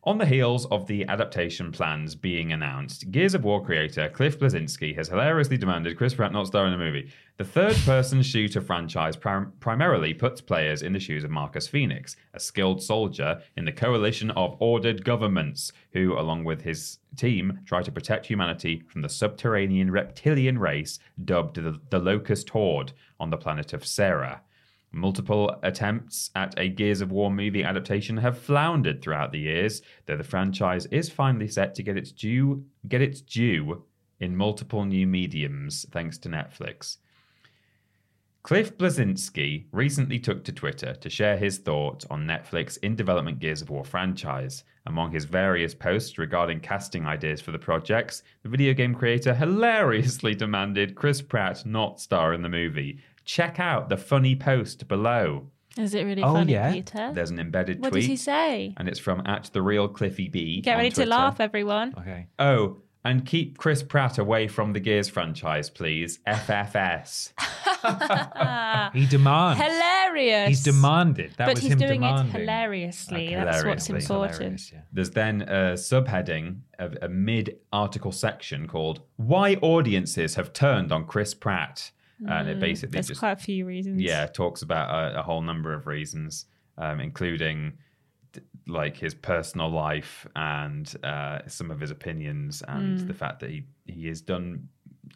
On 0.03 0.19
the 0.19 0.27
heels 0.27 0.67
of 0.67 0.87
the 0.87 1.05
adaptation 1.07 1.71
plans 1.71 2.15
being 2.17 2.53
announced, 2.53 3.11
Gears 3.11 3.35
of 3.35 3.45
War 3.45 3.65
creator 3.65 4.09
Cliff 4.09 4.39
Bleszinski 4.39 4.95
has 4.97 5.09
hilariously 5.09 5.57
demanded 5.57 5.97
Chris 5.97 6.15
Pratt 6.15 6.33
not 6.33 6.49
star 6.49 6.65
in 6.65 6.73
the 6.73 6.79
movie. 6.79 7.13
The 7.39 7.45
third 7.45 7.77
person 7.85 8.23
shooter 8.23 8.61
franchise 8.61 9.17
prim- 9.17 9.53
primarily 9.61 10.15
puts 10.15 10.41
players 10.41 10.83
in 10.83 10.93
the 10.93 11.01
shoes 11.01 11.23
of 11.23 11.31
Marcus 11.31 11.69
Phoenix, 11.69 12.17
a 12.35 12.41
skilled 12.41 12.83
soldier 12.83 13.41
in 13.57 13.65
the 13.65 13.73
coalition 13.73 14.31
of 14.33 14.57
ordered 14.61 15.05
governments, 15.05 15.73
who, 15.93 16.19
along 16.19 16.43
with 16.45 16.63
his 16.63 16.99
team, 17.17 17.61
try 17.65 17.83
to 17.83 17.93
protect 17.93 18.27
humanity 18.27 18.83
from 18.89 19.03
the 19.03 19.09
subterranean 19.09 19.91
reptilian 19.91 20.59
race 20.59 20.99
dubbed 21.25 21.57
the, 21.57 21.81
the 21.91 21.99
Locust 22.01 22.51
Horde 22.51 22.93
on 23.19 23.31
the 23.31 23.37
planet 23.37 23.73
of 23.73 23.87
Sera. 23.87 24.43
Multiple 24.97 25.55
attempts 25.63 26.31
at 26.35 26.59
a 26.59 26.71
Gears 26.71 27.03
of 27.03 27.13
War 27.13 27.31
movie 27.31 27.63
adaptation 27.63 28.17
have 28.17 28.39
floundered 28.39 29.03
throughout 29.03 29.31
the 29.31 29.39
years, 29.39 29.83
though 30.07 30.17
the 30.17 30.25
franchise 30.25 30.87
is 30.87 31.11
finally 31.11 31.49
set 31.49 31.75
to 31.75 31.83
get 31.83 31.99
its 31.99 32.11
due 32.11 32.65
get 32.89 33.03
its 33.03 33.21
due 33.21 33.85
in 34.21 34.35
multiple 34.35 34.87
new 34.87 35.07
mediums 35.07 35.85
thanks 35.91 36.17
to 36.17 36.31
Netflix. 36.31 36.97
Cliff 38.43 38.79
Bleszinski 38.79 39.67
recently 39.71 40.19
took 40.19 40.45
to 40.45 40.53
Twitter 40.53 40.95
to 40.95 41.11
share 41.11 41.37
his 41.37 41.59
thoughts 41.59 42.07
on 42.09 42.27
Netflix 42.27 42.79
in 42.79 42.97
development 42.97 43.39
Gears 43.39 43.61
of 43.61 43.69
War 43.69 43.85
franchise. 43.85 44.65
Among 44.87 45.13
his 45.13 45.27
various 45.27 45.75
posts 45.75 46.17
regarding 46.17 46.61
casting 46.61 47.05
ideas 47.05 47.43
for 47.43 47.53
the 47.53 47.59
projects, 47.59 48.23
the 48.45 48.49
video 48.49 48.73
game 48.73 48.95
creator 48.95 49.35
hilariously 49.35 50.35
demanded 50.37 50.95
Chris 50.95 51.21
Pratt 51.21 51.67
not 51.67 52.01
star 52.01 52.33
in 52.33 52.41
the 52.41 52.49
movie. 52.49 53.01
Check 53.27 53.61
out 53.61 53.91
the 53.91 53.99
funny 53.99 54.35
post 54.35 54.89
below. 54.89 55.51
Is 55.77 55.93
it 55.95 56.05
really 56.05 56.23
Oh, 56.23 56.33
funny, 56.33 56.53
yeah? 56.53 56.73
Peter? 56.73 57.11
There's 57.13 57.31
an 57.31 57.39
embedded 57.39 57.81
what 57.81 57.91
tweet. 57.91 57.93
What 57.93 58.01
does 58.01 58.07
he 58.09 58.17
say? 58.17 58.73
And 58.79 58.89
it's 58.89 58.99
from 58.99 59.21
at 59.27 59.51
the 59.53 59.61
real 59.61 59.89
Cliffy 59.89 60.29
B. 60.29 60.63
Get 60.63 60.73
on 60.73 60.79
ready 60.79 60.91
to 60.93 61.05
laugh, 61.05 61.39
everyone. 61.39 61.95
Okay. 61.99 62.29
Oh, 62.39 62.79
and 63.05 63.27
keep 63.27 63.59
Chris 63.59 63.83
Pratt 63.83 64.17
away 64.19 64.49
from 64.49 64.73
the 64.73 64.81
Gears 64.81 65.09
franchise, 65.09 65.69
please. 65.69 66.19
FFS. 66.27 67.33
He 68.95 69.07
demands. 69.07 69.61
Hilarious. 69.63 70.49
He's 70.49 70.63
demanded. 70.63 71.33
That 71.37 71.47
but 71.47 71.55
was 71.57 71.63
he's 71.63 71.73
him 71.73 71.79
doing 71.79 72.01
demanding. 72.01 72.35
it 72.35 72.39
hilariously. 72.41 73.27
Okay, 73.27 73.45
That's 73.45 73.65
what's 73.65 73.89
important. 73.91 74.33
Hilarious, 74.35 74.73
yeah. 74.73 74.81
There's 74.93 75.11
then 75.11 75.43
a 75.43 75.75
subheading 75.75 76.61
of 76.79 76.97
a 77.03 77.09
mid 77.09 77.59
article 77.73 78.13
section 78.13 78.67
called 78.67 79.03
Why 79.17 79.55
Audiences 79.57 80.35
Have 80.37 80.53
Turned 80.53 80.91
on 80.93 81.07
Chris 81.07 81.35
Pratt. 81.35 81.91
And 82.27 82.49
it 82.49 82.61
basically 82.61 82.91
Mm, 82.91 82.93
There's 82.93 83.09
just 83.09 83.21
quite 83.21 83.33
a 83.33 83.37
few 83.37 83.67
reasons. 83.67 84.01
yeah 84.01 84.27
talks 84.27 84.63
about 84.63 84.89
a, 85.15 85.21
a 85.21 85.23
whole 85.23 85.43
number 85.43 85.73
of 85.75 85.87
reasons, 85.87 86.47
um, 86.79 87.01
including 87.01 87.75
like 88.67 88.97
his 88.97 89.15
personal 89.15 89.71
life 89.71 90.27
and 90.37 90.95
uh, 91.05 91.39
some 91.47 91.71
of 91.71 91.81
his 91.81 91.91
opinions 91.91 92.63
and 92.69 92.99
Mm. 92.99 93.07
the 93.07 93.15
fact 93.15 93.41
that 93.41 93.51
he 93.51 93.65
he 93.87 94.07
has 94.09 94.21
done 94.21 94.69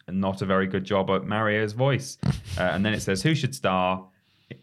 not 0.09 0.41
a 0.41 0.45
very 0.45 0.67
good 0.67 0.83
job 0.83 1.09
at 1.09 1.23
Mario's 1.25 1.73
voice. 1.73 2.17
Uh, 2.57 2.63
and 2.63 2.85
then 2.85 2.93
it 2.93 2.99
says 3.01 3.21
who 3.23 3.33
should 3.33 3.55
star 3.55 4.05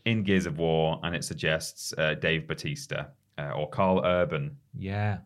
in 0.05 0.22
Gears 0.22 0.45
of 0.45 0.59
War, 0.59 1.01
and 1.03 1.16
it 1.16 1.24
suggests 1.24 1.95
uh, 1.97 2.12
Dave 2.14 2.47
Bautista 2.47 3.09
uh, 3.39 3.53
or 3.57 3.66
Karl 3.70 4.05
Urban. 4.05 4.57
Yeah. 4.78 5.18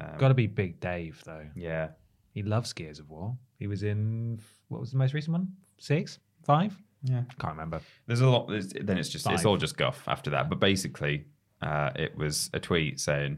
Um, 0.00 0.16
Got 0.16 0.28
to 0.28 0.34
be 0.34 0.46
Big 0.46 0.78
Dave, 0.78 1.20
though. 1.26 1.44
Yeah. 1.56 1.88
He 2.34 2.42
loves 2.44 2.72
Gears 2.72 3.00
of 3.00 3.10
War. 3.10 3.36
He 3.58 3.66
was 3.66 3.82
in, 3.82 4.38
what 4.68 4.80
was 4.80 4.92
the 4.92 4.96
most 4.96 5.12
recent 5.12 5.32
one? 5.32 5.48
Six? 5.78 6.20
Five? 6.48 6.74
Yeah. 7.04 7.24
Can't 7.38 7.52
remember. 7.52 7.82
There's 8.06 8.22
a 8.22 8.26
lot. 8.26 8.48
There's, 8.48 8.72
then 8.72 8.96
it's 8.96 9.10
just 9.10 9.26
it's 9.28 9.44
all 9.44 9.58
just 9.58 9.76
guff 9.76 10.02
after 10.08 10.30
that. 10.30 10.48
But 10.48 10.60
basically, 10.60 11.26
uh, 11.60 11.90
it 11.94 12.16
was 12.16 12.48
a 12.54 12.58
tweet 12.58 12.98
saying, 12.98 13.36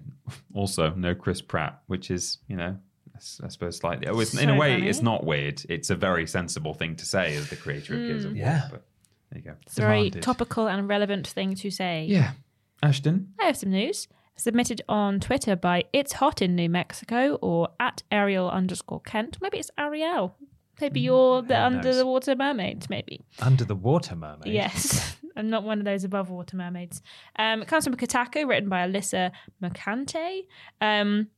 also 0.54 0.94
no 0.94 1.12
Chris 1.16 1.42
Pratt, 1.42 1.82
which 1.88 2.08
is 2.08 2.38
you 2.46 2.56
know, 2.56 2.76
I 3.16 3.48
suppose 3.48 3.78
slightly. 3.78 4.06
Oh, 4.06 4.20
it's, 4.20 4.32
in 4.38 4.48
a 4.48 4.54
way, 4.56 4.76
funny. 4.76 4.88
it's 4.88 5.02
not 5.02 5.26
weird. 5.26 5.60
It's 5.68 5.90
a 5.90 5.96
very 5.96 6.28
sensible 6.28 6.72
thing 6.72 6.94
to 6.96 7.04
say 7.04 7.34
as 7.34 7.50
the 7.50 7.56
creator 7.56 7.94
of 7.94 8.00
Gears 8.00 8.24
of 8.24 8.30
War. 8.30 8.38
Yeah. 8.38 8.68
But 8.70 8.84
there 9.32 9.42
you 9.42 9.50
go. 9.50 9.56
It's 9.66 9.76
a 9.76 9.82
very 9.82 10.10
topical 10.10 10.68
and 10.68 10.88
relevant 10.88 11.26
thing 11.26 11.56
to 11.56 11.70
say. 11.72 12.06
Yeah. 12.08 12.32
Ashton. 12.80 13.34
I 13.40 13.46
have 13.46 13.56
some 13.56 13.72
news 13.72 14.06
submitted 14.36 14.80
on 14.88 15.20
Twitter 15.20 15.54
by 15.54 15.84
It's 15.92 16.14
Hot 16.14 16.40
in 16.40 16.54
New 16.54 16.70
Mexico 16.70 17.34
or 17.42 17.68
at 17.78 18.02
Ariel 18.10 18.48
underscore 18.48 19.00
Kent. 19.00 19.38
Maybe 19.42 19.58
it's 19.58 19.70
Ariel. 19.76 20.36
Maybe 20.80 21.00
you're 21.00 21.42
the 21.42 21.60
under 21.60 21.94
the 21.94 22.06
water 22.06 22.34
mermaid. 22.36 22.86
Maybe. 22.88 23.20
Under 23.40 23.64
the 23.64 23.74
Water 23.74 24.16
Mermaid. 24.16 24.52
Yes. 24.52 25.16
I'm 25.36 25.48
not 25.48 25.62
one 25.62 25.78
of 25.78 25.84
those 25.84 26.04
above 26.04 26.28
water 26.30 26.56
mermaids. 26.56 27.02
Um, 27.36 27.62
it 27.62 27.68
comes 27.68 27.84
from 27.84 27.94
a 27.94 27.96
Kotaku, 27.96 28.48
written 28.48 28.68
by 28.68 28.86
Alyssa 28.86 29.30
Mercante. 29.60 30.46
Um, 30.80 31.28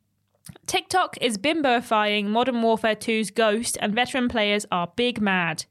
TikTok 0.66 1.18
is 1.20 1.38
bimboifying 1.38 2.26
Modern 2.26 2.62
Warfare 2.62 2.96
2's 2.96 3.30
Ghost, 3.30 3.78
and 3.80 3.94
veteran 3.94 4.28
players 4.28 4.66
are 4.72 4.90
big 4.96 5.20
mad. 5.20 5.64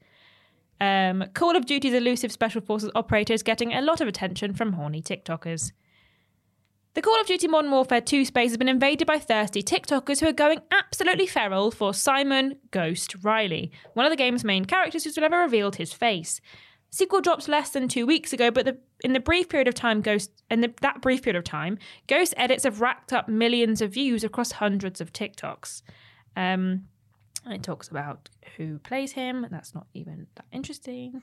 Um, 0.80 1.24
Call 1.34 1.56
of 1.56 1.66
Duty's 1.66 1.94
elusive 1.94 2.32
Special 2.32 2.60
Forces 2.60 2.90
operator 2.94 3.32
is 3.32 3.42
getting 3.42 3.72
a 3.72 3.80
lot 3.80 4.00
of 4.00 4.08
attention 4.08 4.54
from 4.54 4.72
horny 4.72 5.02
TikTokers. 5.02 5.72
The 6.94 7.00
Call 7.00 7.18
of 7.18 7.26
Duty 7.26 7.48
Modern 7.48 7.70
Warfare 7.70 8.02
2 8.02 8.26
space 8.26 8.50
has 8.50 8.58
been 8.58 8.68
invaded 8.68 9.06
by 9.06 9.18
thirsty 9.18 9.62
TikTokers 9.62 10.20
who 10.20 10.26
are 10.26 10.32
going 10.32 10.60
absolutely 10.70 11.26
feral 11.26 11.70
for 11.70 11.94
Simon 11.94 12.56
Ghost 12.70 13.14
Riley, 13.22 13.72
one 13.94 14.04
of 14.04 14.10
the 14.10 14.16
game's 14.16 14.44
main 14.44 14.66
characters 14.66 15.04
who's 15.04 15.16
never 15.16 15.38
revealed 15.38 15.76
his 15.76 15.94
face. 15.94 16.42
Sequel 16.90 17.22
dropped 17.22 17.48
less 17.48 17.70
than 17.70 17.88
two 17.88 18.04
weeks 18.04 18.34
ago, 18.34 18.50
but 18.50 18.66
the, 18.66 18.76
in 19.02 19.14
the 19.14 19.20
brief 19.20 19.48
period 19.48 19.68
of 19.68 19.74
time, 19.74 20.02
Ghost 20.02 20.42
in 20.50 20.60
the, 20.60 20.74
that 20.82 21.00
brief 21.00 21.22
period 21.22 21.38
of 21.38 21.44
time, 21.44 21.78
Ghost 22.08 22.34
edits 22.36 22.64
have 22.64 22.82
racked 22.82 23.14
up 23.14 23.26
millions 23.26 23.80
of 23.80 23.94
views 23.94 24.22
across 24.22 24.52
hundreds 24.52 25.00
of 25.00 25.14
TikToks. 25.14 25.80
Um, 26.36 26.88
And 27.46 27.54
it 27.54 27.62
talks 27.62 27.88
about 27.88 28.28
who 28.58 28.78
plays 28.80 29.12
him, 29.12 29.46
that's 29.50 29.74
not 29.74 29.86
even 29.94 30.26
that 30.34 30.44
interesting. 30.52 31.22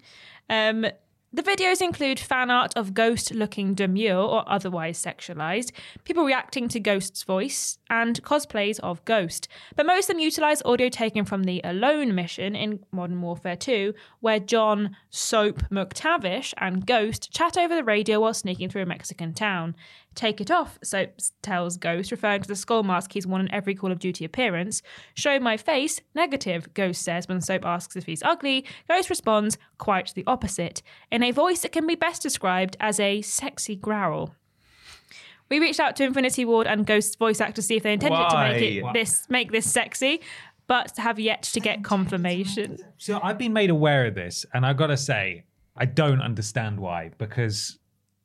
Um, 0.49 0.87
the 1.31 1.43
videos 1.43 1.81
include 1.81 2.19
fan 2.19 2.49
art 2.49 2.73
of 2.75 2.93
Ghost 2.93 3.33
looking 3.33 3.75
demure 3.75 4.17
or 4.17 4.43
otherwise 4.47 5.01
sexualized, 5.01 5.71
people 6.03 6.25
reacting 6.25 6.67
to 6.69 6.79
Ghost's 6.79 7.23
voice, 7.23 7.77
and 7.89 8.21
cosplays 8.23 8.79
of 8.79 9.03
Ghost. 9.05 9.47
But 9.75 9.85
most 9.85 10.09
of 10.09 10.15
them 10.15 10.19
utilize 10.19 10.61
audio 10.63 10.89
taken 10.89 11.25
from 11.25 11.43
the 11.43 11.61
Alone 11.63 12.15
mission 12.15 12.55
in 12.55 12.79
Modern 12.91 13.21
Warfare 13.21 13.55
2, 13.55 13.93
where 14.21 14.39
John 14.39 14.95
Soap 15.09 15.61
McTavish 15.69 16.53
and 16.57 16.85
Ghost 16.85 17.31
chat 17.31 17.57
over 17.57 17.75
the 17.75 17.83
radio 17.83 18.19
while 18.19 18.33
sneaking 18.33 18.69
through 18.69 18.83
a 18.83 18.87
Mexican 18.87 19.33
town. 19.33 19.75
Take 20.19 20.41
it 20.41 20.51
off, 20.51 20.77
Soap 20.83 21.11
tells 21.41 21.77
Ghost, 21.77 22.11
referring 22.11 22.41
to 22.41 22.47
the 22.49 22.55
skull 22.57 22.83
mask 22.83 23.13
he's 23.13 23.25
worn 23.25 23.39
in 23.39 23.51
every 23.53 23.73
Call 23.73 23.89
of 23.89 23.99
Duty 23.99 24.25
appearance. 24.25 24.81
Show 25.13 25.39
my 25.39 25.55
face, 25.55 26.01
negative, 26.13 26.73
Ghost 26.73 27.03
says 27.03 27.29
when 27.29 27.39
Soap 27.39 27.63
asks 27.63 27.95
if 27.95 28.05
he's 28.05 28.21
ugly. 28.21 28.65
Ghost 28.89 29.09
responds, 29.09 29.57
quite 29.77 30.13
the 30.15 30.25
opposite, 30.27 30.81
in 31.09 31.23
a 31.23 31.31
voice 31.31 31.61
that 31.61 31.71
can 31.71 31.87
be 31.87 31.95
best 31.95 32.21
described 32.21 32.75
as 32.81 32.99
a 32.99 33.21
sexy 33.21 33.77
growl. 33.77 34.35
We 35.47 35.57
reached 35.57 35.79
out 35.79 35.95
to 35.95 36.03
Infinity 36.03 36.43
Ward 36.43 36.67
and 36.67 36.85
Ghost's 36.85 37.15
voice 37.15 37.39
actor 37.39 37.53
to 37.53 37.61
see 37.61 37.77
if 37.77 37.83
they 37.83 37.93
intended 37.93 38.29
to 38.29 38.37
make 38.39 38.61
it 38.61 38.83
Why? 38.83 38.91
this 38.91 39.25
make 39.29 39.53
this 39.53 39.71
sexy, 39.71 40.19
but 40.67 40.97
have 40.97 41.17
yet 41.17 41.43
to 41.43 41.61
get 41.61 41.85
confirmation. 41.85 42.77
So 42.97 43.21
I've 43.23 43.37
been 43.37 43.53
made 43.53 43.69
aware 43.69 44.05
of 44.07 44.15
this, 44.15 44.45
and 44.53 44.65
I've 44.65 44.75
got 44.75 44.87
to 44.87 44.97
say, 44.97 45.45
I 45.77 45.85
don't 45.85 46.21
understand 46.21 46.77
why 46.77 47.11
because 47.17 47.79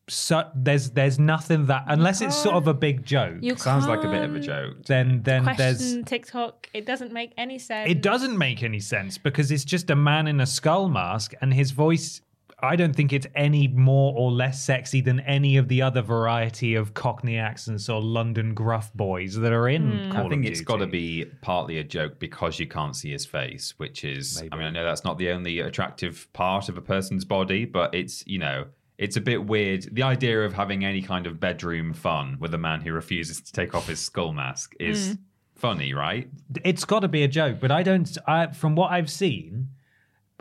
so, 0.09 0.51
there's 0.55 0.91
there's 0.91 1.19
nothing 1.19 1.67
that 1.67 1.85
unless 1.87 2.21
it's 2.21 2.37
sort 2.37 2.57
of 2.57 2.67
a 2.69 2.75
big 2.75 3.05
joke, 3.05 3.37
You 3.41 3.57
Sounds 3.57 3.87
like 3.87 4.05
a 4.05 4.09
bit 4.09 4.23
of 4.23 4.35
a 4.35 4.41
joke. 4.41 4.85
then 4.87 5.23
then 5.23 5.45
there's 5.45 5.79
Question 5.79 6.05
TikTok. 6.05 6.69
It 6.75 6.85
doesn't 6.85 7.13
make 7.13 7.33
any 7.39 7.59
sense. 7.59 7.91
it 7.91 8.03
doesn't 8.03 8.37
make 8.37 8.63
any 8.63 8.81
sense 8.81 9.17
because 9.19 9.51
it's 9.51 9.65
just 9.65 9.91
a 9.91 9.97
man 9.97 10.27
in 10.27 10.41
a 10.41 10.47
skull 10.47 10.89
mask 10.89 11.33
and 11.41 11.55
his 11.55 11.71
voice 11.71 12.21
I 12.65 12.77
don't 12.77 12.95
think 12.95 13.13
it's 13.13 13.27
any 13.35 13.69
more 13.69 14.15
or 14.17 14.31
less 14.31 14.63
sexy 14.63 15.01
than 15.01 15.21
any 15.21 15.57
of 15.57 15.69
the 15.69 15.83
other 15.83 16.03
variety 16.03 16.75
of 16.75 16.95
Cockney 16.95 17.37
accents 17.39 17.89
or 17.89 18.01
London 18.01 18.55
gruff 18.55 18.93
boys 18.95 19.37
that 19.37 19.53
are 19.53 19.69
in 19.69 20.05
hmm. 20.05 20.13
Call 20.13 20.27
I 20.27 20.29
think 20.29 20.47
of 20.47 20.53
it's 20.53 20.61
got 20.61 20.77
to 20.77 20.87
be 20.87 21.27
partly 21.43 21.79
a 21.79 21.85
joke 21.85 22.19
because 22.19 22.59
you 22.59 22.67
can't 22.67 22.97
see 22.97 23.11
his 23.11 23.27
face, 23.27 23.75
which 23.77 24.05
is, 24.05 24.43
I 24.53 24.57
mean, 24.57 24.67
I 24.67 24.71
know 24.71 24.85
that's 24.85 25.05
not 25.05 25.19
the 25.19 25.31
only 25.31 25.61
attractive 25.61 26.29
part 26.33 26.69
of 26.69 26.79
a 26.79 26.83
person's 26.83 27.25
body, 27.25 27.65
but 27.65 27.95
it's, 27.95 28.27
you 28.27 28.39
know, 28.39 28.67
it's 28.99 29.17
a 29.17 29.21
bit 29.21 29.45
weird. 29.47 29.89
The 29.93 30.03
idea 30.03 30.43
of 30.43 30.53
having 30.53 30.85
any 30.85 31.03
kind 31.03 31.27
of 31.27 31.41
bedroom 31.41 31.93
fun 31.95 32.37
with 32.39 32.55
a 32.55 32.59
man 32.59 32.81
who 32.81 32.93
refuses 32.93 33.41
to 33.41 33.53
take 33.53 33.75
off 33.75 33.89
his 33.89 34.01
skull 34.01 34.33
mask 34.33 34.75
is 34.79 35.09
hmm. 35.09 35.15
funny, 35.57 35.95
right? 35.95 36.29
It's 36.65 36.85
got 36.85 37.01
to 37.01 37.09
be 37.09 37.25
a 37.25 37.29
joke, 37.29 37.59
but 37.61 37.71
I 37.71 37.83
don't. 37.83 38.17
I, 38.27 38.49
from 38.49 38.77
what 38.77 38.93
I've 38.93 39.11
seen, 39.11 39.71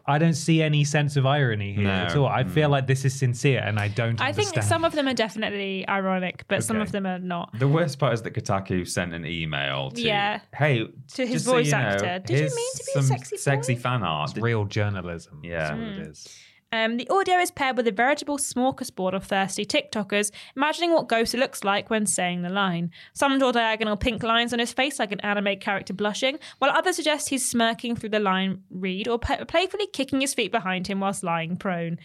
I 0.05 0.19
don't 0.19 0.35
see 0.35 0.61
any 0.61 0.83
sense 0.83 1.15
of 1.15 1.25
irony 1.25 1.73
here 1.73 1.85
No. 1.85 1.89
at 1.89 2.15
all. 2.15 2.27
I 2.27 2.43
feel 2.43 2.67
hmm. 2.67 2.73
like 2.73 2.87
this 2.87 3.05
is 3.05 3.17
sincere, 3.17 3.63
and 3.65 3.79
I 3.79 3.87
don't. 3.87 4.21
I 4.21 4.33
think 4.33 4.61
some 4.61 4.85
of 4.85 4.93
them 4.93 5.07
are 5.07 5.15
definitely 5.15 5.87
ironic, 5.87 6.45
but 6.47 6.63
some 6.63 6.79
of 6.79 6.91
them 6.91 7.07
are 7.07 7.19
not. 7.19 7.57
The 7.57 7.67
worst 7.67 7.97
part 7.97 8.13
is 8.13 8.21
that 8.21 8.33
Kotaku 8.35 8.87
sent 8.87 9.15
an 9.15 9.25
email 9.25 9.89
to, 9.91 10.01
Yeah. 10.01 10.41
hey, 10.53 10.85
To 11.15 11.25
his 11.25 11.31
just 11.31 11.45
so 11.45 11.53
voice 11.53 11.67
you 11.67 11.71
know, 11.71 11.77
actor. 11.77 12.19
Did 12.19 12.39
you 12.39 12.55
mean 12.55 12.73
to 12.75 12.83
be 12.85 12.91
a 12.91 13.01
some 13.01 13.03
sexy 13.03 13.35
boy?" 13.35 13.39
sexy 13.39 13.75
fan 13.75 14.03
art? 14.03 14.31
It's 14.31 14.39
real 14.39 14.65
journalism. 14.65 15.39
Yeah. 15.41 15.69
That's 15.69 15.71
what 15.71 15.87
it 15.87 15.95
hmm. 15.95 16.11
is. 16.11 16.39
Um, 16.73 16.97
the 16.97 17.07
audio 17.07 17.35
is 17.35 17.51
paired 17.51 17.77
with 17.77 17.87
a 17.87 17.91
veritable 17.91 18.39
smorgasbord 18.39 19.13
of 19.13 19.25
thirsty 19.25 19.63
TikTokers, 19.63 20.31
imagining 20.55 20.91
what 20.91 21.07
Ghost 21.07 21.35
looks 21.35 21.63
like 21.63 21.91
when 21.91 22.07
saying 22.07 22.41
the 22.41 22.49
line. 22.49 22.89
Some 23.13 23.37
draw 23.37 23.51
diagonal 23.51 23.95
pink 23.95 24.23
lines 24.23 24.53
on 24.53 24.57
his 24.57 24.73
face 24.73 24.97
like 24.97 25.11
an 25.11 25.19
anime 25.19 25.59
character 25.59 25.93
blushing, 25.93 26.39
while 26.57 26.71
others 26.71 26.95
suggest 26.95 27.29
he's 27.29 27.47
smirking 27.47 27.95
through 27.95 28.09
the 28.09 28.19
line 28.19 28.63
read 28.71 29.07
or 29.07 29.19
p- 29.19 29.45
playfully 29.45 29.85
kicking 29.85 30.19
his 30.19 30.33
feet 30.33 30.51
behind 30.51 30.87
him 30.87 30.99
whilst 30.99 31.23
lying 31.23 31.57
prone. 31.57 31.99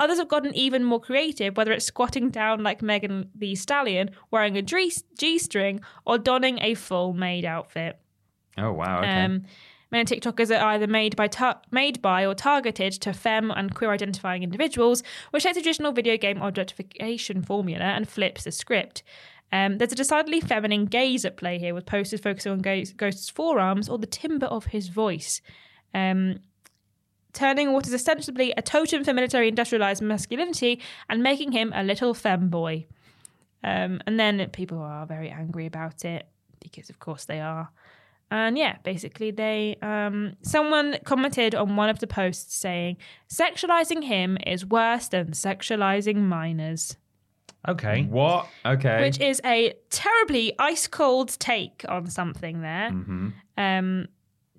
Others 0.00 0.18
have 0.18 0.28
gotten 0.28 0.52
even 0.52 0.82
more 0.82 1.00
creative, 1.00 1.56
whether 1.56 1.70
it's 1.70 1.84
squatting 1.84 2.30
down 2.30 2.64
like 2.64 2.82
Megan 2.82 3.30
Thee 3.36 3.54
Stallion, 3.54 4.10
wearing 4.32 4.56
a 4.56 4.62
G 4.62 5.38
string, 5.38 5.80
or 6.04 6.18
donning 6.18 6.58
a 6.60 6.74
full 6.74 7.12
maid 7.12 7.44
outfit. 7.44 8.00
Oh, 8.56 8.72
wow. 8.72 8.98
Okay. 8.98 9.24
Um, 9.24 9.44
many 9.90 10.04
TikTokers 10.04 10.50
are 10.50 10.68
either 10.68 10.86
made 10.86 11.16
by 11.16 11.28
made 11.70 12.02
by 12.02 12.26
or 12.26 12.34
targeted 12.34 12.92
to 12.94 13.12
femme 13.12 13.50
and 13.50 13.74
queer 13.74 13.92
identifying 13.92 14.42
individuals, 14.42 15.02
which 15.30 15.44
takes 15.44 15.56
the 15.56 15.62
traditional 15.62 15.92
video 15.92 16.16
game 16.16 16.40
objectification 16.42 17.42
formula 17.42 17.84
and 17.84 18.08
flips 18.08 18.44
the 18.44 18.52
script. 18.52 19.02
Um, 19.50 19.78
there's 19.78 19.92
a 19.92 19.96
decidedly 19.96 20.40
feminine 20.40 20.84
gaze 20.84 21.24
at 21.24 21.36
play 21.36 21.58
here, 21.58 21.74
with 21.74 21.86
posters 21.86 22.20
focusing 22.20 22.52
on 22.52 22.58
Ghost- 22.58 22.96
Ghost's 22.96 23.30
forearms 23.30 23.88
or 23.88 23.98
the 23.98 24.06
timbre 24.06 24.46
of 24.46 24.66
his 24.66 24.88
voice. 24.88 25.40
Um, 25.94 26.40
turning 27.32 27.72
what 27.72 27.86
is 27.86 27.94
ostensibly 27.94 28.52
a 28.56 28.62
totem 28.62 29.04
for 29.04 29.14
military 29.14 29.48
industrialized 29.48 30.02
masculinity 30.02 30.80
and 31.08 31.22
making 31.22 31.52
him 31.52 31.72
a 31.74 31.82
little 31.82 32.14
femboy. 32.14 32.86
Um, 33.64 34.00
and 34.06 34.18
then 34.20 34.48
people 34.50 34.78
are 34.78 35.06
very 35.06 35.30
angry 35.30 35.66
about 35.66 36.04
it 36.04 36.28
because, 36.60 36.90
of 36.90 36.98
course, 36.98 37.24
they 37.24 37.40
are. 37.40 37.70
And 38.30 38.58
yeah, 38.58 38.76
basically, 38.84 39.30
they 39.30 39.76
um, 39.80 40.34
someone 40.42 40.98
commented 41.04 41.54
on 41.54 41.76
one 41.76 41.88
of 41.88 41.98
the 41.98 42.06
posts 42.06 42.54
saying, 42.54 42.98
"Sexualizing 43.32 44.04
him 44.04 44.36
is 44.46 44.66
worse 44.66 45.08
than 45.08 45.28
sexualizing 45.32 46.16
minors," 46.16 46.96
Okay. 47.66 48.02
what? 48.04 48.46
Okay. 48.66 49.00
which 49.00 49.18
is 49.20 49.40
a 49.44 49.74
terribly 49.90 50.52
ice 50.58 50.86
cold 50.86 51.38
take 51.38 51.84
on 51.88 52.08
something 52.10 52.60
there. 52.60 52.90
Mm-hmm. 52.90 53.28
Um, 53.56 54.08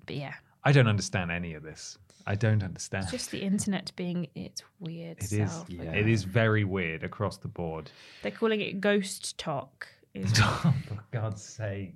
but 0.04 0.16
yeah, 0.16 0.34
I 0.64 0.72
don't 0.72 0.88
understand 0.88 1.30
any 1.30 1.54
of 1.54 1.62
this. 1.62 1.96
I 2.26 2.34
don't 2.34 2.62
understand. 2.62 3.06
just 3.10 3.30
the 3.30 3.38
internet 3.40 3.92
being 3.96 4.26
its 4.34 4.62
weird 4.78 5.18
It 5.18 5.32
is. 5.32 5.50
self. 5.52 5.70
It 5.70 6.08
is 6.08 6.24
very 6.24 6.64
weird 6.64 7.02
across 7.02 7.38
the 7.38 7.48
board. 7.48 7.90
They're 8.22 8.30
calling 8.30 8.60
it 8.60 8.80
ghost 8.80 9.38
talk. 9.38 9.86
It's, 10.12 10.40
oh, 10.42 10.74
for 10.88 10.98
God's 11.12 11.40
sake. 11.42 11.94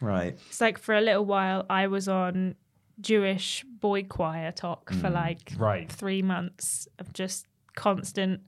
Right. 0.00 0.38
it's 0.48 0.60
like 0.60 0.78
for 0.78 0.94
a 0.94 1.00
little 1.00 1.24
while 1.24 1.66
I 1.68 1.86
was 1.88 2.08
on 2.08 2.54
Jewish 3.00 3.64
boy 3.64 4.02
choir 4.04 4.50
talk 4.52 4.92
for 4.92 5.08
like 5.10 5.52
Right. 5.56 5.90
three 5.90 6.22
months 6.22 6.88
of 6.98 7.12
just 7.12 7.46
constant 7.76 8.40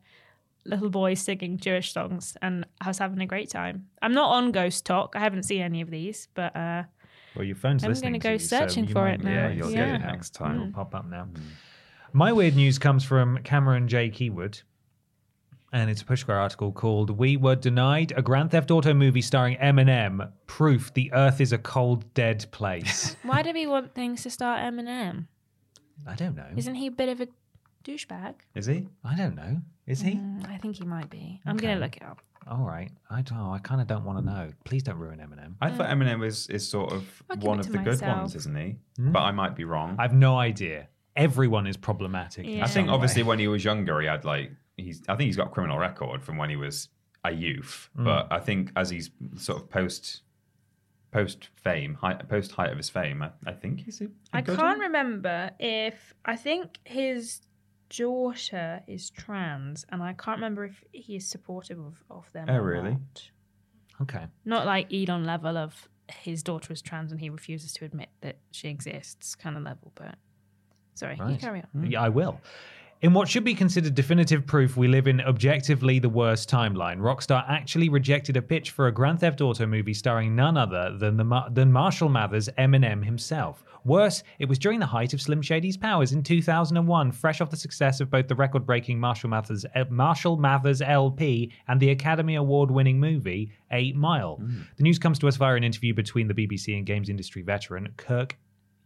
little 0.64 0.90
boys 0.90 1.20
singing 1.20 1.57
Jewish 1.57 1.92
songs, 1.92 2.36
and 2.42 2.66
I 2.80 2.88
was 2.88 2.98
having 2.98 3.20
a 3.20 3.26
great 3.26 3.48
time. 3.48 3.86
I'm 4.03 4.12
not 4.12 4.28
on 4.30 4.53
Ghost 4.53 4.84
Talk. 4.84 5.14
I 5.16 5.20
haven't 5.20 5.44
seen 5.44 5.62
any 5.62 5.80
of 5.80 5.90
these, 5.90 6.28
but 6.34 6.55
uh, 6.55 6.82
Well, 7.34 7.44
your 7.44 7.57
phone's 7.57 7.82
I'm 7.84 7.90
listening 7.90 8.12
gonna 8.14 8.18
go 8.18 8.32
you, 8.32 8.38
so 8.38 8.59
searching 8.59 8.86
for 8.86 9.05
might- 9.05 9.14
it 9.14 9.24
now. 9.24 9.30
Yeah, 9.30 9.48
you'll 9.51 9.70
Yeah. 9.70 9.86
get 9.86 9.94
it 9.94 10.03
Mm. 10.03 10.07
next 10.12 10.30
time. 10.34 10.57
It'll 10.61 10.72
pop 10.72 10.94
up 10.94 11.07
now. 11.07 11.28
My 12.12 12.32
weird 12.32 12.57
news 12.57 12.78
comes 12.78 13.05
from 13.05 13.38
Cameron 13.44 13.86
J. 13.88 14.11
Keywood. 14.11 14.62
And 15.73 15.89
it's 15.89 16.03
a 16.03 16.05
Push 16.05 16.21
Square 16.23 16.41
article 16.41 16.73
called 16.73 17.11
We 17.11 17.37
Were 17.37 17.55
Denied 17.55 18.12
a 18.16 18.23
Grand 18.23 18.51
Theft 18.51 18.71
Auto 18.73 18.93
movie 18.93 19.23
starring 19.23 19.57
Eminem. 19.59 20.33
Proof 20.47 20.93
the 20.95 21.12
Earth 21.12 21.41
is 21.41 21.53
a 21.53 21.59
cold, 21.59 22.12
dead 22.12 22.45
place. 22.51 23.16
why 23.23 23.43
do 23.43 23.53
we 23.53 23.66
want 23.68 23.95
things 23.95 24.23
to 24.25 24.31
start 24.31 24.61
Eminem? 24.61 25.27
I 26.09 26.14
don't 26.16 26.35
know. 26.37 26.47
Isn't 26.57 26.75
he 26.75 26.89
a 26.89 26.91
bit 26.91 27.09
of 27.09 27.21
a 27.21 27.29
douchebag? 27.85 28.35
Is 28.57 28.66
he? 28.66 28.89
I 29.05 29.14
don't 29.14 29.37
know. 29.37 29.59
Is 29.87 30.01
he? 30.01 30.14
Mm, 30.14 30.49
I 30.49 30.57
think 30.59 30.77
he 30.77 30.85
might 30.85 31.09
be. 31.09 31.41
I'm 31.47 31.57
gonna 31.57 31.79
look 31.79 31.97
it 31.97 32.03
up. 32.03 32.21
All 32.49 32.64
right. 32.64 32.91
I 33.09 33.23
don't. 33.23 33.39
I 33.39 33.59
kind 33.59 33.81
of 33.81 33.87
don't 33.87 34.05
want 34.05 34.18
to 34.18 34.25
know. 34.25 34.51
Please 34.64 34.83
don't 34.83 34.99
ruin 34.99 35.18
Eminem. 35.18 35.55
I 35.61 35.71
thought 35.71 35.89
Eminem 35.89 36.25
is, 36.27 36.49
is 36.49 36.68
sort 36.68 36.93
of 36.93 37.05
I'll 37.31 37.37
give 37.37 37.45
one 37.45 37.59
it 37.59 37.61
of 37.61 37.66
to 37.66 37.73
the 37.73 37.79
good 37.79 38.01
myself. 38.01 38.16
ones, 38.18 38.35
isn't 38.35 38.57
he? 38.57 38.77
But 38.99 39.21
I 39.21 39.31
might 39.31 39.55
be 39.55 39.64
wrong. 39.64 39.97
I've 39.99 40.14
no 40.14 40.37
idea. 40.37 40.89
Everyone 41.16 41.66
is 41.66 41.77
problematic. 41.77 42.47
in 42.47 42.55
Yeah. 42.59 42.64
I 42.64 42.68
think 42.68 42.87
some 42.87 42.95
obviously 42.95 43.23
when 43.23 43.39
he 43.39 43.47
was 43.47 43.64
younger, 43.64 44.01
he 44.01 44.07
had 44.07 44.25
like 44.25 44.53
he's. 44.85 45.03
I 45.09 45.16
think 45.16 45.26
he's 45.26 45.37
got 45.37 45.49
a 45.49 45.51
criminal 45.51 45.78
record 45.78 46.22
from 46.22 46.37
when 46.37 46.51
he 46.51 46.57
was 46.57 46.89
a 47.24 47.33
youth. 47.33 47.91
Mm. 47.97 48.05
But 48.05 48.28
I 48.31 48.41
think 48.41 48.72
as 48.76 48.90
he's 48.90 49.11
sort 49.36 49.62
of 49.62 49.70
post 49.70 50.23
post 51.12 51.48
fame, 51.57 51.94
height, 51.94 52.28
post 52.28 52.52
height 52.52 52.70
of 52.70 52.77
his 52.77 52.90
fame, 52.90 53.23
I, 53.23 53.31
I 53.47 53.52
think 53.52 53.85
he's. 53.85 54.01
A, 54.01 54.05
a 54.05 54.09
I 54.35 54.40
good 54.40 54.59
can't 54.59 54.78
one. 54.78 54.86
remember 54.86 55.51
if 55.59 56.15
I 56.24 56.36
think 56.36 56.78
his 56.85 57.40
daughter 57.89 58.82
is 58.86 59.11
trans, 59.11 59.85
and 59.90 60.02
I 60.02 60.12
can't 60.12 60.39
remember 60.39 60.65
if 60.65 60.85
he 60.93 61.16
is 61.16 61.27
supportive 61.27 61.78
of, 61.78 62.02
of 62.11 62.32
them. 62.32 62.47
Oh, 62.48 62.57
or 62.57 62.62
really? 62.62 62.93
Not. 62.93 63.31
Okay. 64.02 64.27
Not 64.44 64.66
like 64.66 64.93
Elon 64.93 65.24
level 65.24 65.57
of 65.57 65.89
his 66.09 66.43
daughter 66.43 66.73
is 66.73 66.82
trans 66.82 67.12
and 67.12 67.20
he 67.20 67.31
refuses 67.31 67.73
to 67.74 67.85
admit 67.85 68.09
that 68.20 68.39
she 68.51 68.69
exists 68.69 69.35
kind 69.35 69.57
of 69.57 69.62
level, 69.62 69.93
but 69.94 70.16
sorry, 70.94 71.20
you 71.28 71.36
carry 71.36 71.62
on. 71.74 71.90
Yeah, 71.90 72.02
I 72.02 72.09
will. 72.09 72.40
In 73.02 73.14
what 73.14 73.31
should 73.31 73.44
be 73.44 73.55
considered 73.55 73.94
definitive 73.94 74.44
proof 74.44 74.77
we 74.77 74.86
live 74.86 75.06
in 75.09 75.22
objectively 75.22 75.98
the 75.98 76.10
worst 76.10 76.51
timeline, 76.51 76.98
Rockstar 76.98 77.47
actually 77.48 77.89
rejected 77.89 78.36
a 78.36 78.43
pitch 78.43 78.72
for 78.72 78.89
a 78.89 78.93
Grand 78.93 79.20
Theft 79.20 79.40
Auto 79.40 79.64
movie 79.66 79.94
starring 79.94 80.36
none 80.36 80.59
other 80.59 80.94
than 80.98 81.16
the 81.16 81.44
than 81.51 81.72
Marshall 81.72 82.10
Mathers 82.10 82.51
Eminem 82.59 83.02
himself. 83.02 83.64
Worse, 83.86 84.22
it 84.39 84.51
was 84.51 84.59
during 84.59 84.81
the 84.81 84.86
height 84.86 85.14
of 85.14 85.22
Slim 85.22 85.40
Shady's 85.40 85.78
powers 85.78 86.12
in 86.12 86.22
2001, 86.22 87.12
fresh 87.12 87.40
off 87.40 87.48
the 87.48 87.56
success 87.56 88.01
of 88.01 88.10
both 88.10 88.28
the 88.28 88.35
record-breaking 88.35 89.01
Marshall 89.01 89.31
Mathers 89.31 89.64
uh, 89.74 89.85
Marshall 89.89 90.36
Mathers 90.36 90.82
LP 90.82 91.51
and 91.68 91.81
the 91.81 91.93
Academy 91.93 92.35
Award-winning 92.35 93.01
movie 93.01 93.51
Eight 93.70 93.97
Mile. 93.97 94.36
The 94.77 94.82
news 94.82 94.98
comes 94.98 95.18
to 95.20 95.28
us 95.28 95.36
via 95.36 95.55
an 95.55 95.64
interview 95.64 95.94
between 95.94 96.28
the 96.28 96.35
BBC 96.35 96.77
and 96.77 96.85
games 96.85 97.09
industry 97.09 97.40
veteran 97.40 97.94
Kirk 97.97 98.36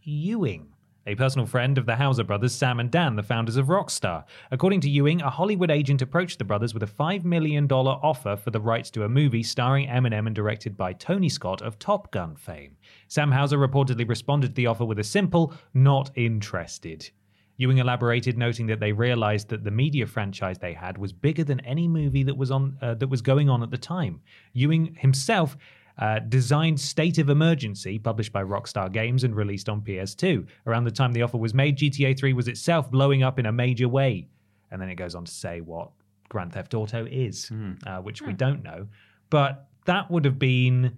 Ewing, 0.03 0.69
a 1.07 1.15
personal 1.15 1.47
friend 1.47 1.77
of 1.77 1.87
the 1.87 1.97
Houser 1.97 2.25
brothers, 2.25 2.55
Sam 2.55 2.81
and 2.81 2.91
Dan, 2.91 3.17
the 3.17 3.23
founders 3.23 3.57
of 3.57 3.67
Rockstar. 3.67 4.25
According 4.51 4.81
to 4.83 4.91
Ewing, 4.91 5.21
a 5.21 5.31
Hollywood 5.31 5.71
agent 5.71 6.01
approached 6.01 6.39
the 6.39 6.45
brothers 6.45 6.73
with 6.73 6.83
a 6.83 6.87
$5 6.87 7.25
million 7.25 7.71
offer 7.71 8.37
for 8.37 8.51
the 8.51 8.61
rights 8.61 8.91
to 8.93 9.05
a 9.05 9.09
movie 9.09 9.43
starring 9.43 9.89
Eminem 9.89 10.27
and 10.27 10.35
directed 10.35 10.77
by 10.77 10.93
Tony 10.95 11.29
Scott 11.29 11.61
of 11.61 11.79
Top 11.79 12.11
Gun 12.11 12.37
fame. 12.37 12.77
Sam 13.09 13.31
Houser 13.31 13.59
reportedly 13.59 14.09
responded 14.09 14.49
to 14.49 14.55
the 14.55 14.67
offer 14.67 14.85
with 14.85 14.99
a 14.99 15.05
simple, 15.05 15.53
not 15.75 16.11
interested. 16.15 17.11
Ewing 17.57 17.79
elaborated, 17.79 18.37
noting 18.37 18.67
that 18.67 18.81
they 18.81 18.93
realized 18.93 19.49
that 19.49 19.63
the 19.63 19.71
media 19.71 20.07
franchise 20.07 20.59
they 20.59 20.73
had 20.73 20.99
was 20.99 21.13
bigger 21.13 21.45
than 21.45 21.61
any 21.61 21.87
movie 21.87 22.25
that 22.25 22.37
was 22.37 22.51
on 22.51 22.77
uh, 22.83 22.95
that 22.95 23.09
was 23.09 23.23
going 23.23 23.49
on 23.49 23.63
at 23.63 23.71
the 23.71 23.79
time. 23.79 24.21
Ewing 24.55 24.97
himself 24.97 25.57
uh, 25.99 26.19
designed 26.19 26.81
State 26.81 27.19
of 27.19 27.31
Emergency, 27.31 27.99
published 27.99 28.33
by 28.33 28.43
Rockstar 28.43 28.93
Games 28.93 29.25
and 29.25 29.35
released 29.37 29.69
on 29.69 29.81
PS2. 29.81 30.47
Around 30.67 30.85
the 30.85 30.91
time 30.91 31.13
the 31.13 31.23
offer 31.23 31.39
was 31.39 31.55
made, 31.55 31.79
GTA 31.79 32.19
3 32.19 32.33
was 32.33 32.49
itself 32.49 32.91
blowing 32.91 33.23
up 33.23 33.39
in 33.39 33.47
a 33.47 33.53
major 33.53 33.89
way. 33.89 34.29
And 34.71 34.83
then 34.83 34.89
it 34.89 34.97
goes 34.97 35.15
on 35.15 35.25
to 35.25 35.33
say 35.33 35.61
what 35.61 35.91
Grand 36.29 36.53
Theft 36.53 36.75
Auto 36.75 37.07
is, 37.07 37.51
uh, 37.87 37.99
which 37.99 38.23
we 38.23 38.33
don't 38.33 38.63
know. 38.65 38.89
But 39.31 39.69
that 39.85 40.11
would 40.11 40.25
have 40.25 40.39
been 40.39 40.97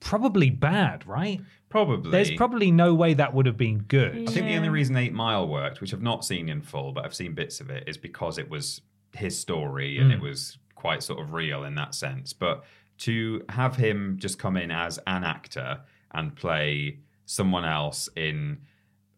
probably 0.00 0.50
bad, 0.50 1.06
right? 1.06 1.40
Probably. 1.68 2.10
There's 2.10 2.32
probably 2.32 2.70
no 2.70 2.94
way 2.94 3.14
that 3.14 3.32
would 3.32 3.46
have 3.46 3.56
been 3.56 3.78
good. 3.78 4.28
I 4.28 4.32
think 4.32 4.46
the 4.46 4.56
only 4.56 4.68
reason 4.68 4.96
Eight 4.96 5.12
Mile 5.12 5.46
worked, 5.46 5.80
which 5.80 5.94
I've 5.94 6.02
not 6.02 6.24
seen 6.24 6.48
in 6.48 6.60
full, 6.60 6.92
but 6.92 7.04
I've 7.04 7.14
seen 7.14 7.34
bits 7.34 7.60
of 7.60 7.70
it, 7.70 7.84
is 7.86 7.96
because 7.96 8.38
it 8.38 8.50
was 8.50 8.80
his 9.14 9.38
story 9.38 9.98
and 9.98 10.10
it 10.12 10.20
was 10.20 10.58
quite 10.74 11.02
sort 11.02 11.20
of 11.20 11.32
real 11.32 11.64
in 11.64 11.74
that 11.76 11.94
sense. 11.94 12.32
But 12.32 12.64
to 12.98 13.44
have 13.48 13.76
him 13.76 14.16
just 14.18 14.38
come 14.38 14.56
in 14.56 14.70
as 14.70 14.98
an 15.06 15.24
actor 15.24 15.80
and 16.12 16.34
play 16.36 16.98
someone 17.26 17.64
else 17.64 18.08
in 18.16 18.58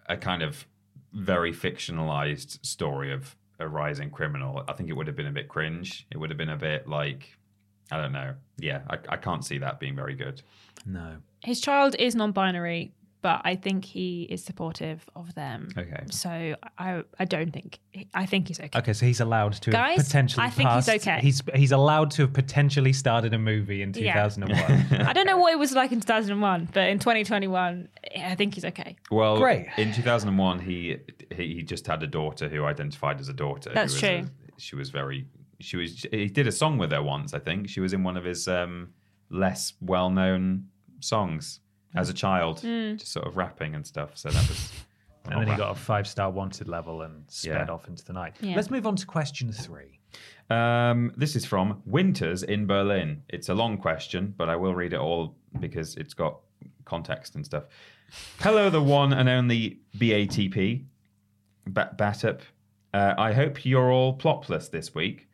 a 0.07 0.17
kind 0.17 0.43
of 0.43 0.67
very 1.13 1.53
fictionalized 1.53 2.65
story 2.65 3.13
of 3.13 3.37
a 3.59 3.69
rising 3.69 4.11
criminal, 4.11 4.65
I 4.67 4.73
think 4.73 4.89
it 4.89 4.95
would 4.95 5.07
have 5.07 5.17
been 5.17 5.27
a 5.27 5.33
bit 5.33 5.49
cringe. 5.49 6.07
It 6.11 6.19
would 6.19 6.31
have 6.31 6.37
been 6.37 6.49
a 6.49 6.57
bit 6.57 6.89
like, 6.89 7.37
I 7.91 7.99
don't 8.01 8.13
know. 8.13 8.35
Yeah, 8.59 8.83
I, 8.89 8.99
I 9.09 9.17
can't 9.17 9.45
see 9.45 9.59
that 9.59 9.79
being 9.79 9.95
very 9.95 10.15
good. 10.15 10.43
No. 10.87 11.17
His 11.45 11.61
child 11.61 11.95
is 11.99 12.15
non-binary, 12.15 12.93
but 13.25 13.41
I 13.43 13.57
think 13.57 13.87
he 13.87 14.25
is 14.25 14.45
supportive 14.45 15.09
of 15.17 15.35
them. 15.35 15.71
Okay. 15.79 16.05
So 16.11 16.29
I 16.77 17.03
I 17.19 17.25
don't 17.25 17.51
think 17.55 17.79
I 18.13 18.27
think 18.27 18.49
he's 18.49 18.61
okay. 18.61 18.79
Okay, 18.81 18.93
so 18.93 19.07
he's 19.07 19.21
allowed 19.21 19.55
to 19.63 19.71
have 19.71 19.81
Guys, 19.81 20.05
potentially 20.05 20.45
I 20.47 20.51
think 20.51 20.69
he's 20.71 20.89
okay. 20.91 21.19
He's 21.23 21.41
he's 21.55 21.73
allowed 21.73 22.11
to 22.17 22.23
have 22.25 22.35
potentially 22.35 22.93
started 22.93 23.33
a 23.33 23.39
movie 23.39 23.81
in 23.81 23.95
Yeah. 23.95 24.29
2001. 24.29 25.01
I 25.09 25.15
don't 25.15 25.25
know 25.27 25.39
what 25.39 25.55
it 25.55 25.59
was 25.59 25.73
like 25.73 25.91
in 25.91 26.01
2001, 26.01 26.69
but 26.75 26.87
in 26.91 26.99
2021, 26.99 27.89
I 28.23 28.35
think 28.35 28.55
he's 28.57 28.67
okay. 28.67 28.95
Well, 29.11 29.39
Great. 29.39 29.69
In 29.79 29.91
2001, 29.95 30.59
he, 30.59 30.99
he 31.35 31.55
he 31.55 31.63
just 31.63 31.87
had 31.87 32.03
a 32.03 32.07
daughter 32.07 32.47
who 32.51 32.65
identified 32.67 33.21
as 33.21 33.31
a 33.31 33.33
daughter. 33.33 33.71
That's 33.75 33.99
true. 33.99 34.27
a- 34.27 34.61
she 34.61 34.77
was 34.77 34.91
very. 34.91 35.25
She 35.61 35.79
was. 35.79 36.05
He 36.11 36.27
did 36.29 36.47
a 36.47 36.53
song 36.53 36.77
with 36.77 36.93
her 36.93 37.03
once. 37.03 37.33
I 37.33 37.39
think 37.39 37.71
she 37.71 37.81
was 37.81 37.95
in 37.95 38.05
one 38.05 38.19
of 38.19 38.25
his 38.25 38.47
um, 38.49 38.91
less 39.31 39.73
well-known 39.81 40.67
songs 41.01 41.61
as 41.95 42.09
a 42.09 42.15
child, 42.15 42.61
Hmm. 42.61 42.97
just 42.97 43.13
sort 43.13 43.27
of 43.27 43.37
rapping 43.37 43.75
and 43.75 43.87
stuff. 43.87 44.17
So 44.17 44.29
that 44.31 44.49
was. 44.49 44.73
and 45.31 45.41
then 45.41 45.49
he 45.49 45.57
got 45.57 45.71
a 45.71 45.75
five 45.75 46.07
star 46.07 46.31
wanted 46.31 46.69
level 46.69 47.03
and 47.03 47.25
sped 47.31 47.69
Yeah. 47.69 47.73
off 47.75 47.89
into 47.89 48.05
the 48.05 48.13
night. 48.13 48.35
Yeah. 48.41 48.57
Let's 48.57 48.71
move 48.71 48.87
on 48.87 48.97
to 48.97 49.07
question 49.07 49.53
three. 49.53 50.01
Um, 50.51 51.13
this 51.17 51.35
is 51.35 51.47
from 51.47 51.83
Winters 51.87 52.43
in 52.43 52.67
Berlin. 52.67 53.23
It's 53.31 53.49
a 53.49 53.55
long 53.55 53.79
question, 53.79 54.35
but 54.37 54.49
I 54.49 54.57
will 54.57 54.75
read 54.75 54.93
it 54.93 54.99
all 55.01 55.35
because 55.61 55.97
it's 55.97 56.13
got 56.15 56.41
context 56.85 57.35
and 57.37 57.45
stuff. 57.45 57.65
Hello, 58.41 58.69
the 58.71 58.83
one 58.83 59.13
and 59.15 59.29
only 59.29 59.81
BATP, 59.97 60.85
Bat- 61.69 61.97
BATUP. 61.99 62.41
Uh, 62.93 63.15
I 63.19 63.33
hope 63.33 63.65
you're 63.65 63.91
all 63.91 64.17
plotless 64.17 64.71
this 64.71 64.95
week. 64.95 65.29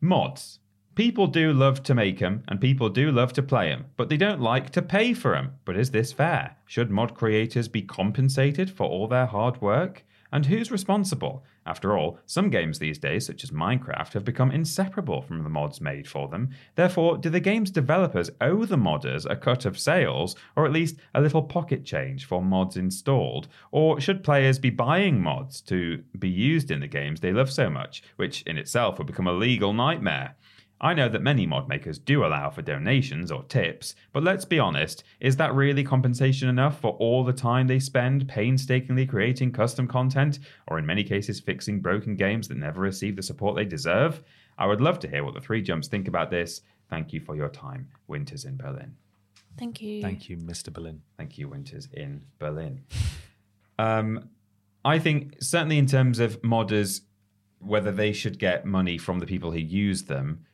Mods. 0.00 0.60
People 0.96 1.26
do 1.26 1.52
love 1.52 1.82
to 1.82 1.94
make 1.94 2.20
them, 2.20 2.42
and 2.48 2.58
people 2.58 2.88
do 2.88 3.12
love 3.12 3.30
to 3.34 3.42
play 3.42 3.68
them, 3.68 3.84
but 3.98 4.08
they 4.08 4.16
don't 4.16 4.40
like 4.40 4.70
to 4.70 4.80
pay 4.80 5.12
for 5.12 5.32
them. 5.32 5.52
But 5.66 5.76
is 5.76 5.90
this 5.90 6.10
fair? 6.10 6.56
Should 6.64 6.90
mod 6.90 7.14
creators 7.14 7.68
be 7.68 7.82
compensated 7.82 8.70
for 8.70 8.84
all 8.84 9.06
their 9.06 9.26
hard 9.26 9.60
work? 9.60 10.06
And 10.32 10.46
who's 10.46 10.70
responsible? 10.70 11.44
After 11.66 11.98
all, 11.98 12.18
some 12.24 12.48
games 12.48 12.78
these 12.78 12.96
days, 12.98 13.26
such 13.26 13.44
as 13.44 13.50
Minecraft, 13.50 14.14
have 14.14 14.24
become 14.24 14.50
inseparable 14.50 15.20
from 15.20 15.42
the 15.42 15.50
mods 15.50 15.82
made 15.82 16.08
for 16.08 16.28
them. 16.28 16.48
Therefore, 16.76 17.18
do 17.18 17.28
the 17.28 17.40
game's 17.40 17.70
developers 17.70 18.30
owe 18.40 18.64
the 18.64 18.78
modders 18.78 19.26
a 19.28 19.36
cut 19.36 19.66
of 19.66 19.78
sales, 19.78 20.34
or 20.56 20.64
at 20.64 20.72
least 20.72 20.96
a 21.14 21.20
little 21.20 21.42
pocket 21.42 21.84
change 21.84 22.24
for 22.24 22.40
mods 22.40 22.78
installed? 22.78 23.48
Or 23.70 24.00
should 24.00 24.24
players 24.24 24.58
be 24.58 24.70
buying 24.70 25.20
mods 25.20 25.60
to 25.62 26.02
be 26.18 26.30
used 26.30 26.70
in 26.70 26.80
the 26.80 26.86
games 26.86 27.20
they 27.20 27.34
love 27.34 27.52
so 27.52 27.68
much, 27.68 28.02
which 28.16 28.40
in 28.44 28.56
itself 28.56 28.96
would 28.96 29.06
become 29.06 29.26
a 29.26 29.32
legal 29.32 29.74
nightmare? 29.74 30.36
I 30.80 30.92
know 30.92 31.08
that 31.08 31.22
many 31.22 31.46
mod 31.46 31.68
makers 31.68 31.98
do 31.98 32.24
allow 32.24 32.50
for 32.50 32.60
donations 32.60 33.32
or 33.32 33.42
tips, 33.44 33.94
but 34.12 34.22
let's 34.22 34.44
be 34.44 34.58
honest, 34.58 35.04
is 35.20 35.36
that 35.36 35.54
really 35.54 35.82
compensation 35.82 36.50
enough 36.50 36.80
for 36.80 36.90
all 36.98 37.24
the 37.24 37.32
time 37.32 37.66
they 37.66 37.78
spend 37.78 38.28
painstakingly 38.28 39.06
creating 39.06 39.52
custom 39.52 39.88
content, 39.88 40.38
or 40.68 40.78
in 40.78 40.84
many 40.84 41.02
cases 41.02 41.40
fixing 41.40 41.80
broken 41.80 42.14
games 42.14 42.48
that 42.48 42.58
never 42.58 42.80
receive 42.80 43.16
the 43.16 43.22
support 43.22 43.56
they 43.56 43.64
deserve? 43.64 44.22
I 44.58 44.66
would 44.66 44.82
love 44.82 44.98
to 45.00 45.08
hear 45.08 45.24
what 45.24 45.34
the 45.34 45.40
three 45.40 45.62
jumps 45.62 45.88
think 45.88 46.08
about 46.08 46.30
this. 46.30 46.60
Thank 46.90 47.12
you 47.12 47.20
for 47.20 47.34
your 47.34 47.48
time. 47.48 47.88
Winters 48.06 48.44
in 48.44 48.56
Berlin. 48.56 48.96
Thank 49.58 49.80
you. 49.80 50.02
Thank 50.02 50.28
you, 50.28 50.36
Mr. 50.36 50.70
Berlin. 50.70 51.00
Thank 51.16 51.38
you, 51.38 51.48
Winters 51.48 51.88
in 51.92 52.22
Berlin. 52.38 52.82
Um, 53.78 54.28
I 54.84 54.98
think 54.98 55.36
certainly 55.40 55.78
in 55.78 55.86
terms 55.86 56.18
of 56.18 56.40
modders, 56.42 57.00
whether 57.58 57.90
they 57.90 58.12
should 58.12 58.38
get 58.38 58.66
money 58.66 58.98
from 58.98 59.18
the 59.18 59.26
people 59.26 59.52
who 59.52 59.58
use 59.58 60.04
them, 60.04 60.44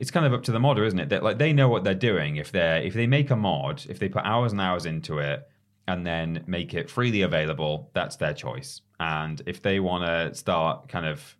it's 0.00 0.10
kind 0.10 0.24
of 0.24 0.32
up 0.32 0.42
to 0.44 0.52
the 0.52 0.58
modder, 0.58 0.84
isn't 0.84 0.98
it? 0.98 1.10
That 1.10 1.22
like 1.22 1.38
they 1.38 1.52
know 1.52 1.68
what 1.68 1.84
they're 1.84 1.94
doing. 1.94 2.36
If 2.36 2.50
they 2.50 2.82
if 2.84 2.94
they 2.94 3.06
make 3.06 3.30
a 3.30 3.36
mod, 3.36 3.84
if 3.88 3.98
they 3.98 4.08
put 4.08 4.24
hours 4.24 4.50
and 4.52 4.60
hours 4.60 4.86
into 4.86 5.18
it, 5.18 5.46
and 5.86 6.06
then 6.06 6.42
make 6.46 6.72
it 6.72 6.90
freely 6.90 7.22
available, 7.22 7.90
that's 7.92 8.16
their 8.16 8.32
choice. 8.32 8.80
And 8.98 9.42
if 9.46 9.60
they 9.60 9.78
want 9.78 10.04
to 10.04 10.34
start 10.34 10.88
kind 10.88 11.06
of 11.06 11.36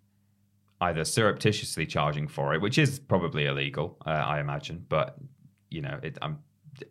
either 0.83 1.05
surreptitiously 1.05 1.87
charging 1.87 2.29
for 2.29 2.55
it, 2.55 2.61
which 2.61 2.79
is 2.79 2.99
probably 2.99 3.47
illegal, 3.47 3.97
uh, 4.07 4.11
I 4.11 4.41
imagine, 4.41 4.85
but 4.89 5.17
you 5.71 5.81
know, 5.81 5.99
it, 6.03 6.19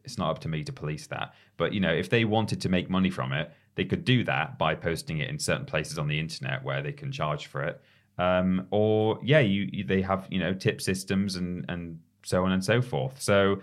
it's 0.03 0.17
not 0.17 0.31
up 0.31 0.39
to 0.39 0.47
me 0.47 0.63
to 0.63 0.73
police 0.73 1.05
that. 1.07 1.35
But 1.57 1.73
you 1.73 1.79
know, 1.79 1.93
if 1.93 2.09
they 2.09 2.25
wanted 2.25 2.61
to 2.61 2.69
make 2.69 2.89
money 2.89 3.11
from 3.11 3.31
it, 3.31 3.51
they 3.75 3.85
could 3.85 4.05
do 4.05 4.23
that 4.23 4.57
by 4.57 4.73
posting 4.73 5.19
it 5.19 5.29
in 5.29 5.37
certain 5.37 5.65
places 5.65 5.99
on 5.99 6.07
the 6.07 6.19
internet 6.19 6.63
where 6.63 6.81
they 6.81 6.93
can 6.93 7.11
charge 7.11 7.45
for 7.45 7.61
it. 7.61 7.79
Um, 8.19 8.67
or 8.69 9.17
yeah, 9.23 9.39
you, 9.39 9.69
you 9.71 9.83
they 9.83 10.01
have 10.01 10.27
you 10.29 10.39
know 10.39 10.53
tip 10.53 10.81
systems 10.81 11.37
and 11.37 11.65
and 11.69 11.99
so 12.23 12.43
on 12.43 12.51
and 12.51 12.63
so 12.63 12.81
forth. 12.81 13.21
So 13.21 13.61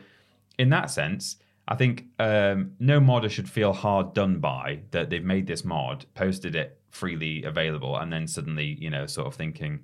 in 0.58 0.70
that 0.70 0.90
sense, 0.90 1.36
I 1.68 1.74
think 1.74 2.06
um, 2.18 2.72
no 2.80 2.98
modder 2.98 3.28
should 3.28 3.48
feel 3.48 3.72
hard 3.72 4.14
done 4.14 4.38
by 4.38 4.80
that 4.92 5.10
they've 5.10 5.24
made 5.24 5.46
this 5.46 5.64
mod, 5.64 6.06
posted 6.14 6.56
it 6.56 6.80
freely 6.90 7.42
available, 7.44 7.96
and 7.98 8.12
then 8.12 8.26
suddenly, 8.26 8.76
you 8.80 8.88
know, 8.88 9.06
sort 9.06 9.26
of 9.26 9.34
thinking, 9.34 9.80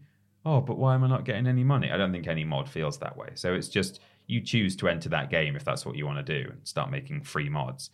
oh, 0.46 0.60
but 0.60 0.78
why 0.78 0.94
am 0.94 1.04
I 1.04 1.08
not 1.08 1.24
getting 1.24 1.46
any 1.46 1.64
money? 1.64 1.90
I 1.90 1.98
don't 1.98 2.12
think 2.12 2.26
any 2.26 2.44
mod 2.44 2.68
feels 2.68 2.98
that 2.98 3.16
way. 3.16 3.28
So 3.34 3.52
it's 3.54 3.68
just 3.68 4.00
you 4.26 4.40
choose 4.40 4.74
to 4.76 4.88
enter 4.88 5.08
that 5.10 5.30
game 5.30 5.54
if 5.54 5.64
that's 5.64 5.84
what 5.84 5.96
you 5.96 6.06
want 6.06 6.24
to 6.24 6.42
do 6.42 6.48
and 6.50 6.66
start 6.66 6.90
making 6.90 7.22
free 7.22 7.48
mods. 7.48 7.90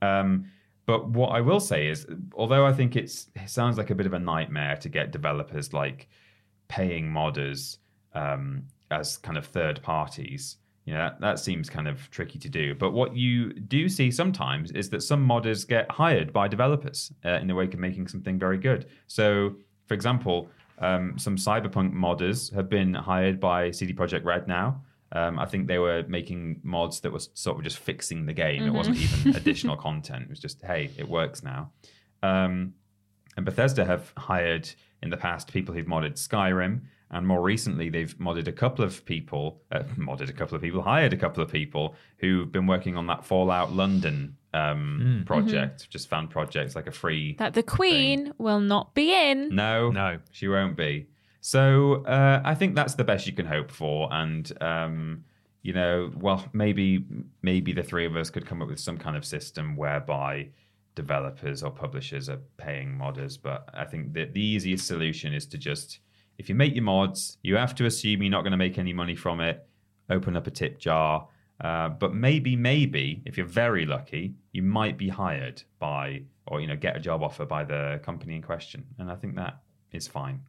Um, 0.00 0.46
but 0.90 1.08
what 1.10 1.28
I 1.28 1.40
will 1.40 1.60
say 1.60 1.86
is, 1.86 2.04
although 2.34 2.66
I 2.66 2.72
think 2.72 2.96
it 2.96 3.08
sounds 3.46 3.78
like 3.78 3.90
a 3.90 3.94
bit 3.94 4.06
of 4.06 4.12
a 4.12 4.18
nightmare 4.18 4.74
to 4.78 4.88
get 4.88 5.12
developers 5.12 5.72
like 5.72 6.08
paying 6.66 7.06
modders 7.08 7.78
um, 8.12 8.64
as 8.90 9.16
kind 9.16 9.38
of 9.38 9.46
third 9.46 9.80
parties, 9.82 10.56
you 10.86 10.94
know, 10.94 10.98
that, 10.98 11.20
that 11.20 11.38
seems 11.38 11.70
kind 11.70 11.86
of 11.86 12.10
tricky 12.10 12.40
to 12.40 12.48
do. 12.48 12.74
But 12.74 12.90
what 12.90 13.14
you 13.14 13.52
do 13.52 13.88
see 13.88 14.10
sometimes 14.10 14.72
is 14.72 14.90
that 14.90 15.04
some 15.04 15.24
modders 15.24 15.64
get 15.64 15.88
hired 15.92 16.32
by 16.32 16.48
developers 16.48 17.12
uh, 17.24 17.38
in 17.40 17.46
the 17.46 17.54
wake 17.54 17.72
of 17.72 17.78
making 17.78 18.08
something 18.08 18.36
very 18.36 18.58
good. 18.58 18.86
So, 19.06 19.54
for 19.86 19.94
example, 19.94 20.48
um, 20.80 21.16
some 21.18 21.36
cyberpunk 21.36 21.94
modders 21.94 22.52
have 22.52 22.68
been 22.68 22.94
hired 22.94 23.38
by 23.38 23.70
CD 23.70 23.92
Projekt 23.92 24.24
Red 24.24 24.48
now. 24.48 24.82
Um, 25.12 25.38
I 25.38 25.46
think 25.46 25.66
they 25.66 25.78
were 25.78 26.04
making 26.06 26.60
mods 26.62 27.00
that 27.00 27.12
was 27.12 27.30
sort 27.34 27.58
of 27.58 27.64
just 27.64 27.78
fixing 27.78 28.26
the 28.26 28.32
game. 28.32 28.62
It 28.62 28.70
wasn't 28.70 28.96
even 28.98 29.34
additional 29.36 29.76
content. 29.76 30.22
It 30.24 30.30
was 30.30 30.38
just, 30.38 30.62
hey, 30.62 30.90
it 30.96 31.08
works 31.08 31.42
now. 31.42 31.72
Um, 32.22 32.74
and 33.36 33.44
Bethesda 33.44 33.84
have 33.84 34.12
hired 34.16 34.68
in 35.02 35.10
the 35.10 35.16
past 35.16 35.52
people 35.52 35.74
who've 35.74 35.86
modded 35.86 36.12
Skyrim, 36.14 36.82
and 37.10 37.26
more 37.26 37.42
recently 37.42 37.88
they've 37.88 38.16
modded 38.18 38.46
a 38.46 38.52
couple 38.52 38.84
of 38.84 39.04
people, 39.04 39.62
uh, 39.72 39.80
modded 39.98 40.28
a 40.28 40.32
couple 40.32 40.54
of 40.54 40.62
people, 40.62 40.82
hired 40.82 41.12
a 41.12 41.16
couple 41.16 41.42
of 41.42 41.50
people 41.50 41.94
who've 42.18 42.52
been 42.52 42.66
working 42.66 42.96
on 42.96 43.06
that 43.08 43.24
Fallout 43.24 43.72
London 43.72 44.36
um, 44.54 45.24
project, 45.26 45.88
just 45.90 46.08
fan 46.08 46.28
projects 46.28 46.76
like 46.76 46.86
a 46.86 46.92
free. 46.92 47.34
That 47.38 47.54
the 47.54 47.62
Queen 47.62 48.32
will 48.38 48.60
not 48.60 48.94
be 48.94 49.12
in. 49.14 49.54
No, 49.54 49.90
No. 49.90 50.18
she 50.32 50.46
won't 50.48 50.76
be. 50.76 51.06
So 51.40 52.04
uh, 52.04 52.42
I 52.44 52.54
think 52.54 52.74
that's 52.74 52.94
the 52.94 53.04
best 53.04 53.26
you 53.26 53.32
can 53.32 53.46
hope 53.46 53.70
for, 53.70 54.08
and 54.12 54.52
um, 54.62 55.24
you 55.62 55.72
know, 55.72 56.10
well, 56.16 56.46
maybe 56.52 57.04
maybe 57.42 57.72
the 57.72 57.82
three 57.82 58.06
of 58.06 58.16
us 58.16 58.30
could 58.30 58.46
come 58.46 58.62
up 58.62 58.68
with 58.68 58.80
some 58.80 58.98
kind 58.98 59.16
of 59.16 59.24
system 59.24 59.76
whereby 59.76 60.48
developers 60.94 61.62
or 61.62 61.70
publishers 61.70 62.28
are 62.28 62.40
paying 62.56 62.96
modders. 62.96 63.38
But 63.40 63.68
I 63.72 63.84
think 63.84 64.12
that 64.14 64.34
the 64.34 64.40
easiest 64.42 64.86
solution 64.86 65.32
is 65.32 65.46
to 65.46 65.58
just, 65.58 66.00
if 66.38 66.48
you 66.48 66.54
make 66.54 66.74
your 66.74 66.84
mods, 66.84 67.38
you 67.42 67.56
have 67.56 67.74
to 67.76 67.86
assume 67.86 68.22
you're 68.22 68.30
not 68.30 68.42
going 68.42 68.52
to 68.52 68.58
make 68.58 68.78
any 68.78 68.92
money 68.92 69.14
from 69.14 69.40
it. 69.40 69.66
Open 70.10 70.36
up 70.36 70.46
a 70.46 70.50
tip 70.50 70.78
jar. 70.78 71.28
Uh, 71.60 71.90
but 71.90 72.14
maybe, 72.14 72.56
maybe, 72.56 73.22
if 73.26 73.36
you're 73.36 73.46
very 73.46 73.84
lucky, 73.84 74.34
you 74.52 74.62
might 74.62 74.96
be 74.96 75.08
hired 75.08 75.62
by, 75.78 76.22
or 76.46 76.60
you 76.60 76.66
know, 76.66 76.76
get 76.76 76.96
a 76.96 77.00
job 77.00 77.22
offer 77.22 77.44
by 77.44 77.64
the 77.64 78.00
company 78.02 78.34
in 78.34 78.42
question, 78.42 78.84
and 78.98 79.10
I 79.10 79.14
think 79.14 79.36
that 79.36 79.60
is 79.92 80.08
fine. 80.08 80.40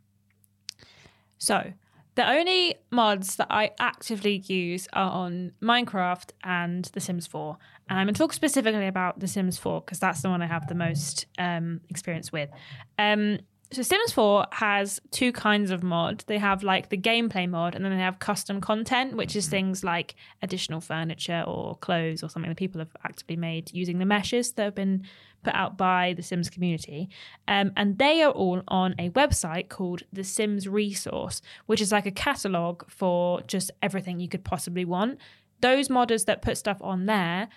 So, 1.41 1.73
the 2.13 2.29
only 2.29 2.75
mods 2.91 3.37
that 3.37 3.47
I 3.49 3.71
actively 3.79 4.43
use 4.45 4.87
are 4.93 5.09
on 5.09 5.53
Minecraft 5.59 6.29
and 6.43 6.85
The 6.85 6.99
Sims 6.99 7.25
4. 7.25 7.57
And 7.89 7.97
I'm 7.97 8.05
going 8.05 8.13
to 8.13 8.17
talk 8.19 8.33
specifically 8.33 8.85
about 8.85 9.19
The 9.19 9.27
Sims 9.27 9.57
4 9.57 9.81
because 9.81 9.97
that's 9.97 10.21
the 10.21 10.29
one 10.29 10.43
I 10.43 10.45
have 10.45 10.67
the 10.67 10.75
most 10.75 11.25
um, 11.39 11.81
experience 11.89 12.31
with. 12.31 12.51
Um, 12.99 13.39
so, 13.71 13.81
Sims 13.81 14.11
4 14.11 14.45
has 14.51 14.99
two 15.09 15.31
kinds 15.31 15.71
of 15.71 15.81
mod. 15.81 16.23
They 16.27 16.37
have 16.37 16.61
like 16.61 16.89
the 16.89 16.97
gameplay 16.97 17.49
mod, 17.49 17.73
and 17.73 17.83
then 17.83 17.91
they 17.91 18.03
have 18.03 18.19
custom 18.19 18.61
content, 18.61 19.17
which 19.17 19.35
is 19.35 19.47
things 19.47 19.83
like 19.83 20.13
additional 20.43 20.79
furniture 20.79 21.43
or 21.47 21.75
clothes 21.77 22.21
or 22.21 22.29
something 22.29 22.51
that 22.51 22.57
people 22.57 22.79
have 22.79 22.95
actively 23.03 23.37
made 23.37 23.73
using 23.73 23.97
the 23.97 24.05
meshes 24.05 24.51
that 24.53 24.63
have 24.63 24.75
been 24.75 25.07
put 25.43 25.53
out 25.53 25.77
by 25.77 26.13
the 26.15 26.23
Sims 26.23 26.49
community. 26.49 27.09
Um, 27.47 27.71
and 27.75 27.97
they 27.97 28.21
are 28.21 28.31
all 28.31 28.61
on 28.67 28.95
a 28.99 29.09
website 29.11 29.69
called 29.69 30.03
the 30.11 30.23
Sims 30.23 30.67
Resource, 30.67 31.41
which 31.65 31.81
is 31.81 31.91
like 31.91 32.05
a 32.05 32.11
catalog 32.11 32.83
for 32.89 33.41
just 33.41 33.71
everything 33.81 34.19
you 34.19 34.29
could 34.29 34.43
possibly 34.43 34.85
want. 34.85 35.19
Those 35.61 35.89
modders 35.89 36.25
that 36.25 36.41
put 36.41 36.57
stuff 36.57 36.77
on 36.81 37.05
there, 37.05 37.49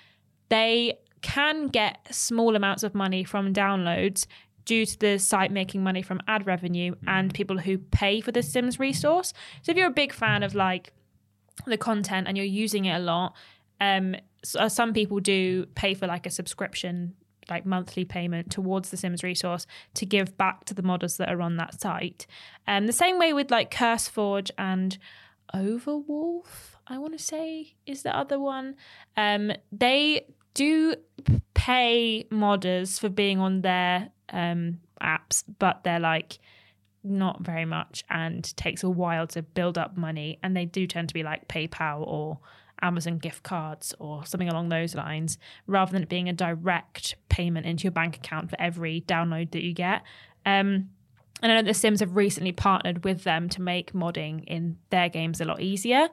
they 0.48 0.98
can 1.22 1.68
get 1.68 2.06
small 2.14 2.54
amounts 2.54 2.82
of 2.82 2.94
money 2.94 3.24
from 3.24 3.54
downloads 3.54 4.26
due 4.64 4.86
to 4.86 4.98
the 4.98 5.18
site 5.18 5.52
making 5.52 5.82
money 5.82 6.02
from 6.02 6.20
ad 6.26 6.46
revenue 6.46 6.94
and 7.06 7.34
people 7.34 7.58
who 7.58 7.78
pay 7.78 8.20
for 8.20 8.32
the 8.32 8.42
Sims 8.42 8.78
resource. 8.78 9.32
So 9.62 9.72
if 9.72 9.78
you're 9.78 9.88
a 9.88 9.90
big 9.90 10.12
fan 10.12 10.42
of 10.42 10.54
like 10.54 10.92
the 11.66 11.78
content 11.78 12.28
and 12.28 12.36
you're 12.36 12.46
using 12.46 12.86
it 12.86 12.96
a 12.96 12.98
lot, 12.98 13.34
um, 13.80 14.16
so 14.42 14.68
some 14.68 14.92
people 14.92 15.20
do 15.20 15.66
pay 15.74 15.94
for 15.94 16.06
like 16.06 16.26
a 16.26 16.30
subscription 16.30 17.14
like 17.50 17.66
monthly 17.66 18.04
payment 18.04 18.50
towards 18.50 18.90
the 18.90 18.96
Sims 18.96 19.22
resource 19.22 19.66
to 19.94 20.06
give 20.06 20.36
back 20.36 20.64
to 20.66 20.74
the 20.74 20.82
modders 20.82 21.16
that 21.18 21.28
are 21.28 21.42
on 21.42 21.56
that 21.56 21.80
site. 21.80 22.26
Um, 22.66 22.86
the 22.86 22.92
same 22.92 23.18
way 23.18 23.32
with 23.32 23.50
like 23.50 23.70
CurseForge 23.70 24.50
and 24.58 24.98
Overwolf, 25.54 26.76
I 26.86 26.98
want 26.98 27.16
to 27.16 27.22
say 27.22 27.74
is 27.86 28.02
the 28.02 28.16
other 28.16 28.38
one. 28.40 28.76
Um, 29.16 29.52
they 29.72 30.26
do 30.54 30.94
pay 31.54 32.26
modders 32.30 32.98
for 32.98 33.08
being 33.08 33.38
on 33.40 33.62
their 33.62 34.10
um, 34.30 34.80
apps, 35.00 35.44
but 35.58 35.84
they're 35.84 36.00
like 36.00 36.38
not 37.02 37.42
very 37.42 37.64
much 37.64 38.02
and 38.08 38.56
takes 38.56 38.82
a 38.82 38.88
while 38.88 39.26
to 39.28 39.42
build 39.42 39.76
up 39.76 39.96
money. 39.96 40.38
And 40.42 40.56
they 40.56 40.64
do 40.64 40.86
tend 40.86 41.08
to 41.08 41.14
be 41.14 41.22
like 41.22 41.48
PayPal 41.48 42.06
or 42.06 42.38
Amazon 42.82 43.18
gift 43.18 43.42
cards 43.42 43.94
or 43.98 44.24
something 44.24 44.48
along 44.48 44.68
those 44.68 44.94
lines, 44.94 45.38
rather 45.66 45.92
than 45.92 46.02
it 46.02 46.08
being 46.08 46.28
a 46.28 46.32
direct 46.32 47.16
payment 47.28 47.66
into 47.66 47.84
your 47.84 47.92
bank 47.92 48.16
account 48.16 48.50
for 48.50 48.60
every 48.60 49.02
download 49.02 49.52
that 49.52 49.62
you 49.62 49.72
get. 49.72 50.02
Um, 50.46 50.90
and 51.42 51.52
I 51.52 51.60
know 51.60 51.66
The 51.66 51.74
Sims 51.74 52.00
have 52.00 52.16
recently 52.16 52.52
partnered 52.52 53.04
with 53.04 53.24
them 53.24 53.48
to 53.50 53.62
make 53.62 53.92
modding 53.92 54.44
in 54.46 54.78
their 54.90 55.08
games 55.08 55.40
a 55.40 55.44
lot 55.44 55.60
easier. 55.60 56.08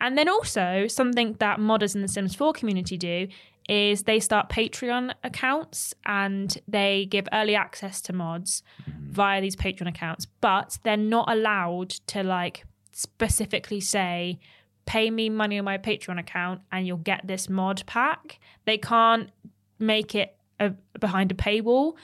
And 0.00 0.16
then 0.16 0.28
also, 0.28 0.86
something 0.88 1.36
that 1.40 1.58
modders 1.58 1.94
in 1.94 2.02
the 2.02 2.08
Sims 2.08 2.34
4 2.34 2.52
community 2.52 2.96
do 2.96 3.28
is 3.68 4.04
they 4.04 4.20
start 4.20 4.48
Patreon 4.48 5.12
accounts 5.24 5.94
and 6.04 6.56
they 6.68 7.06
give 7.06 7.26
early 7.32 7.56
access 7.56 8.00
to 8.02 8.12
mods 8.12 8.62
via 8.86 9.40
these 9.40 9.56
Patreon 9.56 9.88
accounts, 9.88 10.26
but 10.40 10.78
they're 10.84 10.96
not 10.96 11.30
allowed 11.30 11.90
to 11.90 12.22
like 12.22 12.64
specifically 12.92 13.80
say, 13.80 14.38
pay 14.86 15.10
me 15.10 15.28
money 15.28 15.58
on 15.58 15.64
my 15.64 15.78
Patreon 15.78 16.18
account 16.18 16.62
and 16.72 16.86
you'll 16.86 16.96
get 16.96 17.26
this 17.26 17.48
mod 17.48 17.84
pack. 17.86 18.38
They 18.64 18.78
can't 18.78 19.30
make 19.78 20.14
it 20.14 20.36
a, 20.58 20.70
behind 20.98 21.32
a 21.32 21.34
paywall. 21.34 21.94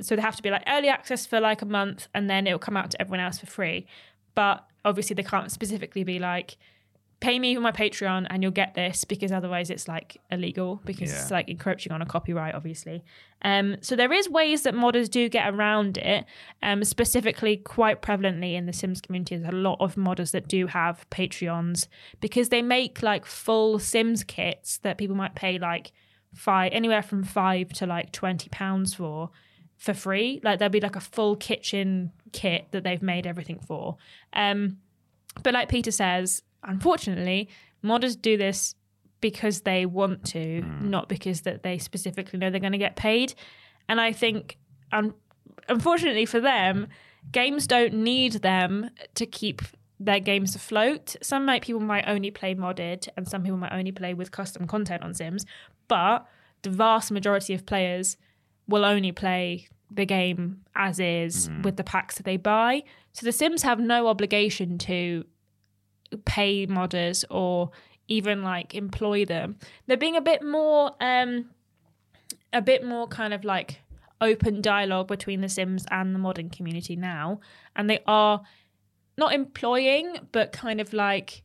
So 0.00 0.16
they 0.16 0.22
have 0.22 0.36
to 0.36 0.42
be 0.42 0.50
like 0.50 0.64
early 0.66 0.88
access 0.88 1.26
for 1.26 1.38
like 1.38 1.62
a 1.62 1.66
month 1.66 2.08
and 2.14 2.28
then 2.28 2.46
it'll 2.46 2.58
come 2.58 2.76
out 2.76 2.90
to 2.92 3.00
everyone 3.00 3.20
else 3.20 3.38
for 3.38 3.46
free. 3.46 3.86
But 4.34 4.66
obviously, 4.84 5.14
they 5.14 5.22
can't 5.22 5.50
specifically 5.50 6.04
be 6.04 6.18
like, 6.18 6.56
pay 7.20 7.38
me 7.38 7.54
for 7.54 7.60
my 7.60 7.70
Patreon 7.70 8.26
and 8.30 8.42
you'll 8.42 8.50
get 8.50 8.74
this 8.74 9.04
because 9.04 9.30
otherwise 9.30 9.68
it's 9.68 9.86
like 9.86 10.16
illegal 10.30 10.80
because 10.86 11.12
it's 11.12 11.30
like 11.30 11.48
encroaching 11.50 11.92
on 11.92 12.00
a 12.00 12.06
copyright, 12.06 12.54
obviously. 12.54 13.04
Um, 13.42 13.76
so 13.82 13.94
there 13.94 14.12
is 14.12 14.28
ways 14.28 14.62
that 14.62 14.74
modders 14.74 15.10
do 15.10 15.28
get 15.28 15.52
around 15.52 15.98
it. 15.98 16.24
Um, 16.62 16.82
specifically, 16.82 17.58
quite 17.58 18.00
prevalently 18.00 18.54
in 18.54 18.64
the 18.64 18.72
Sims 18.72 19.02
community, 19.02 19.36
there's 19.36 19.52
a 19.52 19.56
lot 19.56 19.76
of 19.80 19.96
modders 19.96 20.30
that 20.32 20.48
do 20.48 20.66
have 20.66 21.08
Patreons 21.10 21.88
because 22.20 22.48
they 22.48 22.62
make 22.62 23.02
like 23.02 23.26
full 23.26 23.78
Sims 23.78 24.24
kits 24.24 24.78
that 24.78 24.96
people 24.96 25.16
might 25.16 25.34
pay 25.34 25.58
like 25.58 25.92
five, 26.34 26.72
anywhere 26.72 27.02
from 27.02 27.22
five 27.22 27.68
to 27.74 27.86
like 27.86 28.12
twenty 28.12 28.48
pounds 28.48 28.94
for 28.94 29.30
for 29.76 29.92
free. 29.92 30.40
Like 30.42 30.58
there'll 30.58 30.72
be 30.72 30.80
like 30.80 30.96
a 30.96 31.00
full 31.00 31.36
kitchen 31.36 32.12
kit 32.32 32.68
that 32.70 32.82
they've 32.82 33.02
made 33.02 33.26
everything 33.26 33.58
for. 33.58 33.96
Um, 34.32 34.78
but 35.42 35.54
like 35.54 35.68
Peter 35.68 35.90
says, 35.90 36.42
unfortunately, 36.62 37.48
modders 37.84 38.20
do 38.20 38.36
this 38.36 38.74
because 39.20 39.62
they 39.62 39.86
want 39.86 40.24
to, 40.26 40.62
hmm. 40.62 40.90
not 40.90 41.08
because 41.08 41.42
that 41.42 41.62
they 41.62 41.78
specifically 41.78 42.38
know 42.38 42.50
they're 42.50 42.60
going 42.60 42.72
to 42.72 42.78
get 42.78 42.96
paid. 42.96 43.34
And 43.88 44.00
I 44.00 44.12
think, 44.12 44.56
un- 44.92 45.14
unfortunately 45.68 46.26
for 46.26 46.40
them, 46.40 46.88
games 47.32 47.66
don't 47.66 47.94
need 47.94 48.34
them 48.34 48.90
to 49.14 49.26
keep 49.26 49.62
their 49.98 50.20
games 50.20 50.54
afloat. 50.54 51.16
Some 51.22 51.44
might 51.44 51.62
people 51.62 51.80
might 51.80 52.04
only 52.06 52.30
play 52.30 52.54
modded, 52.54 53.08
and 53.16 53.28
some 53.28 53.42
people 53.42 53.58
might 53.58 53.72
only 53.72 53.92
play 53.92 54.14
with 54.14 54.30
custom 54.30 54.66
content 54.66 55.02
on 55.02 55.12
Sims. 55.12 55.44
But 55.88 56.26
the 56.62 56.70
vast 56.70 57.10
majority 57.10 57.52
of 57.54 57.66
players 57.66 58.16
will 58.66 58.84
only 58.84 59.12
play 59.12 59.68
the 59.90 60.06
game 60.06 60.60
as 60.74 61.00
is 61.00 61.48
hmm. 61.48 61.62
with 61.62 61.76
the 61.76 61.84
packs 61.84 62.16
that 62.16 62.24
they 62.24 62.36
buy. 62.36 62.82
So 63.12 63.26
the 63.26 63.32
Sims 63.32 63.62
have 63.62 63.80
no 63.80 64.06
obligation 64.06 64.78
to 64.78 65.24
pay 66.24 66.66
modders 66.66 67.24
or 67.30 67.70
even 68.08 68.42
like 68.42 68.74
employ 68.74 69.24
them. 69.24 69.56
They're 69.86 69.96
being 69.96 70.16
a 70.16 70.20
bit 70.20 70.42
more 70.44 70.92
um 71.00 71.50
a 72.52 72.60
bit 72.60 72.84
more 72.84 73.06
kind 73.06 73.32
of 73.32 73.44
like 73.44 73.80
open 74.20 74.60
dialogue 74.60 75.08
between 75.08 75.40
the 75.40 75.48
Sims 75.48 75.86
and 75.90 76.14
the 76.14 76.18
modding 76.18 76.54
community 76.54 76.96
now. 76.96 77.40
And 77.76 77.88
they 77.88 78.00
are 78.06 78.42
not 79.16 79.32
employing, 79.32 80.16
but 80.32 80.52
kind 80.52 80.80
of 80.80 80.92
like 80.92 81.42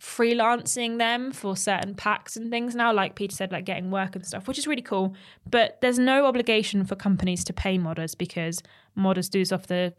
freelancing 0.00 0.98
them 0.98 1.30
for 1.30 1.56
certain 1.56 1.94
packs 1.94 2.36
and 2.36 2.50
things 2.50 2.74
now, 2.74 2.92
like 2.92 3.14
Peter 3.14 3.36
said, 3.36 3.52
like 3.52 3.66
getting 3.66 3.90
work 3.90 4.16
and 4.16 4.24
stuff, 4.24 4.48
which 4.48 4.58
is 4.58 4.66
really 4.66 4.82
cool. 4.82 5.14
But 5.48 5.80
there's 5.82 5.98
no 5.98 6.26
obligation 6.26 6.84
for 6.84 6.96
companies 6.96 7.44
to 7.44 7.52
pay 7.52 7.78
modders 7.78 8.16
because 8.16 8.62
modders 8.98 9.28
do 9.28 9.40
this 9.40 9.52
off 9.52 9.66
the 9.66 9.92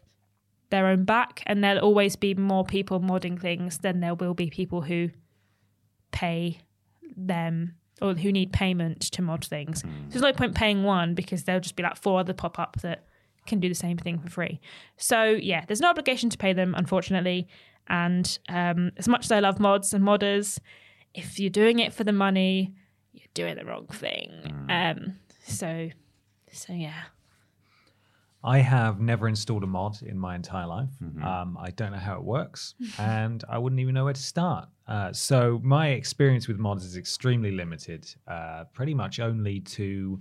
their 0.72 0.88
own 0.88 1.04
back, 1.04 1.44
and 1.46 1.62
there'll 1.62 1.84
always 1.84 2.16
be 2.16 2.34
more 2.34 2.64
people 2.64 2.98
modding 2.98 3.40
things 3.40 3.78
than 3.78 4.00
there 4.00 4.16
will 4.16 4.34
be 4.34 4.50
people 4.50 4.80
who 4.82 5.10
pay 6.10 6.58
them 7.16 7.74
or 8.00 8.14
who 8.14 8.32
need 8.32 8.52
payment 8.52 9.00
to 9.02 9.22
mod 9.22 9.44
things. 9.44 9.82
So 9.82 9.88
there's 10.08 10.22
no 10.22 10.32
point 10.32 10.56
paying 10.56 10.82
one 10.82 11.14
because 11.14 11.44
there'll 11.44 11.60
just 11.60 11.76
be 11.76 11.84
like 11.84 11.96
four 11.96 12.18
other 12.18 12.32
pop 12.32 12.58
up 12.58 12.78
that 12.82 13.04
can 13.46 13.60
do 13.60 13.68
the 13.68 13.74
same 13.74 13.96
thing 13.96 14.18
for 14.18 14.28
free. 14.28 14.60
So 14.96 15.22
yeah, 15.24 15.64
there's 15.66 15.80
no 15.80 15.90
obligation 15.90 16.28
to 16.30 16.38
pay 16.38 16.52
them, 16.52 16.74
unfortunately. 16.76 17.46
And 17.88 18.38
um, 18.48 18.90
as 18.96 19.06
much 19.06 19.26
as 19.26 19.32
I 19.32 19.40
love 19.40 19.60
mods 19.60 19.94
and 19.94 20.02
modders, 20.04 20.58
if 21.14 21.38
you're 21.38 21.50
doing 21.50 21.78
it 21.78 21.92
for 21.92 22.04
the 22.04 22.12
money, 22.12 22.74
you're 23.12 23.26
doing 23.34 23.56
the 23.56 23.64
wrong 23.64 23.86
thing. 23.86 24.30
Um, 24.68 25.14
so, 25.46 25.90
so 26.50 26.72
yeah. 26.72 27.02
I 28.44 28.58
have 28.58 29.00
never 29.00 29.28
installed 29.28 29.62
a 29.62 29.66
mod 29.66 30.02
in 30.02 30.18
my 30.18 30.34
entire 30.34 30.66
life. 30.66 30.90
Mm-hmm. 31.02 31.22
Um, 31.22 31.56
I 31.60 31.70
don't 31.70 31.92
know 31.92 31.98
how 31.98 32.16
it 32.16 32.24
works, 32.24 32.74
and 32.98 33.44
I 33.48 33.58
wouldn't 33.58 33.80
even 33.80 33.94
know 33.94 34.04
where 34.04 34.12
to 34.12 34.22
start. 34.22 34.68
Uh, 34.88 35.12
so 35.12 35.60
my 35.62 35.88
experience 35.88 36.48
with 36.48 36.58
mods 36.58 36.84
is 36.84 36.96
extremely 36.96 37.52
limited. 37.52 38.12
Uh, 38.26 38.64
pretty 38.72 38.94
much 38.94 39.20
only 39.20 39.60
to 39.60 40.20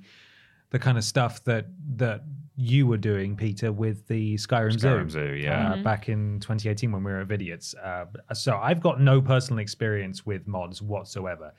the 0.70 0.80
kind 0.80 0.98
of 0.98 1.04
stuff 1.04 1.44
that 1.46 1.68
that 1.96 2.24
you 2.56 2.86
were 2.86 2.98
doing, 2.98 3.36
Peter, 3.36 3.72
with 3.72 4.08
the 4.08 4.36
Skyrim, 4.36 4.74
Skyrim 4.78 5.10
Zoo. 5.10 5.30
Zoo, 5.30 5.34
yeah. 5.34 5.74
uh, 5.74 5.84
back 5.84 6.10
in 6.10 6.40
2018 6.42 6.92
when 6.92 7.04
we 7.04 7.12
were 7.12 7.22
at 7.22 7.28
Vidiots. 7.28 7.74
Uh, 7.84 8.06
so 8.34 8.58
I've 8.58 8.82
got 8.82 9.02
no 9.02 9.22
personal 9.22 9.60
experience 9.60 10.26
with 10.26 10.48
mods 10.48 10.82
whatsoever. 10.82 11.54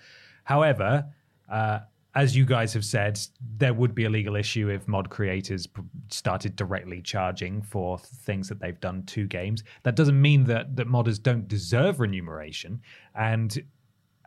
However, 0.44 1.06
uh, 1.50 1.80
as 2.14 2.36
you 2.36 2.44
guys 2.44 2.74
have 2.74 2.84
said, 2.84 3.18
there 3.56 3.72
would 3.72 3.94
be 3.94 4.04
a 4.04 4.10
legal 4.10 4.36
issue 4.36 4.68
if 4.68 4.86
mod 4.86 5.08
creators 5.08 5.66
started 6.08 6.56
directly 6.56 7.00
charging 7.00 7.62
for 7.62 7.98
things 7.98 8.48
that 8.48 8.60
they've 8.60 8.80
done 8.80 9.02
to 9.04 9.26
games. 9.26 9.64
That 9.82 9.96
doesn't 9.96 10.20
mean 10.20 10.44
that 10.44 10.76
that 10.76 10.88
modders 10.88 11.22
don't 11.22 11.48
deserve 11.48 12.00
remuneration, 12.00 12.82
and 13.14 13.62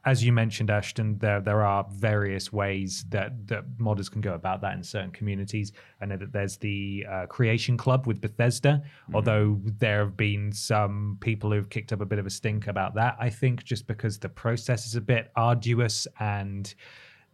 as 0.06 0.24
you 0.24 0.32
mentioned, 0.32 0.70
Ashton, 0.70 1.18
there 1.18 1.42
there 1.42 1.64
are 1.64 1.86
various 1.92 2.54
ways 2.54 3.06
that 3.10 3.48
that 3.48 3.66
modders 3.80 4.10
can 4.10 4.22
go 4.22 4.34
about 4.34 4.62
that 4.62 4.76
in 4.76 4.84
certain 4.84 5.12
communities. 5.12 5.72
I 6.00 6.06
know 6.06 6.18
that 6.18 6.32
there's 6.32 6.58
the 6.58 7.06
uh, 7.10 7.26
Creation 7.26 7.76
Club 7.76 8.06
with 8.06 8.22
Bethesda, 8.22 8.84
although 9.14 9.60
there 9.80 10.00
have 10.00 10.16
been 10.16 10.52
some 10.52 11.18
people 11.22 11.52
who've 11.52 11.70
kicked 11.70 11.92
up 11.92 12.02
a 12.02 12.06
bit 12.06 12.20
of 12.20 12.28
a 12.28 12.30
stink 12.30 12.68
about 12.68 12.94
that. 12.96 13.18
I 13.20 13.32
think 13.32 13.64
just 13.64 13.88
because 13.88 14.20
the 14.20 14.30
process 14.30 14.86
is 14.86 14.96
a 14.96 15.02
bit 15.02 15.32
arduous, 15.36 16.08
and 16.20 16.74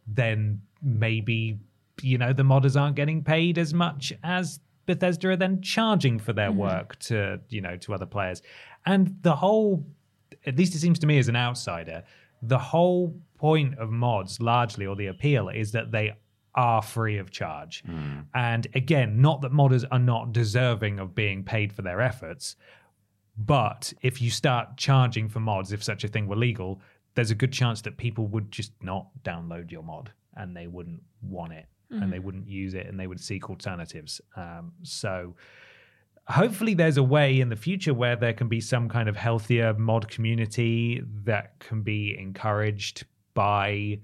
then 0.07 0.61
maybe 0.81 1.59
you 2.01 2.17
know 2.17 2.33
the 2.33 2.43
modders 2.43 2.79
aren't 2.79 2.95
getting 2.95 3.23
paid 3.23 3.57
as 3.57 3.73
much 3.73 4.13
as 4.23 4.59
Bethesda 4.85 5.29
are 5.29 5.35
then 5.35 5.61
charging 5.61 6.17
for 6.19 6.33
their 6.33 6.49
mm-hmm. 6.49 6.59
work 6.59 6.99
to 6.99 7.39
you 7.49 7.61
know 7.61 7.77
to 7.77 7.93
other 7.93 8.05
players, 8.05 8.41
and 8.85 9.15
the 9.21 9.35
whole 9.35 9.85
at 10.45 10.57
least 10.57 10.75
it 10.75 10.79
seems 10.79 10.99
to 10.99 11.07
me 11.07 11.19
as 11.19 11.27
an 11.27 11.35
outsider, 11.35 12.03
the 12.41 12.57
whole 12.57 13.15
point 13.37 13.77
of 13.77 13.91
mods, 13.91 14.39
largely, 14.39 14.85
or 14.85 14.95
the 14.95 15.07
appeal, 15.07 15.49
is 15.49 15.71
that 15.71 15.91
they 15.91 16.15
are 16.55 16.81
free 16.81 17.17
of 17.17 17.31
charge. 17.31 17.83
Mm. 17.87 18.25
And 18.33 18.67
again, 18.75 19.21
not 19.21 19.41
that 19.41 19.51
modders 19.51 19.85
are 19.91 19.99
not 19.99 20.33
deserving 20.33 20.99
of 20.99 21.15
being 21.15 21.43
paid 21.43 21.71
for 21.71 21.81
their 21.81 22.01
efforts, 22.01 22.55
but 23.37 23.93
if 24.01 24.21
you 24.21 24.29
start 24.29 24.77
charging 24.77 25.29
for 25.29 25.39
mods, 25.39 25.71
if 25.71 25.83
such 25.83 26.03
a 26.03 26.07
thing 26.07 26.27
were 26.27 26.35
legal, 26.35 26.81
there's 27.15 27.31
a 27.31 27.35
good 27.35 27.51
chance 27.51 27.81
that 27.81 27.97
people 27.97 28.27
would 28.27 28.51
just 28.51 28.71
not 28.81 29.07
download 29.23 29.71
your 29.71 29.83
mod 29.83 30.11
and 30.35 30.55
they 30.55 30.67
wouldn't 30.67 31.01
want 31.21 31.53
it 31.53 31.65
and 31.91 32.11
they 32.11 32.19
wouldn't 32.19 32.47
use 32.47 32.73
it 32.73 32.87
and 32.87 32.99
they 32.99 33.07
would 33.07 33.19
seek 33.19 33.49
alternatives. 33.49 34.21
Um, 34.35 34.71
so 34.81 35.35
hopefully 36.27 36.73
there's 36.73 36.97
a 36.97 37.03
way 37.03 37.39
in 37.41 37.49
the 37.49 37.55
future 37.55 37.93
where 37.93 38.15
there 38.15 38.33
can 38.33 38.47
be 38.47 38.61
some 38.61 38.87
kind 38.87 39.09
of 39.09 39.15
healthier 39.17 39.73
mod 39.73 40.07
community 40.07 41.03
that 41.25 41.59
can 41.59 41.81
be 41.81 42.17
encouraged 42.17 43.05
by 43.33 43.99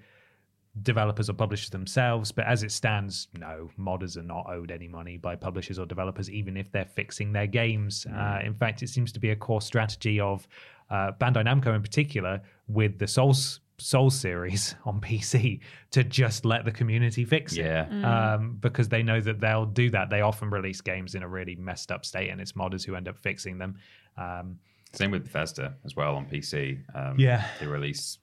developers 0.83 1.29
or 1.29 1.33
publishers 1.33 1.69
themselves. 1.69 2.31
But 2.31 2.45
as 2.45 2.61
it 2.63 2.71
stands 2.71 3.29
no 3.37 3.69
modders 3.79 4.17
are 4.17 4.23
not 4.23 4.47
owed 4.49 4.69
any 4.69 4.87
money 4.87 5.17
by 5.17 5.35
publishers 5.35 5.79
or 5.79 5.85
developers 5.85 6.29
even 6.29 6.57
if 6.57 6.71
they're 6.71 6.85
fixing 6.85 7.31
their 7.31 7.47
games. 7.47 8.05
Uh, 8.05 8.39
in 8.43 8.53
fact 8.53 8.83
it 8.83 8.89
seems 8.89 9.11
to 9.13 9.19
be 9.19 9.29
a 9.29 9.35
core 9.35 9.61
strategy 9.61 10.19
of 10.19 10.47
uh, 10.89 11.11
bandai 11.19 11.43
namco 11.45 11.73
in 11.75 11.81
particular 11.81 12.41
with 12.67 12.99
the 12.99 13.07
souls 13.07 13.59
Soul 13.79 14.09
series 14.09 14.73
on 14.85 14.99
PC 14.99 15.59
to 15.91 16.03
just 16.03 16.45
let 16.45 16.65
the 16.65 16.71
community 16.71 17.23
fix 17.25 17.53
it. 17.53 17.63
Yeah. 17.63 18.33
Um, 18.33 18.57
because 18.59 18.89
they 18.89 19.03
know 19.03 19.21
that 19.21 19.39
they'll 19.39 19.67
do 19.67 19.91
that. 19.91 20.09
They 20.09 20.21
often 20.21 20.49
release 20.49 20.81
games 20.81 21.13
in 21.13 21.21
a 21.21 21.27
really 21.27 21.55
messed 21.55 21.91
up 21.91 22.03
state, 22.03 22.29
and 22.29 22.41
it's 22.41 22.53
modders 22.53 22.83
who 22.83 22.95
end 22.95 23.07
up 23.07 23.19
fixing 23.19 23.59
them. 23.59 23.77
Um, 24.17 24.57
Same 24.93 25.11
with 25.11 25.25
Bethesda 25.25 25.75
as 25.85 25.95
well 25.95 26.15
on 26.15 26.25
PC. 26.25 26.79
Um, 26.95 27.19
Yeah. 27.19 27.47
They 27.59 27.67
release. 27.67 28.17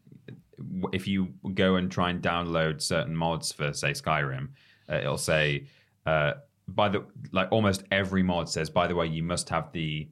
If 0.92 1.06
you 1.06 1.28
go 1.54 1.76
and 1.76 1.88
try 1.88 2.10
and 2.10 2.20
download 2.20 2.82
certain 2.82 3.14
mods 3.14 3.52
for, 3.52 3.72
say, 3.72 3.92
Skyrim, 3.92 4.48
uh, 4.90 4.96
it'll 4.96 5.18
say, 5.18 5.66
uh, 6.04 6.32
by 6.66 6.88
the 6.88 7.04
like 7.30 7.46
almost 7.52 7.84
every 7.92 8.24
mod 8.24 8.48
says, 8.48 8.70
by 8.70 8.88
the 8.88 8.96
way, 8.96 9.06
you 9.06 9.22
must 9.22 9.48
have 9.50 9.70
the 9.70 10.08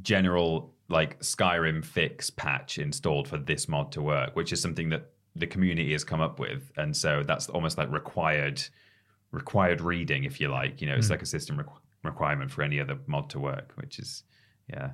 general 0.00 0.72
like 0.90 1.20
Skyrim 1.20 1.84
fix 1.84 2.30
patch 2.30 2.78
installed 2.78 3.28
for 3.28 3.38
this 3.38 3.68
mod 3.68 3.92
to 3.92 4.02
work, 4.02 4.34
which 4.34 4.52
is 4.52 4.60
something 4.60 4.90
that 4.90 5.10
the 5.36 5.46
community 5.46 5.92
has 5.92 6.04
come 6.04 6.20
up 6.20 6.38
with, 6.38 6.70
and 6.76 6.94
so 6.94 7.22
that's 7.22 7.48
almost 7.48 7.78
like 7.78 7.90
required 7.90 8.62
required 9.30 9.80
reading, 9.80 10.24
if 10.24 10.40
you 10.40 10.48
like. 10.48 10.80
You 10.80 10.88
know, 10.88 10.96
it's 10.96 11.06
hmm. 11.06 11.12
like 11.12 11.22
a 11.22 11.26
system 11.26 11.56
requ- 11.56 11.78
requirement 12.02 12.50
for 12.50 12.62
any 12.62 12.80
other 12.80 12.98
mod 13.06 13.30
to 13.30 13.38
work, 13.38 13.72
which 13.76 13.98
is 13.98 14.24
yeah. 14.68 14.90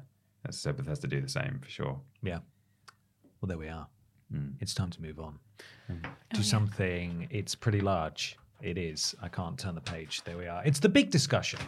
So 0.51 0.73
Bethesda 0.73 1.09
do 1.09 1.21
the 1.21 1.29
same 1.29 1.59
for 1.61 1.69
sure. 1.69 2.01
yeah. 2.23 2.39
Well, 3.41 3.49
there 3.49 3.59
we 3.59 3.69
are. 3.69 3.89
Hmm. 4.31 4.51
It's 4.61 4.75
time 4.75 4.91
to 4.91 5.03
move 5.03 5.19
on. 5.19 5.39
Hmm. 5.87 6.03
Do 6.33 6.41
oh, 6.41 6.43
something. 6.43 7.27
It's 7.31 7.55
pretty 7.55 7.81
large. 7.81 8.37
It 8.63 8.79
is. 8.79 9.15
I 9.21 9.29
can't 9.29 9.59
turn 9.59 9.75
the 9.75 9.81
page. 9.81 10.23
There 10.25 10.37
we 10.37 10.47
are. 10.47 10.63
It's 10.65 10.81
the 10.81 10.89
big 10.89 11.11
discussion. 11.11 11.61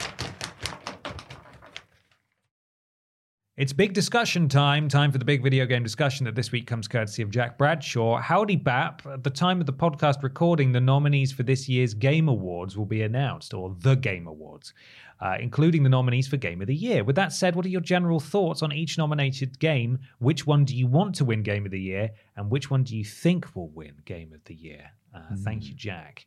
It's 3.58 3.72
big 3.72 3.92
discussion 3.92 4.48
time. 4.48 4.88
Time 4.88 5.10
for 5.10 5.18
the 5.18 5.24
big 5.24 5.42
video 5.42 5.66
game 5.66 5.82
discussion 5.82 6.24
that 6.26 6.36
this 6.36 6.52
week 6.52 6.64
comes 6.64 6.86
courtesy 6.86 7.22
of 7.22 7.30
Jack 7.30 7.58
Bradshaw. 7.58 8.20
Howdy 8.20 8.54
Bap. 8.54 9.04
At 9.04 9.24
the 9.24 9.30
time 9.30 9.58
of 9.58 9.66
the 9.66 9.72
podcast 9.72 10.22
recording, 10.22 10.70
the 10.70 10.80
nominees 10.80 11.32
for 11.32 11.42
this 11.42 11.68
year's 11.68 11.92
Game 11.92 12.28
Awards 12.28 12.78
will 12.78 12.86
be 12.86 13.02
announced, 13.02 13.52
or 13.52 13.74
the 13.80 13.96
Game 13.96 14.28
Awards, 14.28 14.74
uh, 15.20 15.38
including 15.40 15.82
the 15.82 15.88
nominees 15.88 16.28
for 16.28 16.36
Game 16.36 16.60
of 16.60 16.68
the 16.68 16.74
Year. 16.76 17.02
With 17.02 17.16
that 17.16 17.32
said, 17.32 17.56
what 17.56 17.66
are 17.66 17.68
your 17.68 17.80
general 17.80 18.20
thoughts 18.20 18.62
on 18.62 18.72
each 18.72 18.96
nominated 18.96 19.58
game? 19.58 19.98
Which 20.20 20.46
one 20.46 20.64
do 20.64 20.76
you 20.76 20.86
want 20.86 21.16
to 21.16 21.24
win 21.24 21.42
Game 21.42 21.66
of 21.66 21.72
the 21.72 21.80
Year? 21.80 22.10
And 22.36 22.52
which 22.52 22.70
one 22.70 22.84
do 22.84 22.96
you 22.96 23.04
think 23.04 23.56
will 23.56 23.70
win 23.70 23.94
Game 24.04 24.32
of 24.32 24.44
the 24.44 24.54
Year? 24.54 24.92
Uh, 25.12 25.34
Thank 25.34 25.64
you, 25.64 25.74
Jack. 25.74 26.26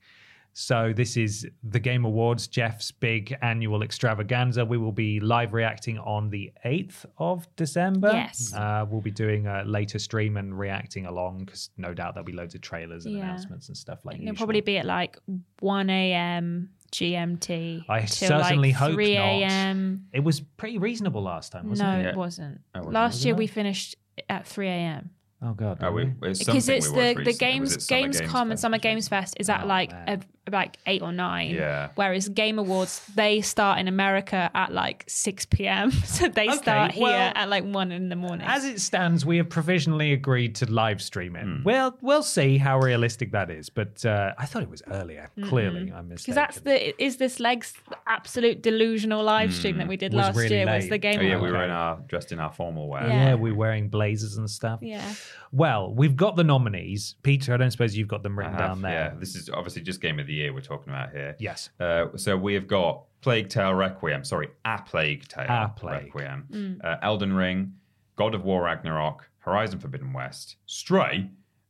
So 0.53 0.91
this 0.93 1.15
is 1.15 1.47
the 1.63 1.79
Game 1.79 2.03
Awards, 2.03 2.47
Geoff's 2.47 2.91
big 2.91 3.35
annual 3.41 3.83
extravaganza. 3.83 4.65
We 4.65 4.77
will 4.77 4.91
be 4.91 5.19
live 5.21 5.53
reacting 5.53 5.97
on 5.99 6.29
the 6.29 6.51
8th 6.65 7.05
of 7.17 7.47
December. 7.55 8.11
Yes. 8.11 8.53
Uh, 8.53 8.85
we'll 8.89 8.99
be 9.01 9.11
doing 9.11 9.47
a 9.47 9.63
later 9.63 9.97
stream 9.97 10.35
and 10.35 10.57
reacting 10.59 11.05
along 11.05 11.45
because 11.45 11.69
no 11.77 11.93
doubt 11.93 12.15
there'll 12.15 12.25
be 12.25 12.33
loads 12.33 12.53
of 12.53 12.59
trailers 12.61 13.05
and 13.05 13.15
Yeah. 13.15 13.23
announcements 13.23 13.69
and 13.69 13.77
stuff 13.77 14.03
like 14.03 14.15
It'll 14.15 14.25
usual. 14.25 14.37
probably 14.37 14.61
be 14.61 14.77
at 14.77 14.85
like 14.85 15.17
1 15.61 15.89
a.m. 15.89 16.69
GMT. 16.91 17.85
I 17.87 17.99
till 18.01 18.07
certainly 18.27 18.69
like 18.69 18.75
hope 18.77 18.93
3 18.95 19.15
not. 19.15 19.23
a.m. 19.23 20.05
It 20.11 20.23
was 20.23 20.41
pretty 20.41 20.77
reasonable 20.77 21.21
last 21.23 21.53
time, 21.53 21.69
wasn't 21.69 21.87
No, 21.89 21.99
it? 21.99 22.03
No, 22.03 22.09
it 22.09 22.15
wasn't. 22.17 22.61
Wasn't 22.75 22.93
Last 22.93 23.23
year 23.23 23.33
Wasn't 23.33 23.39
we 23.39 23.47
finished 23.47 23.95
at 24.29 24.45
3 24.45 24.67
a.m. 24.67 25.09
Oh 25.43 25.53
god. 25.53 25.79
Oh, 25.81 25.91
we, 25.91 26.03
really? 26.19 26.31
it's 26.31 26.39
because 26.43 26.69
it's 26.69 26.87
we 26.89 26.93
the 26.93 26.97
watched 26.99 27.15
the 27.17 27.23
recently. 27.25 27.33
games 27.51 27.61
Was 27.61 27.75
it 27.77 27.81
Summer 27.81 28.07
Gamescom 28.09 28.49
and 28.51 28.59
Summer? 28.59 28.77
Games 28.77 29.07
Fest 29.07 29.37
is 29.39 29.49
at 29.49 29.63
Oh, 29.63 29.67
like 29.67 29.91
man. 29.91 30.19
a, 30.19 30.19
like 30.51 30.77
eight 30.87 31.01
or 31.01 31.11
nine. 31.11 31.51
Yeah. 31.51 31.89
Whereas 31.95 32.27
Game 32.29 32.57
Awards 32.59 33.05
they 33.15 33.41
start 33.41 33.79
in 33.79 33.87
America 33.87 34.49
at 34.53 34.71
like 34.73 35.03
six 35.07 35.45
p.m. 35.45 35.91
so 36.05 36.27
they 36.27 36.47
Okay, 36.47 36.57
start 36.57 36.91
here 36.91 37.03
well, 37.03 37.31
at 37.35 37.49
like 37.49 37.63
one 37.63 37.91
in 37.91 38.09
the 38.09 38.15
morning. 38.15 38.45
As 38.47 38.65
it 38.65 38.79
stands, 38.81 39.25
we 39.25 39.37
have 39.37 39.49
provisionally 39.49 40.13
agreed 40.13 40.55
to 40.55 40.71
live 40.71 41.01
stream 41.01 41.35
it. 41.35 41.43
Hmm. 41.43 41.63
Well, 41.63 41.97
we'll 42.01 42.23
see 42.23 42.57
how 42.57 42.79
realistic 42.79 43.31
that 43.33 43.49
is. 43.51 43.69
But 43.69 44.03
uh, 44.05 44.33
I 44.37 44.45
thought 44.45 44.63
it 44.63 44.69
was 44.69 44.81
earlier. 44.89 45.29
Clearly, 45.45 45.91
I'm 45.93 46.09
mistaken. 46.09 46.33
because 46.33 46.35
that's 46.35 46.59
the 46.61 47.03
is 47.03 47.17
this 47.17 47.39
legs 47.39 47.73
absolute 48.07 48.61
delusional 48.63 49.23
live 49.23 49.53
stream 49.53 49.77
that 49.77 49.87
we 49.87 49.97
did 49.97 50.13
last 50.13 50.35
really 50.35 50.55
year 50.55 50.65
was 50.65 50.89
the 50.89 50.97
Game 50.97 51.19
Oh, 51.19 51.23
yeah, 51.23 51.35
Awards. 51.35 51.51
we 51.51 51.57
were 51.57 51.63
in 51.63 51.69
our 51.69 51.99
dressed 52.07 52.31
in 52.31 52.39
our 52.39 52.51
formal 52.51 52.87
wear. 52.87 53.07
Yeah. 53.07 53.27
Yeah, 53.29 53.33
we're 53.35 53.53
wearing 53.55 53.89
blazers 53.89 54.37
and 54.37 54.49
stuff. 54.49 54.79
Yeah. 54.81 55.13
Well, 55.51 55.93
we've 55.93 56.15
got 56.15 56.35
the 56.37 56.43
nominees. 56.43 57.15
Peter, 57.23 57.53
I 57.53 57.57
don't 57.57 57.71
suppose 57.71 57.95
you've 57.97 58.07
got 58.07 58.23
them 58.23 58.37
written 58.39 58.53
have, 58.53 58.61
down 58.69 58.81
there. 58.81 58.91
Yeah, 59.13 59.19
this 59.19 59.35
is 59.35 59.49
obviously 59.49 59.81
just 59.81 59.99
game 60.01 60.19
of 60.19 60.25
the 60.27 60.30
year 60.31 60.53
we're 60.53 60.61
talking 60.61 60.91
about 60.93 61.11
here. 61.11 61.35
Yes. 61.39 61.69
Uh, 61.79 62.07
so 62.15 62.35
we 62.37 62.53
have 62.53 62.67
got 62.67 63.03
Plague 63.21 63.49
Tale 63.49 63.73
Requiem. 63.73 64.23
Sorry, 64.23 64.49
A 64.65 64.81
Plague 64.81 65.27
Tale 65.27 65.45
A 65.47 65.73
Plague. 65.75 66.13
Requiem. 66.15 66.79
Uh, 66.83 66.95
Elden 67.01 67.33
Ring, 67.33 67.73
God 68.15 68.33
of 68.35 68.43
War 68.43 68.63
Ragnarok, 68.63 69.29
Horizon 69.39 69.79
Forbidden 69.79 70.13
West, 70.13 70.55
Stray, 70.65 71.29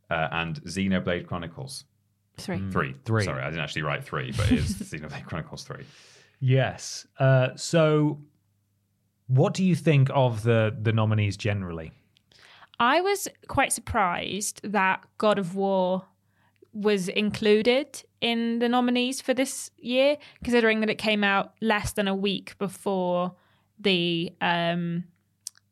uh, 0.10 0.28
and 0.32 0.62
Xenoblade 0.64 1.26
Chronicles. 1.28 1.86
Three. 2.38 2.62
Three. 2.72 2.96
Three. 3.06 3.24
Sorry, 3.24 3.42
I 3.42 3.50
didn't 3.50 3.62
actually 3.62 3.84
write 3.84 4.04
three, 4.04 4.32
but 4.32 4.52
it 4.52 4.60
is 4.60 4.74
Xenoblade 4.76 5.26
Chronicles 5.26 5.64
3. 5.64 5.84
Yes. 6.40 7.06
Uh, 7.20 7.50
so, 7.56 8.20
what 9.28 9.54
do 9.54 9.64
you 9.64 9.76
think 9.76 10.10
of 10.14 10.44
the 10.44 10.76
the 10.82 10.92
nominees 10.92 11.38
generally? 11.38 11.92
I 12.80 13.00
was 13.00 13.28
quite 13.48 13.72
surprised 13.72 14.62
that 14.64 15.06
God 15.20 15.38
of 15.38 15.56
War 15.56 16.08
was 16.74 17.08
included 17.10 18.04
in 18.22 18.60
the 18.60 18.70
nominees 18.70 19.22
for 19.22 19.34
this 19.34 19.72
year, 19.78 20.18
considering 20.44 20.80
that 20.82 20.90
it 20.90 20.98
came 20.98 21.24
out 21.24 21.54
less 21.62 21.94
than 21.94 22.08
a 22.08 22.16
week 22.16 22.58
before 22.58 23.34
the 23.80 24.32
um 24.42 25.04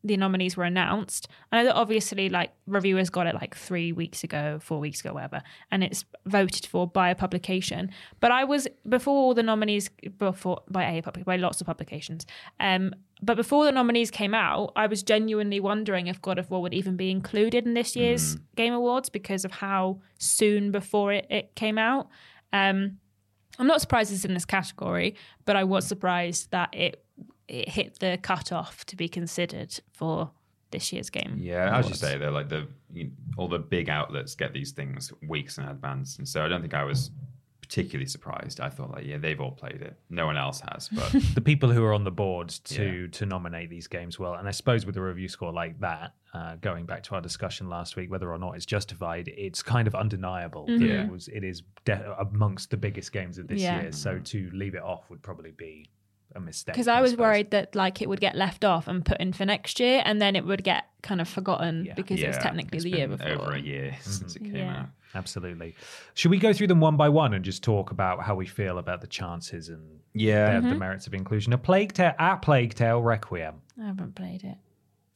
the 0.03 0.15
nominees 0.15 0.55
were 0.55 0.63
announced. 0.63 1.27
I 1.51 1.57
know 1.57 1.65
that 1.65 1.75
obviously 1.75 2.29
like 2.29 2.51
reviewers 2.67 3.09
got 3.09 3.27
it 3.27 3.35
like 3.35 3.55
three 3.55 3.91
weeks 3.91 4.23
ago, 4.23 4.59
four 4.61 4.79
weeks 4.79 5.01
ago, 5.01 5.13
whatever, 5.13 5.41
and 5.71 5.83
it's 5.83 6.05
voted 6.25 6.65
for 6.65 6.87
by 6.87 7.09
a 7.09 7.15
publication. 7.15 7.91
But 8.19 8.31
I 8.31 8.45
was 8.45 8.67
before 8.87 9.15
all 9.15 9.33
the 9.33 9.43
nominees 9.43 9.89
before 10.17 10.61
by 10.69 10.89
a 10.89 11.01
public 11.01 11.25
by 11.25 11.35
lots 11.35 11.59
of 11.59 11.67
publications. 11.67 12.25
Um 12.59 12.93
but 13.21 13.35
before 13.35 13.65
the 13.65 13.73
nominees 13.73 14.11
came 14.11 14.33
out, 14.33 14.71
I 14.77 14.87
was 14.87 15.03
genuinely 15.03 15.59
wondering 15.59 16.07
if 16.07 16.21
God 16.21 16.39
of 16.39 16.49
War 16.49 16.61
would 16.61 16.73
even 16.73 16.95
be 16.95 17.11
included 17.11 17.65
in 17.65 17.73
this 17.73 17.93
year's 17.93 18.37
Game 18.55 18.73
Awards 18.73 19.09
because 19.09 19.43
of 19.43 19.51
how 19.51 19.99
soon 20.17 20.71
before 20.71 21.11
it, 21.11 21.27
it 21.29 21.55
came 21.55 21.77
out. 21.77 22.07
Um 22.53 22.99
I'm 23.59 23.67
not 23.67 23.81
surprised 23.81 24.13
it's 24.13 24.23
in 24.23 24.33
this 24.33 24.45
category, 24.45 25.15
but 25.43 25.57
I 25.57 25.65
was 25.65 25.85
surprised 25.85 26.51
that 26.51 26.73
it 26.73 27.03
it 27.49 27.69
hit 27.69 27.99
the 27.99 28.17
cutoff 28.21 28.85
to 28.85 28.95
be 28.95 29.07
considered 29.09 29.79
for 29.91 30.31
this 30.71 30.93
year's 30.93 31.09
game. 31.09 31.35
Yeah, 31.39 31.77
as 31.77 31.89
you 31.89 31.95
say, 31.95 32.17
they're 32.17 32.31
like 32.31 32.49
the 32.49 32.67
you 32.93 33.11
all 33.37 33.47
the 33.47 33.59
big 33.59 33.89
outlets 33.89 34.35
get 34.35 34.53
these 34.53 34.71
things 34.71 35.11
weeks 35.27 35.57
in 35.57 35.65
advance, 35.65 36.17
and 36.17 36.27
so 36.27 36.43
I 36.45 36.47
don't 36.47 36.61
think 36.61 36.73
I 36.75 36.83
was 36.83 37.11
particularly 37.61 38.07
surprised. 38.07 38.59
I 38.59 38.69
thought 38.69 38.89
like, 38.91 39.05
yeah, 39.05 39.17
they've 39.17 39.39
all 39.39 39.51
played 39.51 39.81
it. 39.81 39.95
No 40.09 40.25
one 40.25 40.37
else 40.37 40.61
has, 40.71 40.89
but 40.89 41.11
the 41.35 41.41
people 41.41 41.69
who 41.71 41.83
are 41.83 41.93
on 41.93 42.03
the 42.03 42.11
board 42.11 42.49
to 42.49 43.07
to 43.09 43.25
nominate 43.25 43.69
these 43.69 43.87
games 43.87 44.17
well, 44.19 44.33
And 44.35 44.47
I 44.47 44.51
suppose 44.51 44.85
with 44.85 44.97
a 44.97 45.01
review 45.01 45.27
score 45.27 45.51
like 45.51 45.79
that, 45.79 46.13
uh, 46.33 46.55
going 46.61 46.85
back 46.85 47.03
to 47.03 47.15
our 47.15 47.21
discussion 47.21 47.69
last 47.69 47.95
week, 47.95 48.09
whether 48.11 48.31
or 48.31 48.37
not 48.39 48.55
it's 48.55 48.65
justified, 48.65 49.27
it's 49.35 49.61
kind 49.63 49.87
of 49.87 49.93
undeniable. 49.95 50.65
that 50.67 50.79
Yeah. 50.81 51.03
It 51.03 51.11
was. 51.11 51.27
It 51.27 51.43
is 51.43 51.61
de- 51.85 52.15
amongst 52.19 52.69
the 52.71 52.77
biggest 52.77 53.11
games 53.11 53.37
of 53.37 53.47
this 53.47 53.61
Yeah. 53.61 53.81
year. 53.81 53.91
So 53.91 54.17
to 54.19 54.49
leave 54.53 54.73
it 54.75 54.81
off 54.83 55.09
would 55.09 55.21
probably 55.21 55.51
be 55.51 55.89
a 56.35 56.39
mistake. 56.39 56.73
Because 56.73 56.87
I 56.87 57.01
was 57.01 57.11
suppose. 57.11 57.23
worried 57.23 57.51
that 57.51 57.75
like 57.75 58.01
it 58.01 58.09
would 58.09 58.19
get 58.19 58.35
left 58.35 58.63
off 58.65 58.87
and 58.87 59.03
put 59.05 59.19
in 59.19 59.33
for 59.33 59.45
next 59.45 59.79
year, 59.79 60.01
and 60.05 60.21
then 60.21 60.35
it 60.35 60.45
would 60.45 60.63
get 60.63 60.85
kind 61.01 61.21
of 61.21 61.27
forgotten 61.27 61.85
Yeah. 61.85 61.93
because 61.95 62.19
it 62.21 62.27
was 62.27 62.37
technically 62.37 62.77
it's 62.77 62.83
the 62.83 62.91
year 62.91 63.07
before. 63.07 63.27
Over 63.29 63.51
a 63.53 63.59
year 63.59 63.95
since 64.01 64.35
it 64.35 64.43
came 64.43 64.55
Yeah. 64.55 64.79
out. 64.81 64.85
Absolutely. 65.15 65.75
Should 66.13 66.29
we 66.31 66.37
go 66.37 66.53
through 66.53 66.67
them 66.67 66.79
one 66.81 66.95
by 66.97 67.09
one 67.09 67.33
and 67.33 67.43
just 67.43 67.63
talk 67.63 67.89
about 67.91 68.21
how 68.21 68.35
we 68.35 68.45
feel 68.45 68.77
about 68.77 69.01
the 69.01 69.07
chances 69.07 69.69
and 69.69 69.99
Yeah. 70.13 70.59
the, 70.59 70.69
the 70.69 70.75
merits 70.75 71.07
of 71.07 71.13
inclusion? 71.15 71.51
A 71.53 71.57
Plague 71.57 71.93
Tale, 71.93 72.13
at 72.19 72.37
Plague 72.43 72.75
Tale 72.75 73.01
Requiem. 73.01 73.55
I 73.81 73.85
haven't 73.87 74.13
played 74.15 74.43
it. 74.43 74.57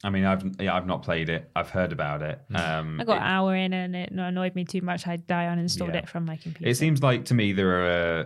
I 0.02 0.10
mean, 0.10 0.24
I've 0.26 0.42
yeah, 0.60 0.74
I've 0.74 0.86
not 0.86 1.02
played 1.02 1.30
it. 1.30 1.50
I've 1.56 1.70
heard 1.70 1.92
about 1.92 2.20
it. 2.22 2.38
Um, 2.54 3.00
I 3.00 3.04
got 3.04 3.14
it- 3.14 3.16
an 3.20 3.22
hour 3.22 3.54
in 3.54 3.72
and 3.72 3.96
it 3.96 4.10
annoyed 4.10 4.54
me 4.54 4.64
too 4.64 4.82
much. 4.82 5.06
I 5.06 5.12
I 5.14 5.16
uninstalled 5.44 5.94
Yeah. 5.94 6.00
it 6.00 6.08
from 6.08 6.24
my 6.26 6.36
computer. 6.36 6.68
It 6.68 6.74
seems 6.76 7.02
like 7.02 7.24
to 7.26 7.34
me 7.34 7.52
there 7.52 7.70
are 7.80 8.20
uh, 8.20 8.24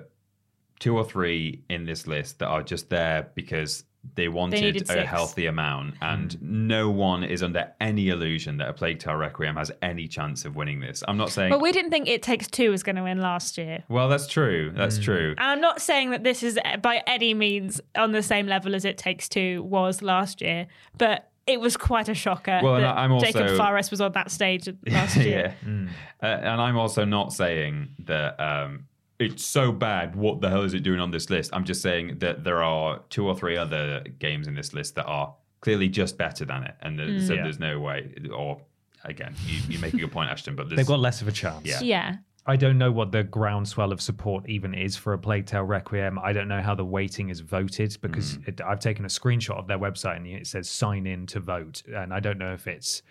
two 0.78 0.96
or 0.96 1.04
three 1.04 1.62
in 1.68 1.84
this 1.84 2.06
list 2.06 2.38
that 2.38 2.46
are 2.46 2.62
just 2.62 2.88
there 2.90 3.30
because 3.34 3.84
they 4.14 4.28
wanted 4.28 4.60
needed 4.62 4.88
a 4.90 5.04
healthy 5.04 5.46
amount, 5.46 5.94
and 6.00 6.40
no 6.40 6.88
one 6.88 7.24
is 7.24 7.42
under 7.42 7.72
any 7.80 8.08
illusion 8.08 8.56
that 8.58 8.68
a 8.68 8.72
Plague 8.72 9.00
Tale 9.00 9.16
Requiem 9.16 9.56
has 9.56 9.72
any 9.82 10.06
chance 10.06 10.44
of 10.44 10.54
winning 10.54 10.80
this. 10.80 11.02
I'm 11.08 11.16
not 11.16 11.30
saying. 11.30 11.50
but 11.50 11.60
we 11.60 11.72
didn't 11.72 11.90
think 11.90 12.08
It 12.08 12.22
Takes 12.22 12.46
Two 12.46 12.70
was 12.70 12.82
going 12.84 12.96
to 12.96 13.02
win 13.02 13.20
last 13.20 13.58
year. 13.58 13.82
well, 13.88 14.08
that's 14.08 14.26
true. 14.28 14.72
That's 14.74 14.98
true. 14.98 15.34
And 15.36 15.40
I'm 15.50 15.60
not 15.60 15.82
saying 15.82 16.10
that 16.10 16.22
this 16.22 16.42
is 16.44 16.58
by 16.80 17.02
any 17.08 17.34
means 17.34 17.80
on 17.96 18.12
the 18.12 18.22
same 18.22 18.46
level 18.46 18.74
as 18.76 18.84
It 18.84 18.98
Takes 18.98 19.28
Two 19.28 19.62
was 19.64 20.00
last 20.00 20.40
year, 20.40 20.68
but 20.96 21.28
it 21.48 21.60
was 21.60 21.76
quite 21.76 22.08
a 22.08 22.14
shocker 22.14 22.60
Well, 22.62 22.76
that 22.80 22.96
I'm 22.96 23.10
also- 23.12 23.26
Jacob 23.26 23.56
Fares 23.58 23.90
was 23.90 24.00
on 24.00 24.12
that 24.12 24.30
stage 24.30 24.68
last 24.86 25.16
year. 25.16 25.56
yeah. 25.66 25.86
Uh, 26.22 26.26
and 26.26 26.60
I'm 26.60 26.76
also 26.78 27.04
not 27.04 27.32
saying 27.32 27.88
that 28.04 28.38
um, 28.40 28.84
it's 29.18 29.44
so 29.44 29.72
bad. 29.72 30.14
What 30.16 30.40
the 30.40 30.48
hell 30.48 30.62
is 30.62 30.74
it 30.74 30.80
doing 30.80 31.00
on 31.00 31.10
this 31.10 31.28
list? 31.30 31.50
I'm 31.52 31.64
just 31.64 31.82
saying 31.82 32.18
that 32.18 32.44
there 32.44 32.62
are 32.62 33.00
two 33.10 33.26
or 33.26 33.36
three 33.36 33.56
other 33.56 34.00
games 34.18 34.46
in 34.46 34.54
this 34.54 34.72
list 34.74 34.94
that 34.94 35.06
are 35.06 35.34
clearly 35.60 35.88
just 35.88 36.16
better 36.16 36.44
than 36.44 36.62
it, 36.64 36.74
and 36.82 36.98
there, 36.98 37.20
so 37.20 37.34
Yeah. 37.34 37.42
there's 37.42 37.58
no 37.58 37.80
way. 37.80 38.14
Or 38.32 38.60
again, 39.04 39.34
you, 39.46 39.60
you 39.68 39.78
make 39.80 39.94
a 39.94 39.96
good 39.98 40.12
point, 40.12 40.30
Ashton. 40.30 40.54
But 40.54 40.68
there's, 40.68 40.76
They've 40.76 40.86
got 40.86 41.00
less 41.00 41.20
of 41.20 41.28
a 41.28 41.32
chance. 41.32 41.66
Yeah. 41.66 41.80
Yeah. 41.82 42.16
I 42.46 42.56
don't 42.56 42.78
know 42.78 42.90
what 42.90 43.12
the 43.12 43.24
groundswell 43.24 43.92
of 43.92 44.00
support 44.00 44.48
even 44.48 44.72
is 44.72 44.96
for 44.96 45.12
a 45.12 45.18
Plague 45.18 45.44
Tale 45.44 45.64
Requiem. 45.64 46.18
I 46.18 46.32
don't 46.32 46.48
know 46.48 46.62
how 46.62 46.74
the 46.74 46.84
weighting 46.84 47.28
is 47.28 47.40
voted 47.40 47.98
because 48.00 48.38
Mm. 48.38 48.48
it, 48.48 48.60
I've 48.62 48.80
taken 48.80 49.04
a 49.04 49.08
screenshot 49.08 49.58
of 49.58 49.66
their 49.66 49.78
website 49.78 50.16
and 50.16 50.26
it 50.26 50.46
says 50.46 50.70
sign 50.70 51.06
in 51.06 51.26
to 51.26 51.40
vote. 51.40 51.82
And 51.94 52.14
I 52.14 52.20
don't 52.20 52.38
know 52.38 52.54
if 52.54 52.66
it's 52.66 53.02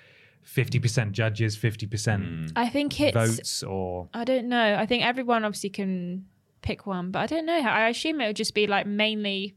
50% 0.48 1.12
judges, 1.12 1.58
50% 1.58 2.22
Mm. 2.24 2.52
I 2.56 2.70
think 2.70 3.00
it's. 3.02 3.14
votes, 3.16 3.64
or. 3.64 4.10
I 4.14 4.24
don't 4.24 4.48
know. 4.48 4.76
I 4.76 4.86
think 4.86 5.04
everyone 5.04 5.44
obviously 5.46 5.70
can 5.70 6.26
pick 6.62 6.88
one, 6.88 7.12
but 7.12 7.20
I 7.20 7.26
don't 7.28 7.46
know. 7.46 7.58
I 7.60 7.90
assume 7.90 8.22
it 8.22 8.28
would 8.28 8.36
just 8.36 8.54
be 8.56 8.66
like 8.66 8.88
mainly 8.88 9.56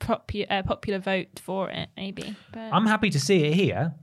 popu- 0.00 0.46
uh, 0.50 0.62
popular 0.62 0.98
vote 0.98 1.38
for 1.40 1.70
it, 1.70 1.88
maybe. 1.96 2.34
But 2.52 2.72
I'm 2.72 2.86
happy 2.86 3.10
to 3.10 3.20
see 3.20 3.44
it 3.44 3.54
here, 3.54 3.94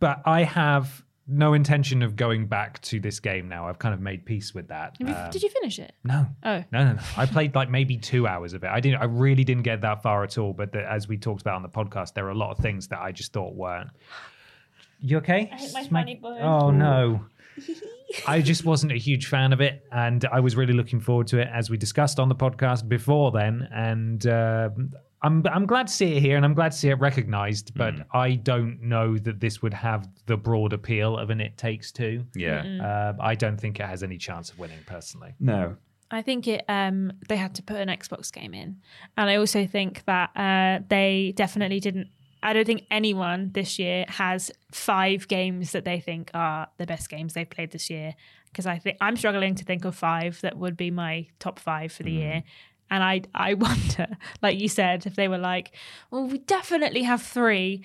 but 0.00 0.22
I 0.24 0.44
have 0.44 1.04
no 1.28 1.54
intention 1.54 2.02
of 2.04 2.14
going 2.14 2.46
back 2.46 2.80
to 2.82 3.00
this 3.00 3.18
game 3.18 3.48
now. 3.48 3.66
I've 3.68 3.80
kind 3.80 3.92
of 3.92 4.00
made 4.00 4.24
peace 4.24 4.54
with 4.54 4.68
that. 4.68 4.96
Have 5.00 5.08
you- 5.08 5.14
Um, 5.14 5.30
did 5.30 5.42
you 5.42 5.50
finish 5.50 5.80
it? 5.80 5.92
No. 6.04 6.28
Oh. 6.44 6.62
No, 6.70 6.84
no, 6.84 6.92
no. 6.92 7.02
I 7.16 7.26
played 7.26 7.52
like 7.54 7.68
maybe 7.68 7.96
two 7.96 8.28
hours 8.28 8.52
of 8.52 8.62
it. 8.62 8.68
I 8.70 8.78
didn't. 8.78 9.00
I 9.00 9.06
really 9.06 9.42
didn't 9.42 9.64
get 9.64 9.80
that 9.80 10.02
far 10.02 10.22
at 10.22 10.38
all. 10.38 10.52
But 10.52 10.70
the, 10.72 10.88
as 10.88 11.08
we 11.08 11.16
talked 11.18 11.40
about 11.40 11.56
on 11.56 11.62
the 11.62 11.68
podcast, 11.68 12.14
there 12.14 12.26
are 12.26 12.30
a 12.30 12.34
lot 12.36 12.52
of 12.52 12.58
things 12.58 12.86
that 12.88 13.00
I 13.00 13.10
just 13.10 13.32
thought 13.32 13.54
weren't. 13.56 13.90
You 15.00 15.18
okay? 15.18 15.50
I 15.52 15.56
hit 15.56 15.72
my 15.74 15.82
Smack- 15.84 16.02
funny 16.04 16.14
bone. 16.16 16.40
Oh 16.42 16.70
no. 16.70 17.24
I 18.26 18.40
just 18.40 18.64
wasn't 18.64 18.92
a 18.92 18.96
huge 18.96 19.26
fan 19.26 19.52
of 19.52 19.60
it, 19.60 19.84
and 19.90 20.24
I 20.26 20.40
was 20.40 20.54
really 20.56 20.72
looking 20.72 21.00
forward 21.00 21.26
to 21.28 21.38
it, 21.40 21.48
as 21.52 21.68
we 21.70 21.76
discussed 21.76 22.20
on 22.20 22.28
the 22.28 22.34
podcast 22.36 22.88
before 22.88 23.32
then. 23.32 23.68
And 23.74 24.24
uh, 24.26 24.70
I'm 25.22 25.44
I'm 25.46 25.66
glad 25.66 25.88
to 25.88 25.92
see 25.92 26.16
it 26.16 26.20
here, 26.20 26.36
and 26.36 26.44
I'm 26.44 26.54
glad 26.54 26.72
to 26.72 26.78
see 26.78 26.88
it 26.88 27.00
recognised. 27.00 27.72
But 27.74 27.94
I 28.12 28.36
don't 28.36 28.80
know 28.82 29.18
that 29.18 29.40
this 29.40 29.60
would 29.60 29.74
have 29.74 30.08
the 30.26 30.36
broad 30.36 30.72
appeal 30.72 31.16
of 31.18 31.30
an 31.30 31.40
It 31.40 31.56
Takes 31.56 31.90
Two. 31.90 32.24
yeah, 32.36 32.62
Uh, 33.18 33.22
I 33.22 33.34
don't 33.34 33.58
think 33.60 33.80
it 33.80 33.86
has 33.86 34.02
any 34.04 34.18
chance 34.18 34.50
of 34.50 34.58
winning 34.58 34.78
personally. 34.86 35.34
no, 35.40 35.76
I 36.10 36.22
think 36.22 36.46
it. 36.46 36.64
Um, 36.68 37.12
they 37.28 37.36
had 37.36 37.54
to 37.56 37.62
put 37.62 37.76
an 37.78 37.88
Xbox 37.88 38.32
game 38.32 38.54
in, 38.54 38.76
and 39.16 39.28
I 39.28 39.36
also 39.36 39.66
think 39.66 40.04
that 40.06 40.30
uh, 40.36 40.84
they 40.88 41.32
definitely 41.36 41.80
didn't. 41.80 42.08
I 42.46 42.52
don't 42.52 42.64
think 42.64 42.86
anyone 42.92 43.50
this 43.54 43.76
year 43.76 44.04
has 44.08 44.52
five 44.70 45.26
games 45.26 45.72
that 45.72 45.84
they 45.84 45.98
think 45.98 46.30
are 46.32 46.68
the 46.78 46.86
best 46.86 47.08
games 47.10 47.34
they've 47.34 47.50
played 47.50 47.72
this 47.72 47.90
year. 47.90 48.14
Because 48.46 48.66
I 48.66 48.78
think 48.78 48.98
I'm 49.00 49.16
struggling 49.16 49.56
to 49.56 49.64
think 49.64 49.84
of 49.84 49.96
five 49.96 50.40
that 50.42 50.56
would 50.56 50.76
be 50.76 50.92
my 50.92 51.26
top 51.40 51.58
five 51.58 51.90
for 51.90 52.04
the 52.04 52.12
year. 52.12 52.44
And 52.88 53.02
I, 53.02 53.22
I 53.34 53.54
wonder, 53.66 54.06
like 54.42 54.60
you 54.60 54.68
said, 54.68 55.06
if 55.06 55.16
they 55.16 55.26
were 55.26 55.38
like, 55.38 55.72
well, 56.12 56.28
we 56.28 56.38
definitely 56.38 57.02
have 57.02 57.20
three. 57.20 57.82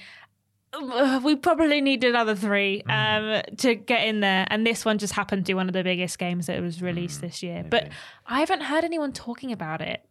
We 1.24 1.36
probably 1.36 1.82
need 1.82 2.04
another 2.04 2.36
three 2.36 2.82
um, 2.84 3.42
to 3.58 3.76
get 3.76 4.08
in 4.08 4.22
there, 4.22 4.48
and 4.50 4.66
this 4.66 4.86
one 4.86 5.00
just 5.00 5.12
happened 5.14 5.46
to 5.48 5.50
be 5.50 5.54
one 5.56 5.68
of 5.68 5.74
the 5.74 5.84
biggest 5.84 6.18
games 6.18 6.46
that 6.46 6.62
was 6.62 6.82
released 6.82 7.20
this 7.20 7.44
year. 7.44 7.66
But 7.70 7.90
I 8.26 8.40
haven't 8.40 8.62
heard 8.62 8.86
anyone 8.86 9.12
talking 9.12 9.52
about 9.52 9.82
it. 9.82 10.06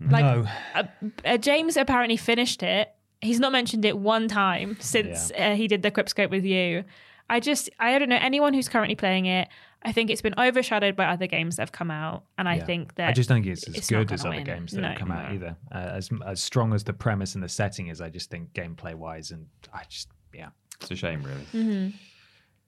Like 0.00 0.24
No. 0.24 0.46
uh, 0.74 0.84
uh, 1.24 1.36
James 1.38 1.76
apparently 1.76 2.16
finished 2.16 2.62
it. 2.62 2.93
He's 3.24 3.40
not 3.40 3.52
mentioned 3.52 3.84
it 3.84 3.98
one 3.98 4.28
time 4.28 4.76
since 4.80 5.32
uh, 5.38 5.54
he 5.54 5.66
did 5.68 5.82
the 5.82 5.90
Cryptscope 5.90 6.30
with 6.30 6.44
you. 6.44 6.84
I 7.28 7.40
just, 7.40 7.70
I 7.80 7.98
don't 7.98 8.08
know 8.10 8.18
anyone 8.20 8.52
who's 8.54 8.68
currently 8.68 8.94
playing 8.94 9.26
it. 9.26 9.48
I 9.82 9.92
think 9.92 10.10
it's 10.10 10.22
been 10.22 10.34
overshadowed 10.38 10.96
by 10.96 11.06
other 11.06 11.26
games 11.26 11.56
that 11.56 11.62
have 11.62 11.72
come 11.72 11.90
out, 11.90 12.24
and 12.38 12.48
I 12.48 12.56
Yeah. 12.56 12.64
think 12.64 12.94
that 12.94 13.08
I 13.08 13.12
just 13.12 13.28
don't 13.28 13.42
think 13.42 13.52
it's 13.52 13.68
as 13.68 13.74
it's 13.74 13.88
good 13.90 14.10
as 14.12 14.24
other 14.24 14.36
win. 14.36 14.44
games 14.44 14.72
that 14.72 14.80
No. 14.80 14.88
have 14.88 14.98
come 14.98 15.10
out 15.10 15.32
either. 15.32 15.56
Uh, 15.72 15.76
as 15.78 16.10
as 16.26 16.42
strong 16.42 16.72
as 16.72 16.84
the 16.84 16.92
premise 16.94 17.34
and 17.34 17.44
the 17.44 17.48
setting 17.50 17.88
is, 17.88 18.00
I 18.00 18.08
just 18.08 18.30
think 18.30 18.52
gameplay 18.54 18.94
wise, 18.94 19.30
and 19.30 19.46
I 19.74 19.82
just 19.88 20.08
yeah. 20.32 20.48
it's 20.80 20.90
a 20.90 20.96
shame, 20.96 21.22
really. 21.22 21.44
Mm-hmm. 21.64 21.96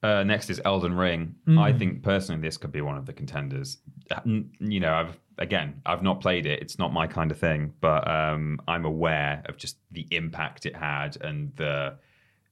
Uh, 0.03 0.23
next 0.25 0.51
is 0.51 0.61
Elden 0.65 0.95
Ring. 0.95 1.35
I 1.59 1.73
think 1.73 2.03
personally 2.03 2.41
this 2.43 2.57
could 2.59 2.71
be 2.71 2.83
one 2.83 2.97
of 2.99 3.07
the 3.07 3.13
contenders. 3.15 3.79
Uh, 4.11 4.21
You 4.61 4.81
know, 4.81 4.93
I've 4.95 5.19
again, 5.39 5.83
I've 5.85 6.03
not 6.03 6.21
played 6.21 6.47
it. 6.47 6.61
It's 6.63 6.79
not 6.79 6.93
my 6.93 7.07
kind 7.07 7.31
of 7.31 7.39
thing, 7.39 7.73
but 7.81 8.09
um, 8.09 8.61
I'm 8.67 8.85
aware 8.85 9.43
of 9.47 9.57
just 9.57 9.79
the 9.91 10.07
impact 10.11 10.67
it 10.67 10.77
had 10.77 11.17
and 11.21 11.55
the 11.57 11.97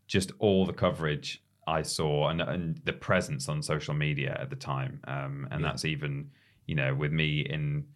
just 0.07 0.33
all 0.39 0.67
the 0.67 0.73
coverage 0.73 1.43
I 1.67 1.83
saw 1.83 2.29
and, 2.29 2.41
and 2.43 2.81
the 2.85 2.93
presence 2.93 3.49
on 3.49 3.63
social 3.63 3.95
media 3.95 4.37
at 4.39 4.51
the 4.51 4.57
time. 4.57 5.01
Um, 5.05 5.49
and 5.51 5.65
that's 5.65 5.85
even, 5.85 6.31
you 6.67 6.75
know, 6.75 6.95
with 6.95 7.13
me 7.13 7.41
in 7.41 7.87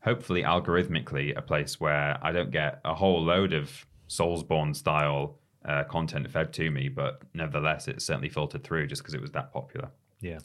hopefully 0.00 0.42
algorithmically 0.42 1.36
a 1.36 1.40
place 1.40 1.80
where 1.80 2.18
I 2.22 2.32
don't 2.32 2.50
get 2.50 2.80
a 2.84 2.94
whole 2.94 3.22
load 3.22 3.54
of 3.54 3.86
Soulsborne 4.08 4.76
style 4.76 5.38
uh, 5.64 5.84
content 5.84 6.30
fed 6.30 6.52
to 6.52 6.70
me, 6.70 6.88
but 6.88 7.22
nevertheless, 7.32 7.88
it 7.88 8.02
certainly 8.02 8.28
filtered 8.28 8.62
through 8.62 8.86
just 8.86 9.02
because 9.02 9.14
it 9.14 9.20
was 9.22 9.30
that 9.30 9.52
popular. 9.52 9.88
Yeah. 10.20 10.40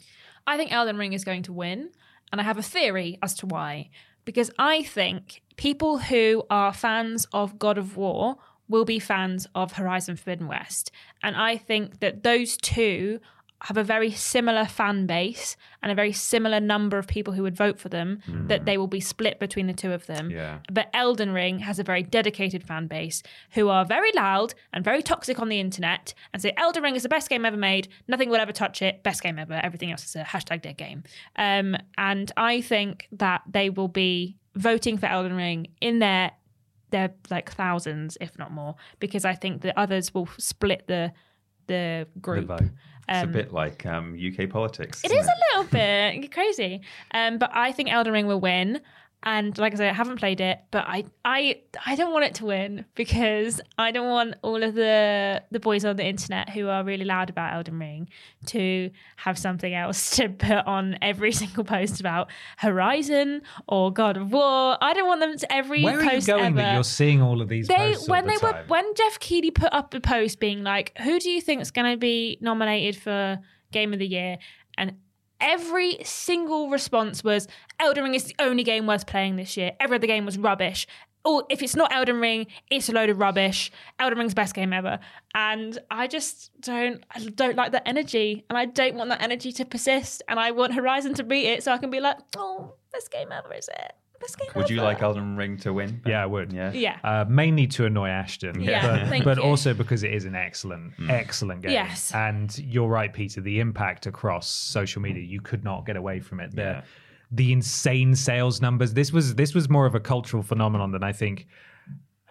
I 0.46 0.56
think 0.56 0.72
Elden 0.72 0.96
Ring 0.96 1.12
is 1.12 1.24
going 1.24 1.42
to 1.44 1.52
win, 1.52 1.90
and 2.32 2.40
I 2.40 2.44
have 2.44 2.58
a 2.58 2.62
theory 2.62 3.18
as 3.22 3.34
to 3.34 3.46
why. 3.46 3.90
Because 4.24 4.50
I 4.58 4.82
think 4.82 5.42
people 5.56 5.98
who 5.98 6.44
are 6.50 6.72
fans 6.72 7.26
of 7.32 7.58
God 7.58 7.78
of 7.78 7.96
War 7.96 8.36
will 8.68 8.84
be 8.84 8.98
fans 8.98 9.46
of 9.54 9.72
Horizon 9.72 10.16
Forbidden 10.16 10.46
West. 10.46 10.92
And 11.22 11.36
I 11.36 11.56
think 11.56 12.00
that 12.00 12.22
those 12.22 12.56
two 12.56 13.20
have 13.62 13.76
a 13.76 13.84
very 13.84 14.10
similar 14.10 14.64
fan 14.64 15.06
base 15.06 15.56
and 15.82 15.92
a 15.92 15.94
very 15.94 16.12
similar 16.12 16.60
number 16.60 16.98
of 16.98 17.06
people 17.06 17.34
who 17.34 17.42
would 17.42 17.56
vote 17.56 17.78
for 17.78 17.88
them, 17.88 18.20
that 18.48 18.64
they 18.64 18.78
will 18.78 18.86
be 18.86 19.00
split 19.00 19.38
between 19.38 19.66
the 19.66 19.72
two 19.74 19.92
of 19.92 20.06
them. 20.06 20.30
Yeah. 20.30 20.60
But 20.72 20.88
Elden 20.94 21.32
Ring 21.32 21.58
has 21.60 21.78
a 21.78 21.84
very 21.84 22.02
dedicated 22.02 22.64
fan 22.64 22.86
base 22.86 23.22
who 23.52 23.68
are 23.68 23.84
very 23.84 24.12
loud 24.12 24.54
and 24.72 24.84
very 24.84 25.02
toxic 25.02 25.38
on 25.40 25.48
the 25.48 25.60
internet 25.60 26.14
and 26.32 26.40
say 26.40 26.52
Elden 26.56 26.82
Ring 26.82 26.96
is 26.96 27.02
the 27.02 27.08
best 27.08 27.28
game 27.28 27.44
ever 27.44 27.56
made. 27.56 27.88
Nothing 28.08 28.30
will 28.30 28.36
ever 28.36 28.52
touch 28.52 28.80
it. 28.82 29.02
Best 29.02 29.22
game 29.22 29.38
ever. 29.38 29.60
Everything 29.62 29.90
else 29.90 30.04
is 30.04 30.16
a 30.16 30.24
hashtag 30.24 30.62
dead 30.62 30.76
game. 30.76 31.04
Um, 31.36 31.76
and 31.98 32.32
I 32.36 32.60
think 32.62 33.08
that 33.12 33.42
they 33.50 33.68
will 33.68 33.88
be 33.88 34.36
voting 34.54 34.96
for 34.98 35.06
Elden 35.06 35.34
Ring 35.34 35.68
in 35.80 35.98
their 35.98 36.32
their 36.90 37.12
like 37.30 37.52
thousands, 37.52 38.18
if 38.20 38.36
not 38.38 38.50
more, 38.52 38.74
because 38.98 39.24
I 39.24 39.34
think 39.34 39.62
the 39.62 39.78
others 39.78 40.12
will 40.12 40.28
split 40.38 40.86
the 40.88 41.12
the 41.66 42.06
group. 42.20 42.48
Vote. 43.10 43.16
It's 43.16 43.24
a 43.24 43.32
bit 43.32 43.52
like 43.52 43.86
um, 43.86 44.14
UK 44.14 44.48
politics. 44.48 45.02
It 45.04 45.12
is 45.12 45.26
a 45.26 45.58
little 45.58 45.70
bit 45.70 46.32
crazy. 46.32 46.80
Um, 47.12 47.38
but 47.38 47.50
I 47.52 47.72
think 47.72 47.90
Elden 47.92 48.12
Ring 48.12 48.26
will 48.26 48.40
win. 48.40 48.80
And 49.22 49.56
like 49.58 49.74
I 49.74 49.76
said, 49.76 49.90
I 49.90 49.92
haven't 49.92 50.16
played 50.16 50.40
it, 50.40 50.60
but 50.70 50.84
I 50.86 51.04
I 51.24 51.60
I 51.84 51.94
don't 51.94 52.12
want 52.12 52.24
it 52.24 52.34
to 52.36 52.46
win 52.46 52.86
because 52.94 53.60
I 53.76 53.90
don't 53.90 54.08
want 54.08 54.36
all 54.42 54.62
of 54.62 54.74
the 54.74 55.42
the 55.50 55.60
boys 55.60 55.84
on 55.84 55.96
the 55.96 56.06
internet 56.06 56.48
who 56.48 56.68
are 56.68 56.82
really 56.82 57.04
loud 57.04 57.28
about 57.28 57.52
Elden 57.52 57.78
Ring 57.78 58.08
to 58.46 58.90
have 59.16 59.38
something 59.38 59.74
else 59.74 60.10
to 60.16 60.30
put 60.30 60.66
on 60.66 60.96
every 61.02 61.32
single 61.32 61.64
post 61.64 62.00
about 62.00 62.30
Horizon 62.56 63.42
or 63.68 63.92
God 63.92 64.16
of 64.16 64.32
War. 64.32 64.78
I 64.80 64.94
don't 64.94 65.06
want 65.06 65.20
them 65.20 65.36
to 65.36 65.52
every 65.52 65.82
Where 65.82 65.98
are 65.98 66.02
you 66.02 66.10
post 66.10 66.26
going 66.26 66.44
ever 66.44 66.56
that 66.56 66.74
you're 66.74 66.84
seeing 66.84 67.20
all 67.20 67.42
of 67.42 67.48
these 67.48 67.68
they 67.68 67.96
when 68.06 68.26
the 68.26 68.38
they 68.40 68.46
were 68.46 68.64
when 68.68 68.94
Geoff 68.94 69.20
Keighley 69.20 69.50
put 69.50 69.72
up 69.74 69.92
a 69.92 70.00
post 70.00 70.40
being 70.40 70.62
like, 70.62 70.96
"Who 70.98 71.20
do 71.20 71.28
you 71.28 71.42
think 71.42 71.60
is 71.60 71.70
going 71.70 71.92
to 71.92 71.98
be 71.98 72.38
nominated 72.40 72.96
for 72.96 73.38
Game 73.70 73.92
of 73.92 73.98
the 73.98 74.08
Year?" 74.08 74.38
and 74.78 74.96
every 75.40 75.98
single 76.04 76.70
response 76.70 77.24
was, 77.24 77.48
"Elden 77.78 78.04
Ring 78.04 78.14
is 78.14 78.24
the 78.24 78.34
only 78.38 78.62
game 78.64 78.86
worth 78.86 79.06
playing 79.06 79.36
this 79.36 79.56
year. 79.56 79.72
Every 79.80 79.96
other 79.96 80.06
game 80.06 80.26
was 80.26 80.38
rubbish." 80.38 80.86
Or 81.22 81.44
if 81.50 81.62
it's 81.62 81.76
not 81.76 81.92
Elden 81.92 82.18
Ring, 82.18 82.46
it's 82.70 82.88
a 82.88 82.92
load 82.92 83.10
of 83.10 83.18
rubbish. 83.18 83.70
Elden 83.98 84.18
Ring's 84.18 84.32
best 84.32 84.54
game 84.54 84.72
ever, 84.72 84.98
and 85.34 85.78
I 85.90 86.06
just 86.06 86.50
don't, 86.62 87.04
I 87.10 87.20
don't 87.20 87.56
like 87.56 87.72
that 87.72 87.82
energy, 87.86 88.44
and 88.48 88.56
I 88.56 88.64
don't 88.64 88.94
want 88.94 89.10
that 89.10 89.20
energy 89.20 89.52
to 89.52 89.66
persist. 89.66 90.22
And 90.28 90.40
I 90.40 90.50
want 90.52 90.72
Horizon 90.72 91.12
to 91.14 91.22
beat 91.22 91.46
it, 91.46 91.62
so 91.62 91.72
I 91.72 91.78
can 91.78 91.90
be 91.90 92.00
like, 92.00 92.16
"Oh, 92.36 92.74
best 92.90 93.10
game 93.10 93.32
ever, 93.32 93.52
is 93.52 93.68
it? 93.68 93.92
Best 94.20 94.38
game 94.38 94.48
Would 94.54 94.68
you 94.68 94.82
like 94.82 95.00
Elden 95.02 95.36
Ring 95.36 95.56
to 95.58 95.72
win? 95.72 96.02
Yeah, 96.06 96.22
I 96.22 96.26
would. 96.26 96.52
Yeah. 96.52 96.72
Yeah. 96.72 96.98
Uh, 97.02 97.24
mainly 97.28 97.66
to 97.68 97.86
annoy 97.86 98.08
Ashton, 98.08 98.60
Yeah, 98.60 98.86
but, 98.98 99.08
thank 99.08 99.24
but 99.24 99.38
you. 99.38 99.42
also 99.42 99.72
because 99.72 100.02
it 100.02 100.12
is 100.12 100.26
an 100.26 100.34
excellent, 100.34 100.94
mm. 100.98 101.08
excellent 101.08 101.62
game. 101.62 101.72
Yes. 101.72 102.12
and 102.14 102.56
you're 102.58 102.88
right, 102.88 103.12
Peter. 103.12 103.40
The 103.40 103.60
impact 103.60 104.06
across 104.06 104.48
social 104.50 105.00
media, 105.00 105.22
you 105.22 105.40
could 105.40 105.64
not 105.64 105.86
get 105.86 105.96
away 105.96 106.20
from 106.20 106.40
it. 106.40 106.54
The 106.54 106.62
Yeah. 106.62 106.82
the 107.32 107.52
insane 107.52 108.14
sales 108.14 108.60
numbers. 108.60 108.92
This 108.92 109.12
was 109.12 109.34
this 109.36 109.54
was 109.54 109.68
more 109.70 109.86
of 109.86 109.94
a 109.94 110.00
cultural 110.00 110.42
phenomenon 110.42 110.90
than 110.92 111.02
I 111.04 111.12
think 111.12 111.46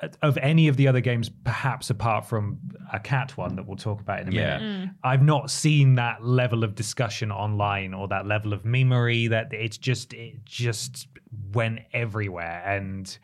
uh, 0.02 0.10
of 0.22 0.38
any 0.38 0.68
of 0.68 0.78
the 0.78 0.88
other 0.88 1.00
games, 1.02 1.30
perhaps 1.44 1.90
apart 1.90 2.26
from 2.26 2.60
a 2.94 3.00
cat 3.00 3.36
one 3.38 3.56
that 3.56 3.66
we'll 3.66 3.78
talk 3.78 4.00
about 4.02 4.20
in 4.22 4.28
a 4.28 4.32
Yeah. 4.32 4.58
minute. 4.60 4.90
Mm. 4.90 4.96
I've 5.04 5.24
not 5.24 5.50
seen 5.50 5.96
that 5.96 6.24
level 6.24 6.64
of 6.64 6.76
discussion 6.76 7.32
online 7.32 7.94
or 7.94 8.08
that 8.10 8.28
level 8.28 8.54
of 8.54 8.64
memory 8.64 9.28
that 9.28 9.52
it's 9.54 9.78
just 9.78 10.14
it 10.14 10.44
just 10.46 11.08
went 11.54 11.80
everywhere 11.94 12.64
and 12.66 13.18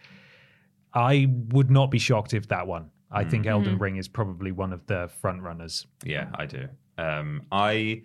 I 0.94 1.27
would 1.49 1.69
not 1.69 1.91
be 1.91 1.99
shocked 1.99 2.34
if 2.34 2.48
that 2.48 2.68
one. 2.68 2.91
I 3.11 3.23
think 3.23 3.45
Elden 3.45 3.77
Ring 3.77 3.95
is 3.95 4.07
probably 4.07 4.52
one 4.52 4.73
of 4.73 4.86
the 4.88 5.10
front 5.22 5.41
runners. 5.41 5.88
Yeah, 6.03 6.30
I 6.36 6.45
do. 6.45 6.68
Um, 6.98 7.44
I 7.52 8.03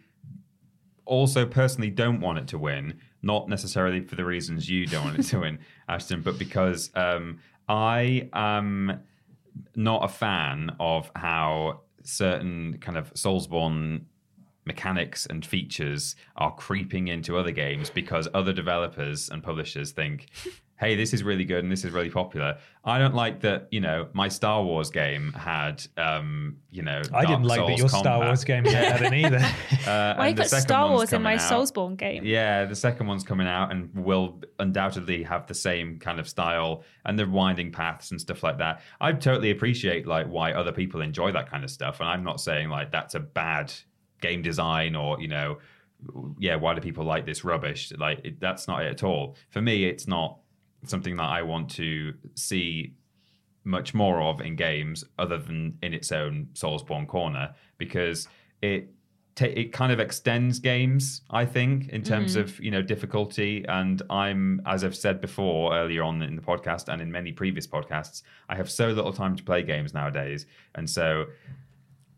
also 1.05 1.47
personally 1.47 1.91
don't 1.91 2.21
want 2.21 2.39
it 2.39 2.49
to 2.49 2.59
win, 2.59 3.01
not 3.23 3.49
necessarily 3.49 4.01
for 4.01 4.15
the 4.15 4.25
reasons 4.25 4.69
you 4.69 4.87
don't 4.87 5.05
want 5.05 5.19
it 5.19 5.25
to 5.25 5.41
win, 5.41 5.59
Ashton, 5.89 6.23
but 6.23 6.39
because 6.39 6.91
um, 6.95 7.41
I 7.69 8.29
am 8.33 9.01
not 9.75 10.05
a 10.05 10.09
fan 10.09 10.77
of 10.79 11.11
how 11.17 11.81
certain 12.05 12.79
kind 12.81 12.97
of 12.97 13.13
Soulsborne 13.15 14.03
mechanics 14.65 15.27
and 15.27 15.45
features 15.45 16.17
are 16.37 16.55
creeping 16.55 17.09
into 17.09 17.37
other 17.37 17.51
games 17.51 17.91
because 17.91 18.29
other 18.35 18.53
developers 18.53 19.31
and 19.31 19.43
publishers 19.43 19.93
think, 19.93 20.29
hey, 20.81 20.97
this 20.97 21.13
is 21.13 21.23
really 21.23 21.45
good 21.45 21.63
and 21.63 21.71
this 21.71 21.85
is 21.85 21.93
really 21.93 22.09
popular. 22.09 22.57
I 22.85 22.99
don't 22.99 23.15
like 23.15 23.41
that, 23.41 23.69
you 23.71 23.81
know, 23.81 24.09
my 24.15 24.29
Star 24.29 24.65
Wars 24.65 24.89
game 24.89 25.35
had, 25.35 25.87
um, 25.99 26.57
you 26.71 26.83
know, 26.83 27.03
I 27.13 27.27
didn't 27.27 27.43
Dark 27.43 27.59
like 27.59 27.59
that 27.59 27.67
Souls 27.67 27.79
your 27.79 27.89
Star. 27.91 28.25
Wars 28.25 28.45
game 28.45 28.65
had 28.65 29.03
it 29.03 29.13
either. 29.13 29.41
Uh, 29.81 30.15
Why 30.15 30.27
you 30.27 30.31
and 30.31 30.39
the 30.39 30.43
put 30.43 30.51
Star 30.51 30.91
Wars 30.91 31.13
in 31.13 31.23
my 31.23 31.35
out. 31.35 31.41
Soulsborne 31.41 31.97
game? 31.97 32.23
Yeah, 32.25 32.67
the 32.67 32.77
second 32.77 33.07
one's 33.07 33.25
coming 33.25 33.47
out 33.47 33.73
and 33.73 33.93
will 33.95 34.41
undoubtedly 34.59 35.23
have 35.23 35.47
the 35.47 35.55
same 35.55 35.99
kind 35.99 36.21
of 36.21 36.29
style 36.29 36.85
and 37.07 37.19
the 37.19 37.27
winding 37.27 37.73
paths 37.73 38.11
and 38.11 38.21
stuff 38.21 38.43
like 38.43 38.59
that. 38.59 38.83
I 39.01 39.13
totally 39.13 39.51
appreciate 39.51 40.07
like 40.07 40.27
why 40.27 40.53
other 40.53 40.71
people 40.71 41.01
enjoy 41.01 41.33
that 41.33 41.51
kind 41.51 41.65
of 41.65 41.71
stuff, 41.71 42.01
and 42.01 42.09
I'm 42.09 42.23
not 42.23 42.41
saying 42.41 42.69
like 42.69 42.93
that's 42.93 43.15
a 43.15 43.21
bad 43.21 43.73
game 44.21 44.43
design 44.43 44.95
or 44.95 45.21
you 45.21 45.29
know, 45.29 45.59
yeah, 46.39 46.57
why 46.57 46.75
do 46.75 46.81
people 46.81 47.05
like 47.05 47.27
this 47.27 47.45
rubbish? 47.45 47.93
Like 47.97 48.21
it, 48.25 48.41
that's 48.41 48.69
not 48.69 48.83
it 48.83 48.89
at 48.89 49.03
all. 49.03 49.37
For 49.51 49.61
me, 49.61 49.85
it's 49.85 50.07
not 50.07 50.39
something 50.85 51.17
that 51.17 51.29
I 51.29 51.43
want 51.43 51.71
to 51.73 52.15
see 52.35 52.95
much 53.65 53.93
more 53.95 54.23
of 54.23 54.41
in 54.41 54.57
games 54.57 55.05
other 55.19 55.39
than 55.39 55.77
in 55.83 55.93
its 55.93 56.13
own 56.13 56.49
Soulsborne 56.55 57.07
corner 57.07 57.55
because 57.79 58.29
it 58.63 58.93
ta 59.35 59.45
it 59.45 59.73
kind 59.73 59.93
of 59.93 60.01
extends 60.01 60.59
games 60.59 61.23
I 61.31 61.45
think 61.45 61.89
in 61.91 62.03
terms 62.03 62.33
mm-hmm. 62.33 62.41
of 62.41 62.61
you 62.61 62.71
know 62.71 62.83
difficulty 62.83 63.65
and 63.69 64.03
I'm 64.09 64.63
as 64.67 64.83
I've 64.83 64.97
said 64.97 65.21
before 65.21 65.75
earlier 65.75 66.03
on 66.03 66.23
in 66.23 66.37
the 66.37 66.43
podcast 66.43 66.89
and 66.89 67.03
in 67.03 67.13
many 67.13 67.33
previous 67.33 67.67
podcasts 67.67 68.23
I 68.49 68.57
have 68.57 68.71
so 68.71 68.89
little 68.89 69.13
time 69.13 69.37
to 69.37 69.43
play 69.43 69.63
games 69.63 69.93
nowadays 69.93 70.47
and 70.75 70.89
so 70.89 71.27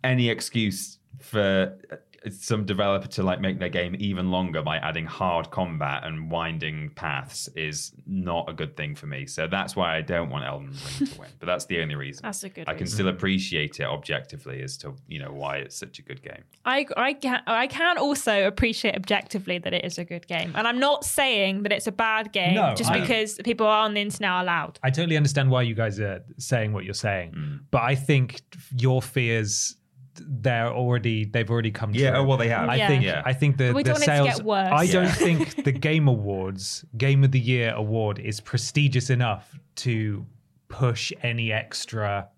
any 0.05 0.29
excuse 0.29 0.99
for 1.21 1.79
uh, 1.91 1.97
some 2.31 2.65
developer 2.65 3.09
to 3.09 3.23
like 3.25 3.41
make 3.41 3.59
their 3.59 3.69
game 3.69 3.97
even 3.99 4.31
longer 4.31 4.63
by 4.63 4.77
adding 4.77 5.05
hard 5.05 5.51
combat 5.51 6.05
and 6.05 6.31
winding 6.31 6.89
paths 6.95 7.49
is 7.57 7.93
not 8.07 8.49
a 8.49 8.53
good 8.53 8.77
thing 8.77 8.95
for 8.95 9.07
me. 9.07 9.27
So 9.27 9.49
that's 9.49 9.75
why 9.75 9.97
I 9.97 10.03
don't 10.03 10.31
want 10.31 10.45
Elden 10.45 10.69
Ring 11.01 11.09
to 11.09 11.19
win. 11.19 11.29
But 11.41 11.47
that's 11.47 11.65
the 11.67 11.81
only 11.83 11.97
reason. 11.97 12.23
That's 12.23 12.45
a 12.45 12.49
good 12.49 12.69
I 12.69 12.75
can 12.75 12.83
reason. 12.83 12.95
still 12.95 13.09
appreciate 13.09 13.81
it 13.81 13.87
objectively 13.87 14.63
as 14.63 14.77
to 14.79 14.95
you 15.09 15.19
know 15.19 15.33
why 15.33 15.57
it's 15.59 15.77
such 15.77 15.99
a 15.99 16.03
good 16.03 16.23
game. 16.23 16.45
I 16.65 16.87
I 16.97 17.15
can 17.15 17.43
I 17.49 17.67
can 17.67 17.99
also 17.99 18.47
appreciate 18.47 18.95
objectively 18.95 19.59
that 19.59 19.73
it 19.73 19.85
is 19.85 19.99
a 19.99 20.05
good 20.05 20.29
game, 20.29 20.53
and 20.55 20.69
I'm 20.69 20.79
not 20.79 21.05
saying 21.05 21.65
that 21.65 21.73
it's 21.73 21.89
a 21.89 21.93
bad 21.93 22.33
game 22.33 22.55
No, 22.55 22.73
just 22.77 22.91
I- 22.93 23.01
because 23.01 23.35
people 23.45 23.67
are 23.67 23.85
on 23.85 23.95
the 23.95 24.01
internet 24.01 24.31
are 24.31 24.45
loud. 24.45 24.79
I 24.85 24.91
totally 24.91 25.17
understand 25.17 25.51
why 25.51 25.63
you 25.63 25.75
guys 25.75 25.99
are 25.99 26.23
saying 26.39 26.73
what 26.73 26.85
you're 26.85 26.95
saying, 26.95 27.33
Mm. 27.33 27.61
but 27.73 27.83
I 27.83 27.97
think 27.97 28.43
your 28.79 29.03
fears 29.03 29.75
they're 30.17 30.69
already 30.71 31.25
they've 31.25 31.51
already 31.51 31.71
come 31.71 31.93
Yeah, 31.95 32.11
true. 32.11 32.19
oh, 32.21 32.25
well, 32.25 32.37
they 32.37 32.49
have. 32.49 32.69
I 32.69 32.77
Yeah. 32.77 32.89
think 32.89 33.05
Yeah. 33.05 33.23
I 33.25 33.33
think 33.33 33.57
the, 33.57 33.65
the 33.65 33.73
don't 33.73 33.75
want 33.75 33.89
it 33.89 33.93
to 33.95 34.01
sales. 34.05 34.29
get 34.37 34.45
worse. 34.45 34.71
I 34.73 34.87
don't 34.87 35.09
think 35.11 35.65
the 35.65 35.73
Game 35.73 36.09
Awards 36.09 36.85
Game 36.99 37.25
of 37.25 37.31
the 37.33 37.41
Year 37.41 37.73
award 37.75 38.19
is 38.19 38.41
prestigious 38.41 39.11
enough 39.11 39.59
to 39.77 40.27
push 40.69 41.13
any 41.23 41.53
extra 41.53 42.29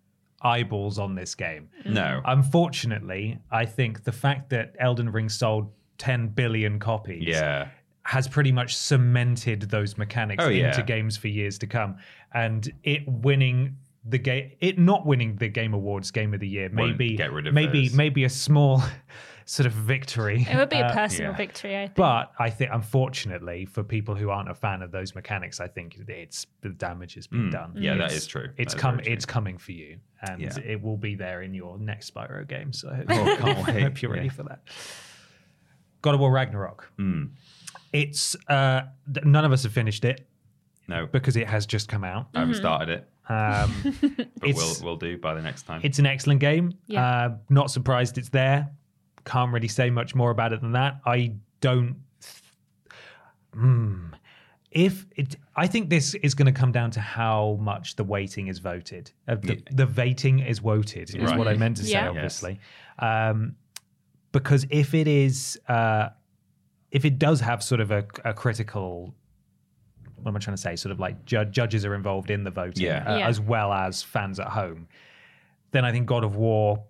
eyeballs 0.42 0.98
on 0.98 1.14
this 1.14 1.34
game. 1.34 1.68
No. 1.84 2.20
Unfortunately, 2.24 3.38
I 3.50 3.64
think 3.66 4.04
the 4.04 4.12
fact 4.12 4.50
that 4.50 4.74
Elden 4.78 5.10
Ring 5.10 5.28
sold 5.28 5.72
10 5.98 6.28
billion 6.28 6.78
copies 6.78 7.24
yeah. 7.26 7.68
has 8.02 8.28
pretty 8.28 8.52
much 8.52 8.76
cemented 8.76 9.62
those 9.62 9.96
mechanics 9.98 10.42
Oh, 10.44 10.48
into 10.48 10.58
yeah. 10.60 10.82
games 10.82 11.16
for 11.16 11.28
years 11.28 11.58
to 11.58 11.66
come. 11.66 11.96
And 12.32 12.70
it 12.82 13.02
winning 13.08 13.76
the 14.06 14.18
game, 14.18 14.52
it 14.60 14.78
not 14.78 15.06
winning 15.06 15.36
the 15.36 15.48
Game 15.48 15.72
Awards 15.74 16.10
Game 16.10 16.34
of 16.34 16.40
the 16.40 16.48
Year, 16.48 16.68
maybe 16.68 17.16
get 17.16 17.32
rid 17.32 17.46
of 17.46 17.54
maybe 17.54 17.88
those. 17.88 17.96
maybe 17.96 18.24
a 18.24 18.28
small 18.28 18.82
sort 19.46 19.66
of 19.66 19.72
victory. 19.72 20.46
It 20.50 20.56
would 20.56 20.68
be 20.68 20.78
a 20.78 20.86
Uh, 20.86 20.92
personal 20.94 21.30
yeah. 21.32 21.36
victory, 21.36 21.76
I 21.76 21.86
think. 21.86 21.94
but 21.96 22.32
I 22.38 22.50
think, 22.50 22.70
unfortunately, 22.72 23.64
for 23.66 23.82
people 23.82 24.14
who 24.14 24.30
aren't 24.30 24.50
a 24.50 24.54
fan 24.54 24.82
of 24.82 24.90
those 24.90 25.14
mechanics, 25.14 25.58
I 25.60 25.68
think 25.68 25.96
it's 26.08 26.46
the 26.60 26.70
damage 26.70 27.14
has 27.14 27.26
been 27.26 27.50
done. 27.50 27.72
Mm. 27.72 27.82
Yeah, 27.82 27.94
that 27.96 28.04
It's- 28.06 28.16
is 28.22 28.26
true. 28.26 28.48
It's 28.56 28.74
That 28.74 28.78
is 28.78 28.82
come. 28.82 28.98
true. 28.98 29.12
It's 29.12 29.24
coming 29.26 29.58
for 29.58 29.72
you, 29.72 29.98
and 30.28 30.40
Yeah. 30.40 30.58
it 30.64 30.82
will 30.82 30.96
be 30.98 31.14
there 31.14 31.42
in 31.42 31.54
your 31.54 31.78
next 31.78 32.12
Spyro 32.14 32.46
game. 32.46 32.72
So 32.72 32.88
I 33.08 33.14
hope, 33.14 33.28
Oh, 33.28 33.36
can't 33.36 33.68
I 33.68 33.72
wait. 33.72 33.82
hope 33.82 34.02
you're 34.02 34.12
ready 34.12 34.26
Yeah. 34.26 34.32
for 34.32 34.42
that. 34.44 34.60
God 36.02 36.14
of 36.14 36.20
War 36.20 36.30
Ragnarok. 36.30 36.90
Mm. 36.98 37.30
It's 37.92 38.36
uh, 38.48 38.82
none 39.24 39.44
of 39.44 39.52
us 39.52 39.62
have 39.62 39.72
finished 39.72 40.04
it 40.04 40.26
No. 40.88 41.06
because 41.06 41.36
it 41.36 41.48
has 41.48 41.64
just 41.64 41.88
come 41.88 42.04
out. 42.04 42.28
I 42.34 42.40
haven't 42.40 42.54
started 42.56 42.88
it, 42.90 43.08
Um, 43.28 43.96
but 44.40 44.54
we'll 44.54 44.74
we'll 44.82 44.96
do 44.96 45.16
by 45.18 45.34
the 45.34 45.42
next 45.42 45.62
time. 45.62 45.80
it's 45.82 45.98
an 45.98 46.06
excellent 46.06 46.40
game. 46.40 46.72
Yeah. 46.86 47.06
Uh, 47.06 47.36
not 47.48 47.70
surprised 47.70 48.18
it's 48.18 48.28
there. 48.28 48.70
Can't 49.24 49.52
really 49.52 49.68
say 49.68 49.88
much 49.90 50.14
more 50.14 50.30
about 50.30 50.52
it 50.52 50.60
than 50.60 50.72
that. 50.72 51.00
I 51.06 51.32
don't. 51.60 51.96
Hmm. 53.54 54.06
If 54.70 55.06
it, 55.14 55.36
I 55.54 55.68
think 55.68 55.88
this 55.88 56.14
is 56.14 56.34
going 56.34 56.52
to 56.52 56.58
come 56.60 56.72
down 56.72 56.90
to 56.92 57.00
how 57.00 57.56
much 57.60 57.94
the 57.94 58.02
weighting 58.02 58.48
is 58.48 58.58
voted. 58.58 59.12
Uh, 59.28 59.36
the, 59.36 59.62
the 59.70 59.86
voting 59.86 60.40
is 60.40 60.58
voted 60.58 61.10
is 61.14 61.16
Right. 61.30 61.38
what 61.38 61.46
I 61.46 61.54
meant 61.54 61.76
to 61.76 61.84
say. 61.84 61.92
Yeah. 61.92 62.08
Obviously, 62.08 62.58
um, 62.98 63.54
because 64.32 64.66
if 64.70 64.92
it 64.94 65.06
is, 65.06 65.60
uh, 65.68 66.08
if 66.90 67.04
it 67.04 67.20
does 67.20 67.40
have 67.40 67.62
sort 67.62 67.80
of 67.80 67.92
a, 67.92 68.04
a 68.24 68.34
critical 68.34 69.14
what 70.24 70.30
am 70.30 70.36
I 70.36 70.40
trying 70.40 70.56
to 70.56 70.60
say? 70.62 70.74
Sort 70.74 70.90
of 70.90 70.98
like 70.98 71.24
ju- 71.26 71.44
judges 71.44 71.84
are 71.84 71.94
involved 71.94 72.30
in 72.30 72.44
the 72.44 72.50
voting, 72.50 72.84
Yeah. 72.86 73.04
uh, 73.06 73.18
Yeah. 73.18 73.28
as 73.28 73.40
well 73.40 73.72
as 73.72 74.02
fans 74.02 74.40
at 74.40 74.48
home. 74.48 74.88
Then 75.70 75.84
I 75.84 75.92
think 75.92 76.06
God 76.06 76.24
of 76.24 76.34
War 76.36 76.84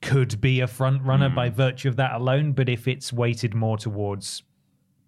could 0.00 0.40
be 0.40 0.60
a 0.60 0.66
front 0.66 1.02
runner 1.02 1.28
by 1.28 1.50
virtue 1.50 1.88
of 1.88 1.96
that 1.96 2.12
alone. 2.12 2.52
But 2.52 2.68
if 2.68 2.88
it's 2.88 3.12
weighted 3.12 3.54
more 3.54 3.76
towards 3.76 4.42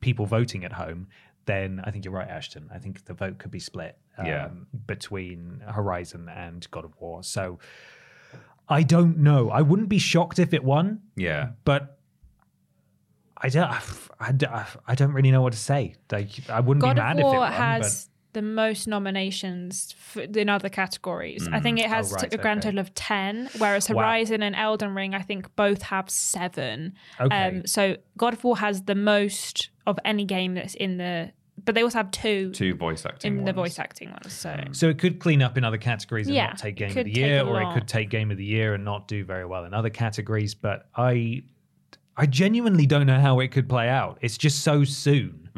people 0.01 0.27
voting 0.27 0.65
at 0.65 0.73
home, 0.73 1.09
then 1.47 1.81
I 1.85 1.91
think 1.91 2.05
you're 2.05 2.13
right, 2.15 2.29
Ashton. 2.29 2.69
I 2.73 2.79
think 2.79 3.05
the 3.07 3.15
vote 3.15 3.39
could 3.39 3.51
be 3.51 3.59
split 3.61 3.97
um, 4.19 4.27
Yeah. 4.27 4.49
between 4.87 5.63
Horizon 5.67 6.29
and 6.29 6.69
God 6.71 6.85
of 6.85 6.95
War. 7.01 7.23
So 7.23 7.59
I 8.69 8.83
don't 8.83 9.19
know. 9.19 9.51
I 9.51 9.63
wouldn't 9.63 9.89
be 9.89 9.99
shocked 9.99 10.39
if 10.39 10.53
it 10.53 10.63
won, 10.63 11.01
yeah. 11.17 11.51
but 11.65 11.99
I 13.43 13.49
don't. 13.49 13.71
I 14.21 14.33
don't, 14.33 14.53
I 14.87 14.95
don't 14.95 15.13
really 15.13 15.31
know 15.31 15.41
what 15.43 15.53
to 15.55 15.59
say. 15.59 15.95
Like, 16.13 16.29
I 16.51 16.61
wouldn't 16.61 16.83
God 16.83 16.97
be 16.97 17.01
of 17.01 17.07
mad 17.07 17.17
if 17.19 17.21
it 17.21 17.25
War 17.25 17.39
won. 17.41 17.53
has 17.53 18.09
the 18.33 18.43
most 18.43 18.87
nominations 18.87 19.93
for, 19.99 20.21
in 20.23 20.49
other 20.49 20.69
categories. 20.69 21.49
I 21.51 21.59
think 21.59 21.81
it 21.81 21.87
has 21.87 22.13
Oh, 22.13 22.17
right, 22.17 22.33
a 22.35 22.37
grand 22.37 22.61
okay. 22.61 22.69
total 22.69 22.81
of 22.81 22.95
10, 22.95 23.49
whereas 23.59 23.89
Wow. 23.91 24.03
Horizon 24.03 24.43
and 24.43 24.55
Elden 24.55 24.95
Ring, 24.95 25.15
I 25.15 25.23
think 25.23 25.55
both 25.57 25.83
have 25.83 26.09
seven. 26.11 26.95
Okay. 27.21 27.35
Um, 27.49 27.67
so 27.67 27.97
God 28.17 28.35
of 28.35 28.45
War 28.45 28.59
has 28.59 28.83
the 28.83 28.95
most 28.95 29.71
of 29.87 29.99
any 30.05 30.25
game 30.25 30.55
that's 30.55 30.75
in 30.75 30.99
the, 30.99 31.33
but 31.65 31.75
they 31.75 31.83
also 31.83 31.99
have 31.99 32.11
two, 32.13 32.53
Two 32.53 32.75
voice 32.75 33.05
acting. 33.05 33.39
in 33.39 33.45
the 33.47 33.53
voice 33.53 33.79
acting 33.79 34.11
ones. 34.11 34.33
So 34.33 34.57
So 34.73 34.89
it 34.89 34.99
could 34.99 35.19
clean 35.19 35.43
up 35.43 35.59
in 35.59 35.65
other 35.65 35.79
categories 35.79 36.27
and 36.29 36.37
Yeah, 36.37 36.49
not 36.49 36.59
take 36.59 36.77
game 36.77 36.97
of 36.97 37.05
the 37.05 37.11
year, 37.13 37.41
a 37.41 37.45
or 37.45 37.61
it 37.63 37.73
could 37.75 37.89
take 37.89 38.11
game 38.11 38.31
of 38.31 38.37
the 38.37 38.45
year 38.45 38.75
and 38.75 38.85
not 38.85 39.09
do 39.09 39.25
very 39.25 39.45
well 39.47 39.65
in 39.65 39.75
other 39.75 39.91
categories. 39.91 40.55
But 40.55 40.87
I, 40.95 41.43
I 42.21 42.27
genuinely 42.27 42.85
don't 42.85 43.07
know 43.07 43.19
how 43.19 43.41
it 43.41 43.51
could 43.51 43.67
play 43.67 43.89
out. 43.89 44.19
It's 44.21 44.37
just 44.37 44.63
so 44.63 44.85
soon 44.85 45.49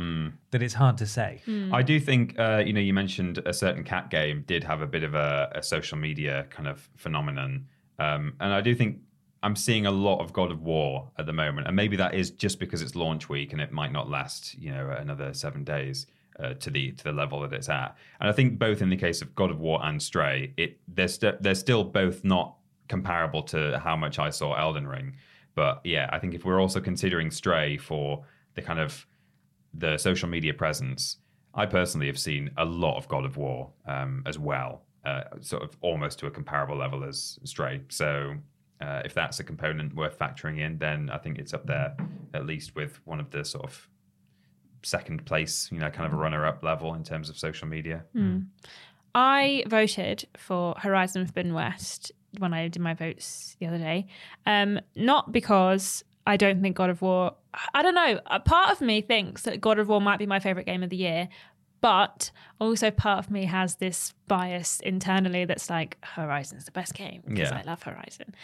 that 0.53 0.63
it's 0.63 0.75
hard 0.75 0.97
to 0.99 1.07
say. 1.07 1.43
Hmm. 1.45 1.75
I 1.75 1.83
do 1.83 1.99
think, 1.99 2.39
uh, 2.39 2.63
you 2.65 2.73
know, 2.73 2.81
you 2.81 2.95
mentioned 2.95 3.43
a 3.45 3.53
certain 3.53 3.83
cat 3.83 4.11
game 4.11 4.45
did 4.47 4.63
have 4.63 4.81
a 4.81 4.87
bit 4.87 5.03
of 5.03 5.15
a, 5.17 5.51
a 5.57 5.63
social 5.63 5.99
media 5.99 6.47
kind 6.51 6.69
of 6.69 6.89
phenomenon. 6.97 7.67
Um, 7.99 8.35
and 8.39 8.53
I 8.53 8.61
do 8.61 8.77
think 8.77 8.99
I'm 9.43 9.57
seeing 9.57 9.87
a 9.87 9.91
lot 9.91 10.21
of 10.21 10.33
God 10.33 10.53
of 10.53 10.63
War 10.63 11.11
at 11.19 11.27
the 11.27 11.33
moment. 11.33 11.67
And 11.67 11.75
maybe 11.75 11.97
that 11.97 12.15
is 12.15 12.31
just 12.31 12.61
because 12.61 12.81
it's 12.81 12.95
launch 12.95 13.29
week 13.29 13.53
and 13.53 13.61
it 13.61 13.73
might 13.73 13.91
not 13.91 14.09
last, 14.09 14.55
you 14.55 14.71
know, 14.71 14.95
another 14.97 15.35
seven 15.35 15.65
days. 15.65 16.07
Uh, 16.41 16.55
to 16.55 16.71
the 16.71 16.93
to 16.93 17.05
the 17.05 17.13
level 17.13 17.41
that 17.41 17.53
it's 17.53 17.69
at, 17.69 17.95
and 18.19 18.27
I 18.27 18.33
think 18.33 18.59
both 18.59 18.81
in 18.81 18.89
the 18.89 18.97
case 18.97 19.21
of 19.21 19.35
God 19.35 19.51
of 19.51 19.61
War 19.61 19.79
and 19.85 20.03
Stray, 20.03 20.55
it 20.57 20.81
they're 20.89 21.07
st- 21.07 21.43
they're 21.43 21.55
still 21.55 21.85
both 21.85 22.25
not 22.25 22.57
comparable 22.89 23.43
to 23.43 23.79
how 23.79 23.97
much 23.97 24.19
I 24.19 24.31
saw 24.31 24.55
Elden 24.55 24.87
Ring. 24.87 25.13
But 25.55 25.81
yeah, 25.85 26.09
I 26.13 26.19
think 26.19 26.35
if 26.35 26.45
we're 26.45 26.61
also 26.61 26.81
considering 26.81 27.31
Stray 27.31 27.77
for 27.77 28.25
the 28.55 28.63
kind 28.63 28.79
of 28.79 29.07
the 29.75 29.97
social 29.99 30.29
media 30.29 30.55
presence, 30.55 31.19
I 31.55 31.67
personally 31.67 32.07
have 32.07 32.19
seen 32.19 32.51
a 32.57 32.65
lot 32.65 32.97
of 32.97 33.09
God 33.09 33.25
of 33.25 33.37
War 33.37 33.71
um, 33.87 34.23
as 34.27 34.39
well, 34.39 34.83
uh, 35.05 35.25
sort 35.41 35.63
of 35.63 35.77
almost 35.81 36.19
to 36.21 36.27
a 36.27 36.31
comparable 36.31 36.77
level 36.77 37.05
as 37.05 37.39
Stray. 37.45 37.83
So 37.89 38.35
uh, 38.81 39.03
if 39.05 39.15
that's 39.15 39.39
a 39.41 39.45
component 39.45 39.95
worth 39.95 40.19
factoring 40.19 40.61
in, 40.61 40.79
then 40.79 41.11
I 41.11 41.19
think 41.19 41.39
it's 41.39 41.53
up 41.55 41.67
there 41.67 41.95
at 42.35 42.47
least 42.47 42.75
with 42.75 43.01
one 43.05 43.21
of 43.21 43.31
the 43.31 43.45
sort 43.45 43.65
of 43.65 43.89
second 44.83 45.25
place, 45.27 45.69
you 45.71 45.79
know, 45.79 45.91
kind 45.91 46.07
of 46.07 46.13
a 46.13 46.17
runner 46.17 46.47
up 46.47 46.63
level 46.63 46.95
in 46.95 47.05
terms 47.05 47.29
of 47.29 47.39
social 47.39 47.69
media. 47.69 48.05
I 49.15 49.65
voted 49.67 50.27
for 50.37 50.75
Horizon 50.79 51.27
Forbidden 51.27 51.53
West 51.53 52.11
when 52.39 52.55
I 52.55 52.69
did 52.69 52.81
my 52.83 52.95
votes 52.95 53.57
the 53.61 53.67
other 53.67 53.79
day. 53.79 54.07
Um, 54.47 54.81
not 54.97 55.33
because 55.33 56.05
I 56.27 56.37
don't 56.37 56.63
think 56.63 56.77
God 56.77 56.91
of 56.91 57.03
War. 57.03 57.35
I 57.75 57.83
don't 57.83 57.95
know. 57.95 58.21
A 58.27 58.41
part 58.41 58.73
of 58.73 58.81
me 58.81 59.01
thinks 59.01 59.43
that 59.43 59.61
God 59.61 59.79
of 59.79 59.89
War 59.89 60.01
might 60.01 60.19
be 60.19 60.27
my 60.27 60.41
favorite 60.41 60.67
game 60.67 60.83
of 60.83 60.91
the 60.91 60.97
year, 60.97 61.29
but 61.81 62.31
also 62.61 62.91
part 62.91 63.19
of 63.19 63.31
me 63.31 63.45
has 63.47 63.75
this 63.77 64.15
bias 64.29 64.81
internally 64.81 65.45
that's 65.45 65.69
like 65.69 65.99
Horizon's 66.05 66.65
the 66.65 66.71
best 66.73 66.95
game 66.95 67.23
because 67.27 67.51
Yeah. 67.51 67.59
I 67.59 67.63
love 67.63 67.83
Horizon. 67.83 68.35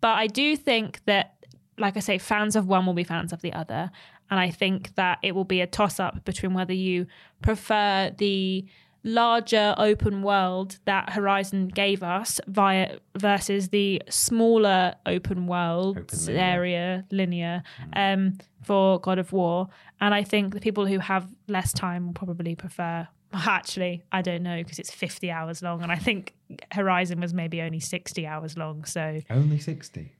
But 0.00 0.16
I 0.16 0.26
do 0.26 0.56
think 0.56 1.00
that, 1.04 1.34
like 1.78 1.96
I 1.96 2.00
say, 2.00 2.18
fans 2.18 2.56
of 2.56 2.66
one 2.66 2.86
will 2.86 2.94
be 2.94 3.04
fans 3.04 3.32
of 3.32 3.42
the 3.42 3.52
other, 3.52 3.90
and 4.30 4.40
I 4.40 4.50
think 4.50 4.94
that 4.96 5.18
it 5.22 5.34
will 5.34 5.44
be 5.44 5.60
a 5.60 5.66
toss 5.66 6.00
up 6.00 6.24
between 6.24 6.54
whether 6.54 6.72
you 6.72 7.06
prefer 7.42 8.12
the 8.16 8.64
larger 9.06 9.74
open 9.78 10.20
world 10.22 10.78
that 10.84 11.10
Horizon 11.10 11.68
gave 11.68 12.02
us 12.02 12.40
via 12.48 12.98
versus 13.16 13.68
the 13.70 14.02
smaller 14.10 14.94
open 15.06 15.46
world 15.46 15.96
Open 15.98 16.18
linear. 16.26 16.40
area 16.42 17.04
linear 17.10 17.62
um, 17.94 18.36
for 18.62 19.00
God 19.00 19.18
of 19.18 19.32
War. 19.32 19.68
And 20.00 20.12
I 20.12 20.24
think 20.24 20.52
the 20.54 20.60
people 20.60 20.84
who 20.86 20.98
have 20.98 21.32
less 21.48 21.72
time 21.72 22.06
will 22.06 22.12
probably 22.14 22.54
prefer. 22.56 23.06
Actually, 23.32 24.02
I 24.12 24.22
don't 24.22 24.42
know 24.42 24.56
because 24.62 24.78
it's 24.78 24.90
50 24.90 25.30
hours 25.30 25.62
long, 25.62 25.82
and 25.82 25.92
I 25.92 25.96
think 25.96 26.34
Horizon 26.72 27.20
was 27.20 27.32
maybe 27.32 27.60
only 27.62 27.80
60 27.80 28.26
hours 28.26 28.56
long. 28.56 28.84
So 28.84 29.20
Only 29.30 29.58
60. 29.58 30.12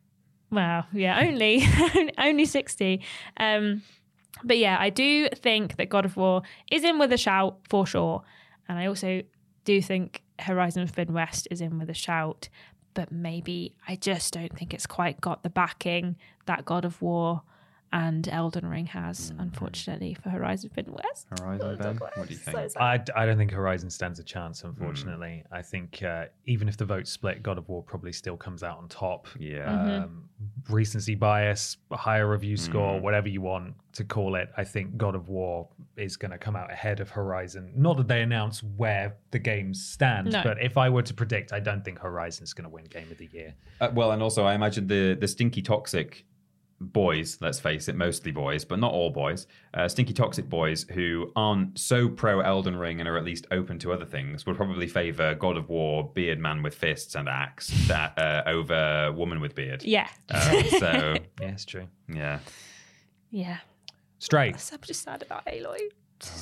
well, 0.50 0.86
yeah, 0.92 1.20
only 1.26 1.62
only 2.18 2.44
sixty. 2.44 3.02
Um, 3.38 3.82
but 4.44 4.58
yeah, 4.58 4.76
I 4.78 4.90
do 4.90 5.28
think 5.30 5.76
that 5.76 5.88
God 5.88 6.04
of 6.04 6.16
War 6.16 6.42
is 6.70 6.84
in 6.84 6.98
with 6.98 7.12
a 7.12 7.16
shout 7.16 7.58
for 7.70 7.86
sure, 7.86 8.22
and 8.68 8.78
I 8.78 8.86
also 8.86 9.22
do 9.64 9.82
think 9.82 10.22
Horizon 10.38 10.86
Forbidden 10.86 11.14
West 11.14 11.48
is 11.50 11.60
in 11.60 11.78
with 11.78 11.90
a 11.90 11.94
shout. 11.94 12.48
But 12.94 13.12
maybe 13.12 13.74
I 13.86 13.96
just 13.96 14.32
don't 14.32 14.56
think 14.56 14.72
it's 14.72 14.86
quite 14.86 15.20
got 15.20 15.42
the 15.42 15.50
backing 15.50 16.16
that 16.46 16.64
God 16.64 16.86
of 16.86 17.02
War 17.02 17.42
and 17.92 18.28
Elden 18.28 18.66
Ring 18.66 18.86
has, 18.86 19.32
unfortunately, 19.38 20.14
for 20.14 20.28
Horizon 20.30 20.70
Forbidden 20.70 20.94
West. 20.94 21.26
Horizon, 21.38 21.76
Ben? 21.76 21.96
What 21.96 22.14
do 22.28 22.32
you 22.34 22.38
think? 22.38 22.70
So. 22.70 22.80
I, 22.80 23.00
I 23.14 23.26
don't 23.26 23.38
think 23.38 23.52
Horizon 23.52 23.90
stands 23.90 24.18
a 24.18 24.24
chance, 24.24 24.64
unfortunately. 24.64 25.44
I 25.52 25.62
think 25.62 26.02
uh, 26.02 26.26
even 26.46 26.68
if 26.68 26.76
the 26.76 26.84
votes 26.84 27.10
split, 27.10 27.42
God 27.42 27.58
of 27.58 27.68
War 27.68 27.82
probably 27.82 28.12
still 28.12 28.36
comes 28.36 28.62
out 28.62 28.78
on 28.78 28.88
top. 28.88 29.28
Yeah. 29.38 30.04
Um, 30.04 30.28
recency 30.68 31.14
bias, 31.14 31.76
higher 31.92 32.28
review 32.30 32.56
score, 32.56 33.00
whatever 33.00 33.28
you 33.28 33.40
want 33.40 33.74
to 33.92 34.04
call 34.04 34.34
it. 34.34 34.50
I 34.56 34.64
think 34.64 34.96
God 34.96 35.14
of 35.14 35.28
War 35.28 35.68
is 35.96 36.16
going 36.16 36.32
to 36.32 36.38
come 36.38 36.56
out 36.56 36.70
ahead 36.70 37.00
of 37.00 37.08
Horizon. 37.08 37.72
Not 37.74 37.96
that 37.96 38.08
they 38.08 38.20
announce 38.22 38.62
where 38.62 39.16
the 39.30 39.38
games 39.38 39.82
stand, 39.82 40.32
No. 40.32 40.42
but 40.42 40.60
if 40.62 40.76
I 40.76 40.90
were 40.90 41.02
to 41.02 41.14
predict, 41.14 41.52
I 41.52 41.60
don't 41.60 41.84
think 41.84 41.98
Horizon's 41.98 42.52
going 42.52 42.64
to 42.64 42.70
win 42.70 42.84
Game 42.84 43.10
of 43.10 43.16
the 43.18 43.28
Year. 43.32 43.54
Uh, 43.80 43.90
well, 43.94 44.12
and 44.12 44.22
also 44.22 44.44
I 44.44 44.54
imagine 44.54 44.86
the 44.86 45.16
the 45.18 45.28
stinky 45.28 45.62
toxic 45.62 46.24
boys, 46.80 47.38
let's 47.40 47.58
face 47.58 47.88
it, 47.88 47.96
mostly 47.96 48.30
boys, 48.32 48.64
but 48.64 48.78
not 48.78 48.92
all 48.92 49.10
boys, 49.10 49.46
uh, 49.74 49.88
stinky 49.88 50.12
toxic 50.12 50.48
boys 50.48 50.84
who 50.92 51.32
aren't 51.34 51.78
so 51.78 52.08
pro 52.08 52.40
Elden 52.40 52.76
Ring 52.76 53.00
and 53.00 53.08
are 53.08 53.16
at 53.16 53.24
least 53.24 53.46
open 53.50 53.78
to 53.80 53.92
other 53.92 54.04
things 54.04 54.44
would 54.46 54.56
probably 54.56 54.86
favor 54.86 55.34
God 55.34 55.56
of 55.56 55.68
War, 55.68 56.10
beard 56.14 56.38
man 56.38 56.62
with 56.62 56.74
fists 56.74 57.14
and 57.14 57.28
axe 57.28 57.68
that 57.88 58.18
uh, 58.18 58.42
over 58.46 59.12
woman 59.12 59.40
with 59.40 59.54
beard. 59.54 59.82
Yeah, 59.84 60.08
Um, 60.30 60.40
so 60.78 61.14
Yeah, 61.40 61.48
it's 61.48 61.64
true. 61.64 61.86
yeah, 62.12 62.40
yeah. 63.30 63.58
Straight. 64.18 64.54
I'm 64.72 64.80
just 64.82 65.02
sad 65.02 65.22
about 65.22 65.44
Aloy. 65.46 65.78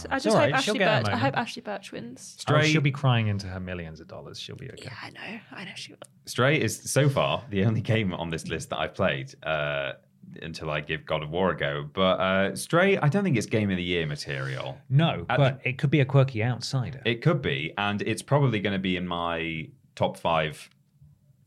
I 0.09 0.19
just 0.21 0.29
all 0.29 0.41
hope 0.41 0.53
right, 0.53 0.63
she'll 0.63 0.75
Ashly 0.77 0.79
Burch. 1.03 1.07
I 1.13 1.17
hope 1.17 1.35
Ashly 1.37 1.65
Burch 1.65 1.91
wins. 1.91 2.37
Oh, 2.49 2.63
she'll 2.63 2.81
be 2.81 2.93
crying 2.93 3.27
into 3.27 3.49
her 3.49 3.59
millions 3.59 3.99
of 3.99 4.07
dollars. 4.07 4.39
She'll 4.39 4.55
be 4.55 4.71
okay. 4.71 4.85
Yeah, 4.85 4.93
I 5.03 5.11
know. 5.11 5.41
I 5.51 5.65
know 5.65 5.73
she 5.75 5.93
will. 5.93 5.99
Stray 6.27 6.61
is 6.61 6.81
so 6.91 7.09
far 7.09 7.43
the 7.51 7.65
only 7.65 7.81
game 7.81 8.15
on 8.15 8.31
this 8.31 8.47
list 8.47 8.71
that 8.71 8.79
I've 8.79 8.95
played. 8.95 9.35
Uh, 9.43 9.95
until 10.43 10.71
I 10.71 10.81
give 10.81 11.05
God 11.07 11.23
of 11.23 11.31
War 11.31 11.51
a 11.51 11.57
go, 11.57 11.89
but 11.93 12.21
uh, 12.21 12.57
Stray, 12.57 12.97
I 12.99 13.09
don't 13.09 13.25
think 13.25 13.37
it's 13.37 13.47
Game 13.47 13.71
of 13.71 13.77
the 13.77 13.83
Year 13.83 14.07
material. 14.07 14.79
No, 14.89 15.25
At 15.29 15.39
but 15.39 15.61
it 15.65 15.79
could 15.79 15.91
be 15.91 16.01
a 16.01 16.05
quirky 16.05 16.43
outsider. 16.43 17.01
It 17.05 17.23
could 17.23 17.41
be, 17.43 17.73
and 17.79 18.03
it's 18.03 18.23
probably 18.23 18.61
going 18.61 18.73
to 18.73 18.79
be 18.79 18.97
in 18.97 19.07
my 19.07 19.69
top 19.95 20.17
five. 20.17 20.69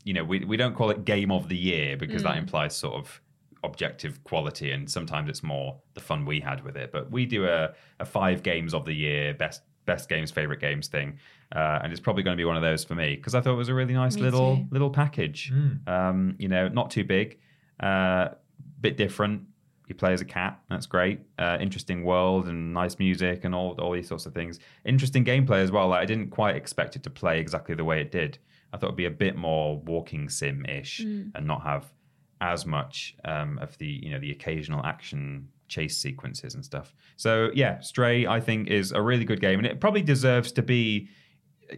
You 0.03 0.13
know, 0.13 0.23
we 0.23 0.39
we 0.45 0.57
don't 0.57 0.75
call 0.75 0.89
it 0.89 1.05
game 1.05 1.31
of 1.31 1.49
the 1.49 1.57
year 1.57 1.97
because 1.97 2.23
that 2.23 2.37
implies 2.37 2.75
sort 2.75 2.95
of 2.95 3.21
objective 3.63 4.23
quality, 4.23 4.71
and 4.71 4.89
sometimes 4.89 5.29
it's 5.29 5.43
more 5.43 5.77
the 5.93 5.99
fun 5.99 6.25
we 6.25 6.39
had 6.39 6.63
with 6.63 6.77
it. 6.77 6.91
But 6.91 7.11
we 7.11 7.25
do 7.25 7.45
a, 7.45 7.73
a 7.99 8.05
five 8.05 8.43
games 8.43 8.73
of 8.73 8.85
the 8.85 8.93
year 8.93 9.33
best 9.33 9.61
best 9.85 10.09
games, 10.09 10.31
favorite 10.31 10.59
games 10.59 10.87
thing, 10.87 11.17
uh, 11.55 11.79
and 11.81 11.91
it's 11.91 12.01
probably 12.01 12.21
going 12.23 12.35
to 12.35 12.39
be 12.41 12.45
one 12.45 12.55
of 12.57 12.61
those 12.61 12.83
for 12.83 12.93
me 12.95 13.15
because 13.15 13.35
I 13.35 13.41
thought 13.41 13.53
it 13.53 13.57
was 13.57 13.69
a 13.69 13.73
really 13.73 13.93
nice 13.93 14.15
Me 14.15 14.21
little 14.23 14.57
too. 14.57 14.67
little 14.71 14.89
package. 14.89 15.51
Um, 15.87 16.35
you 16.39 16.47
know, 16.47 16.67
not 16.69 16.91
too 16.91 17.03
big, 17.03 17.39
uh, 17.79 18.29
bit 18.81 18.97
different. 18.97 19.43
You 19.87 19.95
play 19.95 20.11
as 20.11 20.19
a 20.19 20.25
cat. 20.25 20.59
That's 20.69 20.85
great. 20.85 21.21
Uh, 21.39 21.57
interesting 21.61 22.03
world 22.03 22.47
and 22.47 22.73
nice 22.73 22.99
music 22.99 23.45
and 23.45 23.55
all 23.55 23.71
all 23.79 23.93
these 23.93 24.07
sorts 24.07 24.25
of 24.25 24.33
things. 24.33 24.59
Interesting 24.83 25.23
gameplay 25.23 25.63
as 25.63 25.71
well. 25.71 25.87
Like, 25.87 26.01
I 26.01 26.05
didn't 26.05 26.29
quite 26.29 26.55
expect 26.57 26.95
it 26.97 27.03
to 27.03 27.09
play 27.09 27.39
exactly 27.39 27.73
the 27.73 27.85
way 27.85 28.01
it 28.01 28.11
did. 28.11 28.37
I 28.73 28.77
thought 28.77 28.87
it'd 28.87 28.97
be 28.97 29.05
a 29.05 29.11
bit 29.11 29.37
more 29.37 29.77
walking 29.79 30.27
sim 30.29 30.65
ish 30.65 30.99
and 31.35 31.47
not 31.47 31.63
have 31.63 31.85
as 32.41 32.65
much 32.65 33.15
um, 33.25 33.57
of 33.59 33.77
the 33.77 33.87
you 33.87 34.11
know 34.11 34.19
the 34.19 34.31
occasional 34.31 34.85
action 34.85 35.47
chase 35.69 35.97
sequences 35.97 36.53
and 36.53 36.63
stuff. 36.65 36.93
So 37.15 37.49
yeah, 37.53 37.79
Stray 37.79 38.27
I 38.27 38.41
think 38.41 38.67
is 38.67 38.91
a 38.91 39.01
really 39.01 39.25
good 39.25 39.39
game 39.39 39.59
and 39.59 39.65
it 39.65 39.79
probably 39.79 40.01
deserves 40.01 40.51
to 40.53 40.61
be. 40.61 41.09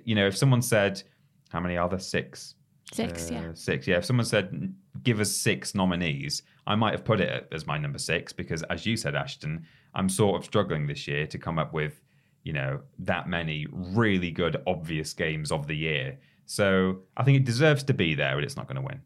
You 0.03 0.15
know, 0.15 0.27
if 0.27 0.37
someone 0.37 0.61
said, 0.61 1.01
"How 1.49 1.59
many 1.59 1.77
are 1.77 1.89
there? 1.89 1.99
Six? 1.99 2.55
Six, 2.91 3.29
yeah. 3.29 3.49
Uh, 3.49 3.53
Six, 3.53 3.87
yeah. 3.87 3.97
If 3.97 4.05
someone 4.05 4.25
said, 4.25 4.73
give 5.03 5.19
us 5.19 5.31
six 5.31 5.75
nominees, 5.75 6.43
I 6.65 6.75
might 6.75 6.93
have 6.93 7.05
put 7.05 7.19
it 7.21 7.47
as 7.51 7.67
my 7.67 7.77
number 7.77 7.99
six 7.99 8.33
because, 8.33 8.63
as 8.63 8.85
you 8.85 8.97
said, 8.97 9.15
Ashton, 9.15 9.65
I'm 9.93 10.09
sort 10.09 10.39
of 10.39 10.45
struggling 10.45 10.87
this 10.87 11.07
year 11.07 11.27
to 11.27 11.37
come 11.37 11.59
up 11.59 11.73
with, 11.73 12.01
you 12.43 12.53
know, 12.53 12.81
that 12.99 13.27
many 13.29 13.67
really 13.71 14.31
good, 14.31 14.57
obvious 14.65 15.13
games 15.13 15.51
of 15.51 15.67
the 15.67 15.75
year. 15.75 16.19
So 16.45 16.99
I 17.15 17.23
think 17.23 17.37
it 17.37 17.45
deserves 17.45 17.83
to 17.83 17.93
be 17.93 18.15
there, 18.15 18.35
but 18.35 18.43
it's 18.43 18.55
not 18.55 18.67
going 18.67 18.77
to 18.77 18.81
win. 18.81 19.01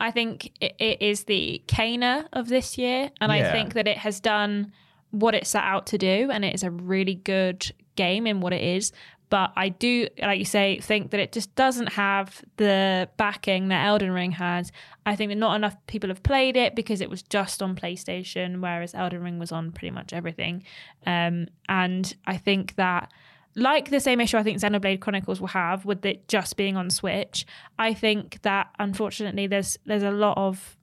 I 0.00 0.10
think 0.10 0.52
it, 0.60 0.74
it 0.78 1.00
is 1.00 1.24
the 1.24 1.62
Kena 1.68 2.26
of 2.32 2.48
this 2.48 2.76
year, 2.76 3.10
and 3.20 3.32
I 3.32 3.50
think 3.50 3.74
that 3.74 3.88
it 3.88 3.98
has 3.98 4.20
done 4.20 4.72
what 5.10 5.34
it 5.34 5.46
set 5.46 5.64
out 5.64 5.86
to 5.86 5.98
do, 5.98 6.30
and 6.30 6.44
it 6.44 6.54
is 6.54 6.62
a 6.62 6.70
really 6.70 7.14
good 7.14 7.72
game 7.94 8.26
in 8.26 8.40
what 8.40 8.52
it 8.52 8.62
is. 8.62 8.92
But 9.28 9.52
I 9.56 9.70
do, 9.70 10.06
like 10.22 10.38
you 10.38 10.44
say, 10.44 10.78
think 10.78 11.10
that 11.10 11.18
it 11.18 11.32
just 11.32 11.54
doesn't 11.56 11.94
have 11.94 12.44
the 12.58 13.08
backing 13.16 13.68
that 13.68 13.84
Elden 13.86 14.12
Ring 14.12 14.32
has. 14.32 14.70
I 15.04 15.16
think 15.16 15.30
that 15.30 15.36
not 15.36 15.56
enough 15.56 15.76
people 15.88 16.10
have 16.10 16.22
played 16.22 16.56
it 16.56 16.76
because 16.76 17.00
it 17.00 17.10
was 17.10 17.22
just 17.22 17.60
on 17.60 17.74
PlayStation, 17.74 18.60
whereas 18.60 18.94
Elden 18.94 19.22
Ring 19.22 19.38
was 19.38 19.50
on 19.50 19.72
pretty 19.72 19.90
much 19.90 20.12
everything. 20.12 20.62
Um, 21.06 21.48
and 21.68 22.14
I 22.26 22.36
think 22.36 22.76
that 22.76 23.10
like 23.56 23.90
the 23.90 24.00
same 24.00 24.20
issue 24.20 24.36
I 24.36 24.42
think 24.42 24.60
Xenoblade 24.60 25.00
Chronicles 25.00 25.40
will 25.40 25.48
have 25.48 25.84
with 25.84 26.04
it 26.04 26.28
just 26.28 26.56
being 26.56 26.76
on 26.76 26.90
Switch. 26.90 27.46
I 27.78 27.94
think 27.94 28.42
that 28.42 28.68
unfortunately 28.78 29.46
there's 29.46 29.78
there's 29.86 30.02
a 30.02 30.10
lot 30.10 30.36
of 30.38 30.76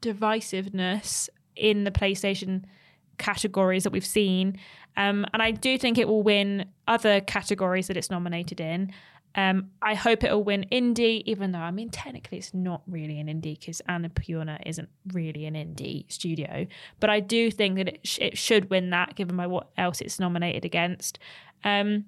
divisiveness 0.00 1.28
in 1.54 1.84
the 1.84 1.90
PlayStation 1.90 2.64
categories 3.18 3.84
that 3.84 3.92
we've 3.92 4.04
seen. 4.04 4.58
Um, 4.96 5.26
and 5.32 5.42
I 5.42 5.50
do 5.50 5.76
think 5.78 5.98
it 5.98 6.06
will 6.06 6.22
win 6.22 6.66
other 6.86 7.20
categories 7.20 7.88
that 7.88 7.96
it's 7.96 8.10
nominated 8.10 8.60
in. 8.60 8.92
Um, 9.36 9.70
I 9.82 9.94
hope 9.94 10.22
it'll 10.22 10.44
win 10.44 10.64
indie, 10.70 11.22
even 11.26 11.50
though 11.50 11.58
I 11.58 11.72
mean 11.72 11.90
technically 11.90 12.38
it's 12.38 12.54
not 12.54 12.82
really 12.86 13.18
an 13.18 13.26
indie 13.26 13.58
because 13.58 13.82
Annapurna 13.88 14.60
isn't 14.64 14.88
really 15.12 15.44
an 15.46 15.54
indie 15.54 16.10
studio. 16.10 16.66
But 17.00 17.10
I 17.10 17.18
do 17.18 17.50
think 17.50 17.76
that 17.76 17.88
it, 17.88 18.00
sh- 18.04 18.18
it 18.20 18.38
should 18.38 18.70
win 18.70 18.90
that, 18.90 19.16
given 19.16 19.36
by 19.36 19.48
what 19.48 19.70
else 19.76 20.00
it's 20.00 20.20
nominated 20.20 20.64
against. 20.64 21.18
Um, 21.64 22.04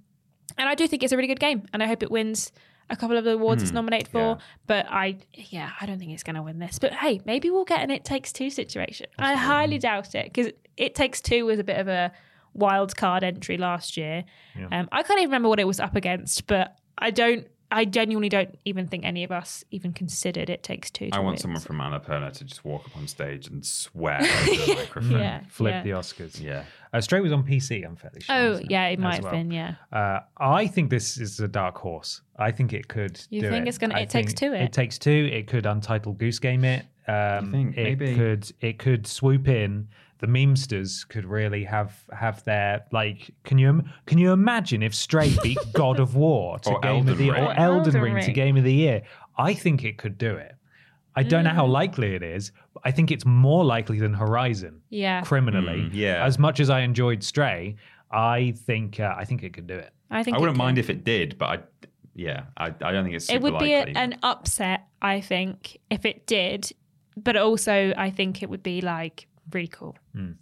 and 0.56 0.68
I 0.68 0.76
do 0.76 0.86
think 0.86 1.02
it's 1.02 1.12
a 1.12 1.16
really 1.16 1.26
good 1.26 1.40
game, 1.40 1.66
and 1.72 1.82
I 1.82 1.86
hope 1.88 2.04
it 2.04 2.10
wins 2.12 2.52
a 2.88 2.94
couple 2.94 3.16
of 3.16 3.24
the 3.24 3.32
awards 3.32 3.64
it's 3.64 3.72
nominated 3.72 4.06
for. 4.06 4.18
yeah. 4.18 4.36
But 4.68 4.86
I, 4.88 5.16
yeah, 5.34 5.70
I 5.80 5.86
don't 5.86 5.98
think 5.98 6.12
it's 6.12 6.22
going 6.22 6.36
to 6.36 6.42
win 6.42 6.60
this. 6.60 6.78
But 6.78 6.92
hey, 6.92 7.20
maybe 7.24 7.50
we'll 7.50 7.64
get 7.64 7.80
an 7.80 7.90
It 7.90 8.04
Takes 8.04 8.32
Two 8.32 8.50
situation. 8.50 9.06
I 9.18 9.34
highly 9.34 9.78
doubt 9.78 10.14
it 10.14 10.32
because 10.32 10.52
It 10.76 10.94
Takes 10.94 11.20
Two 11.20 11.46
was 11.46 11.58
a 11.58 11.64
bit 11.64 11.78
of 11.78 11.88
a 11.88 12.12
wild 12.56 12.96
card 12.96 13.22
entry 13.24 13.56
last 13.58 13.96
year. 13.96 14.24
Um, 14.72 14.88
I 14.92 15.02
can't 15.02 15.18
even 15.20 15.28
remember 15.30 15.48
what 15.48 15.60
it 15.60 15.66
was 15.66 15.80
up 15.80 15.96
against, 15.96 16.46
but 16.46 16.76
I 16.98 17.10
don't. 17.10 17.46
I 17.68 17.84
genuinely 17.84 18.28
don't 18.28 18.56
even 18.64 18.86
think 18.86 19.04
any 19.04 19.24
of 19.24 19.32
us 19.32 19.64
even 19.72 19.92
considered 19.92 20.48
It 20.50 20.62
Takes 20.62 20.88
Two. 20.88 21.10
To 21.10 21.16
I 21.16 21.18
want 21.18 21.32
win, 21.32 21.38
someone 21.38 21.60
so- 21.60 21.66
from 21.66 21.78
Annapurna 21.78 22.32
to 22.34 22.44
just 22.44 22.64
walk 22.64 22.84
up 22.86 22.96
on 22.96 23.08
stage 23.08 23.48
and 23.48 23.66
swear 23.66 24.18
over 24.20 24.50
the 24.66 24.74
microphone. 24.76 25.10
Yeah, 25.18 25.40
Flip 25.48 25.72
yeah. 25.72 25.82
the 25.82 25.90
Oscars. 25.90 26.40
Yeah. 26.40 26.62
Uh, 26.92 27.00
Stray 27.00 27.18
was 27.20 27.32
on 27.32 27.42
PC, 27.42 27.84
I'm 27.84 27.96
fairly 27.96 28.20
sure. 28.20 28.36
Oh 28.36 28.60
yeah, 28.68 28.86
it 28.86 28.92
as 28.94 28.98
might 29.00 29.14
have 29.16 29.24
well? 29.24 29.32
been. 29.32 29.50
Yeah. 29.50 29.74
Uh, 29.92 30.20
I 30.38 30.68
think 30.68 30.90
this 30.90 31.18
is 31.18 31.40
a 31.40 31.48
dark 31.48 31.76
horse. 31.76 32.20
I 32.38 32.52
think 32.52 32.72
it 32.72 32.86
could. 32.86 33.20
You 33.30 33.40
do 33.40 33.50
think 33.50 33.66
it. 33.66 33.68
it's 33.68 33.78
gonna- 33.78 33.96
I 33.96 34.00
It 34.02 34.10
Takes 34.10 34.32
Two 34.32 34.52
it? 34.54 34.60
It 34.62 34.72
takes 34.72 34.96
two. 34.96 35.28
It 35.32 35.48
could 35.48 35.66
untitled 35.66 36.18
goose 36.18 36.38
game 36.38 36.64
it. 36.64 36.86
Um, 37.08 37.50
think? 37.50 37.76
it 37.76 37.82
Maybe. 37.98 38.14
could. 38.14 38.48
It 38.60 38.78
could 38.78 39.08
swoop 39.08 39.48
in. 39.48 39.88
The 40.18 40.26
memesters 40.26 41.06
could 41.08 41.24
really 41.26 41.64
have 41.64 41.94
have 42.12 42.42
their 42.44 42.84
like. 42.92 43.30
Can 43.44 43.58
you 43.58 43.82
can 44.06 44.18
you 44.18 44.32
imagine 44.32 44.82
if 44.82 44.94
Stray 44.94 45.34
beat 45.42 45.58
God 45.74 46.00
of 46.00 46.16
War 46.16 46.58
to 46.60 46.70
Or 46.70 46.80
game 46.80 46.90
of 46.90 46.96
Elden 47.08 47.16
the 47.18 47.30
Ring. 47.32 47.42
or 47.44 47.52
Elden, 47.52 47.96
Elden 47.96 48.00
Ring, 48.00 48.24
to 48.24 48.32
game 48.32 48.56
of 48.56 48.64
the 48.64 48.72
year? 48.72 49.02
I 49.36 49.52
think 49.54 49.84
it 49.84 49.98
could 49.98 50.16
do 50.16 50.34
it. 50.36 50.54
I 51.14 51.22
don't 51.22 51.44
know 51.44 51.50
Mm. 51.50 51.54
how 51.54 51.66
likely 51.66 52.14
it 52.14 52.22
is. 52.22 52.52
But 52.74 52.82
I 52.86 52.90
think 52.90 53.10
it's 53.10 53.24
more 53.26 53.64
likely 53.64 53.98
than 54.00 54.14
Horizon 54.14 54.80
Yeah. 54.90 55.22
criminally. 55.22 55.82
Mm, 55.82 55.90
yeah. 55.92 56.24
As 56.24 56.38
much 56.38 56.60
as 56.60 56.68
I 56.70 56.80
enjoyed 56.80 57.22
Stray, 57.22 57.76
I 58.10 58.52
think 58.66 59.00
uh, 59.00 59.14
I 59.16 59.24
think 59.24 59.42
it 59.42 59.52
could 59.52 59.66
do 59.66 59.74
it. 59.74 59.92
I 60.10 60.22
think 60.22 60.36
I 60.36 60.40
wouldn't 60.40 60.58
mind 60.58 60.78
if 60.78 60.88
it 60.88 61.04
did, 61.04 61.36
but 61.38 61.46
I, 61.46 61.88
yeah, 62.14 62.44
I, 62.56 62.66
I 62.66 62.92
don't 62.92 63.04
think 63.04 63.16
it's 63.16 63.26
super 63.26 63.36
it 63.36 63.42
would 63.42 63.58
be 63.58 63.74
a, 63.74 63.78
likely. 63.78 63.96
an 63.96 64.18
upset, 64.22 64.86
I 65.02 65.20
think, 65.20 65.78
if 65.90 66.04
it 66.06 66.26
did. 66.26 66.70
But 67.16 67.36
also, 67.36 67.92
I 67.96 68.10
think 68.10 68.42
it 68.42 68.48
would 68.50 68.62
be 68.62 68.80
like 68.80 69.26
really 69.52 69.68
cool. 69.68 69.96
Hmm. 70.14 70.32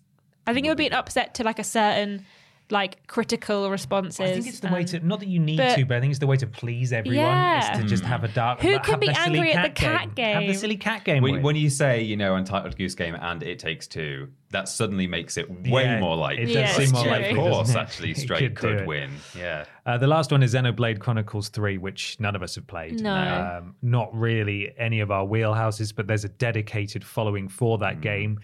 I 0.47 0.53
think 0.55 0.67
it 0.67 0.69
would 0.69 0.79
be 0.79 0.87
an 0.87 0.93
upset 0.93 1.35
to 1.37 1.43
like 1.45 1.59
a 1.59 1.65
certain 1.65 2.25
like 2.71 3.07
critical 3.09 3.71
responses. 3.71 4.21
I 4.21 4.33
think 4.33 4.47
it's 4.47 4.61
the 4.61 4.69
way 4.73 4.85
to 4.85 5.01
not 5.07 5.21
that 5.21 5.29
you 5.29 5.39
need 5.39 5.59
but- 5.59 5.75
to, 5.77 5.85
but 5.85 5.99
I 5.99 6.01
think 6.01 6.13
it's 6.13 6.19
the 6.19 6.27
way 6.27 6.39
to 6.39 6.47
please 6.47 6.95
everyone 6.95 7.19
Yeah. 7.27 7.75
is 7.75 7.81
to 7.81 7.87
just 7.87 8.05
have 8.05 8.25
a 8.25 8.29
dark. 8.29 8.61
Who 8.63 8.73
have 8.73 8.83
can 8.83 8.99
be 9.01 9.11
angry 9.11 9.53
at 9.53 9.63
the 9.65 9.69
cat 9.71 10.15
game? 10.15 10.35
Have 10.35 10.47
the 10.47 10.55
silly 10.55 10.79
cat 10.79 11.05
game. 11.05 11.23
when, 11.23 11.43
when 11.43 11.57
you 11.57 11.69
say, 11.69 12.03
you 12.03 12.17
know, 12.17 12.37
Untitled 12.37 12.77
Goose 12.79 12.95
Game 12.95 13.17
and 13.21 13.43
It 13.43 13.59
Takes 13.59 13.87
Two, 13.87 14.29
that 14.51 14.71
suddenly 14.71 15.07
makes 15.07 15.37
it 15.37 15.51
way 15.69 15.85
Yeah, 15.85 16.01
more 16.01 16.17
likely. 16.17 16.45
it 16.45 16.47
does 16.47 16.55
Yeah, 16.55 16.73
seem 16.73 16.91
more 16.93 17.05
yeah, 17.05 17.11
likely, 17.11 17.29
Of 17.31 17.37
course, 17.37 17.75
actually, 17.75 18.11
It 18.13 18.17
Stray 18.19 18.39
could 18.39 18.57
could, 18.57 18.87
win. 18.87 19.11
Yeah. 19.39 19.67
Uh, 19.85 19.99
the 19.99 20.07
last 20.07 20.31
one 20.33 20.43
is 20.43 20.55
Xenoblade 20.55 21.01
Chronicles 21.01 21.51
3, 21.51 21.77
which 21.77 22.17
none 22.19 22.35
of 22.35 22.43
us 22.43 22.55
have 22.55 22.67
played. 22.67 22.99
No. 23.03 23.15
Um, 23.63 23.75
not 23.83 24.15
really 24.19 24.73
any 24.79 25.01
of 25.01 25.11
our 25.11 25.27
wheelhouses, 25.27 25.95
but 25.95 26.07
there's 26.07 26.25
a 26.25 26.31
dedicated 26.31 27.05
following 27.05 27.49
for 27.49 27.77
that 27.79 28.01
game. 28.01 28.41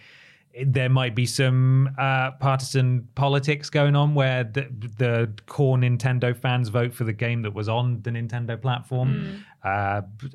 There 0.66 0.88
might 0.88 1.14
be 1.14 1.26
some 1.26 1.90
uh, 1.96 2.32
partisan 2.32 3.08
politics 3.14 3.70
going 3.70 3.94
on 3.94 4.14
where 4.14 4.42
the, 4.44 4.66
the 4.98 5.32
core 5.46 5.76
Nintendo 5.76 6.36
fans 6.36 6.68
vote 6.70 6.92
for 6.92 7.04
the 7.04 7.12
game 7.12 7.42
that 7.42 7.54
was 7.54 7.68
on 7.68 8.02
the 8.02 8.10
Nintendo 8.10 8.60
platform. 8.60 9.44
Uh, 9.62 10.00
b- 10.18 10.28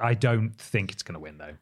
I 0.00 0.14
don't 0.14 0.52
think 0.56 0.92
it's 0.92 1.02
going 1.02 1.14
to 1.14 1.20
win, 1.20 1.36
though, 1.38 1.54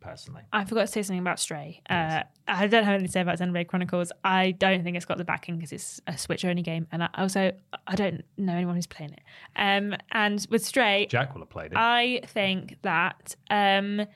personally. 0.00 0.42
I 0.52 0.64
forgot 0.64 0.82
to 0.82 0.86
say 0.86 1.02
something 1.02 1.20
about 1.20 1.40
Stray. 1.40 1.82
Uh, 1.90 2.22
I 2.46 2.66
don't 2.66 2.84
have 2.84 2.94
anything 2.94 3.06
to 3.06 3.12
say 3.12 3.20
about 3.22 3.38
Xenoblade 3.38 3.66
Chronicles. 3.66 4.12
I 4.22 4.52
don't 4.52 4.84
think 4.84 4.96
it's 4.96 5.06
got 5.06 5.18
the 5.18 5.24
backing 5.24 5.56
because 5.56 5.72
it's 5.72 6.00
a 6.06 6.16
Switch 6.18 6.44
only 6.44 6.62
game, 6.62 6.86
and 6.92 7.02
I 7.02 7.08
also 7.16 7.52
I 7.86 7.94
don't 7.96 8.22
know 8.36 8.54
anyone 8.54 8.74
who's 8.76 8.86
playing 8.86 9.12
it. 9.14 9.20
Um, 9.56 9.96
and 10.12 10.46
with 10.50 10.64
Stray, 10.64 11.06
Jack 11.10 11.34
will 11.34 11.42
have 11.42 11.50
played 11.50 11.72
it. 11.72 11.78
I 11.78 12.20
think 12.26 12.76
that 12.82 13.34
um, 13.50 14.06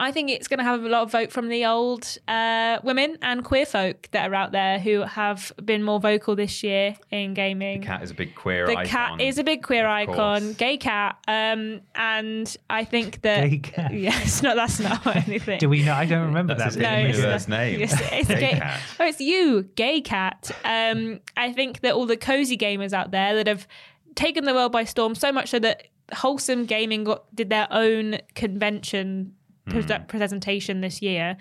I 0.00 0.10
think 0.10 0.28
it's 0.28 0.48
going 0.48 0.58
to 0.58 0.64
have 0.64 0.82
a 0.82 0.88
lot 0.88 1.02
of 1.02 1.12
vote 1.12 1.30
from 1.30 1.48
the 1.48 1.66
old 1.66 2.18
uh, 2.26 2.78
women 2.82 3.16
and 3.22 3.44
queer 3.44 3.64
folk 3.64 4.08
that 4.10 4.28
are 4.30 4.34
out 4.34 4.50
there 4.50 4.80
who 4.80 5.02
have 5.02 5.52
been 5.64 5.84
more 5.84 6.00
vocal 6.00 6.34
this 6.34 6.64
year 6.64 6.96
in 7.12 7.32
gaming. 7.32 7.80
Cat 7.82 8.02
is 8.02 8.10
a 8.10 8.14
big 8.14 8.34
queer 8.34 8.66
The 8.66 8.72
icon. 8.72 8.86
cat 8.86 9.20
is 9.20 9.38
a 9.38 9.44
big 9.44 9.62
queer 9.62 9.84
of 9.86 9.92
icon, 9.92 10.14
course. 10.42 10.56
gay 10.56 10.76
cat, 10.78 11.16
um, 11.28 11.80
and 11.94 12.56
I 12.68 12.84
think 12.84 13.22
that 13.22 13.48
Gay 13.48 13.58
cat. 13.58 13.94
Yeah, 13.94 14.20
it's 14.20 14.42
not. 14.42 14.56
That's 14.56 14.80
not 14.80 15.06
anything. 15.28 15.58
Do 15.60 15.68
we 15.68 15.84
know? 15.84 15.94
I 15.94 16.06
don't 16.06 16.26
remember 16.26 16.54
That's 16.54 16.74
that. 16.76 16.98
his. 17.06 17.16
No, 17.18 17.18
universe 17.22 17.42
it's 17.42 17.48
name. 17.48 17.80
It's, 17.80 17.92
it's 17.94 18.28
Gay 18.28 18.40
gay. 18.40 18.58
cat. 18.58 18.80
Oh, 18.98 19.06
it's 19.06 19.20
you, 19.20 19.62
gay 19.76 20.00
cat. 20.00 20.50
Um, 20.64 21.20
I 21.36 21.52
think 21.52 21.80
that 21.82 21.94
all 21.94 22.06
the 22.06 22.16
cozy 22.16 22.58
gamers 22.58 22.92
out 22.92 23.12
there 23.12 23.36
that 23.36 23.46
have 23.46 23.68
taken 24.16 24.44
the 24.44 24.54
world 24.54 24.72
by 24.72 24.84
storm 24.84 25.14
so 25.14 25.30
much 25.30 25.50
so 25.50 25.58
that 25.60 25.84
wholesome 26.12 26.66
gaming 26.66 27.04
got, 27.04 27.34
did 27.34 27.48
their 27.48 27.68
own 27.70 28.18
convention 28.34 29.34
pre- 29.68 29.98
presentation 30.08 30.80
this 30.80 31.00
year. 31.02 31.36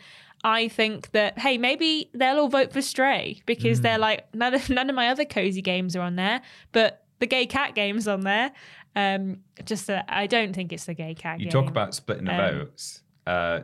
I 0.46 0.68
think 0.68 1.12
that 1.12 1.40
hey, 1.40 1.58
maybe 1.58 2.10
they'll 2.14 2.38
all 2.40 2.50
vote 2.50 2.74
for 2.74 2.82
Stray 2.82 3.42
because 3.46 3.80
they're 3.82 3.98
like 3.98 4.34
none 4.36 4.54
of 4.54 4.70
none 4.78 4.90
of 4.90 4.96
my 4.96 5.08
other 5.10 5.24
cozy 5.26 5.62
games 5.62 5.96
are 5.96 6.02
on 6.02 6.16
there, 6.18 6.42
but 6.74 7.06
the 7.20 7.28
gay 7.28 7.46
cat 7.46 7.76
game's 7.76 8.08
on 8.08 8.22
there. 8.22 8.52
Um, 8.96 9.40
just 9.66 9.88
that 9.88 10.06
I 10.10 10.28
don't 10.28 10.54
think 10.54 10.72
it's 10.74 10.86
the 10.86 10.94
gay 10.94 11.16
cat. 11.16 11.40
You 11.40 11.46
game. 11.46 11.52
talk 11.52 11.70
about 11.70 11.96
splitting 11.96 12.26
the 12.26 12.34
Um, 12.34 12.60
votes. 12.60 13.02
Uh, 13.26 13.62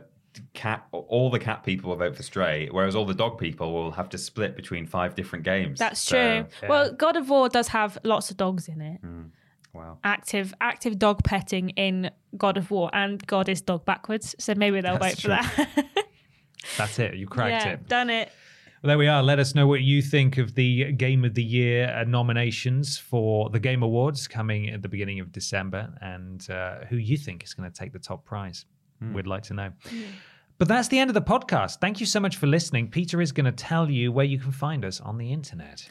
cat, 0.54 0.86
all 0.92 1.28
the 1.30 1.38
cat 1.38 1.62
people 1.64 1.90
will 1.90 1.96
vote 1.96 2.16
for 2.16 2.22
Stray, 2.22 2.68
whereas 2.70 2.96
all 2.96 3.04
the 3.04 3.14
dog 3.14 3.38
people 3.38 3.72
will 3.72 3.90
have 3.92 4.08
to 4.10 4.18
split 4.18 4.56
between 4.56 4.86
five 4.86 5.14
different 5.14 5.44
games. 5.44 5.78
That's 5.78 6.00
So, 6.00 6.46
true. 6.58 6.68
Well, 6.68 6.92
God 6.92 7.16
of 7.16 7.28
War 7.28 7.48
does 7.48 7.68
have 7.68 7.98
lots 8.04 8.30
of 8.30 8.36
dogs 8.38 8.68
in 8.68 8.80
it. 8.80 9.00
Wow. 9.72 9.98
Active 10.02 10.52
active 10.60 10.98
dog 10.98 11.22
petting 11.22 11.70
in 11.70 12.10
God 12.36 12.56
of 12.56 12.70
War, 12.70 12.90
and 12.92 13.24
God 13.26 13.48
is 13.48 13.60
dog 13.60 13.84
backwards. 13.84 14.34
So 14.38 14.54
maybe 14.54 14.80
they'll 14.80 14.98
That's 14.98 15.14
vote 15.14 15.22
for 15.22 15.28
that. 15.28 15.86
That's 16.76 16.98
it. 16.98 17.14
You 17.14 17.26
cracked 17.26 17.66
yeah, 17.66 17.72
it. 17.72 17.88
done 17.88 18.10
it. 18.10 18.32
Well, 18.82 18.88
there 18.88 18.98
we 18.98 19.08
are. 19.08 19.22
Let 19.22 19.38
us 19.38 19.54
know 19.54 19.66
what 19.66 19.82
you 19.82 20.02
think 20.02 20.38
of 20.38 20.54
the 20.54 20.92
Game 20.92 21.24
of 21.24 21.34
the 21.34 21.42
Year 21.42 21.94
uh, 21.94 22.04
nominations 22.04 22.96
for 22.98 23.50
the 23.50 23.60
Game 23.60 23.82
Awards 23.82 24.26
coming 24.26 24.70
at 24.70 24.82
the 24.82 24.88
beginning 24.88 25.20
of 25.20 25.32
December 25.32 25.92
and 26.00 26.48
uh, 26.50 26.84
who 26.88 26.96
you 26.96 27.16
think 27.16 27.44
is 27.44 27.52
going 27.52 27.70
to 27.70 27.78
take 27.78 27.92
the 27.92 27.98
top 27.98 28.24
prize. 28.24 28.64
We'd 29.00 29.26
like 29.26 29.44
to 29.44 29.54
know. 29.54 29.72
But 30.58 30.68
that's 30.68 30.88
the 30.88 30.98
end 30.98 31.08
of 31.08 31.14
the 31.14 31.22
podcast. 31.22 31.80
Thank 31.80 32.00
you 32.00 32.06
so 32.06 32.20
much 32.20 32.36
for 32.36 32.46
listening. 32.46 32.88
Peter 32.88 33.22
is 33.22 33.32
going 33.32 33.46
to 33.46 33.52
tell 33.52 33.90
you 33.90 34.12
where 34.12 34.26
you 34.26 34.38
can 34.38 34.52
find 34.52 34.84
us 34.84 35.00
on 35.00 35.16
the 35.16 35.32
internet. 35.32 35.88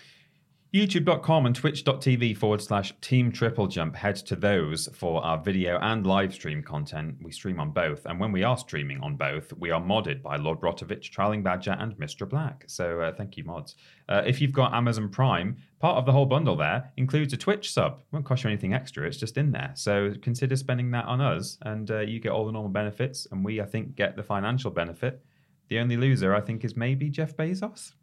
YouTube.com 0.72 1.48
and 1.48 1.56
Twitch.tv 1.56 2.38
forward 2.38 2.62
slash 2.62 2.94
Team 3.02 3.32
Triple 3.32 3.66
Jump. 3.66 3.96
Head 3.96 4.18
to 4.18 4.36
those 4.36 4.88
for 4.94 5.26
our 5.26 5.42
video 5.42 5.80
and 5.80 6.06
live 6.06 6.32
stream 6.32 6.62
content. 6.62 7.16
We 7.24 7.32
stream 7.32 7.60
on 7.60 7.72
both. 7.72 8.06
And 8.06 8.20
when 8.20 8.32
we 8.32 8.44
are 8.44 8.56
streaming 8.56 9.02
on 9.02 9.16
both, 9.16 9.52
we 9.54 9.72
are 9.72 9.82
modded 9.82 10.22
by 10.22 10.36
Lord 10.36 10.60
Brotovich, 10.60 11.10
Trailing 11.10 11.42
Badger, 11.42 11.76
and 11.80 11.94
Mr. 11.98 12.30
Black. 12.30 12.66
So 12.68 13.02
uh, 13.02 13.12
thank 13.12 13.36
you, 13.36 13.46
mods. 13.46 13.78
Uh, 14.08 14.22
if 14.28 14.40
you've 14.40 14.54
got 14.54 14.76
Amazon 14.76 15.10
Prime, 15.10 15.58
part 15.80 15.98
of 15.98 16.06
the 16.06 16.12
whole 16.12 16.28
bundle 16.28 16.56
there 16.56 16.92
includes 16.98 17.34
a 17.34 17.38
Twitch 17.38 17.74
sub. 17.74 18.04
won't 18.12 18.26
cost 18.26 18.44
you 18.44 18.52
anything 18.52 18.76
extra, 18.76 19.08
it's 19.08 19.18
just 19.18 19.38
in 19.38 19.52
there. 19.52 19.72
So 19.74 20.14
consider 20.22 20.56
spending 20.56 20.92
that 20.92 21.06
on 21.06 21.20
us, 21.20 21.58
and 21.64 21.90
uh, 21.90 22.02
you 22.02 22.20
get 22.20 22.32
all 22.32 22.46
the 22.46 22.52
normal 22.52 22.70
benefits. 22.70 23.26
And 23.32 23.44
we, 23.44 23.60
I 23.60 23.66
think, 23.66 23.96
get 23.96 24.16
the 24.16 24.24
financial 24.24 24.70
benefit. 24.70 25.26
The 25.70 25.80
only 25.80 25.98
loser, 25.98 26.36
I 26.36 26.42
think, 26.42 26.64
is 26.64 26.76
maybe 26.76 27.10
Jeff 27.10 27.36
Bezos. 27.36 27.94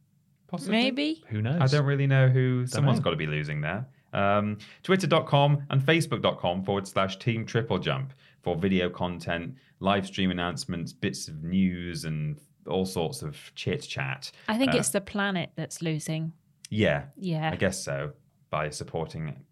Possibly. 0.49 0.73
Maybe. 0.73 1.25
Who 1.29 1.43
knows? 1.43 1.61
I 1.61 1.67
don't 1.67 1.87
really 1.87 2.07
know 2.07 2.29
who. 2.29 2.67
someone's 2.67 2.99
know. 2.99 3.05
got 3.05 3.11
to 3.11 3.17
be 3.17 3.27
losing 3.27 3.61
there. 3.61 3.87
Um, 4.13 4.59
Twitter.com 4.83 5.67
and 5.71 5.81
Facebook.com 5.83 6.63
forward 6.65 6.87
slash 6.89 7.19
Team 7.19 7.45
Triple 7.45 7.79
Jump 7.79 8.13
for 8.43 8.57
video 8.57 8.89
content, 8.89 9.55
live 9.81 10.07
stream 10.07 10.31
announcements, 10.31 10.93
bits 10.93 11.29
of 11.29 11.43
news, 11.43 12.05
and 12.05 12.39
all 12.67 12.85
sorts 12.87 13.23
of 13.23 13.37
chit 13.55 13.83
chat. 13.83 14.31
I 14.49 14.57
think 14.57 14.75
Uh, 14.75 14.79
it's 14.79 14.91
the 14.91 15.01
planet 15.01 15.51
that's 15.57 15.83
losing. 15.83 16.33
Yeah, 16.71 17.05
Yeah. 17.17 17.51
I 17.53 17.57
guess 17.57 17.83
so. 17.85 18.13
By 18.51 18.71
supporting, 18.71 19.45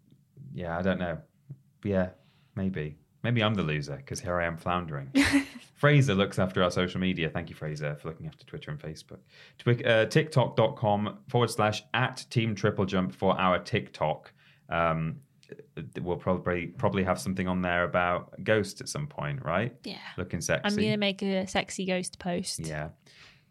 yeah, 0.53 0.77
I 0.77 0.81
don't 0.81 0.99
know. 0.99 1.17
Yeah, 1.83 2.09
maybe. 2.55 2.97
Maybe 3.25 3.43
I'm 3.43 3.55
the 3.55 3.63
loser 3.63 3.95
because 3.95 4.19
here 4.19 4.39
I 4.39 4.45
am 4.45 4.55
floundering. 4.55 5.09
Fraser 5.73 6.13
looks 6.13 6.37
after 6.37 6.61
our 6.61 6.69
social 6.69 6.99
media. 7.01 7.27
Thank 7.27 7.49
you, 7.49 7.55
Fraser, 7.55 7.95
for 7.95 8.09
looking 8.09 8.27
after 8.27 8.45
Twitter 8.45 8.69
and 8.69 8.79
Facebook. 8.79 9.17
Uh, 9.83 10.05
TikTok.com 10.05 11.17
forward 11.27 11.49
slash 11.49 11.83
at 11.95 12.23
Team 12.29 12.53
Triple 12.53 12.85
Jump 12.85 13.15
for 13.15 13.35
our 13.41 13.57
TikTok. 13.57 14.31
Um, 14.69 15.15
we'll 16.01 16.17
probably 16.17 16.67
probably 16.67 17.03
have 17.03 17.19
something 17.19 17.47
on 17.47 17.63
there 17.63 17.83
about 17.83 18.43
Ghost 18.43 18.79
at 18.79 18.89
some 18.89 19.07
point, 19.07 19.43
right? 19.43 19.75
Yeah. 19.83 19.97
Looking 20.19 20.39
sexy. 20.39 20.67
I'm 20.67 20.75
going 20.75 20.91
to 20.91 20.97
make 20.97 21.23
a 21.23 21.47
sexy 21.47 21.85
ghost 21.87 22.19
post. 22.19 22.59
Yeah. 22.59 22.89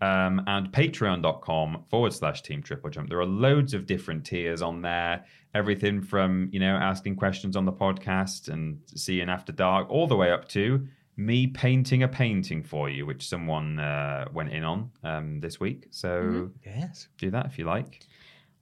Um, 0.01 0.41
and 0.47 0.71
patreon.com 0.71 1.87
forward 1.91 2.13
slash 2.13 2.43
team 2.43 2.63
triple 2.63 2.91
jump. 2.91 3.09
There 3.09 3.19
are 3.19 3.27
loads 3.27 3.75
of 3.75 3.87
different 3.87 4.25
tiers 4.25 4.63
on 4.63 4.83
there. 4.83 5.25
Everything 5.55 6.03
from, 6.03 6.49
you 6.53 6.59
know, 6.61 6.75
asking 6.77 7.17
questions 7.17 7.57
on 7.57 7.65
the 7.65 7.73
podcast 7.73 8.49
and 8.49 8.79
seeing 8.95 9.29
after 9.29 9.53
dark, 9.53 9.89
all 9.89 10.07
the 10.07 10.17
way 10.17 10.31
up 10.33 10.49
to 10.49 10.87
me 11.17 11.47
painting 11.47 12.03
a 12.03 12.09
painting 12.09 12.63
for 12.65 12.91
you, 12.91 13.07
which 13.07 13.29
someone 13.29 13.79
uh, 13.79 14.25
went 14.33 14.51
in 14.53 14.65
on 14.65 14.91
um, 15.05 15.39
this 15.39 15.61
week. 15.61 15.87
So 15.91 16.51
Yes. 16.67 17.07
do 17.19 17.31
that 17.31 17.47
if 17.47 17.57
you 17.59 17.65
like. 17.67 18.05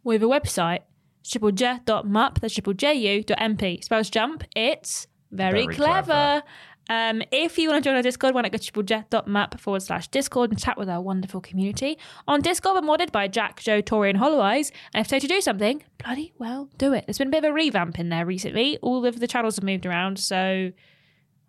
We 0.05 0.15
have 0.17 0.23
a 0.23 0.27
website, 0.27 0.81
triplej.ump, 1.25 2.41
that's 2.41 2.55
triple 2.55 2.75
J-U.mp. 2.75 3.83
Spells 3.85 4.11
jump, 4.11 4.45
it's 4.55 5.07
very, 5.31 5.63
Very 5.63 5.75
clever. 5.75 6.03
clever. 6.05 6.43
Um, 6.89 7.23
if 7.31 7.59
you 7.59 7.69
want 7.71 7.83
to 7.83 7.89
join 7.89 7.97
our 7.97 8.03
Discord, 8.03 8.35
why 8.35 8.43
not 8.43 8.53
go 8.53 8.59
to 8.59 8.73
triplej.ump 8.73 9.61
forward 9.61 9.83
slash 9.83 10.09
Discord 10.09 10.51
and 10.51 10.59
chat 10.59 10.77
with 10.77 10.89
our 10.89 11.01
wonderful 11.01 11.41
community. 11.41 11.99
On 12.29 12.41
Discord, 12.41 12.83
we're 12.83 12.89
modded 12.89 13.13
by 13.13 13.29
Jack, 13.29 13.61
Joe, 13.61 13.81
Tori, 13.81 14.11
and 14.11 14.19
Hollow 14.19 14.41
Eyes. 14.41 14.73
And 14.93 15.05
if 15.05 15.09
so 15.09 15.19
to 15.19 15.27
do 15.27 15.41
something, 15.41 15.83
bloody 16.03 16.33
well 16.39 16.69
do 16.79 16.93
it. 16.93 17.07
There's 17.07 17.19
been 17.19 17.29
a 17.29 17.31
bit 17.31 17.45
of 17.45 17.51
a 17.51 17.53
revamp 17.53 17.99
in 17.99 18.09
there 18.09 18.27
recently. 18.27 18.79
All 18.83 19.05
of 19.07 19.21
the 19.21 19.27
channels 19.27 19.57
have 19.57 19.65
moved 19.65 19.87
around, 19.87 20.19
so 20.19 20.73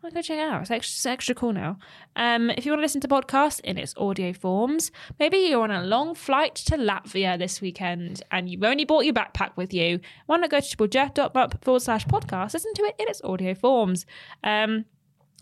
well, 0.03 0.11
go 0.11 0.21
check 0.21 0.37
it 0.37 0.41
out. 0.41 0.61
It's 0.61 0.71
extra, 0.71 0.97
it's 0.97 1.05
extra 1.05 1.33
cool 1.33 1.53
now. 1.53 1.77
Um, 2.17 2.49
if 2.49 2.65
you 2.65 2.73
want 2.73 2.79
to 2.79 2.83
listen 2.83 2.99
to 3.01 3.07
podcasts 3.07 3.61
in 3.61 3.77
its 3.77 3.93
audio 3.95 4.33
forms, 4.33 4.91
maybe 5.17 5.37
you're 5.37 5.63
on 5.63 5.71
a 5.71 5.81
long 5.81 6.13
flight 6.13 6.55
to 6.55 6.75
Latvia 6.75 7.39
this 7.39 7.61
weekend 7.61 8.21
and 8.29 8.49
you've 8.49 8.65
only 8.65 8.83
brought 8.83 9.05
your 9.05 9.13
backpack 9.13 9.51
with 9.55 9.73
you. 9.73 10.01
Why 10.25 10.37
not 10.37 10.49
go 10.49 10.59
to 10.59 10.77
triplej.ump 10.77 11.63
forward 11.63 11.81
slash 11.81 12.05
podcast, 12.05 12.53
listen 12.53 12.73
to 12.73 12.83
it 12.83 12.95
in 12.99 13.07
its 13.07 13.21
audio 13.23 13.53
forms. 13.55 14.05
Um, 14.43 14.83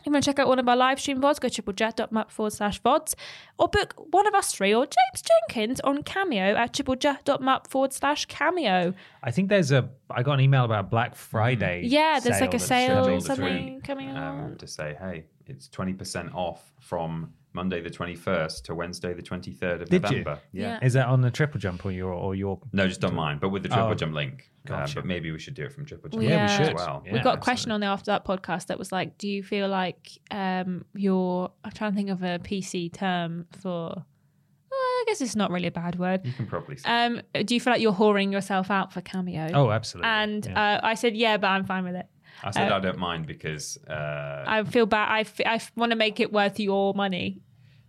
you 0.05 0.11
want 0.11 0.23
to 0.23 0.29
check 0.29 0.39
out 0.39 0.47
one 0.47 0.59
of 0.59 0.67
our 0.67 0.75
live 0.75 0.99
stream 0.99 1.21
VODs, 1.21 1.39
go 1.39 1.49
to 1.49 1.61
triplej.ump 1.61 2.31
forward 2.31 2.53
slash 2.53 2.81
VODs, 2.81 3.15
or 3.57 3.67
book 3.67 3.93
one 4.11 4.27
of 4.27 4.33
us 4.33 4.53
three 4.53 4.73
or 4.73 4.85
James 4.85 5.23
Jenkins 5.23 5.79
on 5.81 6.03
Cameo 6.03 6.55
at 6.55 6.73
triplej.ump 6.73 7.67
forward 7.67 7.93
slash 7.93 8.25
Cameo. 8.25 8.93
I 9.23 9.31
think 9.31 9.49
there's 9.49 9.71
a. 9.71 9.89
I 10.09 10.23
got 10.23 10.33
an 10.33 10.41
email 10.41 10.65
about 10.65 10.89
Black 10.89 11.15
Friday. 11.15 11.83
Yeah, 11.85 12.19
there's 12.19 12.41
like 12.41 12.53
a 12.53 12.59
sale 12.59 13.07
or 13.07 13.19
something 13.21 13.81
coming 13.81 14.07
week, 14.07 14.17
on. 14.17 14.39
um, 14.51 14.55
to 14.57 14.67
say, 14.67 14.97
hey, 14.99 15.25
it's 15.45 15.67
20% 15.69 16.33
off 16.33 16.73
from 16.79 17.33
Monday 17.53 17.81
the 17.81 17.89
21st 17.89 18.63
to 18.63 18.75
Wednesday 18.75 19.13
the 19.13 19.21
23rd 19.21 19.81
of 19.81 19.89
Did 19.89 20.03
you? 20.03 20.09
November. 20.19 20.39
Yeah. 20.53 20.79
Is 20.81 20.93
that 20.93 21.07
on 21.07 21.21
the 21.21 21.29
triple 21.31 21.59
jump 21.59 21.85
or 21.85 21.91
your 21.91 22.11
or 22.13 22.33
your? 22.35 22.59
No, 22.71 22.87
just 22.87 23.03
on 23.03 23.13
mine, 23.13 23.39
but 23.39 23.49
with 23.49 23.63
the 23.63 23.69
triple 23.69 23.87
Oh, 23.89 23.93
jump 23.93 24.13
link. 24.13 24.49
Um, 24.69 24.77
gotcha. 24.77 24.95
but 24.95 25.05
maybe 25.05 25.31
we 25.31 25.39
should 25.39 25.55
do 25.55 25.63
it 25.65 25.73
from 25.73 25.85
triple 25.85 26.09
jump 26.09 26.23
Yeah, 26.23 26.45
we 26.45 26.51
as 26.63 26.67
should. 26.67 26.75
well. 26.75 27.03
Yeah. 27.05 27.13
we 27.13 27.17
got 27.19 27.25
a 27.25 27.29
absolutely. 27.29 27.43
question 27.43 27.71
on 27.71 27.79
the 27.81 27.87
after 27.87 28.11
that 28.11 28.25
podcast 28.25 28.67
that 28.67 28.77
was 28.79 28.91
like, 28.91 29.17
do 29.17 29.27
you 29.27 29.43
feel 29.43 29.67
like 29.67 30.09
um 30.31 30.85
you're 30.93 31.51
I'm 31.63 31.71
trying 31.71 31.91
to 31.91 31.95
think 31.95 32.09
of 32.09 32.23
a 32.23 32.39
PC 32.39 32.93
term 32.93 33.47
for 33.59 34.05
I 34.73 35.03
guess 35.07 35.19
it's 35.21 35.35
not 35.35 35.49
really 35.51 35.67
a 35.67 35.71
bad 35.71 35.97
word. 35.97 36.21
You 36.25 36.31
can 36.33 36.45
probably 36.47 36.77
say. 36.77 36.87
Um 36.89 37.21
do 37.45 37.53
you 37.55 37.59
feel 37.59 37.73
like 37.73 37.81
you're 37.81 37.91
whoring 37.93 38.31
yourself 38.31 38.69
out 38.71 38.93
for 38.93 39.01
Cameo? 39.01 39.49
Oh, 39.53 39.71
absolutely. 39.71 40.09
And 40.09 40.45
Yeah. 40.45 40.75
uh, 40.75 40.79
I 40.83 40.93
said 40.93 41.15
yeah, 41.17 41.37
but 41.37 41.47
I'm 41.47 41.65
fine 41.65 41.83
with 41.83 41.95
it. 41.95 42.05
I 42.43 42.51
said 42.51 42.71
uh, 42.71 42.75
I 42.75 42.79
don't 42.79 42.97
mind 42.97 43.27
because 43.27 43.77
uh, 43.87 44.43
I 44.47 44.63
feel 44.63 44.85
bad. 44.85 45.09
I, 45.09 45.19
f- 45.21 45.41
I 45.45 45.55
f- 45.55 45.71
want 45.75 45.91
to 45.91 45.95
make 45.95 46.19
it 46.19 46.31
worth 46.31 46.59
your 46.59 46.93
money. 46.93 47.41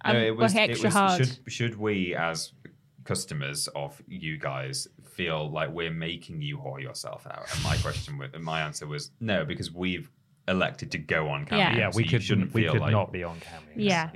I'm 0.05 0.17
no, 0.17 0.21
it 0.23 0.37
was, 0.37 0.53
working 0.53 0.69
it 0.69 0.71
extra 0.71 0.89
was 0.89 0.95
hard. 0.95 1.27
should 1.27 1.39
should 1.47 1.79
we 1.79 2.15
as 2.15 2.53
customers 3.05 3.69
of 3.75 4.01
you 4.07 4.39
guys 4.39 4.89
feel 5.05 5.51
like 5.51 5.71
we're 5.71 5.91
making 5.91 6.43
you 6.43 6.59
whore 6.59 6.81
yourself 6.81 7.27
out? 7.27 7.47
And 7.55 7.63
my 7.63 7.77
question 7.79 8.19
was, 8.19 8.31
and 8.35 8.45
my 8.45 8.63
answer 8.63 8.87
was 8.87 9.11
no, 9.21 9.45
because 9.45 9.73
we've 9.73 10.11
elected 10.49 10.91
to 10.93 10.99
go 10.99 11.29
on 11.29 11.47
camera. 11.47 11.73
Yeah. 11.73 11.79
yeah, 11.79 11.91
so 11.91 11.97
we 11.97 12.05
you 12.05 12.11
could 12.11 12.23
shouldn't 12.23 12.53
we 12.53 12.63
feel 12.63 12.73
could 12.73 12.81
like 12.83 12.93
not 12.93 13.13
be 13.13 13.23
on 13.25 13.39
camera. 13.41 13.69
yeah. 13.77 14.11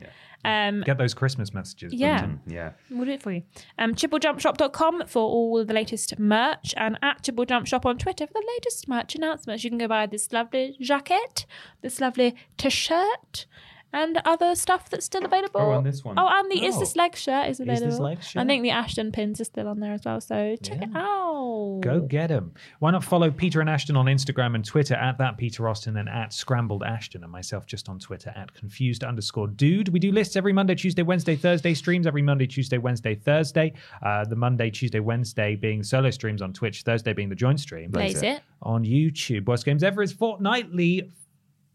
Um, 0.47 0.83
Get 0.83 0.97
those 0.97 1.13
Christmas 1.13 1.53
messages. 1.53 1.93
Yeah. 1.93 2.19
Brendan. 2.19 2.41
yeah. 2.47 2.71
We'll 2.91 3.05
do 3.05 3.11
it 3.13 3.23
for 3.23 3.33
you. 3.33 3.43
Um, 3.79 3.95
triplejumpshop.com 3.95 5.07
for 5.07 5.23
all 5.23 5.65
the 5.65 5.75
latest 5.75 6.19
merch 6.19 6.73
and 6.77 6.99
at 7.03 7.25
Triple 7.25 7.45
Jump 7.47 7.67
Shop 7.67 7.85
on 7.85 7.99
Twitter 7.99 8.27
for 8.27 8.35
the 8.35 8.47
latest 8.57 8.87
merch 8.89 9.15
announcements. 9.17 9.65
You 9.65 9.71
can 9.71 9.79
go 9.79 9.89
buy 9.89 10.07
this 10.07 10.33
lovely 10.33 10.77
jacket, 10.81 11.47
this 11.83 12.01
lovely 12.01 12.37
t 12.57 12.71
shirt, 12.71 13.47
and 13.93 14.21
other 14.25 14.55
stuff 14.55 14.91
that's 14.91 15.07
still 15.07 15.25
available. 15.25 15.61
Oh, 15.61 15.73
and 15.73 15.87
this 15.87 16.05
one. 16.05 16.19
Oh, 16.19 16.29
and 16.29 16.51
the 16.51 16.65
Is 16.65 16.77
Oh. 16.77 16.81
This 16.81 16.97
Leg 16.97 17.17
shirt 17.17 17.49
is 17.49 17.61
available. 17.61 17.87
Is 17.89 17.95
This 17.95 17.99
available. 17.99 18.05
Leg 18.05 18.19
I 18.37 18.45
think 18.45 18.63
the 18.63 18.71
Ashton 18.71 19.13
pins 19.13 19.41
are 19.41 19.45
still 19.45 19.69
on 19.69 19.81
there 19.81 19.93
as 19.95 20.05
well. 20.05 20.21
So 20.21 20.57
check 20.63 20.83
it 20.83 20.89
out. 20.95 21.81
Go 21.81 22.01
get 22.01 22.29
them. 22.29 22.53
Why 22.81 22.91
not 22.91 23.05
follow 23.05 23.31
Peter 23.31 23.61
and 23.61 23.71
Ashton 23.71 23.97
on 23.97 24.07
Instagram 24.07 24.55
and 24.55 24.65
Twitter 24.65 24.95
at 24.95 25.19
that 25.19 25.37
Peter 25.39 25.69
Austin 25.69 25.97
and 25.97 26.09
at 26.09 26.33
Scrambled 26.33 26.83
Ashton 26.83 27.23
and 27.23 27.33
myself 27.33 27.67
just 27.67 27.89
on 27.89 27.99
Twitter 27.99 28.33
at 28.37 28.53
confused 28.55 29.05
underscore 29.05 29.49
dude. 29.49 29.89
We 29.89 29.99
do 29.99 30.13
lists 30.13 30.37
every 30.37 30.53
Monday, 30.53 30.75
Tuesday, 30.75 31.03
Wednesday, 31.03 31.37
Thursday 31.37 31.75
streams 31.75 32.07
every 32.07 32.23
Monday, 32.23 32.47
Tuesday, 32.47 32.79
Wednesday, 32.79 33.15
Thursday. 33.15 33.73
Uh, 34.03 34.25
the 34.25 34.37
Monday, 34.37 34.71
Tuesday, 34.71 35.01
Wednesday 35.01 35.57
being 35.57 35.83
solo 35.83 36.11
streams 36.11 36.43
on 36.43 36.53
Twitch, 36.53 36.83
Thursday 36.83 37.13
being 37.13 37.29
the 37.29 37.35
joint 37.35 37.61
stream 37.61 37.91
Blaze 37.91 38.23
it. 38.23 38.43
on 38.63 38.85
YouTube. 38.85 39.47
Worst 39.47 39.65
Games 39.65 39.83
Ever 39.83 40.03
is 40.03 40.13
fortnightly. 40.13 41.11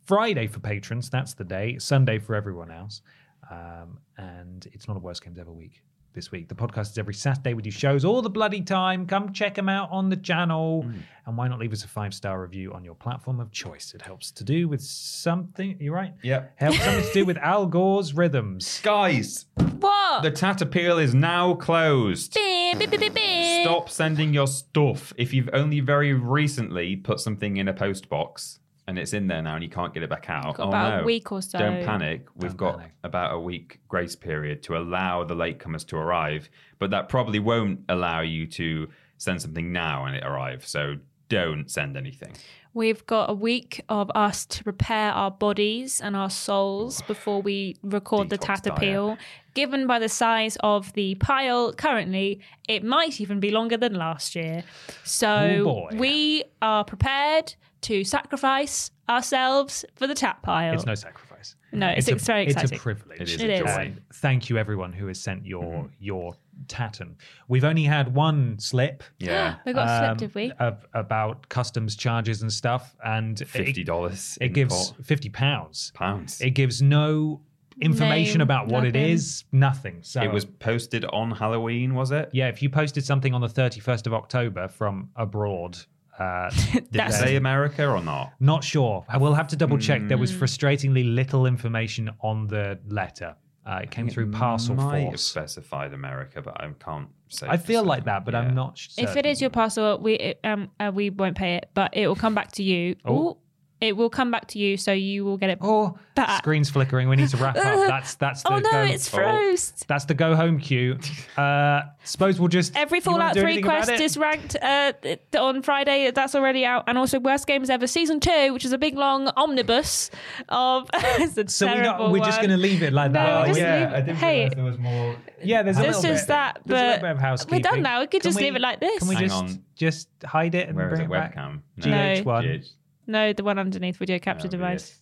Friday 0.05 0.47
for 0.47 0.59
patrons, 0.59 1.09
that's 1.09 1.33
the 1.33 1.43
day. 1.43 1.77
Sunday 1.77 2.19
for 2.19 2.35
everyone 2.35 2.71
else. 2.71 3.01
Um, 3.49 3.99
and 4.17 4.67
it's 4.73 4.87
not 4.87 4.97
a 4.97 4.99
Worst 4.99 5.23
Games 5.23 5.37
Ever 5.37 5.51
week 5.51 5.81
this 6.13 6.31
week. 6.31 6.49
The 6.49 6.55
podcast 6.55 6.91
is 6.91 6.97
every 6.97 7.13
Saturday. 7.13 7.53
We 7.53 7.61
do 7.61 7.71
shows 7.71 8.03
all 8.03 8.21
the 8.21 8.29
bloody 8.29 8.61
time. 8.61 9.05
Come 9.05 9.31
check 9.31 9.55
them 9.55 9.69
out 9.69 9.89
on 9.91 10.09
the 10.09 10.17
channel. 10.17 10.85
And 11.25 11.37
why 11.37 11.47
not 11.47 11.59
leave 11.59 11.71
us 11.71 11.83
a 11.83 11.87
five 11.87 12.13
star 12.13 12.41
review 12.41 12.73
on 12.73 12.83
your 12.83 12.95
platform 12.95 13.39
of 13.39 13.51
choice? 13.51 13.93
It 13.93 14.01
helps 14.01 14.31
to 14.31 14.43
do 14.43 14.67
with 14.67 14.81
something. 14.81 15.77
You're 15.79 15.93
right? 15.93 16.13
Yep. 16.23 16.53
Helps 16.57 16.79
something 16.83 17.03
to 17.05 17.13
do 17.13 17.25
with 17.25 17.37
Al 17.37 17.65
Gore's 17.65 18.13
rhythms. 18.13 18.81
Guys, 18.83 19.45
What? 19.55 20.23
the 20.23 20.31
Tat 20.31 20.61
Appeal 20.61 20.97
is 20.97 21.13
now 21.13 21.53
closed. 21.53 22.33
Beep, 22.33 22.79
beep, 22.79 22.91
beep, 22.91 22.99
beep, 22.99 23.13
beep. 23.13 23.63
Stop 23.63 23.89
sending 23.89 24.33
your 24.33 24.47
stuff. 24.47 25.13
If 25.17 25.33
you've 25.33 25.49
only 25.53 25.79
very 25.79 26.13
recently 26.13 26.95
put 26.95 27.19
something 27.19 27.57
in 27.57 27.67
a 27.67 27.73
post 27.73 28.09
box 28.09 28.59
and 28.87 28.97
it's 28.99 29.13
in 29.13 29.27
there 29.27 29.41
now 29.41 29.55
and 29.55 29.63
you 29.63 29.69
can't 29.69 29.93
get 29.93 30.03
it 30.03 30.09
back 30.09 30.29
out, 30.29 30.55
Got 30.57 30.65
oh 30.65 30.69
about 30.69 31.01
a 31.01 31.05
week 31.05 31.31
or 31.31 31.41
so. 31.41 31.57
Don't 31.59 31.85
panic. 31.85 32.25
We've 32.35 32.51
Don't 32.51 32.57
got 32.57 32.77
panic. 32.79 32.93
about 33.03 33.33
a 33.33 33.39
week 33.39 33.79
grace 33.87 34.15
period 34.15 34.63
to 34.63 34.77
allow 34.77 35.23
the 35.23 35.35
latecomers 35.35 35.85
to 35.87 35.97
arrive, 35.97 36.49
but 36.79 36.89
that 36.91 37.07
probably 37.09 37.39
won't 37.39 37.81
allow 37.89 38.21
you 38.21 38.47
to 38.47 38.87
send 39.17 39.41
something 39.41 39.71
now 39.71 40.05
and 40.05 40.15
it 40.15 40.23
arrive. 40.25 40.65
So 40.67 40.95
don't 41.29 41.69
send 41.69 41.95
anything. 41.95 42.31
We've 42.73 43.05
got 43.05 43.29
a 43.29 43.33
week 43.33 43.83
of 43.89 44.09
us 44.15 44.45
to 44.45 44.63
prepare 44.63 45.11
our 45.11 45.29
bodies 45.29 45.99
and 45.99 46.15
our 46.15 46.29
souls 46.29 47.01
before 47.01 47.41
we 47.41 47.75
record 47.83 48.29
the 48.29 48.37
Detox 48.37 48.61
tat 48.61 48.67
appeal. 48.67 49.17
Given 49.53 49.87
by 49.87 49.99
the 49.99 50.07
size 50.07 50.57
of 50.61 50.93
the 50.93 51.15
pile 51.15 51.73
currently, 51.73 52.39
it 52.69 52.83
might 52.85 53.19
even 53.19 53.41
be 53.41 53.51
longer 53.51 53.75
than 53.75 53.93
last 53.95 54.35
year. 54.35 54.63
Oh, 54.65 54.93
So 55.03 55.63
boy. 55.65 55.89
we 55.97 56.45
are 56.61 56.85
prepared 56.85 57.55
to 57.81 58.03
sacrifice 58.03 58.91
ourselves 59.09 59.83
for 59.95 60.07
the 60.07 60.15
tat 60.15 60.41
pile. 60.41 60.73
It's 60.73 60.85
no 60.85 60.95
sacrifice. 60.95 61.55
No, 61.73 61.87
it's- 61.89 62.07
a, 62.07 62.13
it's 62.13 62.25
very 62.25 62.43
exciting. 62.43 62.71
It's 62.73 62.79
a 62.79 62.83
privilege. 62.83 63.21
It 63.21 63.29
is 63.29 63.41
It 63.41 63.49
a 63.49 63.53
is. 63.53 63.59
joy. 63.61 63.67
And 63.81 64.01
thank 64.13 64.49
you 64.49 64.57
everyone 64.57 64.91
who 64.93 65.07
has 65.07 65.19
sent 65.19 65.45
your 65.45 65.89
your 65.99 66.35
tatten. 66.67 67.15
We've 67.47 67.63
only 67.63 67.83
had 67.83 68.13
one 68.13 68.59
slip. 68.59 69.03
Yeah. 69.19 69.55
we 69.65 69.73
got 69.73 69.87
um, 69.87 70.17
slipped, 70.17 70.19
did 70.19 70.35
we? 70.35 70.51
Of, 70.59 70.85
about 70.93 71.47
customs 71.49 71.95
charges 71.95 72.41
and 72.41 72.51
stuff, 72.51 72.95
and 73.03 73.39
Fifty 73.47 73.81
It, 73.81 73.85
dollars. 73.85 74.37
it 74.41 74.49
gives 74.49 74.93
fifty 75.03 75.29
pounds. 75.29 75.91
pounds. 75.95 76.41
It 76.41 76.51
gives 76.51 76.81
no 76.81 77.41
information 77.79 78.39
Name, 78.39 78.41
about 78.41 78.67
what 78.67 78.83
it 78.85 78.93
nothing. 78.93 79.09
is. 79.09 79.43
Nothing. 79.51 79.99
So 80.03 80.21
It 80.21 80.31
was 80.31 80.45
posted 80.45 81.05
on 81.05 81.31
Halloween, 81.31 81.95
was 81.95 82.11
it? 82.11 82.29
yeah. 82.33 82.47
If 82.49 82.61
you 82.61 82.69
posted 82.69 83.03
something 83.05 83.33
on 83.33 83.41
the 83.41 83.49
thirty 83.49 83.79
first 83.79 84.05
of 84.07 84.13
October 84.13 84.67
from 84.67 85.09
abroad, 85.15 85.77
uh, 86.19 86.49
That's- 86.91 86.91
then- 86.91 87.11
Say 87.11 87.35
America 87.35 87.87
or 87.89 88.01
not? 88.01 88.33
Not 88.39 88.63
sure. 88.63 89.05
I 89.07 89.17
will 89.17 89.33
have 89.33 89.47
to 89.49 89.55
double 89.55 89.77
check. 89.77 90.07
There 90.07 90.17
Hmm. 90.17 90.21
was 90.21 90.31
frustratingly 90.31 91.03
little 91.15 91.45
information 91.45 92.09
on 92.21 92.47
the 92.47 92.79
letter. 92.87 93.35
Uh, 93.65 93.81
it 93.83 93.91
came 93.91 94.09
through 94.09 94.31
parcel 94.31 94.75
Might 94.75 94.99
have 95.01 95.09
force. 95.11 95.21
specified 95.23 95.93
America, 95.93 96.41
but 96.41 96.59
I 96.59 96.69
can't 96.79 97.09
say. 97.29 97.47
I 97.47 97.57
for 97.57 97.63
feel 97.67 97.83
like 97.83 97.99
certain. 97.99 98.05
that, 98.13 98.25
but 98.25 98.33
Yeah. 98.33 98.39
I'm 98.41 98.55
not. 98.55 98.77
Sure. 98.77 99.03
If 99.07 99.15
it 99.15 99.25
is 99.27 99.39
your 99.39 99.51
parcel, 99.51 99.99
we 99.99 100.33
um 100.43 100.69
uh, 100.79 100.91
we 100.93 101.11
won't 101.11 101.37
pay 101.37 101.55
it, 101.57 101.69
but 101.75 101.95
it 101.95 102.07
will 102.07 102.15
come 102.15 102.33
back 102.33 102.51
to 102.53 102.63
you. 102.63 102.95
Oh. 103.05 103.13
Ooh, 103.29 103.37
it 103.81 103.97
will 103.97 104.09
come 104.09 104.31
back 104.31 104.47
to 104.49 104.59
you, 104.59 104.77
so 104.77 104.91
you 104.93 105.25
will 105.25 105.37
get 105.37 105.49
it. 105.49 105.57
Oh, 105.59 105.97
Back. 106.13 106.37
screen's 106.39 106.69
flickering. 106.69 107.09
We 107.09 107.15
need 107.15 107.29
to 107.29 107.37
wrap 107.37 107.55
up. 107.57 107.63
That's 107.87 108.15
that's 108.15 108.43
the 108.43 108.53
oh 108.53 108.59
no, 108.59 108.69
go, 108.69 108.81
it's 108.83 109.09
froze. 109.09 109.73
that's 109.87 110.05
the 110.05 110.13
go 110.13 110.35
home 110.35 110.59
cue. 110.59 110.99
Uh, 111.37 111.81
suppose 112.03 112.39
we'll 112.39 112.49
just 112.49 112.75
Every 112.75 112.99
Fallout 112.99 113.33
3 113.35 113.61
quest 113.61 113.89
is 113.91 114.17
ranked 114.17 114.55
uh, 114.61 114.91
on 115.37 115.61
Friday. 115.61 116.11
That's 116.11 116.35
already 116.35 116.65
out. 116.65 116.83
And 116.87 116.97
also 116.97 117.19
Worst 117.19 117.47
Games 117.47 117.69
Ever 117.69 117.87
Season 117.87 118.19
2, 118.19 118.53
which 118.53 118.65
is 118.65 118.73
a 118.73 118.77
big 118.77 118.95
long 118.97 119.29
omnibus 119.37 120.11
of. 120.49 120.89
it's 120.93 121.37
a 121.37 121.47
So 121.47 121.65
we're 121.67 121.81
not. 121.81 122.11
We're 122.11 122.19
just 122.23 122.39
going 122.39 122.51
to 122.51 122.57
leave 122.57 122.83
it 122.83 122.93
like 122.93 123.13
that. 123.13 123.41
we're 123.41 123.47
just 123.47 123.59
yeah, 123.59 123.79
leave- 123.85 123.93
I 123.93 124.01
didn't 124.01 124.17
hey, 124.17 124.49
there 124.53 124.63
was 124.63 124.77
more. 124.77 125.15
Yeah, 125.43 125.63
there's 125.63 125.77
a 125.77 125.81
little 125.81 126.01
just 126.01 126.23
bit. 126.23 126.27
that, 126.27 126.61
there's 126.65 126.79
a 126.79 126.83
little 126.83 126.95
but 126.97 127.01
bit 127.01 127.11
of 127.11 127.17
we're 127.17 127.21
housekeeping. 127.21 127.61
done 127.61 127.81
now. 127.81 128.01
We 128.01 128.07
could 128.07 128.21
Can 128.21 128.29
just 128.29 128.39
leave 128.39 128.55
it 128.55 128.61
like 128.61 128.79
this. 128.79 128.99
Can 128.99 129.07
we 129.07 129.15
Hang 129.15 129.23
just 129.23 129.35
on. 129.35 129.63
just 129.75 130.07
hide 130.23 130.53
it 130.55 130.67
and 130.67 130.75
Where 130.77 130.87
is 130.87 130.99
bring 130.99 131.03
it? 131.03 131.05
it 131.05 131.11
back? 131.11 131.35
Webcam. 131.35 131.61
No. 131.77 131.85
GH1. 131.87 132.69
No, 133.11 133.33
the 133.33 133.43
one 133.43 133.59
underneath 133.59 133.97
video 133.97 134.17
capture 134.19 134.47
Oh, 134.47 134.51
device. 134.51 134.99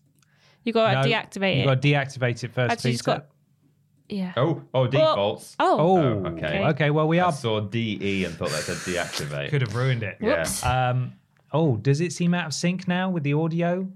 You 0.64 0.74
got 0.74 1.04
to 1.04 1.10
No, 1.10 1.16
deactivate 1.16 1.58
You 1.60 1.66
got 1.66 1.82
to 1.82 1.88
deactivate 1.88 2.44
it 2.44 2.52
first, 2.52 2.72
Actually, 2.74 2.92
it's 2.92 3.02
Peter. 3.02 3.18
got- 3.20 3.28
yeah. 4.10 4.34
Oh, 4.36 4.64
oh, 4.74 4.88
defaults. 4.88 5.56
Oh. 5.60 5.78
Oh, 5.80 5.98
Oh, 5.98 6.02
okay. 6.32 6.46
okay. 6.48 6.64
Okay, 6.70 6.90
well 6.90 7.08
we 7.08 7.20
I 7.20 7.26
are. 7.26 7.32
saw 7.32 7.60
DE 7.60 8.26
and 8.26 8.34
thought 8.36 8.50
that 8.50 8.64
said 8.64 8.78
deactivate. 8.78 9.50
Could 9.50 9.62
have 9.62 9.76
ruined 9.76 10.02
it. 10.04 10.18
Yeah. 10.20 10.40
Whoops. 10.40 10.66
Um. 10.66 11.14
Oh, 11.54 11.78
does 11.78 12.02
it 12.02 12.12
seem 12.12 12.34
out 12.34 12.48
of 12.48 12.54
sync 12.54 12.88
now 12.88 13.10
with 13.12 13.22
the 13.24 13.34
audio? 13.34 13.88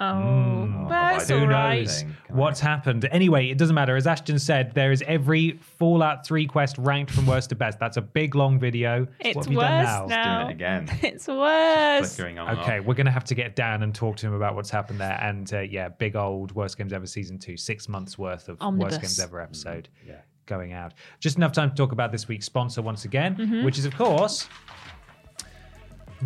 Oh, 0.00 0.72
Oh, 0.86 0.88
that's 0.88 1.30
I 1.30 1.34
all 1.34 1.40
do 1.40 1.46
know 1.46 1.52
right. 1.52 1.84
this. 1.86 2.02
Thing. 2.02 2.14
What's 2.28 2.60
happened? 2.60 3.08
Anyway, 3.10 3.48
it 3.48 3.58
doesn't 3.58 3.74
matter. 3.74 3.96
As 3.96 4.06
Ashton 4.06 4.38
said, 4.38 4.72
there 4.74 4.92
is 4.92 5.02
every 5.06 5.52
Fallout 5.78 6.26
3 6.26 6.46
quest 6.46 6.76
ranked 6.78 7.10
from 7.12 7.26
worst 7.26 7.48
to 7.48 7.54
best. 7.56 7.78
That's 7.80 7.96
a 7.96 8.02
big 8.02 8.34
long 8.34 8.58
video. 8.58 9.06
It's 9.20 9.34
what 9.36 9.46
have 9.46 9.52
you 9.52 9.58
done 9.60 9.78
worse 9.78 9.86
now? 9.88 10.06
now. 10.06 10.38
Doing 10.44 10.50
it 10.50 10.54
again. 10.54 10.98
It's 11.02 11.26
worse. 11.26 12.20
On 12.20 12.38
Okay, 12.60 12.78
off. 12.78 12.84
we're 12.84 12.94
going 12.94 13.06
to 13.06 13.10
have 13.12 13.24
to 13.24 13.34
get 13.34 13.56
Dan 13.56 13.82
and 13.82 13.94
talk 13.94 14.16
to 14.18 14.26
him 14.26 14.34
about 14.34 14.54
what's 14.54 14.70
happened 14.70 15.00
there. 15.00 15.18
And 15.20 15.52
uh, 15.52 15.60
yeah, 15.60 15.88
big 15.88 16.14
old 16.14 16.52
Worst 16.52 16.76
Games 16.78 16.92
Ever 16.92 17.06
season 17.06 17.38
two, 17.38 17.56
six 17.56 17.88
months 17.88 18.18
worth 18.18 18.48
of 18.48 18.58
Omnibus. 18.60 18.92
Worst 18.94 19.02
Games 19.02 19.18
Ever 19.20 19.40
episode 19.40 19.88
Mm-hmm. 20.00 20.10
Yeah. 20.10 20.20
going 20.46 20.72
out. 20.72 20.92
Just 21.20 21.36
enough 21.38 21.52
time 21.52 21.70
to 21.70 21.74
talk 21.76 21.92
about 21.92 22.12
this 22.12 22.28
week's 22.28 22.46
sponsor 22.46 22.82
once 22.82 23.04
again, 23.06 23.34
Mm-hmm. 23.36 23.64
which 23.64 23.78
is, 23.78 23.86
of 23.86 23.94
course, 23.96 24.48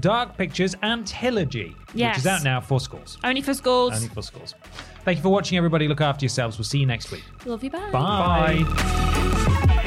Dark 0.01 0.37
Pictures 0.37 0.75
Anthology, 0.83 1.77
which 1.93 2.19
is 2.19 2.27
out 2.27 2.43
now 2.43 2.61
for 2.61 2.81
schools. 2.81 3.19
Only 3.23 3.43
for 3.43 3.55
schools. 3.55 3.93
Only 3.95 4.09
for 4.09 4.23
schools. 4.23 4.55
Thank 5.05 5.19
you 5.19 5.23
for 5.23 5.31
watching, 5.31 5.59
everybody. 5.59 5.89
Look 5.89 6.01
after 6.01 6.25
yourselves. 6.25 6.59
We'll 6.59 6.65
see 6.65 6.79
you 6.79 6.87
next 6.87 7.11
week. 7.11 7.25
Love 7.45 7.65
you. 7.65 7.71
Bye. 7.71 7.91
Bye. 7.93 9.87